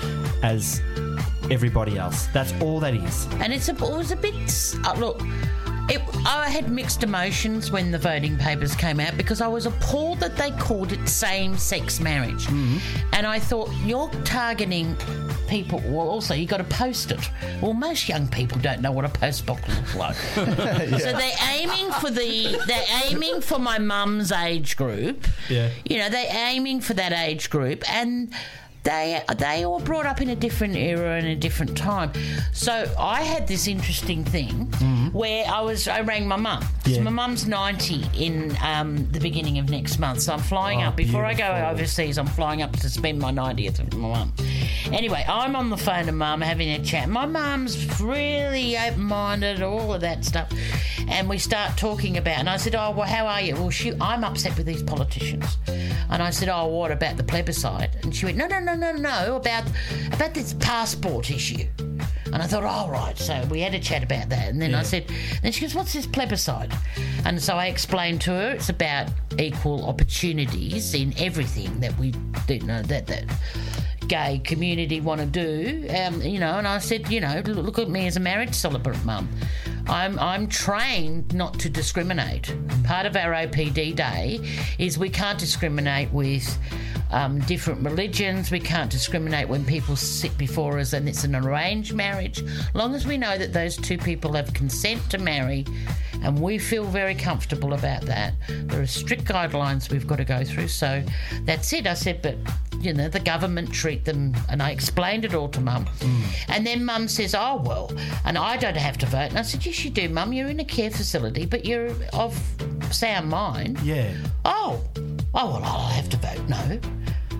as 0.43 0.81
everybody 1.51 1.97
else. 1.97 2.27
That's 2.27 2.53
all 2.61 2.79
that 2.79 2.93
is. 2.93 3.27
And 3.39 3.53
it's 3.53 3.69
a, 3.69 3.73
it 3.73 3.79
was 3.79 4.11
a 4.11 4.15
bit. 4.15 4.33
Uh, 4.83 4.93
look, 4.97 5.21
It, 5.87 6.01
I 6.25 6.49
had 6.49 6.71
mixed 6.71 7.03
emotions 7.03 7.71
when 7.71 7.91
the 7.91 7.99
voting 7.99 8.37
papers 8.37 8.75
came 8.75 8.99
out 8.99 9.15
because 9.17 9.39
I 9.39 9.47
was 9.47 9.67
appalled 9.67 10.19
that 10.19 10.35
they 10.35 10.49
called 10.51 10.91
it 10.91 11.07
same 11.07 11.57
sex 11.57 11.99
marriage. 11.99 12.47
Mm-hmm. 12.47 12.77
And 13.13 13.27
I 13.27 13.37
thought, 13.37 13.69
you're 13.83 14.09
targeting 14.23 14.97
people. 15.47 15.81
Well, 15.85 16.09
also, 16.09 16.33
you've 16.33 16.49
got 16.49 16.57
to 16.57 16.63
post 16.63 17.11
it. 17.11 17.29
Well, 17.61 17.73
most 17.73 18.09
young 18.09 18.27
people 18.27 18.59
don't 18.61 18.81
know 18.81 18.91
what 18.91 19.05
a 19.05 19.09
post 19.09 19.45
box 19.45 19.61
looks 19.67 19.95
like. 19.95 20.15
So 21.05 21.11
they're 21.11 21.31
aiming 21.51 21.91
for 21.93 22.09
the, 22.09 22.59
they're 22.65 22.85
aiming 23.05 23.41
for 23.41 23.59
my 23.59 23.77
mum's 23.77 24.31
age 24.31 24.75
group. 24.75 25.27
Yeah. 25.49 25.69
You 25.83 25.99
know, 25.99 26.09
they're 26.09 26.33
aiming 26.49 26.81
for 26.81 26.93
that 26.95 27.11
age 27.11 27.49
group. 27.49 27.83
And 27.91 28.33
they 28.85 29.21
they 29.37 29.65
all 29.65 29.79
brought 29.81 30.05
up 30.05 30.21
in 30.21 30.29
a 30.29 30.35
different 30.35 30.75
era 30.77 31.17
and 31.17 31.27
a 31.27 31.35
different 31.35 31.75
time. 31.77 32.11
So 32.53 32.89
I 32.97 33.23
had 33.23 33.47
this 33.47 33.67
interesting 33.67 34.23
thing 34.23 34.67
where 35.11 35.45
I 35.47 35.59
was 35.61 35.87
I 35.87 36.01
rang 36.01 36.27
my 36.27 36.35
mum. 36.37 36.63
Yeah. 36.85 37.01
My 37.01 37.09
mum's 37.11 37.47
ninety 37.47 38.05
in 38.15 38.55
um, 38.63 39.09
the 39.11 39.19
beginning 39.19 39.57
of 39.59 39.69
next 39.69 39.99
month, 39.99 40.21
so 40.21 40.33
I'm 40.33 40.39
flying 40.39 40.83
Oh, 40.83 40.87
up 40.89 40.95
before 40.95 41.25
I 41.25 41.33
go 41.33 41.49
overseas. 41.71 42.17
I'm 42.17 42.27
flying 42.27 42.61
up 42.61 42.71
to 42.77 42.89
spend 42.89 43.19
my 43.19 43.31
ninetieth 43.31 43.79
with 43.79 43.95
my 43.95 44.07
mum. 44.09 44.33
Anyway, 44.93 45.25
I'm 45.27 45.55
on 45.55 45.69
the 45.71 45.77
phone 45.77 46.05
to 46.05 46.11
mum 46.11 46.41
having 46.41 46.69
a 46.69 46.83
chat. 46.83 47.09
My 47.09 47.25
mum's 47.25 47.99
really 47.99 48.77
open 48.77 49.01
minded, 49.03 49.63
all 49.63 49.93
of 49.95 50.01
that 50.01 50.23
stuff, 50.23 50.51
and 51.09 51.27
we 51.27 51.39
start 51.39 51.75
talking 51.75 52.17
about. 52.17 52.37
And 52.37 52.47
I 52.49 52.57
said, 52.57 52.75
"Oh, 52.75 52.91
well, 52.91 53.07
how 53.07 53.25
are 53.25 53.41
you?" 53.41 53.55
Well, 53.55 53.71
she, 53.71 53.93
I'm 53.99 54.23
upset 54.23 54.55
with 54.57 54.67
these 54.67 54.83
politicians. 54.83 55.57
And 56.11 56.21
I 56.21 56.29
said, 56.29 56.49
"Oh, 56.49 56.67
what 56.67 56.91
about 56.91 57.17
the 57.17 57.23
plebiscite?" 57.23 57.89
And 58.03 58.15
she 58.15 58.25
went, 58.25 58.37
"No, 58.37 58.45
no, 58.45 58.59
no, 58.59 58.74
no, 58.75 58.91
no, 58.93 59.35
about 59.35 59.63
about 60.11 60.33
this 60.33 60.53
passport 60.53 61.31
issue." 61.31 61.67
And 62.35 62.43
I 62.43 62.47
thought, 62.47 62.63
all 62.63 62.89
right. 62.89 63.17
So 63.17 63.47
we 63.49 63.61
had 63.61 63.73
a 63.73 63.79
chat 63.79 64.03
about 64.03 64.27
that. 64.27 64.49
And 64.49 64.61
then 64.61 64.75
I 64.75 64.83
said, 64.83 65.05
then 65.41 65.53
she 65.53 65.61
goes, 65.61 65.73
what's 65.73 65.93
this 65.93 66.05
plebiscite? 66.05 66.69
And 67.23 67.41
so 67.41 67.55
I 67.55 67.67
explained 67.67 68.19
to 68.21 68.31
her 68.31 68.49
it's 68.49 68.67
about 68.67 69.09
equal 69.39 69.85
opportunities 69.85 70.93
in 70.93 71.13
everything 71.17 71.79
that 71.79 71.97
we 71.97 72.11
do, 72.45 72.59
know, 72.59 72.81
that, 72.81 73.07
that 73.07 73.23
gay 74.07 74.39
community 74.43 74.99
want 75.01 75.21
to 75.21 75.27
do. 75.27 75.87
Um, 75.95 76.21
you 76.21 76.39
know, 76.39 76.57
and 76.57 76.67
I 76.67 76.79
said, 76.79 77.09
you 77.09 77.21
know, 77.21 77.41
look, 77.45 77.65
look 77.65 77.79
at 77.79 77.89
me 77.89 78.07
as 78.07 78.17
a 78.17 78.19
marriage 78.19 78.53
celebrant 78.53 79.03
mum. 79.05 79.29
I'm, 79.87 80.19
I'm 80.19 80.47
trained 80.47 81.33
not 81.33 81.57
to 81.59 81.69
discriminate. 81.69 82.53
Part 82.83 83.05
of 83.05 83.15
our 83.15 83.31
OPD 83.31 83.95
day 83.95 84.39
is 84.77 84.97
we 84.97 85.09
can't 85.09 85.39
discriminate 85.39 86.11
with 86.11 86.57
um, 87.15 87.39
different 87.39 87.81
religions. 87.81 88.51
We 88.51 88.59
can't 88.59 88.91
discriminate 88.91 89.47
when 89.47 89.63
people 89.65 89.95
sit 89.95 90.37
before 90.37 90.77
us 90.79 90.91
and 90.91 91.07
it's 91.07 91.23
an 91.23 91.33
arranged 91.33 91.93
marriage. 91.93 92.43
Long 92.73 92.93
as 92.93 93.07
we 93.07 93.17
know 93.17 93.37
that 93.37 93.53
those 93.53 93.77
two 93.77 93.97
people 93.97 94.33
have 94.33 94.53
consent 94.53 95.09
to 95.11 95.17
marry 95.17 95.65
and 96.21 96.41
we 96.41 96.57
feel 96.57 96.83
very 96.83 97.15
comfortable 97.15 97.73
about 97.73 98.01
that. 98.01 98.33
There 98.49 98.81
are 98.81 98.85
strict 98.85 99.23
guidelines 99.23 99.89
we've 99.89 100.05
got 100.05 100.17
to 100.17 100.25
go 100.25 100.43
through. 100.43 100.67
So 100.67 101.03
that's 101.43 101.71
it. 101.71 101.87
I 101.87 101.93
said, 101.93 102.21
but 102.21 102.35
you 102.81 102.93
know, 102.93 103.07
the 103.07 103.21
government 103.21 103.71
treat 103.71 104.05
them, 104.05 104.35
and 104.49 104.61
I 104.61 104.69
explained 104.71 105.25
it 105.25 105.33
all 105.33 105.47
to 105.49 105.61
mum. 105.61 105.87
And 106.49 106.67
then 106.67 106.85
mum 106.85 107.07
says, 107.07 107.33
Oh, 107.33 107.61
well, 107.65 107.91
and 108.25 108.37
I 108.37 108.57
don't 108.57 108.77
have 108.77 108.97
to 108.99 109.05
vote. 109.07 109.29
And 109.29 109.39
I 109.39 109.41
said, 109.41 109.65
Yes, 109.65 109.83
you 109.83 109.89
do, 109.89 110.09
mum. 110.09 110.33
You're 110.33 110.49
in 110.49 110.59
a 110.59 110.65
care 110.65 110.91
facility, 110.91 111.45
but 111.45 111.65
you're 111.65 111.89
of 112.13 112.37
sound 112.91 113.29
mind. 113.29 113.79
Yeah. 113.79 114.13
Oh, 114.43 114.83
oh, 115.35 115.51
well, 115.51 115.63
I'll 115.63 115.87
have 115.89 116.09
to 116.09 116.17
vote 116.17 116.47
no. 116.47 116.79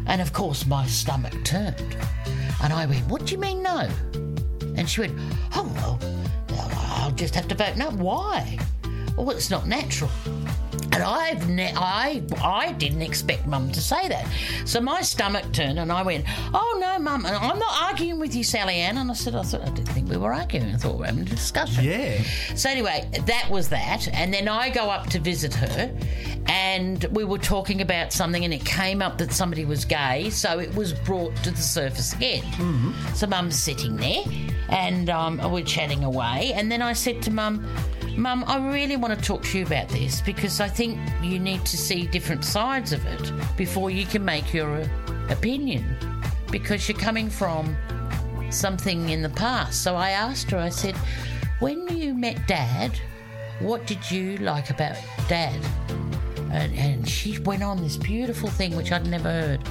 And 0.07 0.21
of 0.21 0.33
course, 0.33 0.65
my 0.65 0.85
stomach 0.85 1.33
turned. 1.43 1.97
And 2.61 2.71
I 2.71 2.85
went, 2.85 3.07
What 3.07 3.25
do 3.25 3.33
you 3.33 3.39
mean 3.39 3.63
no? 3.63 3.89
And 4.75 4.89
she 4.89 5.01
went, 5.01 5.17
Oh, 5.55 5.69
well, 6.49 6.69
I'll 6.73 7.11
just 7.11 7.35
have 7.35 7.47
to 7.47 7.55
vote 7.55 7.77
no. 7.77 7.89
Why? 7.91 8.59
Well, 9.17 9.31
it's 9.31 9.49
not 9.49 9.67
natural. 9.67 10.11
And 10.95 11.03
I've 11.03 11.49
ne- 11.49 11.73
I 11.75 12.23
I 12.41 12.71
didn't 12.71 13.01
expect 13.01 13.45
Mum 13.45 13.69
to 13.73 13.81
say 13.81 14.07
that, 14.07 14.25
so 14.65 14.79
my 14.79 15.01
stomach 15.01 15.51
turned, 15.51 15.77
and 15.77 15.91
I 15.91 16.01
went, 16.03 16.23
"Oh 16.53 16.77
no, 16.79 16.97
Mum, 16.99 17.25
and 17.25 17.35
I'm 17.35 17.59
not 17.59 17.81
arguing 17.81 18.17
with 18.19 18.33
you, 18.33 18.43
Sally-Anne." 18.45 18.97
And 18.97 19.11
I 19.11 19.13
said, 19.13 19.35
"I 19.35 19.43
thought 19.43 19.61
I 19.61 19.69
didn't 19.71 19.89
think 19.89 20.09
we 20.09 20.15
were 20.15 20.33
arguing. 20.33 20.73
I 20.73 20.77
thought 20.77 20.93
we 20.93 20.99
were 21.01 21.05
having 21.07 21.23
a 21.23 21.25
discussion." 21.25 21.83
Yeah. 21.83 22.21
So 22.55 22.69
anyway, 22.69 23.09
that 23.25 23.49
was 23.49 23.67
that, 23.69 24.07
and 24.13 24.33
then 24.33 24.47
I 24.47 24.69
go 24.69 24.89
up 24.89 25.07
to 25.07 25.19
visit 25.19 25.53
her, 25.55 25.91
and 26.47 27.03
we 27.11 27.25
were 27.25 27.39
talking 27.39 27.81
about 27.81 28.13
something, 28.13 28.45
and 28.45 28.53
it 28.53 28.63
came 28.63 29.01
up 29.01 29.17
that 29.17 29.33
somebody 29.33 29.65
was 29.65 29.83
gay, 29.83 30.29
so 30.29 30.59
it 30.59 30.73
was 30.75 30.93
brought 30.93 31.35
to 31.43 31.51
the 31.51 31.61
surface 31.61 32.13
again. 32.13 32.43
So 33.15 33.27
Mum's 33.27 33.59
sitting 33.59 33.97
there, 33.97 34.23
and 34.69 35.09
um, 35.09 35.51
we're 35.51 35.65
chatting 35.65 36.05
away, 36.05 36.53
and 36.55 36.71
then 36.71 36.81
I 36.81 36.93
said 36.93 37.21
to 37.23 37.31
Mum. 37.31 37.67
Mum, 38.17 38.45
I 38.47 38.57
really 38.71 38.95
want 38.95 39.17
to 39.17 39.25
talk 39.25 39.43
to 39.43 39.59
you 39.59 39.65
about 39.65 39.89
this 39.89 40.21
because 40.21 40.61
I 40.61 40.69
think 40.69 40.97
you 41.21 41.37
need 41.37 41.65
to 41.65 41.77
see 41.77 42.07
different 42.07 42.45
sides 42.45 42.93
of 42.93 43.05
it 43.05 43.31
before 43.57 43.91
you 43.91 44.05
can 44.05 44.23
make 44.23 44.53
your 44.53 44.77
uh, 44.77 44.87
opinion 45.29 45.83
because 46.49 46.87
you're 46.87 46.97
coming 46.97 47.29
from 47.29 47.75
something 48.51 49.09
in 49.09 49.21
the 49.21 49.29
past. 49.29 49.83
So 49.83 49.95
I 49.97 50.11
asked 50.11 50.49
her, 50.51 50.57
I 50.57 50.69
said, 50.69 50.95
when 51.59 51.87
you 51.89 52.13
met 52.13 52.47
Dad, 52.47 52.97
what 53.59 53.85
did 53.85 54.09
you 54.09 54.37
like 54.37 54.69
about 54.69 54.95
Dad? 55.27 55.59
And, 56.51 56.73
and 56.75 57.09
she 57.09 57.37
went 57.39 57.63
on 57.63 57.81
this 57.81 57.97
beautiful 57.97 58.49
thing 58.49 58.77
which 58.77 58.93
I'd 58.93 59.07
never 59.07 59.29
heard. 59.29 59.61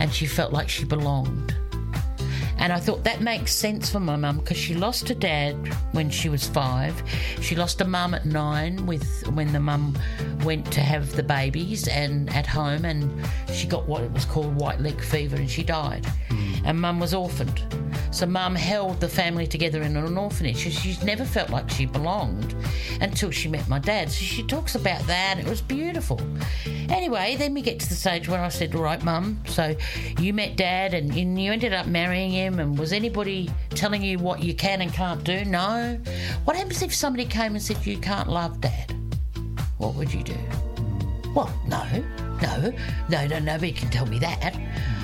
And 0.00 0.12
she 0.12 0.26
felt 0.26 0.52
like 0.52 0.68
she 0.68 0.84
belonged. 0.84 1.54
And 2.58 2.72
I 2.72 2.80
thought 2.80 3.04
that 3.04 3.20
makes 3.20 3.52
sense 3.52 3.90
for 3.90 4.00
my 4.00 4.16
mum 4.16 4.38
because 4.38 4.56
she 4.56 4.74
lost 4.74 5.08
her 5.08 5.14
dad 5.14 5.54
when 5.92 6.10
she 6.10 6.28
was 6.28 6.46
five. 6.46 7.00
She 7.40 7.54
lost 7.54 7.78
her 7.80 7.84
mum 7.84 8.14
at 8.14 8.24
nine 8.26 8.86
with 8.86 9.26
when 9.34 9.52
the 9.52 9.60
mum 9.60 9.96
went 10.42 10.70
to 10.72 10.80
have 10.80 11.12
the 11.16 11.22
babies 11.22 11.86
and 11.88 12.32
at 12.34 12.46
home 12.46 12.84
and 12.84 13.10
she 13.52 13.66
got 13.66 13.86
what 13.86 14.02
it 14.02 14.10
was 14.12 14.24
called 14.24 14.54
white 14.56 14.80
leg 14.80 15.00
fever 15.00 15.36
and 15.36 15.50
she 15.50 15.62
died. 15.62 16.06
Hmm. 16.28 16.54
And 16.64 16.80
mum 16.80 17.00
was 17.00 17.14
orphaned. 17.14 17.62
So 18.16 18.24
mum 18.24 18.54
held 18.54 18.98
the 18.98 19.10
family 19.10 19.46
together 19.46 19.82
in 19.82 19.94
an 19.94 20.16
orphanage. 20.16 20.64
So 20.64 20.70
she's 20.70 21.04
never 21.04 21.22
felt 21.22 21.50
like 21.50 21.68
she 21.68 21.84
belonged 21.84 22.56
until 23.02 23.30
she 23.30 23.46
met 23.46 23.68
my 23.68 23.78
dad. 23.78 24.10
So 24.10 24.24
she 24.24 24.42
talks 24.42 24.74
about 24.74 25.06
that. 25.06 25.36
and 25.36 25.46
It 25.46 25.50
was 25.50 25.60
beautiful. 25.60 26.18
Anyway, 26.88 27.36
then 27.36 27.52
we 27.52 27.60
get 27.60 27.78
to 27.80 27.86
the 27.86 27.94
stage 27.94 28.26
where 28.26 28.40
I 28.40 28.48
said, 28.48 28.74
Right, 28.74 29.04
mum, 29.04 29.42
so 29.46 29.76
you 30.18 30.32
met 30.32 30.56
dad 30.56 30.94
and 30.94 31.14
and 31.14 31.38
you 31.38 31.52
ended 31.52 31.74
up 31.74 31.88
marrying 31.88 32.30
him. 32.30 32.58
And 32.58 32.78
was 32.78 32.94
anybody 32.94 33.50
telling 33.72 34.02
you 34.02 34.18
what 34.18 34.42
you 34.42 34.54
can 34.54 34.80
and 34.80 34.90
can't 34.90 35.22
do? 35.22 35.44
No. 35.44 36.00
What 36.44 36.56
happens 36.56 36.80
if 36.80 36.94
somebody 36.94 37.26
came 37.26 37.52
and 37.52 37.62
said, 37.62 37.84
You 37.84 37.98
can't 37.98 38.30
love 38.30 38.62
dad? 38.62 38.94
What 39.76 39.94
would 39.94 40.14
you 40.14 40.22
do? 40.22 40.38
Well, 41.34 41.52
no, 41.68 41.84
no, 42.40 42.72
no, 43.10 43.26
no, 43.26 43.38
nobody 43.40 43.72
can 43.72 43.90
tell 43.90 44.06
me 44.06 44.18
that. 44.20 44.56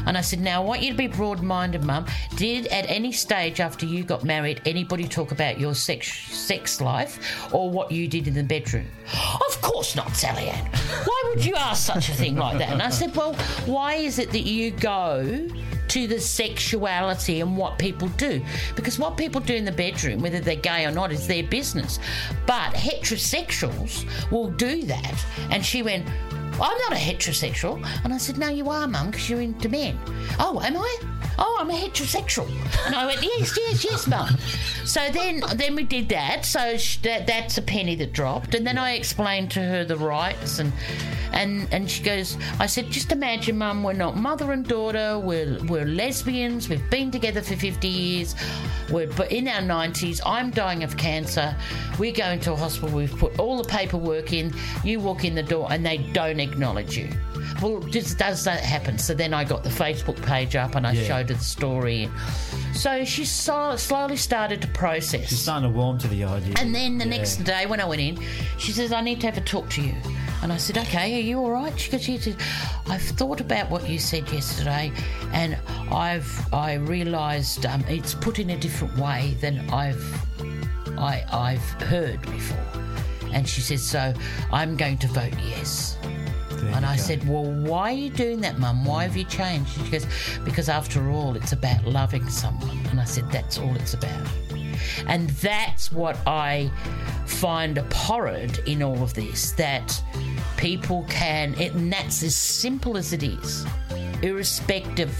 And 0.06 0.16
I 0.18 0.20
said, 0.20 0.40
now 0.40 0.62
I 0.62 0.64
want 0.64 0.82
you 0.82 0.90
to 0.90 0.96
be 0.96 1.06
broad 1.06 1.42
minded, 1.42 1.84
Mum. 1.84 2.06
Did 2.36 2.66
at 2.68 2.88
any 2.88 3.12
stage 3.12 3.60
after 3.60 3.86
you 3.86 4.04
got 4.04 4.24
married 4.24 4.60
anybody 4.66 5.06
talk 5.06 5.32
about 5.32 5.58
your 5.58 5.74
sex 5.74 6.12
sex 6.30 6.80
life 6.80 7.52
or 7.52 7.70
what 7.70 7.90
you 7.92 8.08
did 8.08 8.28
in 8.28 8.34
the 8.34 8.42
bedroom? 8.42 8.86
Of 9.48 9.60
course 9.62 9.94
not, 9.96 10.16
Sally-Anne. 10.16 10.66
Why 11.04 11.22
would 11.28 11.44
you 11.44 11.54
ask 11.54 11.86
such 11.86 12.08
a 12.08 12.14
thing 12.14 12.36
like 12.36 12.58
that? 12.58 12.70
And 12.70 12.82
I 12.82 12.90
said, 12.90 13.14
well, 13.14 13.34
why 13.66 13.94
is 13.94 14.18
it 14.18 14.30
that 14.32 14.42
you 14.42 14.70
go 14.70 15.48
to 15.88 16.06
the 16.06 16.18
sexuality 16.18 17.40
and 17.40 17.56
what 17.56 17.78
people 17.78 18.08
do? 18.08 18.42
Because 18.74 18.98
what 18.98 19.16
people 19.16 19.40
do 19.40 19.54
in 19.54 19.64
the 19.64 19.72
bedroom, 19.72 20.20
whether 20.20 20.40
they're 20.40 20.56
gay 20.56 20.84
or 20.86 20.90
not, 20.90 21.12
is 21.12 21.26
their 21.26 21.42
business. 21.42 21.98
But 22.46 22.74
heterosexuals 22.74 24.06
will 24.30 24.50
do 24.50 24.82
that. 24.84 25.24
And 25.50 25.64
she 25.64 25.82
went, 25.82 26.06
I'm 26.54 26.78
not 26.78 26.92
a 26.92 26.96
heterosexual. 26.96 27.84
And 28.04 28.12
I 28.12 28.18
said, 28.18 28.38
No, 28.38 28.48
you 28.48 28.68
are, 28.68 28.86
Mum, 28.86 29.10
because 29.10 29.28
you're 29.28 29.40
into 29.40 29.68
men. 29.68 29.98
Oh, 30.38 30.60
am 30.62 30.76
I? 30.76 30.98
Oh, 31.38 31.58
I'm 31.60 31.70
a 31.70 31.74
heterosexual. 31.74 32.48
And 32.86 32.94
I 32.94 33.06
went, 33.06 33.22
Yes, 33.22 33.56
yes, 33.56 33.84
yes, 33.84 34.06
Mum. 34.06 34.36
So 34.84 35.08
then, 35.10 35.42
then 35.54 35.74
we 35.74 35.84
did 35.84 36.08
that. 36.10 36.44
So 36.44 36.76
that, 37.02 37.26
that's 37.26 37.58
a 37.58 37.62
penny 37.62 37.94
that 37.96 38.12
dropped. 38.12 38.54
And 38.54 38.66
then 38.66 38.78
I 38.78 38.92
explained 38.92 39.50
to 39.52 39.60
her 39.60 39.84
the 39.84 39.96
rights, 39.96 40.58
and 40.58 40.72
and 41.32 41.68
and 41.72 41.90
she 41.90 42.02
goes, 42.02 42.36
I 42.58 42.66
said, 42.66 42.90
Just 42.90 43.12
imagine, 43.12 43.58
Mum, 43.58 43.82
we're 43.82 43.92
not 43.92 44.16
mother 44.16 44.52
and 44.52 44.66
daughter. 44.66 45.18
We're 45.18 45.58
we're 45.64 45.86
lesbians. 45.86 46.68
We've 46.68 46.90
been 46.90 47.10
together 47.10 47.40
for 47.40 47.56
50 47.56 47.88
years. 47.88 48.34
We're 48.90 49.06
but 49.06 49.32
in 49.32 49.48
our 49.48 49.62
90s. 49.62 50.20
I'm 50.26 50.50
dying 50.50 50.82
of 50.82 50.96
cancer. 50.96 51.56
We 51.98 52.12
go 52.12 52.26
into 52.26 52.52
a 52.52 52.56
hospital. 52.56 52.94
We've 52.94 53.16
put 53.16 53.38
all 53.38 53.56
the 53.62 53.68
paperwork 53.68 54.32
in. 54.32 54.52
You 54.84 55.00
walk 55.00 55.24
in 55.24 55.34
the 55.34 55.42
door, 55.42 55.68
and 55.70 55.84
they 55.86 55.98
don't 56.12 56.40
acknowledge 56.40 56.96
you. 56.96 57.08
Well, 57.60 57.80
just 57.80 58.18
does 58.18 58.44
that 58.44 58.60
happen? 58.60 58.98
So 58.98 59.14
then 59.14 59.32
I 59.34 59.44
got 59.44 59.62
the 59.64 59.70
Facebook 59.70 60.20
page 60.22 60.56
up 60.56 60.74
and 60.74 60.86
I 60.86 60.92
Yeah. 60.92 61.06
showed 61.06 61.28
her 61.30 61.34
the 61.36 61.44
story. 61.44 62.08
So 62.74 63.04
she 63.04 63.24
so, 63.24 63.76
slowly 63.76 64.16
started 64.16 64.62
to 64.62 64.68
process. 64.68 65.28
She's 65.28 65.40
starting 65.42 65.70
to 65.70 65.76
warm 65.76 65.98
to 65.98 66.08
the 66.08 66.24
idea. 66.24 66.54
And 66.58 66.74
then 66.74 66.98
the 66.98 67.04
Yeah. 67.04 67.10
next 67.18 67.44
day 67.44 67.66
when 67.66 67.80
I 67.80 67.84
went 67.84 68.00
in, 68.00 68.18
she 68.58 68.72
says, 68.72 68.92
I 68.92 69.00
need 69.00 69.20
to 69.20 69.26
have 69.26 69.36
a 69.36 69.42
talk 69.42 69.68
to 69.70 69.82
you. 69.82 69.94
And 70.42 70.52
I 70.52 70.56
said, 70.56 70.76
Okay, 70.78 71.16
are 71.16 71.20
you 71.20 71.38
all 71.38 71.50
right? 71.52 71.78
She 71.78 71.90
goes, 71.90 72.08
Yes. 72.08 72.28
I've 72.88 73.02
thought 73.02 73.40
about 73.40 73.70
what 73.70 73.88
you 73.88 73.98
said 73.98 74.28
yesterday 74.32 74.90
and 75.32 75.56
I've 75.90 76.30
I 76.52 76.74
realised 76.74 77.64
um, 77.66 77.84
it's 77.88 78.14
put 78.14 78.38
in 78.38 78.50
a 78.50 78.56
different 78.56 78.96
way 78.98 79.36
than 79.40 79.60
I've 79.70 80.02
I, 80.98 81.24
I've 81.32 81.82
heard 81.82 82.20
before. 82.22 82.58
And 83.32 83.48
she 83.48 83.60
says, 83.60 83.82
So 83.82 84.12
I'm 84.52 84.76
going 84.76 84.98
to 84.98 85.06
vote 85.08 85.32
yes. 85.48 85.96
And 86.62 86.86
I 86.86 86.96
said, 86.96 87.26
Well, 87.28 87.44
why 87.44 87.90
are 87.90 87.96
you 87.96 88.10
doing 88.10 88.40
that, 88.42 88.58
Mum? 88.58 88.84
Why 88.84 89.04
have 89.04 89.16
you 89.16 89.24
changed? 89.24 89.76
And 89.76 89.86
she 89.86 89.92
goes, 89.92 90.06
Because 90.44 90.68
after 90.68 91.10
all, 91.10 91.36
it's 91.36 91.52
about 91.52 91.84
loving 91.84 92.28
someone. 92.28 92.78
And 92.86 93.00
I 93.00 93.04
said, 93.04 93.30
That's 93.30 93.58
all 93.58 93.74
it's 93.76 93.94
about. 93.94 94.26
And 95.06 95.30
that's 95.30 95.92
what 95.92 96.16
I 96.26 96.70
find 97.26 97.78
abhorrent 97.78 98.58
in 98.60 98.82
all 98.82 99.02
of 99.02 99.14
this 99.14 99.52
that 99.52 100.02
people 100.56 101.04
can, 101.08 101.54
it, 101.60 101.72
and 101.74 101.92
that's 101.92 102.22
as 102.22 102.36
simple 102.36 102.96
as 102.96 103.12
it 103.12 103.22
is, 103.22 103.66
irrespective. 104.22 105.12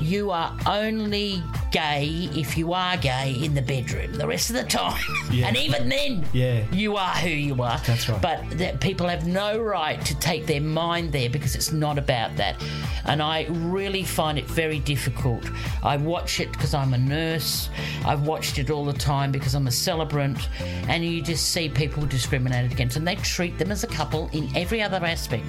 You 0.00 0.30
are 0.30 0.56
only 0.66 1.42
gay 1.70 2.28
if 2.34 2.56
you 2.58 2.72
are 2.72 2.96
gay 2.96 3.32
in 3.40 3.54
the 3.54 3.62
bedroom. 3.62 4.12
The 4.12 4.26
rest 4.26 4.50
of 4.50 4.56
the 4.56 4.64
time, 4.64 5.00
Yeah. 5.30 5.46
and 5.48 5.56
even 5.56 5.88
then, 5.88 6.24
Yeah. 6.32 6.64
you 6.72 6.96
are 6.96 7.10
who 7.14 7.30
you 7.30 7.54
are. 7.62 7.78
That's 7.86 8.08
right. 8.08 8.20
But 8.20 8.48
that 8.58 8.80
people 8.80 9.08
have 9.08 9.26
no 9.26 9.58
right 9.58 10.00
to 10.04 10.14
take 10.18 10.46
their 10.46 10.60
mind 10.60 11.12
there 11.12 11.28
because 11.30 11.54
it's 11.54 11.72
not 11.72 11.98
about 11.98 12.36
that. 12.36 12.62
And 13.06 13.22
I 13.22 13.46
really 13.50 14.04
find 14.04 14.38
it 14.38 14.44
very 14.46 14.78
difficult. 14.78 15.44
I 15.82 15.96
watch 15.96 16.38
it 16.40 16.52
because 16.52 16.74
I'm 16.74 16.94
a 16.94 16.98
nurse. 16.98 17.68
I've 18.04 18.22
watched 18.26 18.58
it 18.58 18.70
all 18.70 18.84
the 18.84 18.92
time 18.92 19.32
because 19.32 19.54
I'm 19.54 19.66
a 19.66 19.72
celebrant. 19.72 20.48
And 20.88 21.04
you 21.04 21.22
just 21.22 21.50
see 21.50 21.68
people 21.68 22.04
discriminated 22.06 22.72
against, 22.72 22.96
and 22.96 23.06
they 23.06 23.16
treat 23.16 23.58
them 23.58 23.70
as 23.72 23.84
a 23.84 23.88
couple 23.88 24.28
in 24.32 24.54
every 24.56 24.82
other 24.82 25.04
aspect. 25.04 25.46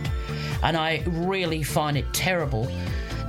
And 0.64 0.76
I 0.76 1.04
really 1.08 1.62
find 1.64 1.98
it 1.98 2.12
terrible 2.14 2.68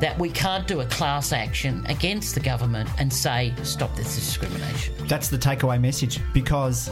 that 0.00 0.18
we 0.18 0.28
can't 0.30 0.66
do 0.66 0.80
a 0.80 0.86
class 0.86 1.32
action 1.32 1.84
against 1.88 2.34
the 2.34 2.40
government 2.40 2.88
and 2.98 3.12
say, 3.12 3.54
stop 3.62 3.94
this 3.96 4.14
discrimination. 4.14 4.94
That's 5.06 5.28
the 5.28 5.38
takeaway 5.38 5.80
message 5.80 6.20
because, 6.32 6.90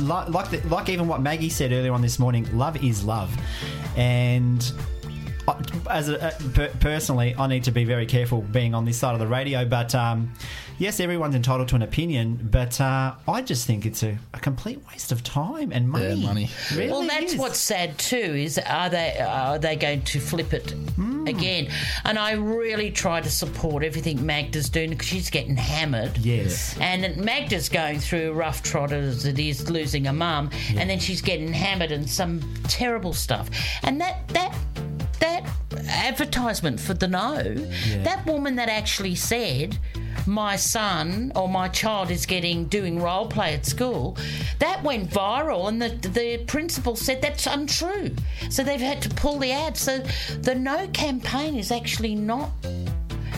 like, 0.00 0.28
like, 0.28 0.50
the, 0.50 0.66
like 0.68 0.88
even 0.88 1.08
what 1.08 1.20
Maggie 1.20 1.50
said 1.50 1.72
earlier 1.72 1.92
on 1.92 2.00
this 2.00 2.18
morning, 2.18 2.48
love 2.56 2.82
is 2.82 3.04
love. 3.04 3.34
And 3.96 4.72
as 5.90 6.08
a, 6.08 6.22
uh, 6.26 6.30
per, 6.54 6.68
personally, 6.80 7.34
I 7.38 7.46
need 7.46 7.64
to 7.64 7.70
be 7.70 7.84
very 7.84 8.06
careful 8.06 8.42
being 8.42 8.74
on 8.74 8.84
this 8.84 8.98
side 8.98 9.12
of 9.14 9.20
the 9.20 9.26
radio. 9.26 9.64
But 9.64 9.94
um, 9.94 10.32
yes, 10.78 11.00
everyone's 11.00 11.34
entitled 11.34 11.68
to 11.68 11.76
an 11.76 11.82
opinion, 11.82 12.48
but 12.50 12.80
uh, 12.80 13.14
I 13.26 13.42
just 13.42 13.66
think 13.66 13.86
it's 13.86 14.02
a, 14.02 14.18
a 14.34 14.40
complete 14.40 14.80
waste 14.90 15.12
of 15.12 15.22
time 15.24 15.72
and 15.72 15.88
money. 15.88 16.14
Yeah, 16.14 16.26
money. 16.26 16.50
Really 16.74 16.90
well, 16.90 17.02
that's 17.02 17.32
is. 17.34 17.38
what's 17.38 17.58
sad 17.58 17.98
too. 17.98 18.16
Is 18.16 18.58
are 18.58 18.88
they 18.90 19.18
are 19.18 19.58
they 19.58 19.76
going 19.76 20.02
to 20.02 20.20
flip 20.20 20.52
it 20.52 20.70
Hmm. 20.96 21.26
again? 21.26 21.68
And 22.04 22.18
I 22.18 22.32
really 22.32 22.90
try 22.90 23.20
to 23.20 23.30
support 23.30 23.84
everything 23.84 24.24
Magda's 24.24 24.68
doing 24.68 24.90
because 24.90 25.06
she's 25.06 25.30
getting 25.30 25.56
hammered. 25.56 26.16
Yes. 26.18 26.76
And 26.80 27.16
Magda's 27.16 27.68
going 27.68 28.00
through 28.00 28.30
a 28.30 28.34
rough 28.34 28.62
trot 28.62 28.92
as 28.92 29.24
it 29.24 29.38
is 29.38 29.70
losing 29.70 30.06
a 30.06 30.12
mum, 30.12 30.50
and 30.76 30.88
then 30.90 30.98
she's 30.98 31.22
getting 31.22 31.52
hammered 31.52 31.92
and 31.92 32.08
some 32.08 32.40
terrible 32.64 33.12
stuff. 33.12 33.48
And 33.82 34.00
that 34.00 34.26
that 34.28 34.54
that 35.20 35.48
advertisement 35.88 36.80
for 36.80 36.94
the 36.94 37.08
no, 37.08 37.42
that 38.04 38.24
woman 38.26 38.56
that 38.56 38.68
actually 38.68 39.14
said. 39.14 39.78
My 40.26 40.56
son 40.56 41.32
or 41.34 41.48
my 41.48 41.68
child 41.68 42.10
is 42.10 42.26
getting 42.26 42.66
doing 42.66 43.00
role 43.00 43.26
play 43.26 43.54
at 43.54 43.64
school. 43.64 44.18
That 44.58 44.82
went 44.82 45.08
viral, 45.08 45.68
and 45.68 45.80
the 45.80 45.88
the 46.08 46.44
principal 46.46 46.96
said 46.96 47.22
that's 47.22 47.46
untrue. 47.46 48.14
So 48.50 48.62
they've 48.62 48.78
had 48.78 49.00
to 49.02 49.08
pull 49.10 49.38
the 49.38 49.52
ad. 49.52 49.76
So 49.76 50.02
the 50.42 50.54
no 50.54 50.86
campaign 50.88 51.54
is 51.54 51.70
actually 51.70 52.14
not 52.14 52.50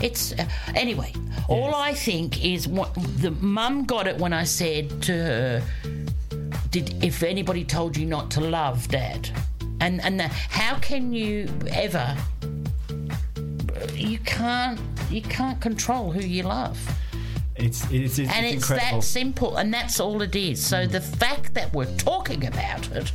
it's 0.03 0.33
uh, 0.33 0.47
anyway. 0.75 1.13
All 1.49 1.75
I 1.75 1.95
think 1.95 2.45
is 2.45 2.67
what 2.67 2.95
the 2.95 3.31
mum 3.33 3.85
got 3.85 4.07
it 4.07 4.17
when 4.19 4.33
I 4.33 4.45
said 4.45 5.03
to 5.03 5.13
her, 5.13 5.63
"Did 6.71 7.05
if 7.05 7.23
anybody 7.23 7.65
told 7.65 7.97
you 7.97 8.07
not 8.07 8.31
to 8.33 8.41
love, 8.41 8.89
Dad?" 8.89 9.31
And 9.81 10.01
and 10.03 10.21
the, 10.21 10.29
how 10.29 10.77
can 10.77 11.13
you 11.13 11.49
ever? 11.71 12.17
You 13.95 14.19
can't. 14.19 14.79
You 15.11 15.23
can't 15.23 15.61
control 15.61 16.13
who 16.13 16.21
you 16.21 16.45
love, 16.45 16.79
It's, 17.57 17.83
it's, 17.91 18.19
it's, 18.21 18.31
and 18.31 18.47
it's 18.47 18.55
incredible. 18.71 19.01
that 19.01 19.05
simple, 19.05 19.57
and 19.57 19.75
that's 19.75 19.99
all 19.99 20.23
it 20.23 20.37
is. 20.37 20.65
So 20.65 20.85
hmm. 20.85 20.93
the 20.93 21.01
fact 21.01 21.55
that 21.55 21.73
we're 21.75 21.97
talking 21.97 22.47
about 22.47 22.89
it 22.93 23.13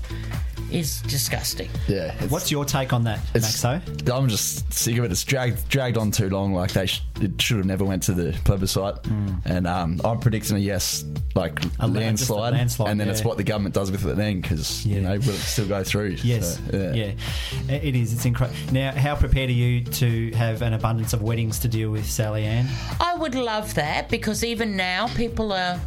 is 0.71 1.01
disgusting. 1.03 1.69
Yeah. 1.87 2.13
What's 2.29 2.51
your 2.51 2.65
take 2.65 2.93
on 2.93 3.03
that, 3.05 3.19
it's, 3.33 3.63
Maxo? 3.63 4.11
I'm 4.13 4.27
just 4.27 4.71
sick 4.73 4.97
of 4.97 5.05
it. 5.05 5.11
It's 5.11 5.23
dragged 5.23 5.67
dragged 5.69 5.97
on 5.97 6.11
too 6.11 6.29
long. 6.29 6.53
Like 6.53 6.71
they, 6.71 6.85
sh- 6.87 7.01
it 7.21 7.41
should 7.41 7.57
have 7.57 7.65
never 7.65 7.85
went 7.85 8.03
to 8.03 8.13
the 8.13 8.31
plebiscite. 8.43 8.95
And 9.45 9.67
um, 9.67 10.01
I'm 10.03 10.19
predicting 10.19 10.57
a 10.57 10.59
yes, 10.59 11.03
like 11.35 11.63
Hmm. 11.63 11.69
A 11.81 11.87
la- 11.87 11.93
just 11.93 12.29
a 12.29 12.33
landslide, 12.33 12.53
landslide, 12.53 12.89
and 12.91 12.99
then 12.99 13.09
it's 13.09 13.21
yeah. 13.21 13.27
what 13.27 13.37
the 13.37 13.43
government 13.43 13.75
does 13.75 13.91
with 13.91 14.05
it 14.05 14.15
then, 14.15 14.41
because 14.41 14.85
Yeah. 14.85 14.95
you 14.95 15.01
know 15.01 15.11
will 15.11 15.29
it 15.29 15.35
still 15.35 15.67
go 15.67 15.83
through? 15.83 16.17
Yes, 16.23 16.59
So, 16.71 16.91
yeah. 16.95 17.11
it 17.73 17.95
is. 17.95 18.13
It's 18.13 18.25
incredible. 18.25 18.57
Now, 18.71 18.91
how 18.91 19.15
prepared 19.15 19.49
are 19.49 19.53
you 19.53 19.83
to 19.83 20.31
have 20.31 20.61
an 20.61 20.73
abundance 20.73 21.13
of 21.13 21.21
weddings 21.21 21.59
to 21.59 21.67
deal 21.67 21.91
with, 21.91 22.05
Sally-Anne? 22.09 22.67
I 22.99 23.15
would 23.15 23.35
love 23.35 23.73
that 23.75 24.09
because 24.09 24.43
even 24.43 24.75
now 24.75 25.07
people 25.09 25.51
are 25.53 25.79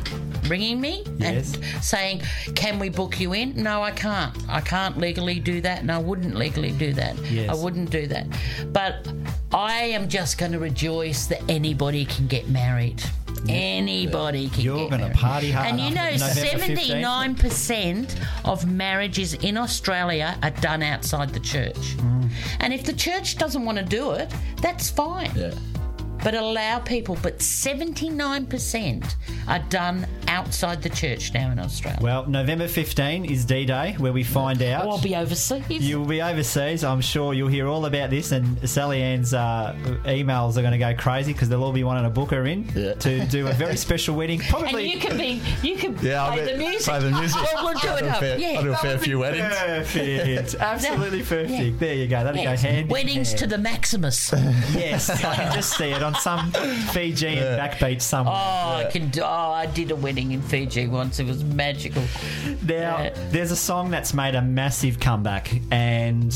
ringing 0.46 0.80
me 0.80 1.04
Yes. 1.18 1.54
and 1.54 1.84
saying, 1.84 2.22
"Can 2.54 2.78
we 2.78 2.88
book 2.88 3.18
you 3.20 3.34
in?" 3.34 3.62
No, 3.62 3.82
I 3.82 3.90
can't. 3.90 4.34
I 4.48 4.60
can't 4.68 4.98
legally 4.98 5.40
do 5.40 5.60
that, 5.62 5.80
and 5.80 5.90
I 5.90 5.98
wouldn't 5.98 6.34
legally 6.36 6.72
do 6.72 6.92
that. 6.92 7.16
Yes. 7.30 7.48
I 7.50 7.54
wouldn't 7.54 7.90
do 7.90 8.06
that. 8.08 8.26
But 8.72 9.08
I 9.52 9.76
am 9.96 10.08
just 10.08 10.36
going 10.38 10.52
to 10.52 10.58
rejoice 10.58 11.26
that 11.26 11.40
anybody 11.48 12.04
can 12.04 12.26
get 12.26 12.48
married. 12.48 13.02
Anybody 13.48 14.48
can 14.50 14.60
You're 14.62 14.78
get 14.80 14.90
gonna 14.90 15.02
married. 15.04 15.16
party 15.16 15.50
hard 15.52 15.68
And 15.68 15.80
you 15.80 15.90
know, 15.94 16.02
15th. 16.02 16.34
seventy-nine 16.58 17.34
percent 17.36 18.16
of 18.44 18.66
marriages 18.70 19.34
in 19.34 19.56
Australia 19.56 20.36
are 20.42 20.50
done 20.50 20.82
outside 20.82 21.30
the 21.30 21.40
church. 21.40 21.96
Mm. 21.96 22.30
And 22.60 22.74
if 22.74 22.84
the 22.84 22.92
church 22.92 23.38
doesn't 23.38 23.64
want 23.64 23.78
to 23.78 23.84
do 23.84 24.10
it, 24.12 24.32
that's 24.60 24.90
fine 24.90 25.30
yeah. 25.36 25.52
But 26.24 26.34
allow 26.34 26.78
people. 26.80 27.16
But 27.22 27.38
79% 27.38 29.14
are 29.46 29.58
done 29.70 30.06
outside 30.26 30.82
the 30.82 30.88
church 30.90 31.32
now 31.32 31.50
in 31.50 31.58
Australia. 31.58 31.98
Well, 32.02 32.26
November 32.26 32.68
15 32.68 33.24
is 33.24 33.44
D 33.44 33.64
Day, 33.64 33.94
where 33.98 34.12
we 34.12 34.22
find 34.24 34.60
out. 34.62 34.84
Or 34.86 34.92
I'll 34.92 35.00
be 35.02 35.14
overseas. 35.16 35.64
You'll 35.70 36.04
be 36.06 36.20
overseas. 36.20 36.84
I'm 36.84 37.00
sure 37.00 37.34
you'll 37.34 37.48
hear 37.48 37.66
all 37.68 37.86
about 37.86 38.10
this, 38.10 38.32
and 38.32 38.68
Sally-Anne's 38.68 39.32
uh, 39.32 39.74
emails 40.04 40.56
are 40.56 40.62
going 40.62 40.72
to 40.72 40.78
go 40.78 40.94
crazy 40.94 41.32
because 41.32 41.48
they'll 41.48 41.62
all 41.64 41.72
be 41.72 41.84
wanting 41.84 42.04
to 42.04 42.10
book 42.10 42.30
her 42.32 42.46
in 42.46 42.68
Yeah. 42.74 42.94
to 42.94 43.24
do 43.26 43.46
a 43.46 43.52
very 43.52 43.76
special 43.76 44.14
wedding. 44.16 44.40
and 44.40 44.48
Probably 44.50 44.90
you 44.92 44.98
can 45.00 45.16
be, 45.16 45.40
you 45.62 45.76
can 45.76 45.96
Yeah, 46.02 46.24
I'll 46.24 46.32
play 46.32 46.46
be- 46.46 46.52
the 46.52 46.58
music. 46.58 46.82
play 46.84 47.00
the 47.00 47.10
music. 47.10 47.42
Well, 47.42 47.64
we'll 47.64 47.74
do 47.80 47.88
I'll 47.88 47.96
it 47.96 48.00
do 48.00 48.06
a 48.06 48.10
up. 48.10 48.18
fair- 48.20 48.38
yeah. 48.38 48.48
I'll 48.58 48.62
do 48.64 48.72
a 48.72 48.76
fair 48.76 48.98
few 48.98 49.18
weddings. 49.20 49.54
perfect, 49.54 50.54
absolutely 50.60 51.22
perfect. 51.22 51.50
Yeah. 51.50 51.70
There 51.78 51.94
you 51.94 52.06
go. 52.08 52.24
That'll 52.24 52.40
Yes. 52.42 52.62
go 52.62 52.68
hand. 52.68 52.90
Weddings 52.90 53.28
hand. 53.28 53.38
to 53.40 53.46
the 53.46 53.58
Maximus. 53.58 54.32
Yes, 54.74 55.08
I 55.10 55.34
can 55.34 55.52
just 55.54 55.76
see 55.76 55.90
it 55.90 56.02
on 56.08 56.14
some 56.20 56.50
Fijian 56.92 57.36
backbeat 57.58 58.00
somewhere. 58.00 58.34
Oh, 58.34 58.76
I 58.86 58.88
can. 58.90 59.10
do- 59.10 59.22
Oh, 59.22 59.52
I 59.52 59.66
did 59.66 59.90
a 59.90 59.96
wedding 59.96 60.32
in 60.32 60.40
Fiji 60.42 60.86
once. 60.86 61.20
It 61.20 61.26
was 61.26 61.44
magical. 61.44 62.02
Now, 62.66 63.02
Yeah. 63.02 63.10
there's 63.30 63.50
a 63.50 63.56
song 63.56 63.90
that's 63.90 64.14
made 64.14 64.34
a 64.34 64.42
massive 64.42 64.98
comeback, 65.00 65.60
and 65.70 66.32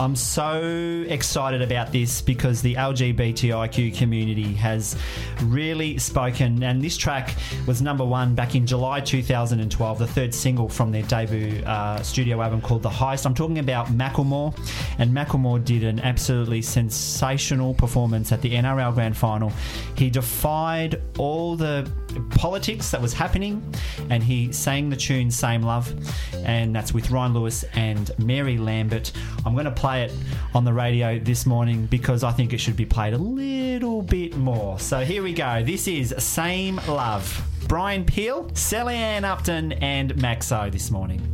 I'm 0.00 0.16
so 0.16 1.04
excited 1.08 1.62
about 1.62 1.92
this 1.92 2.20
because 2.20 2.60
the 2.60 2.74
LGBTIQ 2.74 3.96
community 3.96 4.52
has 4.54 4.96
really 5.44 5.98
spoken. 5.98 6.62
And 6.64 6.82
this 6.82 6.96
track 6.96 7.34
was 7.66 7.80
number 7.80 8.04
one 8.04 8.34
back 8.34 8.56
in 8.56 8.66
July 8.66 9.00
2012, 9.00 9.98
the 9.98 10.06
third 10.06 10.34
single 10.34 10.68
from 10.68 10.90
their 10.90 11.04
debut 11.04 11.62
uh, 11.64 12.02
studio 12.02 12.42
album 12.42 12.60
called 12.60 12.82
The 12.82 12.90
Heist. 12.90 13.24
I'm 13.24 13.34
talking 13.34 13.60
about 13.60 13.86
Macklemore, 13.86 14.56
and 14.98 15.12
Macklemore 15.12 15.64
did 15.64 15.84
an 15.84 16.00
absolutely 16.00 16.62
sensational 16.62 17.72
performance 17.74 18.32
at 18.32 18.42
the 18.42 18.50
NRL 18.50 18.94
Grand 18.94 19.16
Final. 19.16 19.52
He 19.96 20.10
defied 20.10 21.00
all 21.18 21.54
the 21.54 21.88
politics 22.30 22.90
that 22.90 23.00
was 23.00 23.12
happening, 23.12 23.62
and 24.10 24.22
he 24.22 24.52
sang 24.52 24.90
the 24.90 24.96
tune 24.96 25.30
"Same 25.30 25.62
Love," 25.62 25.92
and 26.44 26.74
that's 26.74 26.92
with 26.92 27.10
Ryan 27.10 27.34
Lewis 27.34 27.64
and 27.74 28.10
Mary 28.18 28.58
Lambert. 28.58 29.12
I'm 29.44 29.54
going 29.54 29.64
to 29.64 29.70
play 29.70 30.04
it 30.04 30.12
on 30.54 30.64
the 30.64 30.72
radio 30.72 31.18
this 31.18 31.46
morning 31.46 31.86
because 31.86 32.24
I 32.24 32.32
think 32.32 32.52
it 32.52 32.58
should 32.58 32.76
be 32.76 32.86
played 32.86 33.14
a 33.14 33.18
little 33.18 34.02
bit 34.02 34.36
more. 34.36 34.78
So 34.78 35.00
here 35.00 35.22
we 35.22 35.32
go. 35.32 35.62
This 35.64 35.88
is 35.88 36.14
"Same 36.18 36.76
Love." 36.88 37.42
Brian 37.66 38.04
Peel, 38.04 38.50
Sally-Anne 38.52 39.24
Upton, 39.24 39.72
and 39.72 40.14
Maxo 40.16 40.70
this 40.70 40.90
morning. 40.90 41.33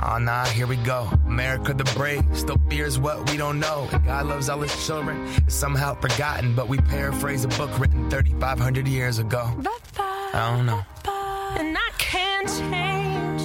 Oh 0.00 0.18
nah, 0.18 0.44
here 0.46 0.66
we 0.66 0.76
go. 0.76 1.10
America 1.26 1.74
the 1.74 1.84
brave 1.96 2.24
still 2.32 2.58
fears 2.70 2.98
what 2.98 3.28
we 3.30 3.36
don't 3.36 3.58
know. 3.58 3.88
God 4.06 4.26
loves 4.26 4.48
all 4.48 4.60
his 4.60 4.86
children. 4.86 5.26
It's 5.38 5.54
somehow 5.54 5.94
forgotten, 5.94 6.54
but 6.54 6.68
we 6.68 6.78
paraphrase 6.78 7.44
a 7.44 7.48
book 7.48 7.76
written 7.78 8.08
3,500 8.10 8.86
years 8.86 9.18
ago. 9.18 9.52
I 9.98 10.54
don't 10.56 10.66
know. 10.66 10.82
and 11.58 11.76
I 11.76 11.90
can't 11.98 12.48
change. 12.48 13.42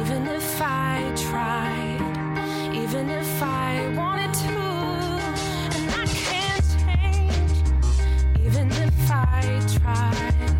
Even 0.00 0.26
if 0.28 0.60
I 0.62 1.12
tried, 1.16 2.74
even 2.74 3.08
if 3.08 3.42
I 3.42 3.92
wanted 3.96 4.34
to, 4.34 4.58
and 5.78 5.90
I 5.90 6.06
can't 6.06 6.64
change. 6.84 8.44
Even 8.44 8.70
if 8.70 9.10
I 9.10 9.60
tried, 9.78 10.53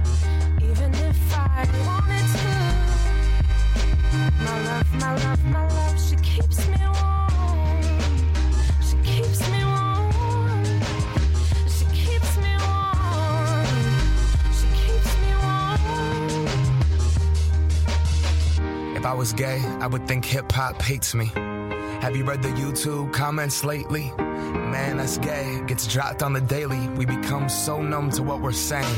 I 19.15 19.17
was 19.17 19.33
gay, 19.33 19.61
I 19.79 19.87
would 19.87 20.09
think 20.09 20.25
hip 20.25 20.51
hop 20.51 20.83
hates 20.83 21.15
me. 21.15 21.27
Have 22.01 22.17
you 22.17 22.25
read 22.25 22.43
the 22.43 22.49
YouTube 22.49 23.13
comments 23.13 23.63
lately? 23.63 24.11
Man, 24.19 24.97
that's 24.97 25.19
gay. 25.19 25.63
Gets 25.69 25.87
dropped 25.87 26.21
on 26.25 26.33
the 26.33 26.41
daily. 26.41 26.89
We 26.89 27.07
become 27.07 27.49
so 27.49 27.81
numb 27.81 28.11
to 28.11 28.25
what 28.25 28.41
we're 28.41 28.51
saying. 28.51 28.93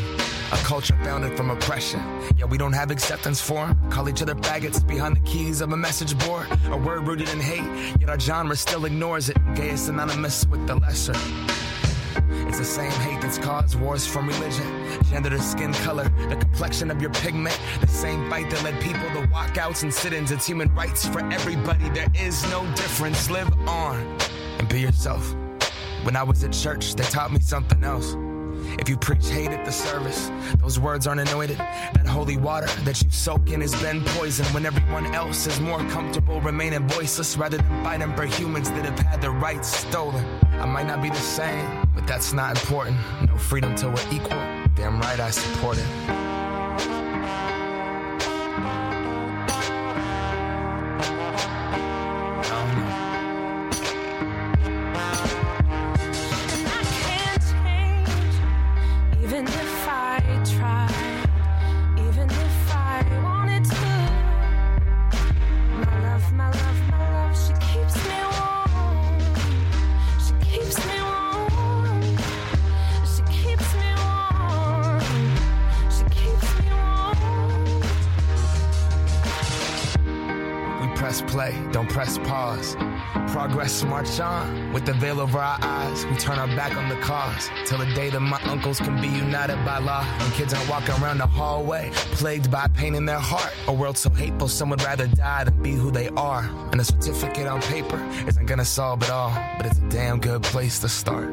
A 0.52 0.56
culture 0.58 0.96
founded 1.02 1.36
from 1.36 1.50
oppression. 1.50 2.00
Yeah, 2.36 2.44
we 2.44 2.56
don't 2.56 2.72
have 2.72 2.90
acceptance 2.90 3.40
for 3.40 3.64
'em. 3.64 3.90
Call 3.90 4.08
each 4.08 4.22
other 4.22 4.34
faggots 4.36 4.86
behind 4.86 5.16
the 5.16 5.20
keys 5.20 5.60
of 5.60 5.72
a 5.72 5.76
message 5.76 6.16
board. 6.18 6.46
A 6.70 6.76
word 6.76 7.06
rooted 7.06 7.28
in 7.30 7.40
hate, 7.40 7.98
yet 8.00 8.08
our 8.08 8.18
genre 8.18 8.54
still 8.54 8.84
ignores 8.84 9.28
it. 9.28 9.36
Gay 9.56 9.70
is 9.70 9.80
synonymous 9.80 10.46
with 10.46 10.64
the 10.66 10.76
lesser. 10.76 11.16
It's 12.48 12.58
the 12.58 12.64
same 12.64 12.92
hate 12.92 13.20
that's 13.20 13.38
caused 13.38 13.74
wars 13.78 14.06
from 14.06 14.28
religion, 14.28 14.66
gender 15.10 15.30
to 15.30 15.42
skin 15.42 15.74
color, 15.74 16.08
the 16.28 16.36
complexion 16.36 16.90
of 16.90 17.02
your 17.02 17.10
pigment. 17.10 17.58
The 17.80 17.88
same 17.88 18.30
fight 18.30 18.48
that 18.50 18.62
led 18.62 18.80
people 18.80 19.08
to 19.14 19.26
walkouts 19.28 19.82
and 19.82 19.92
sit-ins. 19.92 20.30
It's 20.30 20.46
human 20.46 20.72
rights 20.74 21.06
for 21.08 21.20
everybody. 21.32 21.88
There 21.90 22.08
is 22.14 22.42
no 22.50 22.64
difference. 22.74 23.30
Live 23.30 23.52
on 23.66 23.96
and 24.58 24.68
be 24.68 24.80
yourself. 24.80 25.34
When 26.04 26.14
I 26.14 26.22
was 26.22 26.44
at 26.44 26.52
church, 26.52 26.94
they 26.94 27.04
taught 27.04 27.32
me 27.32 27.40
something 27.40 27.82
else. 27.82 28.16
If 28.78 28.88
you 28.88 28.96
preach 28.96 29.28
hate 29.28 29.48
at 29.48 29.64
the 29.64 29.72
service, 29.72 30.30
those 30.58 30.78
words 30.78 31.06
aren't 31.06 31.20
anointed. 31.20 31.58
That 31.58 32.06
holy 32.06 32.36
water 32.36 32.66
that 32.84 33.02
you 33.02 33.10
soak 33.10 33.50
in 33.50 33.60
has 33.60 33.74
been 33.82 34.02
poisoned 34.04 34.48
when 34.50 34.66
everyone 34.66 35.06
else 35.14 35.46
is 35.46 35.60
more 35.60 35.78
comfortable 35.88 36.40
remaining 36.40 36.86
voiceless 36.88 37.36
rather 37.36 37.56
than 37.56 37.84
fighting 37.84 38.14
for 38.14 38.24
humans 38.24 38.70
that 38.70 38.84
have 38.84 38.98
had 38.98 39.20
their 39.20 39.32
rights 39.32 39.68
stolen. 39.68 40.24
I 40.60 40.66
might 40.66 40.86
not 40.86 41.02
be 41.02 41.08
the 41.08 41.16
same, 41.16 41.88
but 41.94 42.06
that's 42.06 42.32
not 42.32 42.56
important. 42.60 42.98
No 43.26 43.36
freedom 43.36 43.74
till 43.74 43.90
we're 43.90 44.12
equal. 44.12 44.38
Damn 44.74 45.00
right 45.00 45.20
I 45.20 45.30
support 45.30 45.78
it. 45.78 46.25
We 86.04 86.16
turn 86.16 86.38
our 86.38 86.46
back 86.48 86.76
on 86.76 86.88
the 86.88 86.96
cause 86.96 87.50
till 87.64 87.78
the 87.78 87.86
day 87.94 88.10
that 88.10 88.20
my 88.20 88.40
uncles 88.44 88.78
can 88.78 89.00
be 89.00 89.08
united 89.08 89.56
by 89.64 89.78
law. 89.78 90.04
And 90.20 90.32
kids 90.34 90.52
aren't 90.52 90.68
walking 90.68 90.94
around 91.02 91.18
the 91.18 91.26
hallway, 91.26 91.90
plagued 91.92 92.50
by 92.50 92.68
pain 92.68 92.94
in 92.94 93.06
their 93.06 93.18
heart. 93.18 93.52
A 93.68 93.72
world 93.72 93.96
so 93.96 94.10
hateful, 94.10 94.48
some 94.48 94.68
would 94.70 94.82
rather 94.82 95.06
die 95.06 95.44
than 95.44 95.62
be 95.62 95.72
who 95.72 95.90
they 95.90 96.08
are. 96.10 96.44
And 96.72 96.80
a 96.80 96.84
certificate 96.84 97.46
on 97.46 97.60
paper 97.62 97.98
isn't 98.26 98.46
gonna 98.46 98.64
solve 98.64 99.02
it 99.02 99.10
all, 99.10 99.30
but 99.56 99.66
it's 99.66 99.78
a 99.78 99.88
damn 99.88 100.20
good 100.20 100.42
place 100.42 100.78
to 100.80 100.88
start. 100.88 101.30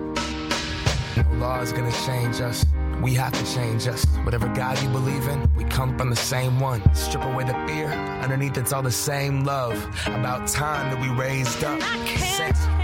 No 1.18 1.24
law 1.34 1.60
is 1.62 1.72
gonna 1.72 1.92
change 2.06 2.42
us. 2.42 2.66
We 3.02 3.14
have 3.16 3.34
to 3.34 3.54
change 3.54 3.86
us. 3.88 4.06
Whatever 4.24 4.48
God 4.50 4.82
you 4.82 4.88
believe 4.90 5.28
in, 5.28 5.50
we 5.58 5.66
come 5.66 5.98
from 5.98 6.10
the 6.10 6.16
same 6.16 6.60
one. 6.60 6.82
Strip 6.96 7.24
away 7.26 7.44
the 7.44 7.54
fear. 7.68 7.88
Underneath, 8.24 8.56
it's 8.58 8.72
all 8.72 8.82
the 8.82 8.92
same 8.92 9.44
love. 9.44 9.76
About 10.08 10.48
time 10.48 10.90
that 10.92 11.02
we 11.02 11.10
raised 11.22 11.64
up. 11.66 11.82
Say- 11.82 12.54
Even 12.54 12.83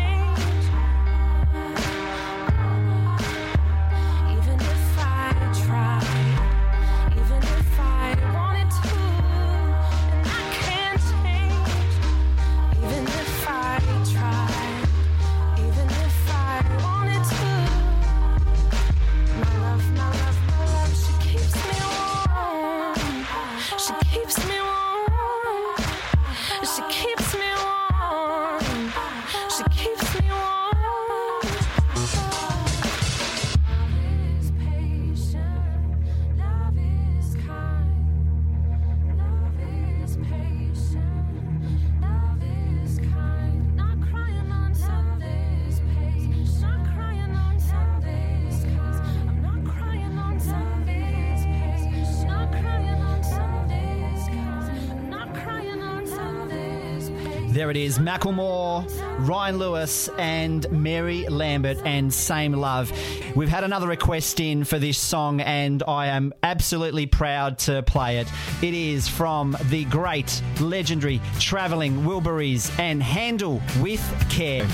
There 57.69 57.77
it 57.77 57.85
is, 57.85 57.99
Macklemore, 57.99 58.83
Ryan 59.27 59.59
Lewis, 59.59 60.09
and 60.17 60.65
Mary 60.71 61.27
Lambert, 61.27 61.77
and 61.85 62.11
Same 62.11 62.53
Love. 62.53 62.91
We've 63.35 63.47
had 63.47 63.63
another 63.63 63.85
request 63.85 64.39
in 64.39 64.63
for 64.63 64.79
this 64.79 64.97
song, 64.97 65.39
and 65.39 65.83
I 65.87 66.07
am 66.07 66.33
absolutely 66.41 67.05
proud 67.05 67.59
to 67.59 67.83
play 67.83 68.17
it. 68.17 68.27
It 68.63 68.73
is 68.73 69.07
from 69.07 69.55
the 69.65 69.85
great, 69.85 70.41
legendary, 70.59 71.21
travelling 71.37 71.97
Wilburys 72.05 72.71
and 72.79 73.03
Handle 73.03 73.61
with 73.79 74.01
Care. 74.31 74.67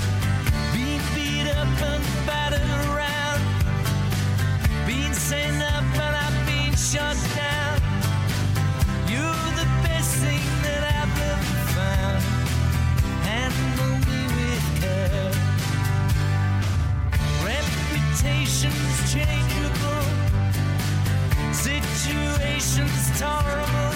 situation's 22.59 23.19
tolerable. 23.19 23.94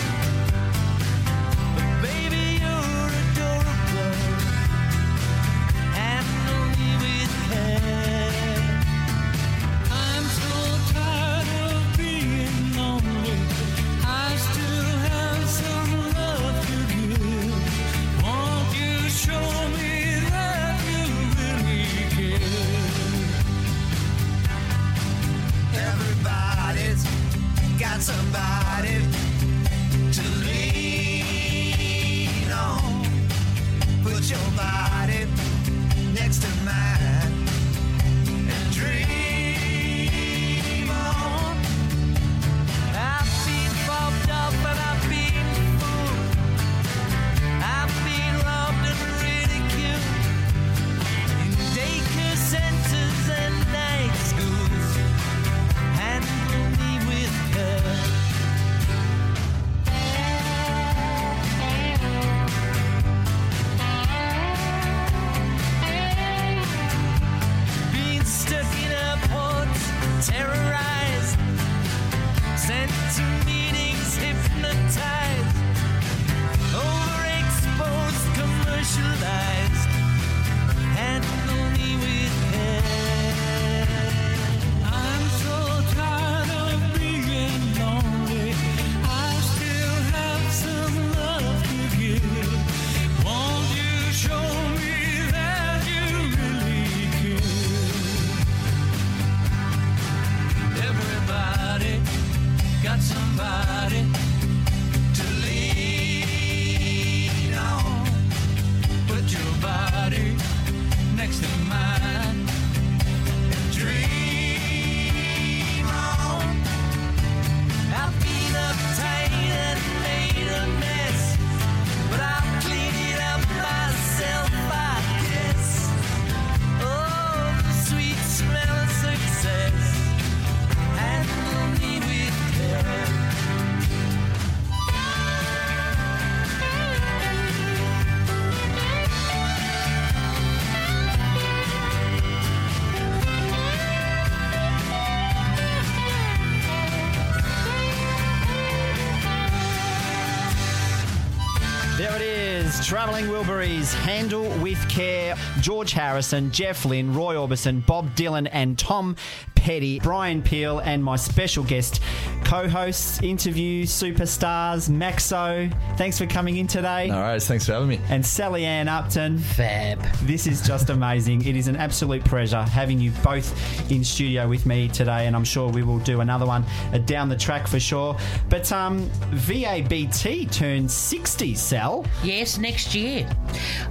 Is. 153.20 153.30
Wilburys, 153.30 153.94
Handle 153.94 154.50
with 154.60 154.78
Care. 154.90 155.36
George 155.62 155.92
Harrison, 155.94 156.52
Jeff 156.52 156.86
Lynne, 156.86 157.14
Roy 157.14 157.36
Orbison, 157.36 157.86
Bob 157.86 158.16
Dylan, 158.16 158.48
and 158.52 158.78
Tom 158.78 159.16
Petty. 159.56 160.00
Brian 160.00 160.42
Peel, 160.42 160.80
and 160.80 161.04
my 161.04 161.16
special 161.16 161.64
guest 161.64 162.02
co 162.50 162.68
hosts, 162.68 163.22
interview 163.22 163.86
superstars, 163.86 164.90
Maxo. 164.90 165.72
Thanks 165.98 166.18
for 166.18 166.26
coming 166.26 166.58
in 166.58 166.66
today. 166.66 167.06
No 167.06 167.18
worries. 167.18 167.46
Thanks 167.46 167.68
for 167.68 167.74
having 167.74 167.90
me. 167.90 168.00
And 168.10 168.26
Sally-Anne 168.26 168.88
Upton. 168.88 169.38
Fab. 169.38 170.02
This 170.24 170.48
is 170.48 170.66
just 170.66 170.90
amazing. 170.90 171.46
It 171.46 171.56
is 171.56 171.68
an 171.68 171.76
absolute 171.76 172.26
pleasure 172.26 172.64
having 172.64 173.00
you 173.00 173.12
both 173.24 173.92
in 173.92 174.04
studio 174.04 174.48
with 174.48 174.66
me 174.66 174.88
today, 174.88 175.28
and 175.28 175.36
I'm 175.36 175.44
sure 175.44 175.70
we 175.70 175.84
will 175.84 176.00
do 176.00 176.22
another 176.22 176.48
one 176.48 176.66
down 177.06 177.30
the 177.30 177.38
track 177.38 177.68
for 177.68 177.80
sure. 177.80 178.18
But 178.50 178.72
um, 178.72 179.08
VABT 179.30 180.52
turns 180.52 180.92
60, 180.92 181.54
Sal. 181.54 182.04
Yes, 182.24 182.58
next 182.58 182.96
year. 182.96 183.30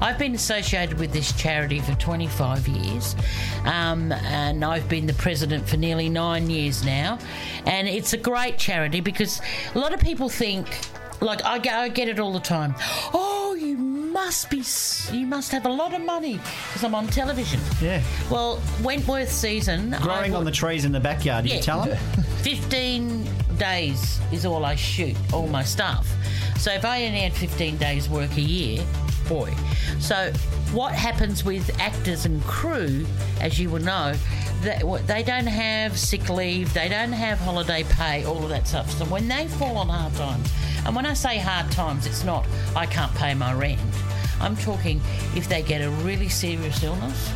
I've 0.01 0.18
been 0.18 0.35
associated 0.35 0.98
with 0.98 1.12
this 1.12 1.30
charity 1.30 1.78
for 1.78 1.94
25 1.94 2.66
years, 2.66 3.14
um, 3.66 4.10
and 4.10 4.64
I've 4.64 4.89
been 4.89 5.06
the 5.06 5.14
president 5.14 5.68
for 5.68 5.76
nearly 5.76 6.09
nine 6.09 6.51
years 6.51 6.85
now. 6.85 7.20
And 7.66 7.86
it's 7.86 8.14
a 8.14 8.16
great 8.16 8.48
charity 8.57 9.01
because 9.01 9.41
a 9.75 9.79
lot 9.79 9.93
of 9.93 10.01
people 10.01 10.29
think, 10.29 10.66
like 11.20 11.45
I, 11.45 11.59
go, 11.59 11.70
I 11.70 11.89
get 11.89 12.09
it 12.09 12.19
all 12.19 12.33
the 12.33 12.41
time. 12.41 12.75
Oh, 13.12 13.57
you 13.59 13.77
must 13.77 14.49
be, 14.51 14.62
you 15.12 15.27
must 15.27 15.53
have 15.53 15.66
a 15.66 15.69
lot 15.69 15.93
of 15.93 16.01
money 16.01 16.35
because 16.69 16.85
I'm 16.85 16.95
on 16.95 17.09
television. 17.09 17.61
Yeah. 17.83 18.03
Well, 18.31 18.61
Wentworth 18.83 19.31
season. 19.31 19.95
Growing 20.01 20.35
on 20.35 20.45
the 20.45 20.51
trees 20.51 20.85
in 20.85 20.93
the 20.93 21.01
backyard, 21.01 21.45
did 21.45 21.55
you 21.55 21.61
tell 21.61 21.85
them? 21.85 21.99
15 22.43 23.27
days 23.59 24.20
is 24.33 24.47
all 24.47 24.65
I 24.65 24.77
shoot, 24.77 25.16
all 25.33 25.49
my 25.49 25.62
stuff. 25.65 26.09
So 26.59 26.73
if 26.73 26.85
I 26.85 27.05
only 27.05 27.20
had 27.20 27.33
15 27.33 27.77
days 27.77 28.09
work 28.09 28.37
a 28.37 28.41
year, 28.41 28.85
boy. 29.29 29.53
So 29.99 30.33
what 30.73 30.93
happens 30.93 31.45
with 31.45 31.70
actors 31.81 32.25
and 32.25 32.43
crew, 32.45 33.07
as 33.41 33.59
you 33.59 33.70
will 33.70 33.83
know, 33.83 34.15
what- 34.82 35.06
they 35.06 35.22
don't 35.22 35.47
have 35.47 35.98
sick 35.98 36.28
leave, 36.28 36.72
they 36.74 36.89
don't 36.89 37.12
have 37.12 37.39
holiday 37.39 37.85
pay, 37.85 38.24
all 38.24 38.43
of 38.43 38.48
that 38.51 38.66
stuff. 38.66 38.90
So 38.98 39.05
when 39.06 39.28
they 39.28 39.47
fall 39.47 39.76
on 39.78 39.89
hard 39.89 40.14
times, 40.16 40.48
and 40.85 40.94
when 40.94 41.06
I 41.06 41.14
say 41.14 41.39
hard 41.39 41.70
times, 41.70 42.06
it's 42.06 42.24
not 42.24 42.47
I 42.74 42.86
can't 42.86 43.14
pay 43.14 43.35
my 43.35 43.52
rent. 43.52 43.80
I'm 44.40 44.56
talking 44.56 45.01
if 45.35 45.48
they 45.48 45.62
get 45.62 45.82
a 45.82 45.90
really 45.90 46.28
serious 46.28 46.82
illness, 46.82 47.30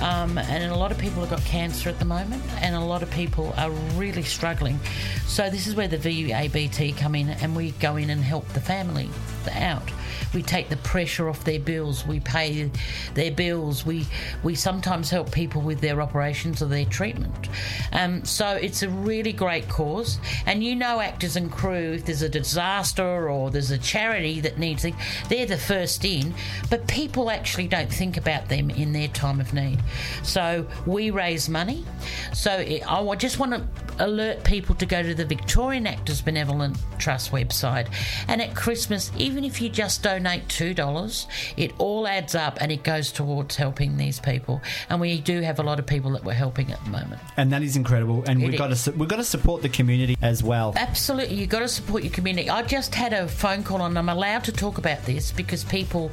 um, 0.00 0.38
and 0.38 0.64
a 0.72 0.76
lot 0.76 0.92
of 0.92 0.98
people 0.98 1.20
have 1.20 1.30
got 1.30 1.44
cancer 1.44 1.88
at 1.88 1.98
the 1.98 2.04
moment, 2.04 2.42
and 2.60 2.74
a 2.74 2.80
lot 2.80 3.02
of 3.02 3.10
people 3.10 3.52
are 3.56 3.70
really 3.96 4.22
struggling. 4.22 4.78
So 5.26 5.50
this 5.50 5.66
is 5.66 5.74
where 5.74 5.88
the 5.88 5.98
VABT 5.98 6.96
come 6.96 7.14
in, 7.14 7.30
and 7.30 7.56
we 7.56 7.72
go 7.72 7.96
in 7.96 8.10
and 8.10 8.22
help 8.22 8.48
the 8.52 8.60
family 8.60 9.10
out. 9.48 9.90
We 10.34 10.42
take 10.42 10.68
the 10.68 10.76
pressure 10.78 11.28
off 11.28 11.44
their 11.44 11.60
bills. 11.60 12.06
We 12.06 12.20
pay 12.20 12.70
their 13.14 13.30
bills. 13.30 13.86
We 13.86 14.06
we 14.42 14.54
sometimes 14.54 15.10
help 15.10 15.32
people 15.32 15.62
with 15.62 15.80
their 15.80 16.00
operations 16.02 16.62
or 16.62 16.66
their 16.66 16.84
treatment. 16.84 17.48
Um, 17.92 18.24
so 18.24 18.48
it's 18.48 18.82
a 18.82 18.88
really 18.88 19.32
great 19.32 19.68
cause. 19.68 20.18
And 20.46 20.62
you 20.62 20.74
know, 20.74 21.00
actors 21.00 21.36
and 21.36 21.50
crew, 21.50 21.92
if 21.92 22.04
there's 22.06 22.22
a 22.22 22.28
disaster 22.28 23.28
or 23.28 23.50
there's 23.50 23.70
a 23.70 23.78
charity 23.78 24.40
that 24.40 24.58
needs 24.58 24.84
it, 24.84 24.94
they're 25.28 25.46
the 25.46 25.56
first 25.56 26.04
in. 26.04 26.34
But 26.70 26.86
people 26.86 27.30
actually 27.30 27.68
don't 27.68 27.92
think 27.92 28.16
about 28.16 28.48
them 28.48 28.70
in 28.70 28.92
their 28.92 29.08
time 29.08 29.40
of 29.40 29.52
need. 29.54 29.78
So 30.22 30.66
we 30.86 31.10
raise 31.10 31.48
money. 31.48 31.84
So 32.32 32.50
I 32.50 33.16
just 33.16 33.38
want 33.38 33.52
to 33.52 33.66
alert 33.98 34.44
people 34.44 34.74
to 34.76 34.86
go 34.86 35.02
to 35.02 35.14
the 35.14 35.24
Victorian 35.24 35.86
Actors 35.86 36.20
Benevolent 36.20 36.76
Trust 36.98 37.32
website. 37.32 37.88
And 38.28 38.42
at 38.42 38.54
Christmas, 38.54 39.10
even 39.16 39.35
if 39.44 39.60
you 39.60 39.68
just 39.68 40.02
donate 40.02 40.48
$2, 40.48 41.26
it 41.56 41.72
all 41.78 42.06
adds 42.06 42.34
up 42.34 42.58
and 42.60 42.70
it 42.72 42.82
goes 42.82 43.12
towards 43.12 43.56
helping 43.56 43.96
these 43.96 44.20
people. 44.20 44.60
And 44.88 45.00
we 45.00 45.20
do 45.20 45.40
have 45.40 45.58
a 45.58 45.62
lot 45.62 45.78
of 45.78 45.86
people 45.86 46.10
that 46.12 46.24
we're 46.24 46.32
helping 46.34 46.72
at 46.72 46.82
the 46.84 46.90
moment. 46.90 47.20
And 47.36 47.52
that 47.52 47.62
is 47.62 47.76
incredible. 47.76 48.24
And 48.26 48.42
It 48.42 48.46
we've 48.46 48.58
got 48.58 48.74
to 48.74 48.92
we've 48.92 49.08
got 49.08 49.16
to 49.16 49.24
support 49.24 49.62
the 49.62 49.68
community 49.68 50.16
as 50.22 50.42
well. 50.42 50.74
Absolutely, 50.76 51.36
you've 51.36 51.48
got 51.48 51.60
to 51.60 51.68
support 51.68 52.02
your 52.02 52.12
community. 52.12 52.48
I 52.50 52.62
just 52.62 52.94
had 52.94 53.12
a 53.12 53.28
phone 53.28 53.62
call, 53.62 53.82
and 53.82 53.98
I'm 53.98 54.08
allowed 54.08 54.44
to 54.44 54.52
talk 54.52 54.78
about 54.78 55.02
this 55.04 55.32
because 55.32 55.64
people, 55.64 56.10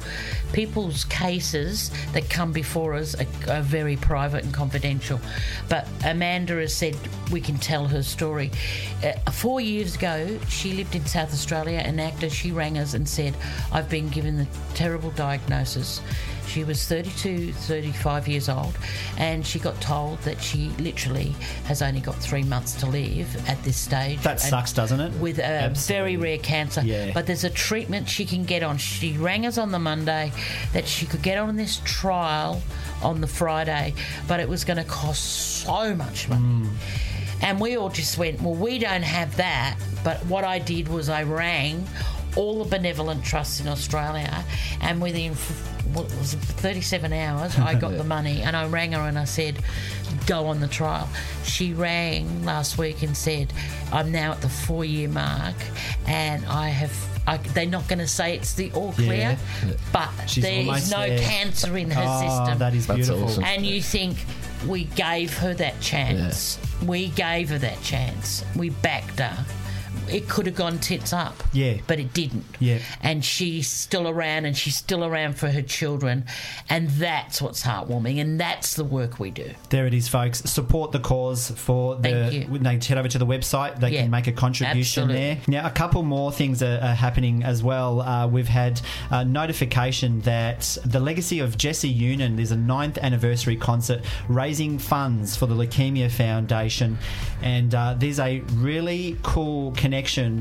people's 0.52 1.04
cases 1.04 1.90
that 2.12 2.28
come 2.30 2.52
before 2.52 2.94
us 2.94 3.14
are, 3.14 3.26
are 3.50 3.62
very 3.62 3.96
private 3.96 4.44
and 4.44 4.52
confidential. 4.52 5.20
But 5.68 5.88
Amanda 6.04 6.54
has 6.56 6.74
said 6.74 6.96
we 7.30 7.40
can 7.40 7.56
tell 7.58 7.86
her 7.86 8.02
story. 8.02 8.50
Uh, 9.02 9.12
four 9.30 9.60
years 9.60 9.96
ago, 9.96 10.38
she 10.48 10.72
lived 10.72 10.94
in 10.94 11.04
South 11.06 11.32
Australia, 11.32 11.78
an 11.78 12.00
actor. 12.00 12.30
She 12.30 12.52
rang 12.52 12.78
us 12.78 12.94
and 12.94 13.08
said, 13.14 13.34
"I've 13.72 13.88
been 13.88 14.08
given 14.08 14.36
the 14.36 14.46
terrible 14.74 15.10
diagnosis." 15.10 16.00
She 16.46 16.62
was 16.62 16.86
32, 16.86 17.52
35 17.52 18.28
years 18.28 18.48
old, 18.48 18.76
and 19.16 19.46
she 19.46 19.58
got 19.58 19.80
told 19.80 20.18
that 20.20 20.40
she 20.40 20.68
literally 20.78 21.34
has 21.64 21.82
only 21.82 22.00
got 22.00 22.16
three 22.16 22.42
months 22.42 22.74
to 22.76 22.86
live 22.86 23.48
at 23.48 23.62
this 23.64 23.76
stage. 23.76 24.20
That 24.22 24.40
sucks, 24.40 24.72
doesn't 24.72 25.00
it? 25.00 25.12
With 25.14 25.38
a 25.38 25.72
very 25.74 26.16
rare 26.16 26.38
cancer. 26.38 26.82
Yeah. 26.84 27.12
But 27.12 27.26
there's 27.26 27.44
a 27.44 27.50
treatment 27.50 28.08
she 28.08 28.24
can 28.24 28.44
get 28.44 28.62
on. 28.62 28.78
She 28.78 29.16
rang 29.16 29.46
us 29.46 29.58
on 29.58 29.72
the 29.72 29.78
Monday 29.78 30.32
that 30.72 30.86
she 30.86 31.06
could 31.06 31.22
get 31.22 31.38
on 31.38 31.56
this 31.56 31.80
trial 31.84 32.62
on 33.02 33.20
the 33.20 33.26
Friday, 33.26 33.94
but 34.28 34.40
it 34.40 34.48
was 34.48 34.64
going 34.64 34.76
to 34.76 34.84
cost 34.84 35.24
so 35.64 35.94
much 35.94 36.28
money. 36.28 36.42
Hmm. 36.42 36.68
And 37.42 37.60
we 37.60 37.76
all 37.76 37.90
just 37.90 38.16
went, 38.16 38.40
well, 38.40 38.54
we 38.54 38.78
don't 38.78 39.02
have 39.02 39.36
that. 39.36 39.76
But 40.02 40.24
what 40.26 40.44
I 40.44 40.58
did 40.58 40.88
was 40.88 41.08
I 41.08 41.24
rang 41.24 41.86
all 42.36 42.62
the 42.64 42.68
benevolent 42.76 43.24
trusts 43.24 43.60
in 43.60 43.68
Australia, 43.68 44.44
and 44.80 45.00
within 45.00 45.34
what 45.92 46.04
was 46.18 46.34
it, 46.34 46.38
37 46.40 47.12
hours, 47.12 47.56
I 47.58 47.74
got 47.74 47.92
Yeah. 47.92 47.98
the 48.02 48.04
money, 48.04 48.42
and 48.42 48.56
I 48.56 48.66
rang 48.66 48.92
her 48.92 49.00
and 49.02 49.18
I 49.18 49.24
said, 49.24 49.58
"Go 50.26 50.46
on 50.46 50.60
the 50.60 50.68
trial." 50.68 51.08
She 51.44 51.72
rang 51.72 52.44
last 52.44 52.78
week 52.78 53.02
and 53.02 53.16
said, 53.16 53.52
"I'm 53.92 54.10
now 54.10 54.32
at 54.32 54.40
the 54.40 54.48
four-year 54.48 55.08
mark, 55.08 55.56
and 56.06 56.44
I 56.46 56.68
have." 56.70 56.92
I, 57.26 57.38
they're 57.38 57.64
not 57.64 57.88
going 57.88 58.00
to 58.00 58.06
say 58.06 58.36
it's 58.36 58.52
the 58.52 58.70
all 58.72 58.92
clear, 58.92 59.14
Yeah. 59.14 59.72
but 59.94 60.10
She's 60.26 60.44
there 60.44 60.74
is 60.76 60.90
no 60.90 61.06
there. 61.08 61.18
cancer 61.20 61.74
in 61.78 61.90
her 61.90 62.04
Oh, 62.06 62.20
system. 62.20 62.58
that 62.58 62.74
is 62.74 62.86
That's 62.86 62.96
beautiful. 62.98 63.24
awesome. 63.24 63.44
And 63.44 63.64
you 63.64 63.80
think 63.80 64.18
we 64.68 64.84
gave 64.84 65.32
her 65.38 65.54
that 65.54 65.80
chance. 65.80 66.58
We 66.84 67.08
gave 67.08 67.48
her 67.48 67.56
that 67.60 67.80
chance. 67.80 68.44
We 68.54 68.68
backed 68.68 69.20
her. 69.20 69.46
It 70.08 70.28
could 70.28 70.46
have 70.46 70.54
gone 70.54 70.78
tits 70.78 71.12
up. 71.12 71.42
Yeah. 71.52 71.78
But 71.86 71.98
it 71.98 72.12
didn't. 72.12 72.44
Yeah. 72.58 72.78
And 73.02 73.24
she's 73.24 73.68
still 73.68 74.08
around 74.08 74.44
and 74.44 74.56
she's 74.56 74.76
still 74.76 75.04
around 75.04 75.34
for 75.38 75.50
her 75.50 75.62
children. 75.62 76.24
And 76.68 76.90
that's 76.90 77.40
what's 77.40 77.62
heartwarming. 77.62 78.20
And 78.20 78.38
that's 78.38 78.74
the 78.74 78.84
work 78.84 79.18
we 79.18 79.30
do. 79.30 79.50
There 79.70 79.86
it 79.86 79.94
is, 79.94 80.08
folks. 80.08 80.40
Support 80.40 80.92
the 80.92 81.00
cause 81.00 81.50
for 81.50 81.96
the. 81.96 82.02
Thank 82.10 82.32
you. 82.32 82.42
When 82.46 82.62
they 82.62 82.74
head 82.74 82.98
over 82.98 83.08
to 83.08 83.18
the 83.18 83.26
website, 83.26 83.80
they 83.80 83.90
Yeah, 83.92 84.02
can 84.02 84.10
make 84.10 84.26
a 84.26 84.32
contribution 84.32 85.04
absolutely. 85.04 85.14
there. 85.14 85.62
Now, 85.62 85.66
a 85.66 85.70
couple 85.70 86.02
more 86.02 86.30
things 86.30 86.62
are, 86.62 86.78
are 86.82 86.94
happening 86.94 87.42
as 87.42 87.62
well. 87.62 88.00
Uh, 88.00 88.26
we've 88.26 88.48
had 88.48 88.80
uh, 89.10 89.24
notification 89.24 90.20
that 90.20 90.76
the 90.84 91.00
legacy 91.00 91.40
of 91.40 91.56
Jesse 91.56 91.88
Union. 91.88 92.36
There's 92.36 92.50
a 92.50 92.56
ninth 92.56 92.98
anniversary 92.98 93.56
concert 93.56 94.02
raising 94.28 94.78
funds 94.78 95.36
for 95.36 95.46
the 95.46 95.54
Leukemia 95.54 96.10
Foundation, 96.10 96.98
and 97.42 97.74
uh, 97.74 97.94
there's 97.96 98.18
a 98.20 98.40
really 98.54 99.16
cool 99.22 99.72
connection 99.72 99.93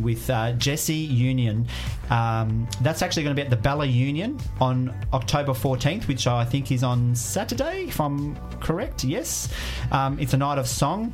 with 0.04 0.30
uh, 0.30 0.54
Jesse 0.54 0.94
Union. 0.94 1.68
Um, 2.10 2.68
that's 2.82 3.02
actually 3.02 3.24
going 3.24 3.36
to 3.36 3.40
be 3.40 3.46
at 3.46 3.50
the 3.50 3.56
Bella 3.56 3.86
Union 3.86 4.40
on 4.60 4.94
October 5.14 5.54
14th, 5.54 6.08
which 6.08 6.28
I 6.28 6.46
think 6.46 6.72
is 6.72 6.84
on 6.84 7.16
Saturday, 7.16 7.86
if 7.88 8.00
I'm 8.00 8.36
correct. 8.60 9.04
Yes, 9.04 9.50
um, 9.92 10.20
it's 10.20 10.34
a 10.34 10.38
night 10.38 10.58
of 10.58 10.68
song. 10.68 11.14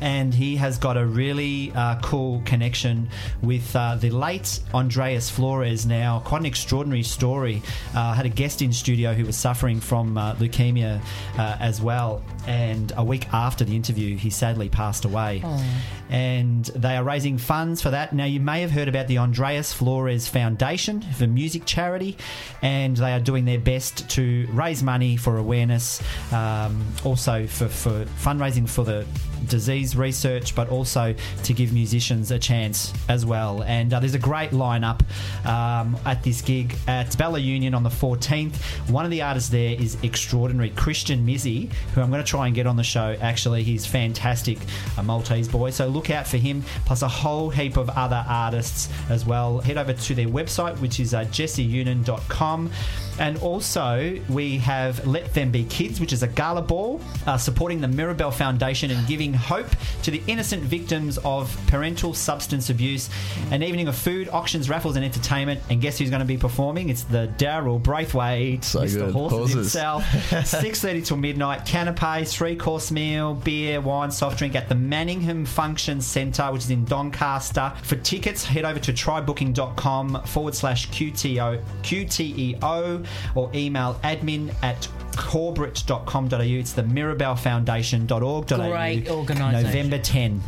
And 0.00 0.34
he 0.34 0.56
has 0.56 0.78
got 0.78 0.96
a 0.96 1.06
really 1.06 1.70
uh, 1.76 2.00
cool 2.00 2.42
connection 2.44 3.08
with 3.40 3.76
uh, 3.76 3.94
the 3.94 4.10
late 4.10 4.58
Andreas 4.74 5.30
Flores. 5.30 5.86
Now, 5.86 6.18
quite 6.24 6.40
an 6.40 6.46
extraordinary 6.46 7.04
story. 7.04 7.62
Uh, 7.94 8.12
had 8.12 8.26
a 8.26 8.28
guest 8.28 8.62
in 8.62 8.72
studio 8.72 9.12
who 9.12 9.24
was 9.24 9.36
suffering 9.36 9.78
from 9.78 10.18
uh, 10.18 10.34
leukemia 10.34 11.00
uh, 11.38 11.56
as 11.60 11.80
well. 11.80 12.20
And 12.46 12.92
a 12.96 13.04
week 13.04 13.32
after 13.32 13.64
the 13.64 13.76
interview, 13.76 14.16
he 14.16 14.30
sadly 14.30 14.68
passed 14.68 15.04
away 15.04 15.40
Oh. 15.44 15.64
and 16.10 16.64
they 16.66 16.96
are 16.96 17.04
raising 17.04 17.38
funds 17.38 17.80
for 17.80 17.90
that. 17.90 18.12
Now, 18.12 18.24
you 18.24 18.40
may 18.40 18.60
have 18.62 18.70
heard 18.70 18.88
about 18.88 19.06
the 19.06 19.18
Andreas 19.18 19.72
Flores 19.72 20.28
Foundation 20.28 21.00
for 21.02 21.26
music 21.26 21.64
charity, 21.66 22.16
and 22.62 22.96
they 22.96 23.12
are 23.12 23.20
doing 23.20 23.44
their 23.44 23.58
best 23.58 24.08
to 24.10 24.46
raise 24.52 24.82
money 24.82 25.16
for 25.16 25.38
awareness, 25.38 26.02
um, 26.32 26.84
also 27.04 27.46
for, 27.46 27.68
for 27.68 28.04
fundraising 28.22 28.68
for 28.68 28.84
the 28.84 29.06
disease 29.48 29.96
research, 29.96 30.54
but 30.54 30.68
also 30.68 31.14
to 31.42 31.52
give 31.52 31.72
musicians 31.72 32.30
a 32.30 32.38
chance 32.38 32.92
as 33.08 33.26
well. 33.26 33.62
And 33.64 33.92
uh, 33.92 33.98
there's 34.00 34.14
a 34.14 34.18
great 34.18 34.50
lineup 34.50 35.00
um, 35.46 35.96
at 36.04 36.22
this 36.22 36.42
gig 36.42 36.76
at 36.86 37.16
Bella 37.18 37.38
Union 37.40 37.74
on 37.74 37.82
the 37.82 37.90
14th. 37.90 38.54
One 38.88 39.04
of 39.04 39.10
the 39.10 39.22
artists 39.22 39.48
there 39.50 39.74
is 39.80 39.96
extraordinary, 40.04 40.70
Christian 40.70 41.26
Mizzi, 41.26 41.72
who 41.94 42.00
I'm 42.02 42.10
going 42.10 42.22
to 42.22 42.28
try 42.32 42.46
and 42.46 42.54
get 42.54 42.66
on 42.66 42.76
the 42.76 42.82
show. 42.82 43.14
Actually, 43.20 43.62
he's 43.62 43.84
fantastic, 43.84 44.56
a 44.96 45.02
Maltese 45.02 45.48
boy. 45.48 45.68
So 45.68 45.86
look 45.86 46.08
out 46.08 46.26
for 46.26 46.38
him, 46.38 46.62
plus 46.86 47.02
a 47.02 47.08
whole 47.08 47.50
heap 47.50 47.76
of 47.76 47.90
other 47.90 48.24
artists 48.26 48.88
as 49.10 49.26
well. 49.26 49.58
Head 49.58 49.76
over 49.76 49.92
to 49.92 50.14
their 50.14 50.28
website, 50.28 50.80
which 50.80 50.98
is 50.98 51.12
uh, 51.12 51.24
jesseunin.com. 51.26 52.70
And 53.18 53.36
also, 53.38 54.18
we 54.28 54.58
have 54.58 55.06
Let 55.06 55.32
Them 55.34 55.50
Be 55.50 55.64
Kids, 55.64 56.00
which 56.00 56.12
is 56.12 56.22
a 56.22 56.28
gala 56.28 56.62
ball 56.62 57.00
uh, 57.26 57.36
supporting 57.36 57.80
the 57.80 57.88
Mirabelle 57.88 58.30
Foundation 58.30 58.90
and 58.90 59.06
giving 59.06 59.32
hope 59.34 59.66
to 60.02 60.10
the 60.10 60.22
innocent 60.26 60.62
victims 60.62 61.18
of 61.18 61.56
parental 61.66 62.14
substance 62.14 62.70
abuse. 62.70 63.10
An 63.50 63.62
evening 63.62 63.88
of 63.88 63.96
food, 63.96 64.28
auctions, 64.30 64.68
raffles, 64.70 64.96
and 64.96 65.04
entertainment. 65.04 65.60
And 65.70 65.80
guess 65.80 65.98
who's 65.98 66.10
going 66.10 66.20
to 66.20 66.26
be 66.26 66.36
performing? 66.38 66.88
It's 66.88 67.04
the 67.04 67.32
Daryl 67.36 67.80
Braithwaite, 67.82 68.64
So 68.64 68.80
Mr. 68.80 68.98
good. 68.98 69.12
Horses, 69.12 69.38
Horses. 69.38 69.54
himself. 69.54 70.02
6.30 70.30 71.06
till 71.06 71.16
midnight. 71.18 71.64
Canapé, 71.66 72.26
three-course 72.28 72.90
meal, 72.90 73.34
beer, 73.34 73.80
wine, 73.80 74.10
soft 74.10 74.38
drink 74.38 74.54
at 74.54 74.68
the 74.68 74.74
Manningham 74.74 75.44
Function 75.44 76.00
Centre, 76.00 76.50
which 76.52 76.64
is 76.64 76.70
in 76.70 76.84
Doncaster. 76.86 77.72
For 77.82 77.96
tickets, 77.96 78.44
head 78.44 78.64
over 78.64 78.80
to 78.80 78.92
trybooking.com 78.92 80.22
forward 80.24 80.54
slash 80.54 80.88
QTO, 80.88 81.62
QTEO 81.82 83.01
or 83.34 83.50
email 83.54 83.98
admin 84.04 84.54
at 84.62 84.88
corbett.com.au. 85.16 86.38
It's 86.40 86.72
the 86.72 86.82
mirabellefoundation.org.au. 86.82 88.70
Great 88.70 89.08
organisation. 89.10 89.62
November 89.66 89.98
10. 89.98 90.42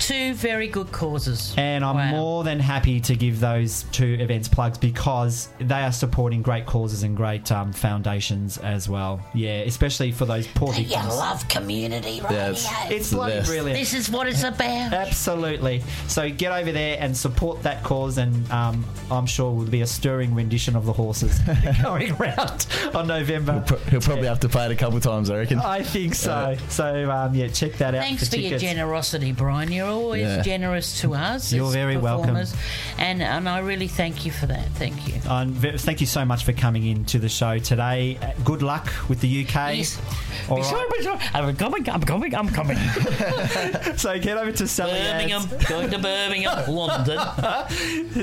Two 0.00 0.34
very 0.34 0.66
good 0.68 0.90
causes. 0.92 1.54
And 1.56 1.84
I'm 1.84 2.10
more 2.10 2.42
than 2.44 2.58
happy 2.58 3.00
to 3.02 3.14
give 3.14 3.38
those 3.40 3.84
two 3.92 4.16
events 4.20 4.48
plugs 4.48 4.78
because 4.78 5.48
they 5.58 5.82
are 5.82 5.92
supporting 5.92 6.42
great 6.42 6.66
causes 6.66 7.02
and 7.02 7.16
great 7.16 7.50
um, 7.52 7.72
foundations 7.72 8.58
as 8.58 8.88
well. 8.88 9.20
Yeah, 9.34 9.60
especially 9.60 10.10
for 10.12 10.24
those 10.24 10.46
poor 10.48 10.68
You 10.74 10.84
victims. 10.84 11.06
love 11.08 11.46
community 11.48 12.20
radio. 12.22 12.30
Yeah, 12.30 12.50
it's- 12.52 12.90
it's 12.90 13.12
bloody 13.12 13.40
brilliant. 13.44 13.78
This 13.78 13.94
is 13.94 14.10
what 14.10 14.26
it's 14.26 14.42
about. 14.42 14.92
Absolutely. 14.92 15.82
So 16.08 16.30
get 16.30 16.52
over 16.52 16.72
there 16.72 16.96
and 17.00 17.16
support 17.16 17.62
that 17.62 17.82
cause, 17.84 18.18
and 18.18 18.50
um, 18.50 18.84
I'm 19.10 19.26
sure 19.26 19.50
will 19.52 19.64
be 19.64 19.80
a 19.82 19.86
stirring 19.86 20.34
rendition 20.34 20.76
of 20.76 20.86
the 20.86 20.92
horses 20.92 21.38
going 21.82 22.12
around 22.12 22.66
on 22.94 23.06
November. 23.06 23.64
He'll 23.88 24.00
probably 24.10 24.28
have 24.28 24.40
to 24.40 24.48
play 24.48 24.66
it 24.66 24.72
a 24.72 24.76
couple 24.76 24.96
of 24.96 25.02
times, 25.02 25.30
I 25.30 25.38
reckon. 25.38 25.58
I 25.60 25.82
think 25.82 26.14
so. 26.14 26.56
So 26.68 27.10
um, 27.10 27.34
yeah, 27.34 27.48
check 27.48 27.72
that 27.74 27.94
out. 27.94 28.02
Thanks 28.02 28.28
for, 28.28 28.36
your 28.36 28.58
generosity, 28.58 29.32
Brian. 29.32 29.70
You're 29.72 29.86
always 29.88 30.22
Yeah. 30.22 30.42
generous 30.42 31.00
to 31.02 31.14
us. 31.14 31.52
You're 31.52 31.66
as 31.68 31.72
very 31.74 31.96
welcome. 31.96 32.34
performers, 32.34 32.54
And, 32.98 33.22
and 33.22 33.48
I 33.48 33.58
really 33.60 33.88
thank 33.88 34.24
you 34.26 34.32
for 34.32 34.46
that. 34.46 34.66
Thank 34.72 35.06
you. 35.08 35.14
Um, 35.30 35.52
ve- 35.52 35.78
thank 35.78 36.00
you 36.00 36.06
so 36.06 36.24
much 36.24 36.44
for 36.44 36.52
coming 36.52 36.86
in 36.86 37.04
to 37.06 37.18
the 37.18 37.28
show 37.28 37.58
today. 37.58 38.18
Uh, 38.20 38.32
Good 38.44 38.62
luck 38.62 38.88
with 39.08 39.20
the 39.20 39.44
UK. 39.44 39.76
Yes. 39.78 40.00
All 40.48 40.56
Be 40.56 40.62
right. 40.62 40.70
sorry, 40.70 40.88
be 40.96 41.02
sorry. 41.04 41.18
I'm 41.34 41.56
coming, 41.56 41.88
I'm 41.88 42.00
coming, 42.02 42.34
I'm 42.34 42.48
coming. 42.48 42.76
so 43.96 44.18
get 44.18 44.36
over 44.36 44.52
to 44.52 44.66
Sally 44.66 44.92
Birmingham, 45.00 45.42
going 45.68 45.90
to 45.90 45.98
Birmingham, 45.98 46.68
London. 46.74 47.18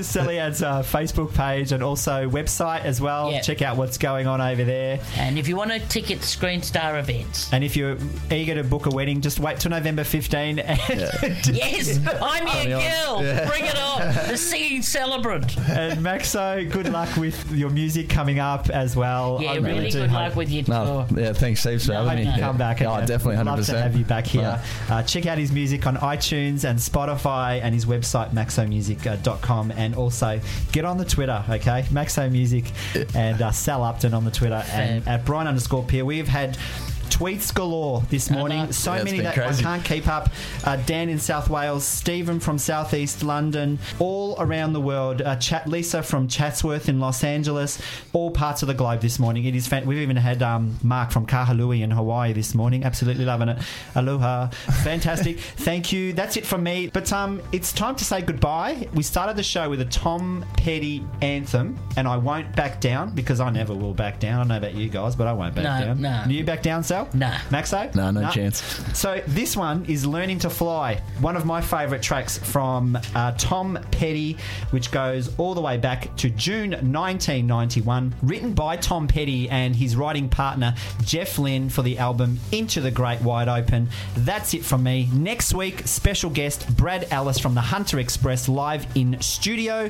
Sally-Anne's 0.03 0.61
uh, 0.61 0.81
Facebook 0.84 1.34
page 1.34 1.72
and 1.72 1.84
also 1.84 2.30
website 2.30 2.84
as 2.84 2.99
well. 2.99 3.31
Yeah. 3.31 3.41
Check 3.41 3.61
out 3.61 3.77
what's 3.77 3.97
going 3.97 4.27
on 4.27 4.41
over 4.41 4.64
there. 4.64 4.99
And 5.18 5.38
if 5.38 5.47
you 5.47 5.55
want 5.55 5.72
a 5.77 5.87
ticket 5.87 6.21
to 6.21 6.27
Screen 6.27 6.61
Star 6.61 6.99
events, 6.99 7.51
And 7.53 7.63
if 7.63 7.75
you're 7.77 7.97
eager 8.31 8.55
to 8.55 8.63
book 8.63 8.85
a 8.85 8.89
wedding, 8.89 9.21
just 9.21 9.39
wait 9.39 9.59
till 9.59 9.71
November 9.71 10.03
15. 10.03 10.59
And 10.59 10.79
yes, 11.53 11.99
I'm 12.21 12.45
your 12.69 12.79
girl. 12.81 13.23
Yeah. 13.23 13.47
Bring 13.47 13.65
it 13.65 13.77
on. 13.77 14.01
The 14.29 14.37
singing 14.37 14.81
celebrant. 14.81 15.57
and 15.69 15.99
Maxo, 16.05 16.69
good 16.71 16.89
luck 16.89 17.15
with 17.17 17.51
your 17.51 17.69
music 17.69 18.09
coming 18.09 18.39
up 18.39 18.69
as 18.69 18.95
well. 18.95 19.39
Yeah, 19.41 19.51
I 19.51 19.55
really 19.57 19.89
do 19.89 19.99
good 19.99 20.09
hope- 20.09 20.19
luck 20.29 20.35
with 20.35 20.49
your 20.51 20.63
No, 20.67 21.05
tour. 21.09 21.19
yeah, 21.19 21.33
thanks, 21.33 21.61
Steve, 21.61 21.81
for 21.83 21.91
No, 21.93 22.05
having 22.05 22.19
me. 22.19 22.25
Hope 22.25 22.37
you 22.37 22.43
come 22.43 22.57
back. 22.57 22.79
Yeah, 22.79 22.97
and 22.97 23.07
definitely, 23.07 23.37
100%. 23.43 23.45
Love 23.45 23.65
to 23.67 23.81
have 23.81 23.95
you 23.95 24.05
back 24.05 24.27
here. 24.27 24.61
Uh, 24.89 25.03
check 25.03 25.25
out 25.25 25.37
his 25.37 25.51
music 25.51 25.85
on 25.87 25.97
iTunes 25.97 26.63
and 26.63 26.77
Spotify 26.79 27.61
and 27.61 27.73
his 27.73 27.85
website 27.85 28.31
maxomusic.com 28.33 29.71
and 29.71 29.95
also 29.95 30.39
get 30.71 30.85
on 30.85 30.97
the 30.97 31.05
Twitter, 31.05 31.43
okay? 31.49 31.83
Maxo 31.91 32.31
Music 32.31 32.65
and 33.15 33.41
uh, 33.41 33.51
Sal 33.51 33.83
Upton 33.83 34.13
on 34.13 34.25
the 34.25 34.31
Twitter 34.31 34.63
and 34.71 35.07
at 35.07 35.25
Brian 35.25 35.47
underscore 35.47 35.66
Peel. 35.68 36.06
We've 36.06 36.27
had 36.27 36.57
tweets 37.09 37.53
galore 37.53 38.01
this 38.09 38.29
morning. 38.29 38.71
So 38.71 38.93
Yeah, 38.93 39.03
many 39.03 39.19
that 39.21 39.34
crazy. 39.34 39.59
I 39.65 39.77
can't 39.77 39.84
keep 39.85 40.07
up. 40.07 40.29
Uh, 40.63 40.75
Dan 40.85 41.09
in 41.09 41.19
South 41.19 41.49
Wales, 41.49 41.84
Stephen 41.85 42.39
from 42.39 42.57
Southeast 42.57 43.23
London, 43.23 43.79
all 43.99 44.35
around 44.39 44.73
the 44.73 44.81
world. 44.81 45.21
Uh, 45.21 45.35
Chat 45.38 45.67
Lisa 45.67 46.03
from 46.03 46.27
Chatsworth 46.27 46.89
in 46.89 46.99
Los 46.99 47.23
Angeles, 47.23 47.79
all 48.13 48.31
parts 48.31 48.61
of 48.61 48.67
the 48.67 48.73
globe 48.73 49.01
this 49.01 49.19
morning. 49.19 49.45
It 49.45 49.55
is 49.55 49.67
fan- 49.67 49.85
we've 49.85 49.99
even 49.99 50.15
had 50.17 50.41
um, 50.43 50.77
Mark 50.84 51.11
from 51.11 51.25
Kahului 51.25 51.81
in 51.81 51.91
Hawaii 51.91 52.34
this 52.34 52.53
morning. 52.55 52.84
Absolutely 52.84 53.25
loving 53.25 53.49
it. 53.49 53.57
Aloha, 53.95 54.47
fantastic. 54.84 55.39
Thank 55.57 55.91
you. 55.91 56.13
That's 56.13 56.38
it 56.38 56.45
from 56.45 56.63
me. 56.63 56.88
But 56.88 57.11
um, 57.13 57.41
it's 57.51 57.71
time 57.71 57.95
to 57.95 58.05
say 58.05 58.21
goodbye. 58.21 58.88
We 58.93 59.03
started 59.03 59.35
the 59.35 59.43
show 59.43 59.69
with 59.69 59.81
a 59.81 59.85
Tom 59.85 60.45
Petty 60.57 61.03
anthem, 61.21 61.77
and 61.95 62.07
I 62.07 62.17
won't 62.17 62.55
back 62.55 62.79
down 62.81 63.13
because 63.15 63.39
I 63.39 63.49
never 63.49 63.73
will 63.73 63.93
back 63.93 64.19
down. 64.19 64.35
I 64.35 64.38
don't 64.39 64.47
know 64.49 64.57
about 64.57 64.75
you 64.75 64.89
guys, 64.89 65.15
but 65.15 65.27
I 65.27 65.34
won't 65.34 65.55
back 65.55 65.63
No, 65.63 65.85
down. 65.93 66.01
no. 66.01 66.23
You 66.27 66.43
back 66.43 66.61
down, 66.61 66.84
Sal? 66.98 67.10
Nah. 67.14 67.38
Maxo? 67.49 67.94
No, 67.95 68.11
no 68.11 68.30
chance. 68.32 68.61
So 68.98 69.22
this 69.28 69.56
one 69.56 69.86
is 69.86 70.06
"Learning 70.06 70.40
to 70.40 70.49
Fly," 70.49 71.02
one 71.19 71.36
of 71.36 71.45
my 71.45 71.61
favourite 71.61 72.02
tracks 72.02 72.38
from 72.38 72.98
uh, 73.14 73.34
Tom 73.38 73.78
Petty, 73.91 74.38
which 74.72 74.91
goes 74.91 75.34
all 75.38 75.53
the 75.53 75.61
way 75.61 75.78
back 75.78 76.15
to 76.18 76.30
June 76.30 76.72
1991. 76.72 78.15
Written 78.24 78.53
by 78.53 78.78
Tom 78.78 79.07
Petty 79.07 79.49
and 79.49 79.76
his 79.76 79.95
writing 79.95 80.30
partner 80.30 80.76
Jeff 81.03 81.38
Lynne 81.38 81.69
for 81.69 81.82
the 81.82 81.98
album 81.98 82.40
"Into 82.52 82.82
the 82.82 82.91
Great 82.91 83.22
Wide 83.22 83.48
Open." 83.48 83.90
That's 84.15 84.53
it 84.53 84.65
from 84.65 84.84
me. 84.84 85.10
Next 85.14 85.53
week, 85.53 85.88
special 85.88 86.30
guest 86.30 86.76
Brad 86.76 87.07
Ellis 87.11 87.40
from 87.40 87.53
the 87.53 87.61
Hunter 87.61 87.99
Express 87.99 88.49
live 88.49 88.88
in 88.95 89.22
studio. 89.22 89.90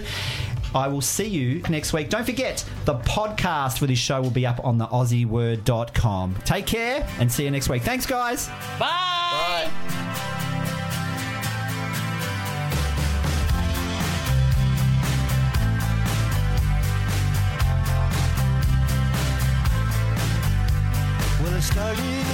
I 0.74 0.88
will 0.88 1.02
see 1.02 1.28
you 1.28 1.62
next 1.70 1.94
week. 1.94 2.10
Don't 2.10 2.26
forget, 2.26 2.64
the 2.86 2.96
podcast 2.96 3.80
for 3.80 3.88
this 3.88 4.00
show 4.00 4.22
will 4.22 4.30
be 4.30 4.46
up 4.46 4.64
on 4.64 4.78
the 4.78 4.88
AussieWord.com. 4.88 6.36
Take 6.46 6.66
care 6.66 7.08
and 7.20 7.32
see 7.32 7.46
you 7.46 7.52
next 7.52 7.70
week. 7.70 7.84
Thanks, 7.84 8.06
guys. 8.06 8.48
Bye. 8.80 9.70
Bye. 9.70 10.08
started 21.68 22.27